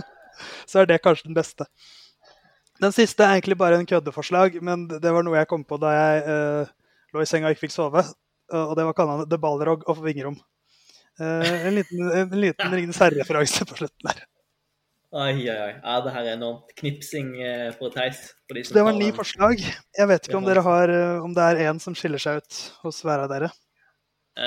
så 0.70 0.82
er 0.82 0.90
det 0.90 1.00
kanskje 1.04 1.30
den 1.30 1.38
beste. 1.38 1.66
Den 2.80 2.94
siste 2.96 3.24
er 3.24 3.36
egentlig 3.36 3.58
bare 3.60 3.78
en 3.80 3.88
køddeforslag, 3.88 4.58
men 4.64 4.86
det 4.88 5.12
var 5.12 5.24
noe 5.24 5.36
jeg 5.38 5.48
kom 5.50 5.64
på 5.68 5.76
da 5.80 5.92
jeg 5.94 6.20
eh, 6.32 6.70
lå 7.12 7.22
i 7.22 7.28
senga 7.28 7.48
og 7.48 7.56
ikke 7.56 7.66
fikk 7.66 7.74
sove. 7.76 8.04
Eh, 8.50 8.66
og 8.66 8.76
det 8.78 8.86
var 8.88 8.96
kallenavnet 8.98 9.30
The 9.30 9.38
Balrog 9.40 9.86
of 9.90 10.02
Vingerom. 10.04 10.38
Uh, 11.20 11.66
en 11.66 11.74
liten, 11.76 12.04
en 12.16 12.36
liten 12.40 12.72
Ringenes 12.72 13.00
herre-referanse 13.02 13.66
på 13.68 13.76
slutten 13.76 14.08
der. 14.08 14.22
Oi, 15.10 15.34
oi, 15.42 15.56
oi. 15.56 15.72
Ja, 15.74 15.96
det 16.04 16.12
her 16.14 16.28
er 16.28 16.36
enormt 16.36 16.70
knipsing 16.78 17.32
eh, 17.42 17.72
for 17.74 17.90
Theis. 17.92 18.28
Det 18.46 18.84
var 18.86 18.94
ni 18.94 19.10
forslag. 19.12 19.58
Jeg 19.58 20.06
vet 20.06 20.28
ikke 20.28 20.38
om, 20.38 20.46
har, 20.46 20.92
om 21.26 21.34
det 21.34 21.48
er 21.48 21.64
én 21.66 21.80
som 21.82 21.96
skiller 21.98 22.22
seg 22.22 22.38
ut 22.38 22.60
hos 22.84 23.02
hver 23.02 23.24
av 23.24 23.32
dere. 23.32 23.50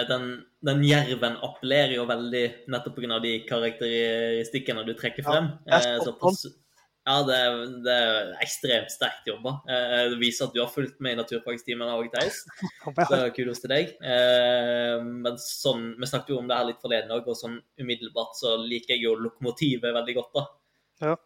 Den, 0.08 0.30
den 0.64 0.80
jerven 0.88 1.36
appellerer 1.44 1.98
jo 1.98 2.08
veldig 2.08 2.46
nettopp 2.72 2.96
pga. 2.96 3.20
de 3.28 3.34
karakteristikkene 3.50 4.88
du 4.88 4.94
trekker 4.96 5.28
frem. 5.28 5.52
Ja, 5.68 5.82
så 6.00 6.16
pass, 6.18 6.46
ja, 7.04 7.16
det, 7.28 7.38
det, 7.84 7.94
er 7.94 8.30
ekstremt 8.44 8.94
sterkt 8.94 9.28
jobba. 9.28 9.58
Eh, 9.68 9.98
det 10.14 10.20
viser 10.22 10.48
at 10.48 10.54
du 10.56 10.62
har 10.62 10.72
fulgt 10.72 11.02
med 11.04 11.18
i 11.18 11.20
naturfagstimen 11.20 11.90
òg, 11.92 12.08
Theis. 12.14 12.38
Så 13.10 13.20
kudos 13.36 13.60
til 13.60 13.74
deg. 13.74 13.92
Eh, 14.00 15.04
men 15.04 15.36
sånn, 15.42 15.90
vi 16.00 16.08
snakket 16.08 16.32
jo 16.32 16.40
om 16.40 16.48
det 16.48 16.60
her 16.60 16.70
litt 16.70 16.80
forleden 16.84 17.12
òg, 17.12 17.28
og 17.28 17.36
sånn 17.36 17.60
umiddelbart 17.82 18.40
så 18.40 18.56
liker 18.62 18.96
jeg 18.96 19.04
jo 19.04 19.18
lokomotivet 19.20 19.92
veldig 20.00 20.18
godt, 20.22 20.40
da. 20.40 20.46
Ja. 21.04 21.18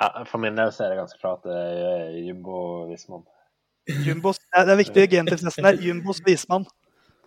ja 0.00 0.08
for 0.30 0.40
min 0.40 0.56
del 0.56 0.72
så 0.72 0.86
er 0.86 0.94
det 0.94 1.02
ganske 1.02 1.20
klart 1.20 1.44
det 1.44 1.60
er 1.60 2.18
Jumbo 2.24 2.58
Vismann. 2.88 3.28
Jumbos, 4.08 4.40
det 4.54 4.64
er 4.64 4.80
viktig 4.80 5.08
gentilfnesten 5.12 5.68
her. 5.68 5.84
Jumbos 5.84 6.24
Vismann. 6.24 6.64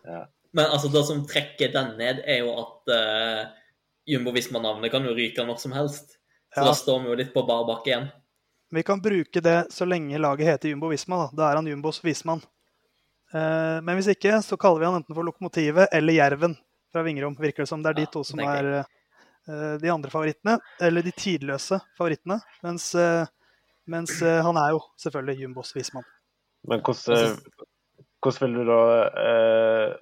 Ja. 0.07 0.25
Men 0.57 0.71
altså, 0.73 0.89
det 0.89 1.05
som 1.05 1.25
trekker 1.29 1.69
den 1.73 1.93
ned, 1.99 2.25
er 2.25 2.41
jo 2.41 2.55
at 2.57 2.89
uh, 2.89 3.49
Jumbo 4.09 4.33
Vismann-navnet 4.33 4.89
kan 4.89 5.05
jo 5.05 5.13
ryke 5.13 5.45
når 5.45 5.59
som 5.61 5.75
helst. 5.77 6.17
Så 6.53 6.61
ja. 6.61 6.65
da 6.69 6.73
står 6.73 6.99
vi 7.03 7.11
jo 7.11 7.17
litt 7.19 7.33
på 7.33 7.43
bar 7.47 7.65
bakke 7.67 7.91
igjen. 7.91 8.07
Vi 8.69 8.83
kan 8.83 9.01
bruke 9.01 9.41
det 9.41 9.67
så 9.69 9.85
lenge 9.85 10.17
laget 10.17 10.47
heter 10.47 10.69
Jumbo 10.69 10.87
Visma. 10.91 11.15
Da, 11.15 11.29
da 11.33 11.49
er 11.49 11.59
han 11.61 11.67
Jumbos 11.67 12.01
Vismann. 12.03 12.41
Eh, 13.33 13.77
men 13.83 13.95
hvis 13.95 14.09
ikke, 14.11 14.41
så 14.43 14.57
kaller 14.59 14.81
vi 14.81 14.89
han 14.89 14.99
enten 14.99 15.15
for 15.15 15.27
Lokomotivet 15.27 15.93
eller 15.95 16.17
Jerven 16.17 16.57
fra 16.91 17.03
Vingrom. 17.07 17.35
Virker 17.39 17.63
det 17.63 17.71
som 17.71 17.83
det 17.83 17.93
er 17.93 17.99
de 18.01 18.05
to 18.11 18.23
som 18.27 18.41
er 18.43 18.69
eh, 18.81 19.75
de 19.79 19.91
andre 19.93 20.11
favorittene. 20.11 20.57
Eller 20.83 21.05
de 21.05 21.15
tidløse 21.15 21.79
favorittene. 21.99 22.41
Mens, 22.65 22.89
eh, 22.95 23.23
mens 23.87 24.17
eh, 24.21 24.41
han 24.43 24.59
er 24.59 24.75
jo 24.75 24.83
selvfølgelig 25.03 25.45
Jumbos 25.45 25.75
Vismann. 25.75 26.07
Men 26.67 26.83
hvordan, 26.83 27.39
eh, 27.39 27.65
hvordan 28.23 28.43
vil 28.43 28.59
du 28.59 28.71
da 28.73 28.81
eh, 29.23 29.95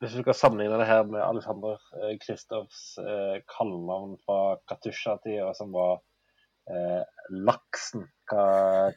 hvis 0.00 0.16
du 0.16 0.20
skal 0.22 0.36
sammenligne 0.36 0.78
det 0.80 0.88
her 0.88 1.06
med 1.08 1.22
Alexander 1.24 1.80
eh, 2.00 2.16
Kristoffs 2.22 2.98
eh, 3.00 3.38
kallenavn 3.50 4.16
fra 4.26 4.58
Katusha-tida, 4.68 5.52
som 5.56 5.72
var 5.74 5.98
eh, 6.70 7.02
Laksen, 7.46 8.06
hva, 8.30 8.46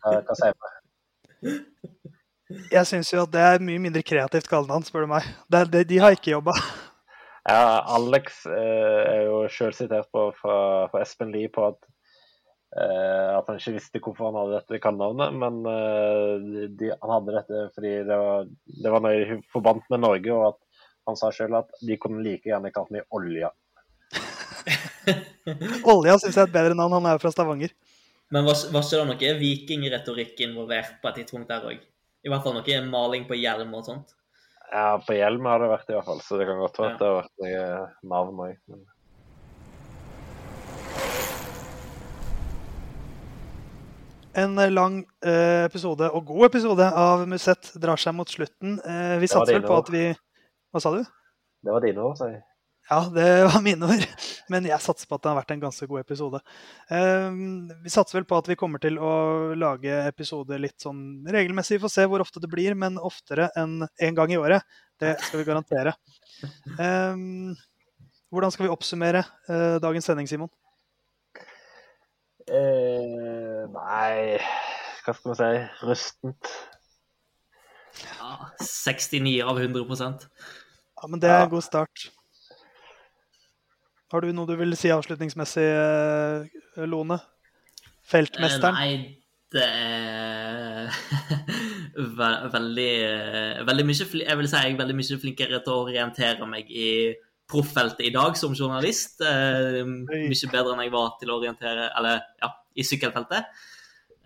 hva, 0.04 0.20
hva 0.28 0.40
sier 0.40 0.58
du? 0.60 1.54
Jeg 2.50 2.88
syns 2.90 3.12
jo 3.14 3.22
at 3.22 3.34
det 3.34 3.42
er 3.46 3.62
mye 3.62 3.82
mindre 3.82 4.02
kreativt 4.02 4.48
kallenavn, 4.50 4.86
spør 4.88 5.06
du 5.06 5.12
meg. 5.12 5.26
Det, 5.54 5.68
det, 5.70 5.84
de 5.92 6.00
har 6.02 6.16
ikke 6.16 6.34
jobba. 6.34 6.56
Ja, 7.46 7.82
Alex 7.96 8.44
eh, 8.50 9.02
er 9.06 9.24
jo 9.28 9.44
sjøl 9.54 9.74
sitert 9.78 10.10
på 10.14 10.30
fra, 10.38 10.58
fra, 10.92 11.04
Espen 11.06 11.32
Lie 11.34 11.50
på 11.54 11.68
at, 11.70 11.78
eh, 12.74 13.30
at 13.38 13.48
han 13.48 13.62
ikke 13.62 13.76
visste 13.78 14.02
hvorfor 14.02 14.30
han 14.30 14.40
hadde 14.40 14.58
dette 14.58 14.82
kallenavnet, 14.84 15.38
men 15.40 15.62
eh, 15.72 16.66
de, 16.82 16.92
han 16.92 17.14
hadde 17.16 17.38
dette 17.38 17.64
fordi 17.78 17.94
det 18.10 18.20
var, 18.24 18.50
det 18.84 18.94
var 18.96 19.06
noe 19.06 19.40
forbandt 19.54 19.88
med 19.94 20.04
Norge, 20.04 20.36
og 20.36 20.48
at 20.52 20.60
han 21.10 21.20
sa 21.20 21.32
sjøl 21.34 21.58
at 21.60 21.74
de 21.82 21.98
kunne 22.02 22.24
like 22.26 22.50
gjerne 22.50 22.72
kalt 22.76 22.92
meg 22.94 23.08
Olja. 23.16 23.52
Olja 25.92 26.18
syns 26.20 26.36
jeg 26.36 26.44
er 26.44 26.48
et 26.48 26.56
bedre 26.56 26.78
navn. 26.78 26.96
Han 27.00 27.10
er 27.10 27.18
jo 27.18 27.24
fra 27.24 27.34
Stavanger. 27.34 27.74
Men 28.30 28.46
var, 28.46 28.60
var 28.74 28.86
ikke 28.86 29.00
det 29.00 29.08
noe 29.10 29.40
vikingretorikk 29.40 30.46
involvert 30.46 31.00
på 31.02 31.10
et 31.10 31.22
tidspunkt 31.22 31.50
der 31.50 31.66
òg? 31.66 31.82
I 32.22 32.30
hvert 32.30 32.46
fall 32.46 32.58
noe 32.60 32.80
maling 32.86 33.26
på 33.30 33.38
hjelm 33.40 33.74
og 33.78 33.88
sånt? 33.88 34.14
Ja, 34.70 35.00
på 35.02 35.16
hjelm 35.18 35.48
har 35.50 35.64
det 35.64 35.72
vært 35.72 35.90
i 35.90 35.96
hvert 35.96 36.06
fall, 36.06 36.22
så 36.22 36.38
det 36.38 36.46
kan 36.46 36.62
godt 36.62 36.78
være 36.78 36.94
at 36.94 37.00
det 37.02 37.08
har 37.10 37.20
vært 37.24 37.36
noe 37.42 37.62
navn 38.12 38.42
òg. 38.46 38.56
Men... 38.70 38.86
En 44.40 44.54
lang 44.72 45.00
eh, 45.26 45.66
episode, 45.66 46.12
og 46.14 46.30
god 46.30 46.52
episode, 46.52 46.86
av 46.86 47.26
Musett 47.28 47.72
drar 47.82 47.98
seg 47.98 48.14
mot 48.16 48.30
slutten. 48.30 48.78
Eh, 48.86 49.16
vi 49.24 49.32
satser 49.32 49.58
vel 49.58 49.66
på 49.66 49.80
at 49.82 49.90
vi 49.94 50.04
hva 50.74 50.82
sa 50.84 50.94
du? 50.96 51.02
Det 51.66 51.74
var 51.74 51.84
dine 51.84 52.04
ord, 52.06 52.18
sa 52.20 52.30
jeg. 52.32 52.44
Ja, 52.90 53.04
det 53.14 53.26
var 53.46 53.62
mine 53.62 53.86
ord. 53.86 54.06
Men 54.50 54.66
jeg 54.66 54.82
satser 54.82 55.06
på 55.10 55.18
at 55.20 55.22
det 55.26 55.30
har 55.30 55.38
vært 55.38 55.52
en 55.54 55.62
ganske 55.62 55.86
god 55.90 56.02
episode. 56.02 56.40
Ehm, 56.96 57.68
vi 57.84 57.92
satser 57.94 58.18
vel 58.18 58.26
på 58.30 58.40
at 58.40 58.50
vi 58.50 58.58
kommer 58.58 58.82
til 58.82 58.98
å 58.98 59.12
lage 59.54 60.00
episoder 60.10 60.62
litt 60.62 60.82
sånn 60.82 61.28
regelmessig. 61.30 61.78
Vi 61.78 61.84
får 61.84 61.94
se 61.94 62.06
hvor 62.10 62.24
ofte 62.24 62.42
det 62.42 62.50
blir, 62.50 62.74
men 62.74 62.98
oftere 62.98 63.52
enn 63.60 63.84
én 63.86 64.08
en 64.10 64.18
gang 64.18 64.34
i 64.34 64.40
året. 64.42 64.66
Det 65.00 65.14
skal 65.22 65.44
vi 65.44 65.46
garantere. 65.52 65.94
Ehm, 66.82 67.54
hvordan 68.34 68.56
skal 68.56 68.66
vi 68.66 68.74
oppsummere 68.74 69.22
eh, 69.22 69.78
dagens 69.84 70.10
sending, 70.10 70.30
Simon? 70.30 70.50
Eh, 72.50 73.64
nei 73.70 74.40
Hva 75.06 75.14
skal 75.14 75.30
man 75.30 75.38
si? 75.38 75.50
Rustent. 75.86 76.54
Ja, 78.06 78.50
69 78.62 79.42
av 79.44 79.60
100% 79.60 80.26
Ja, 81.00 81.08
men 81.08 81.22
det 81.22 81.30
er 81.32 81.46
en 81.46 81.52
god 81.52 81.64
start. 81.64 82.10
Har 84.10 84.26
du 84.26 84.32
noe 84.34 84.50
du 84.50 84.56
vil 84.58 84.74
si 84.78 84.90
avslutningsmessig, 84.90 85.66
eh, 85.70 86.86
Lone? 86.90 87.20
Feltmesteren? 88.10 88.74
Eh, 88.74 88.80
nei, 88.80 89.16
det 89.54 89.66
er 89.70 90.90
veldig, 92.58 92.90
eh, 93.06 93.62
veldig 93.70 93.86
mye 93.86 94.08
Jeg 94.24 94.40
vil 94.40 94.50
si 94.50 94.58
jeg 94.58 94.74
er 94.74 94.80
veldig 94.82 94.98
mye 94.98 95.20
flinkere 95.22 95.62
til 95.62 95.76
å 95.76 95.84
orientere 95.86 96.48
meg 96.50 96.72
i 96.74 96.90
proffeltet 97.50 98.08
i 98.10 98.14
dag 98.14 98.38
som 98.38 98.54
journalist. 98.54 99.22
Mye 99.22 100.52
bedre 100.54 100.74
enn 100.74 100.84
jeg 100.86 100.94
var 100.94 101.16
til 101.22 101.32
å 101.32 101.38
orientere 101.40 101.90
Eller 101.98 102.20
ja, 102.42 102.52
i 102.78 102.86
sykkelfeltet. 102.86 103.46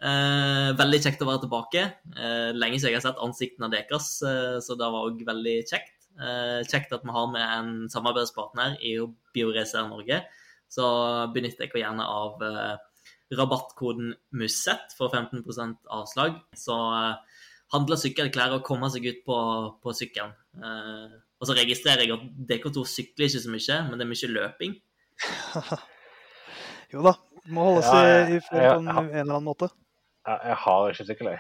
Eh, 0.04 0.70
veldig 0.76 1.00
kjekt 1.00 1.22
å 1.24 1.28
være 1.30 1.46
tilbake. 1.46 1.82
Eh, 2.18 2.52
lenge 2.58 2.80
siden 2.80 2.92
jeg 2.92 3.00
har 3.00 3.06
sett 3.06 3.22
ansiktene 3.24 3.70
deres, 3.72 4.08
eh, 4.28 4.58
så 4.60 4.76
det 4.76 4.90
var 4.92 5.08
òg 5.08 5.22
veldig 5.24 5.58
kjekt. 5.70 6.10
Eh, 6.20 6.60
kjekt 6.68 6.92
at 6.92 7.06
vi 7.06 7.14
har 7.16 7.28
med 7.32 7.44
en 7.44 7.70
samarbeidspartner 7.90 8.76
i 8.84 8.98
Bioreser 9.34 9.88
Norge. 9.88 10.26
Så 10.68 10.84
benytter 11.34 11.70
jeg 11.70 11.86
gjerne 11.86 12.04
av 12.04 12.42
eh, 12.44 12.76
rabattkoden 13.32 14.14
MUSET 14.36 14.92
for 14.98 15.10
15% 15.10 15.88
avslag. 15.88 16.36
Så 16.58 16.76
eh, 16.76 17.46
handle 17.74 17.98
sykkelklær 17.98 18.58
og 18.58 18.66
komme 18.68 18.90
seg 18.92 19.08
ut 19.08 19.24
på, 19.26 19.38
på 19.80 19.96
sykkelen. 19.96 20.36
Eh, 20.60 21.16
og 21.40 21.48
så 21.48 21.56
registrerer 21.56 22.04
jeg 22.04 22.18
at 22.18 22.28
DK2 22.52 22.84
sykler 22.88 23.30
ikke 23.30 23.44
så 23.46 23.56
mye, 23.56 23.80
men 23.88 24.00
det 24.00 24.06
er 24.06 24.12
mye 24.12 24.34
løping. 24.36 24.78
Jo 26.94 27.02
da, 27.02 27.16
må 27.50 27.64
holde 27.66 27.80
oss 27.82 27.88
ja, 27.90 28.18
i, 28.30 28.36
i 28.38 28.42
form 28.46 28.86
på 28.86 28.92
en, 28.94 29.08
en 29.08 29.16
eller 29.24 29.40
annen 29.40 29.48
måte. 29.48 29.72
Jeg, 30.28 30.56
har 30.64 30.90
ikke 30.94 31.06
sykkel, 31.10 31.28
jeg. 31.34 31.40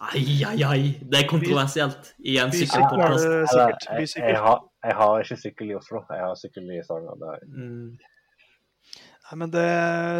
Ai, 0.00 0.22
ai, 0.46 0.58
ai. 0.62 0.82
Det 1.02 1.18
er 1.24 1.26
kontroversielt 1.28 2.12
i 2.24 2.36
en 2.38 2.52
sykkelpodkast. 2.54 3.26
jeg, 3.26 4.06
jeg, 4.22 4.36
har, 4.44 4.60
jeg 4.86 4.94
har 5.00 5.24
ikke 5.24 5.36
sykkel 5.42 5.72
i 5.72 5.74
Oslo. 5.74 6.04
Jeg 6.10 6.22
har 6.22 6.36
sykkel 6.38 6.70
i 6.76 6.82
Stavanger. 6.86 7.34
Er- 7.34 7.48
Mm. 7.48 7.98
Nei, 9.28 9.36
men 9.42 9.50
det, 9.52 9.64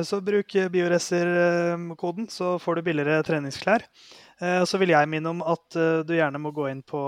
så 0.04 0.18
bruk 0.20 0.52
Bioracer-koden, 0.72 2.26
så 2.28 2.58
får 2.60 2.76
du 2.76 2.82
billigere 2.90 3.22
treningsklær. 3.24 3.84
Eh, 4.40 4.64
Så 4.68 4.78
vil 4.78 4.90
jeg 4.92 5.08
minne 5.08 5.30
om 5.32 5.40
at 5.42 5.76
eh, 5.80 6.02
du 6.04 6.12
gjerne 6.12 6.38
må 6.42 6.52
gå 6.52 6.66
inn 6.70 6.82
på 6.82 7.00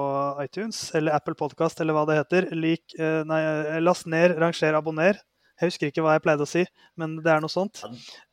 iTunes 0.42 0.94
eller 0.96 1.12
Apple 1.18 1.34
Podcast 1.36 1.80
eller 1.84 1.92
hva 1.92 2.06
det 2.08 2.16
heter. 2.22 2.48
Lik, 2.56 2.94
eh, 2.98 3.20
nei, 3.28 3.40
eh, 3.42 3.80
last 3.84 4.06
ned, 4.06 4.38
ranger, 4.40 4.74
abonner. 4.78 5.20
Jeg 5.60 5.68
husker 5.74 5.90
ikke 5.90 6.02
hva 6.06 6.14
jeg 6.16 6.24
pleide 6.24 6.46
å 6.46 6.48
si, 6.48 6.64
men 6.96 7.18
det 7.20 7.30
er 7.34 7.40
noe 7.44 7.52
sånt. 7.52 7.82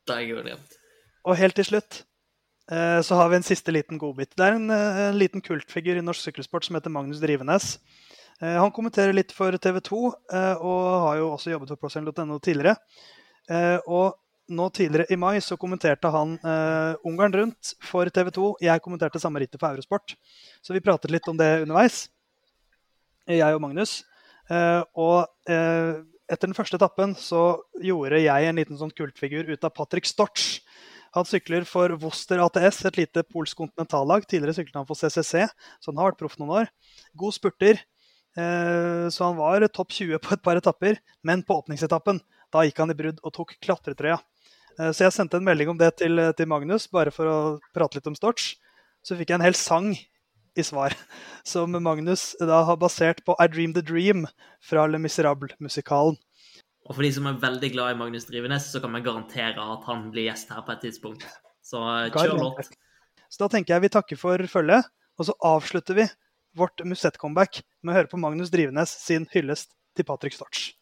Det 0.07 0.15
er 0.15 0.29
glemt. 0.31 0.77
Og 1.28 1.36
helt 1.36 1.58
til 1.60 1.68
slutt 1.68 2.04
eh, 2.72 2.99
så 3.04 3.18
har 3.20 3.32
vi 3.32 3.40
en 3.40 3.45
siste 3.45 3.74
liten 3.74 3.99
godbit. 3.99 4.32
Det 4.38 4.45
er 4.45 4.56
en, 4.56 4.70
eh, 4.72 4.99
en 5.10 5.18
liten 5.20 5.44
kultfigur 5.44 5.99
i 5.99 6.04
norsk 6.06 6.30
sykkelsport 6.30 6.68
som 6.68 6.78
heter 6.78 6.94
Magnus 6.94 7.20
Drivenes. 7.20 7.78
Eh, 8.40 8.56
Han 8.56 8.72
kommenterer 8.72 9.16
litt 9.16 9.34
for 9.36 9.52
TV 9.52 9.82
2, 9.84 9.99
eh, 10.32 10.56
og 10.56 10.86
har 11.04 11.18
jo 11.20 11.34
også 11.34 11.52
jobbet 11.52 11.74
for 11.74 11.82
proffsvømning.no 11.84 12.40
tidligere. 12.40 12.78
Og 13.88 14.16
nå 14.52 14.66
tidligere 14.76 15.08
i 15.12 15.16
mai 15.16 15.40
så 15.40 15.56
kommenterte 15.56 16.10
han 16.12 16.34
Ungarn 17.08 17.32
rundt 17.32 17.76
for 17.80 18.04
TV 18.12 18.28
2. 18.36 18.48
Jeg 18.60 18.82
kommenterte 18.84 19.22
samme 19.24 19.40
rittet 19.40 19.60
for 19.60 19.72
Eurosport. 19.72 20.16
Så 20.62 20.76
vi 20.76 20.84
pratet 20.84 21.12
litt 21.12 21.28
om 21.32 21.38
det 21.40 21.62
underveis, 21.64 22.10
jeg 23.26 23.56
og 23.56 23.62
Magnus. 23.64 24.04
Og 24.99 25.32
etter 25.48 26.44
den 26.44 26.58
første 26.60 26.76
etappen 26.76 27.16
så 27.16 27.62
gjorde 27.80 28.20
jeg 28.20 28.49
en 28.49 28.60
liten 28.60 28.80
sånn 28.80 28.91
kultfigur 28.91 29.48
ut 29.48 29.64
av 29.64 29.72
Patrick 29.72 30.12
Storch. 30.12 30.60
Han 31.15 31.27
sykler 31.27 31.65
for 31.67 31.93
Woster 32.01 32.41
ATS, 32.43 32.84
et 32.85 32.97
lite 32.99 33.23
polsk 33.23 33.57
kontinentallag. 33.57 34.25
Tidligere 34.27 34.57
syklet 34.59 34.79
han 34.81 34.88
for 34.89 34.99
CCC, 34.99 35.45
så 35.79 35.91
han 35.91 36.01
har 36.01 36.11
vært 36.11 36.19
proff 36.21 36.38
noen 36.39 36.55
år. 36.63 36.71
God 37.17 37.35
spurter. 37.35 37.79
Eh, 38.38 39.07
Så 39.09 39.23
han 39.23 39.38
var 39.38 39.65
topp 39.67 39.91
20 39.91 40.19
på 40.21 40.34
et 40.35 40.43
par 40.43 40.57
etapper, 40.59 40.99
men 41.23 41.41
på 41.43 41.57
åpningsetappen 41.57 42.19
da 42.53 42.63
gikk 42.63 42.77
han 42.77 42.91
i 42.91 42.97
brudd 42.97 43.19
og 43.23 43.34
tok 43.34 43.55
klatretrøya. 43.63 44.19
Eh, 44.79 44.91
Så 44.91 45.07
jeg 45.07 45.15
sendte 45.15 45.38
en 45.38 45.47
melding 45.47 45.69
om 45.69 45.77
det 45.77 45.95
til, 45.97 46.21
til 46.38 46.47
Magnus, 46.47 46.88
bare 46.88 47.11
for 47.11 47.25
å 47.25 47.39
prate 47.73 47.97
litt 47.97 48.07
om 48.07 48.15
Storch. 48.15 48.55
Så 49.01 49.17
fikk 49.17 49.29
jeg 49.31 49.39
en 49.39 49.47
hel 49.47 49.57
sang 49.57 49.95
i 50.57 50.63
svar, 50.65 50.93
som 51.45 51.71
Magnus 51.71 52.35
da 52.39 52.63
har 52.65 52.77
basert 52.77 53.23
på 53.25 53.35
I 53.39 53.47
Dream 53.47 53.73
the 53.73 53.81
Dream 53.81 54.27
fra 54.61 54.85
Le 54.85 54.99
Miserable-musikalen. 55.01 56.17
Og 56.88 56.95
for 56.95 57.03
de 57.03 57.11
som 57.11 57.27
er 57.27 57.39
veldig 57.41 57.69
glad 57.73 57.93
i 57.93 57.99
Magnus 57.99 58.27
Drivenes, 58.30 58.69
så 58.72 58.80
kan 58.84 58.93
vi 58.95 59.03
garantere 59.03 59.64
at 59.76 59.88
han 59.89 60.07
blir 60.14 60.30
gjest 60.30 60.53
her 60.55 60.64
på 60.64 60.72
et 60.73 60.85
tidspunkt. 60.88 61.26
Så 61.65 61.81
eh, 61.84 62.07
kjør 62.15 62.39
låt. 62.39 62.72
Så 63.27 63.43
da 63.43 63.49
tenker 63.51 63.76
jeg 63.76 63.84
vi 63.84 63.91
takker 63.91 64.19
for 64.19 64.43
følget, 64.47 64.88
og 65.19 65.27
så 65.27 65.35
avslutter 65.49 65.97
vi 65.97 66.07
vårt 66.57 66.80
Musett-comeback 66.88 67.59
med 67.84 67.91
å 67.91 67.97
høre 67.99 68.11
på 68.11 68.19
Magnus 68.22 68.53
Drivenes 68.53 68.93
sin 69.03 69.27
hyllest 69.34 69.76
til 69.97 70.07
Patrick 70.07 70.38
Storch. 70.38 70.77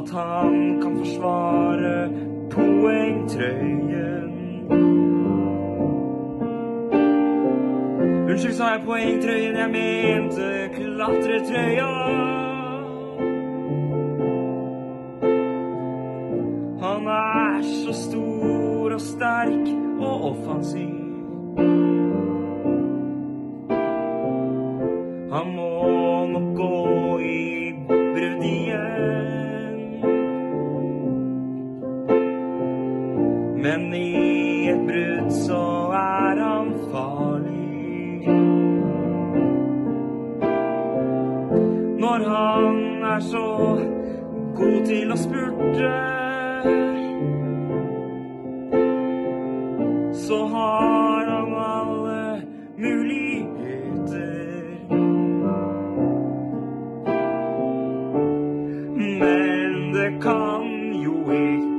At 0.00 0.10
han 0.10 0.80
kan 0.82 0.98
forsvare 0.98 2.08
poengtrøyen. 2.50 4.30
Unnskyld, 8.30 8.54
sa 8.54 8.64
jeg 8.64 8.82
poengtrøyen? 8.84 9.56
Jeg 9.56 9.70
mente 9.70 10.68
klatretrøya. 10.74 11.90
Han 16.80 17.06
er 17.06 17.62
så 17.62 17.92
stor 17.92 18.94
og 18.94 19.00
sterk 19.00 19.66
og 20.00 20.24
offensiv. 20.30 20.96
Han 25.32 25.46
må 25.56 25.79
Men 33.62 33.94
i 33.94 34.68
et 34.70 34.86
brudd 34.86 35.30
så 35.30 35.62
er 35.92 36.42
han 36.44 36.70
farlig. 36.92 38.28
Når 42.00 42.28
han 42.28 42.78
er 43.14 43.20
så 43.20 43.46
god 44.56 44.80
til 44.86 45.12
å 45.12 45.18
spurte 45.20 45.90
så 50.30 50.46
har 50.46 51.26
han 51.26 51.54
alle 51.54 52.42
muligheter. 52.78 54.28
Men 58.96 59.92
det 59.94 60.10
kan 60.22 60.64
jo 61.04 61.14
ikke 61.30 61.69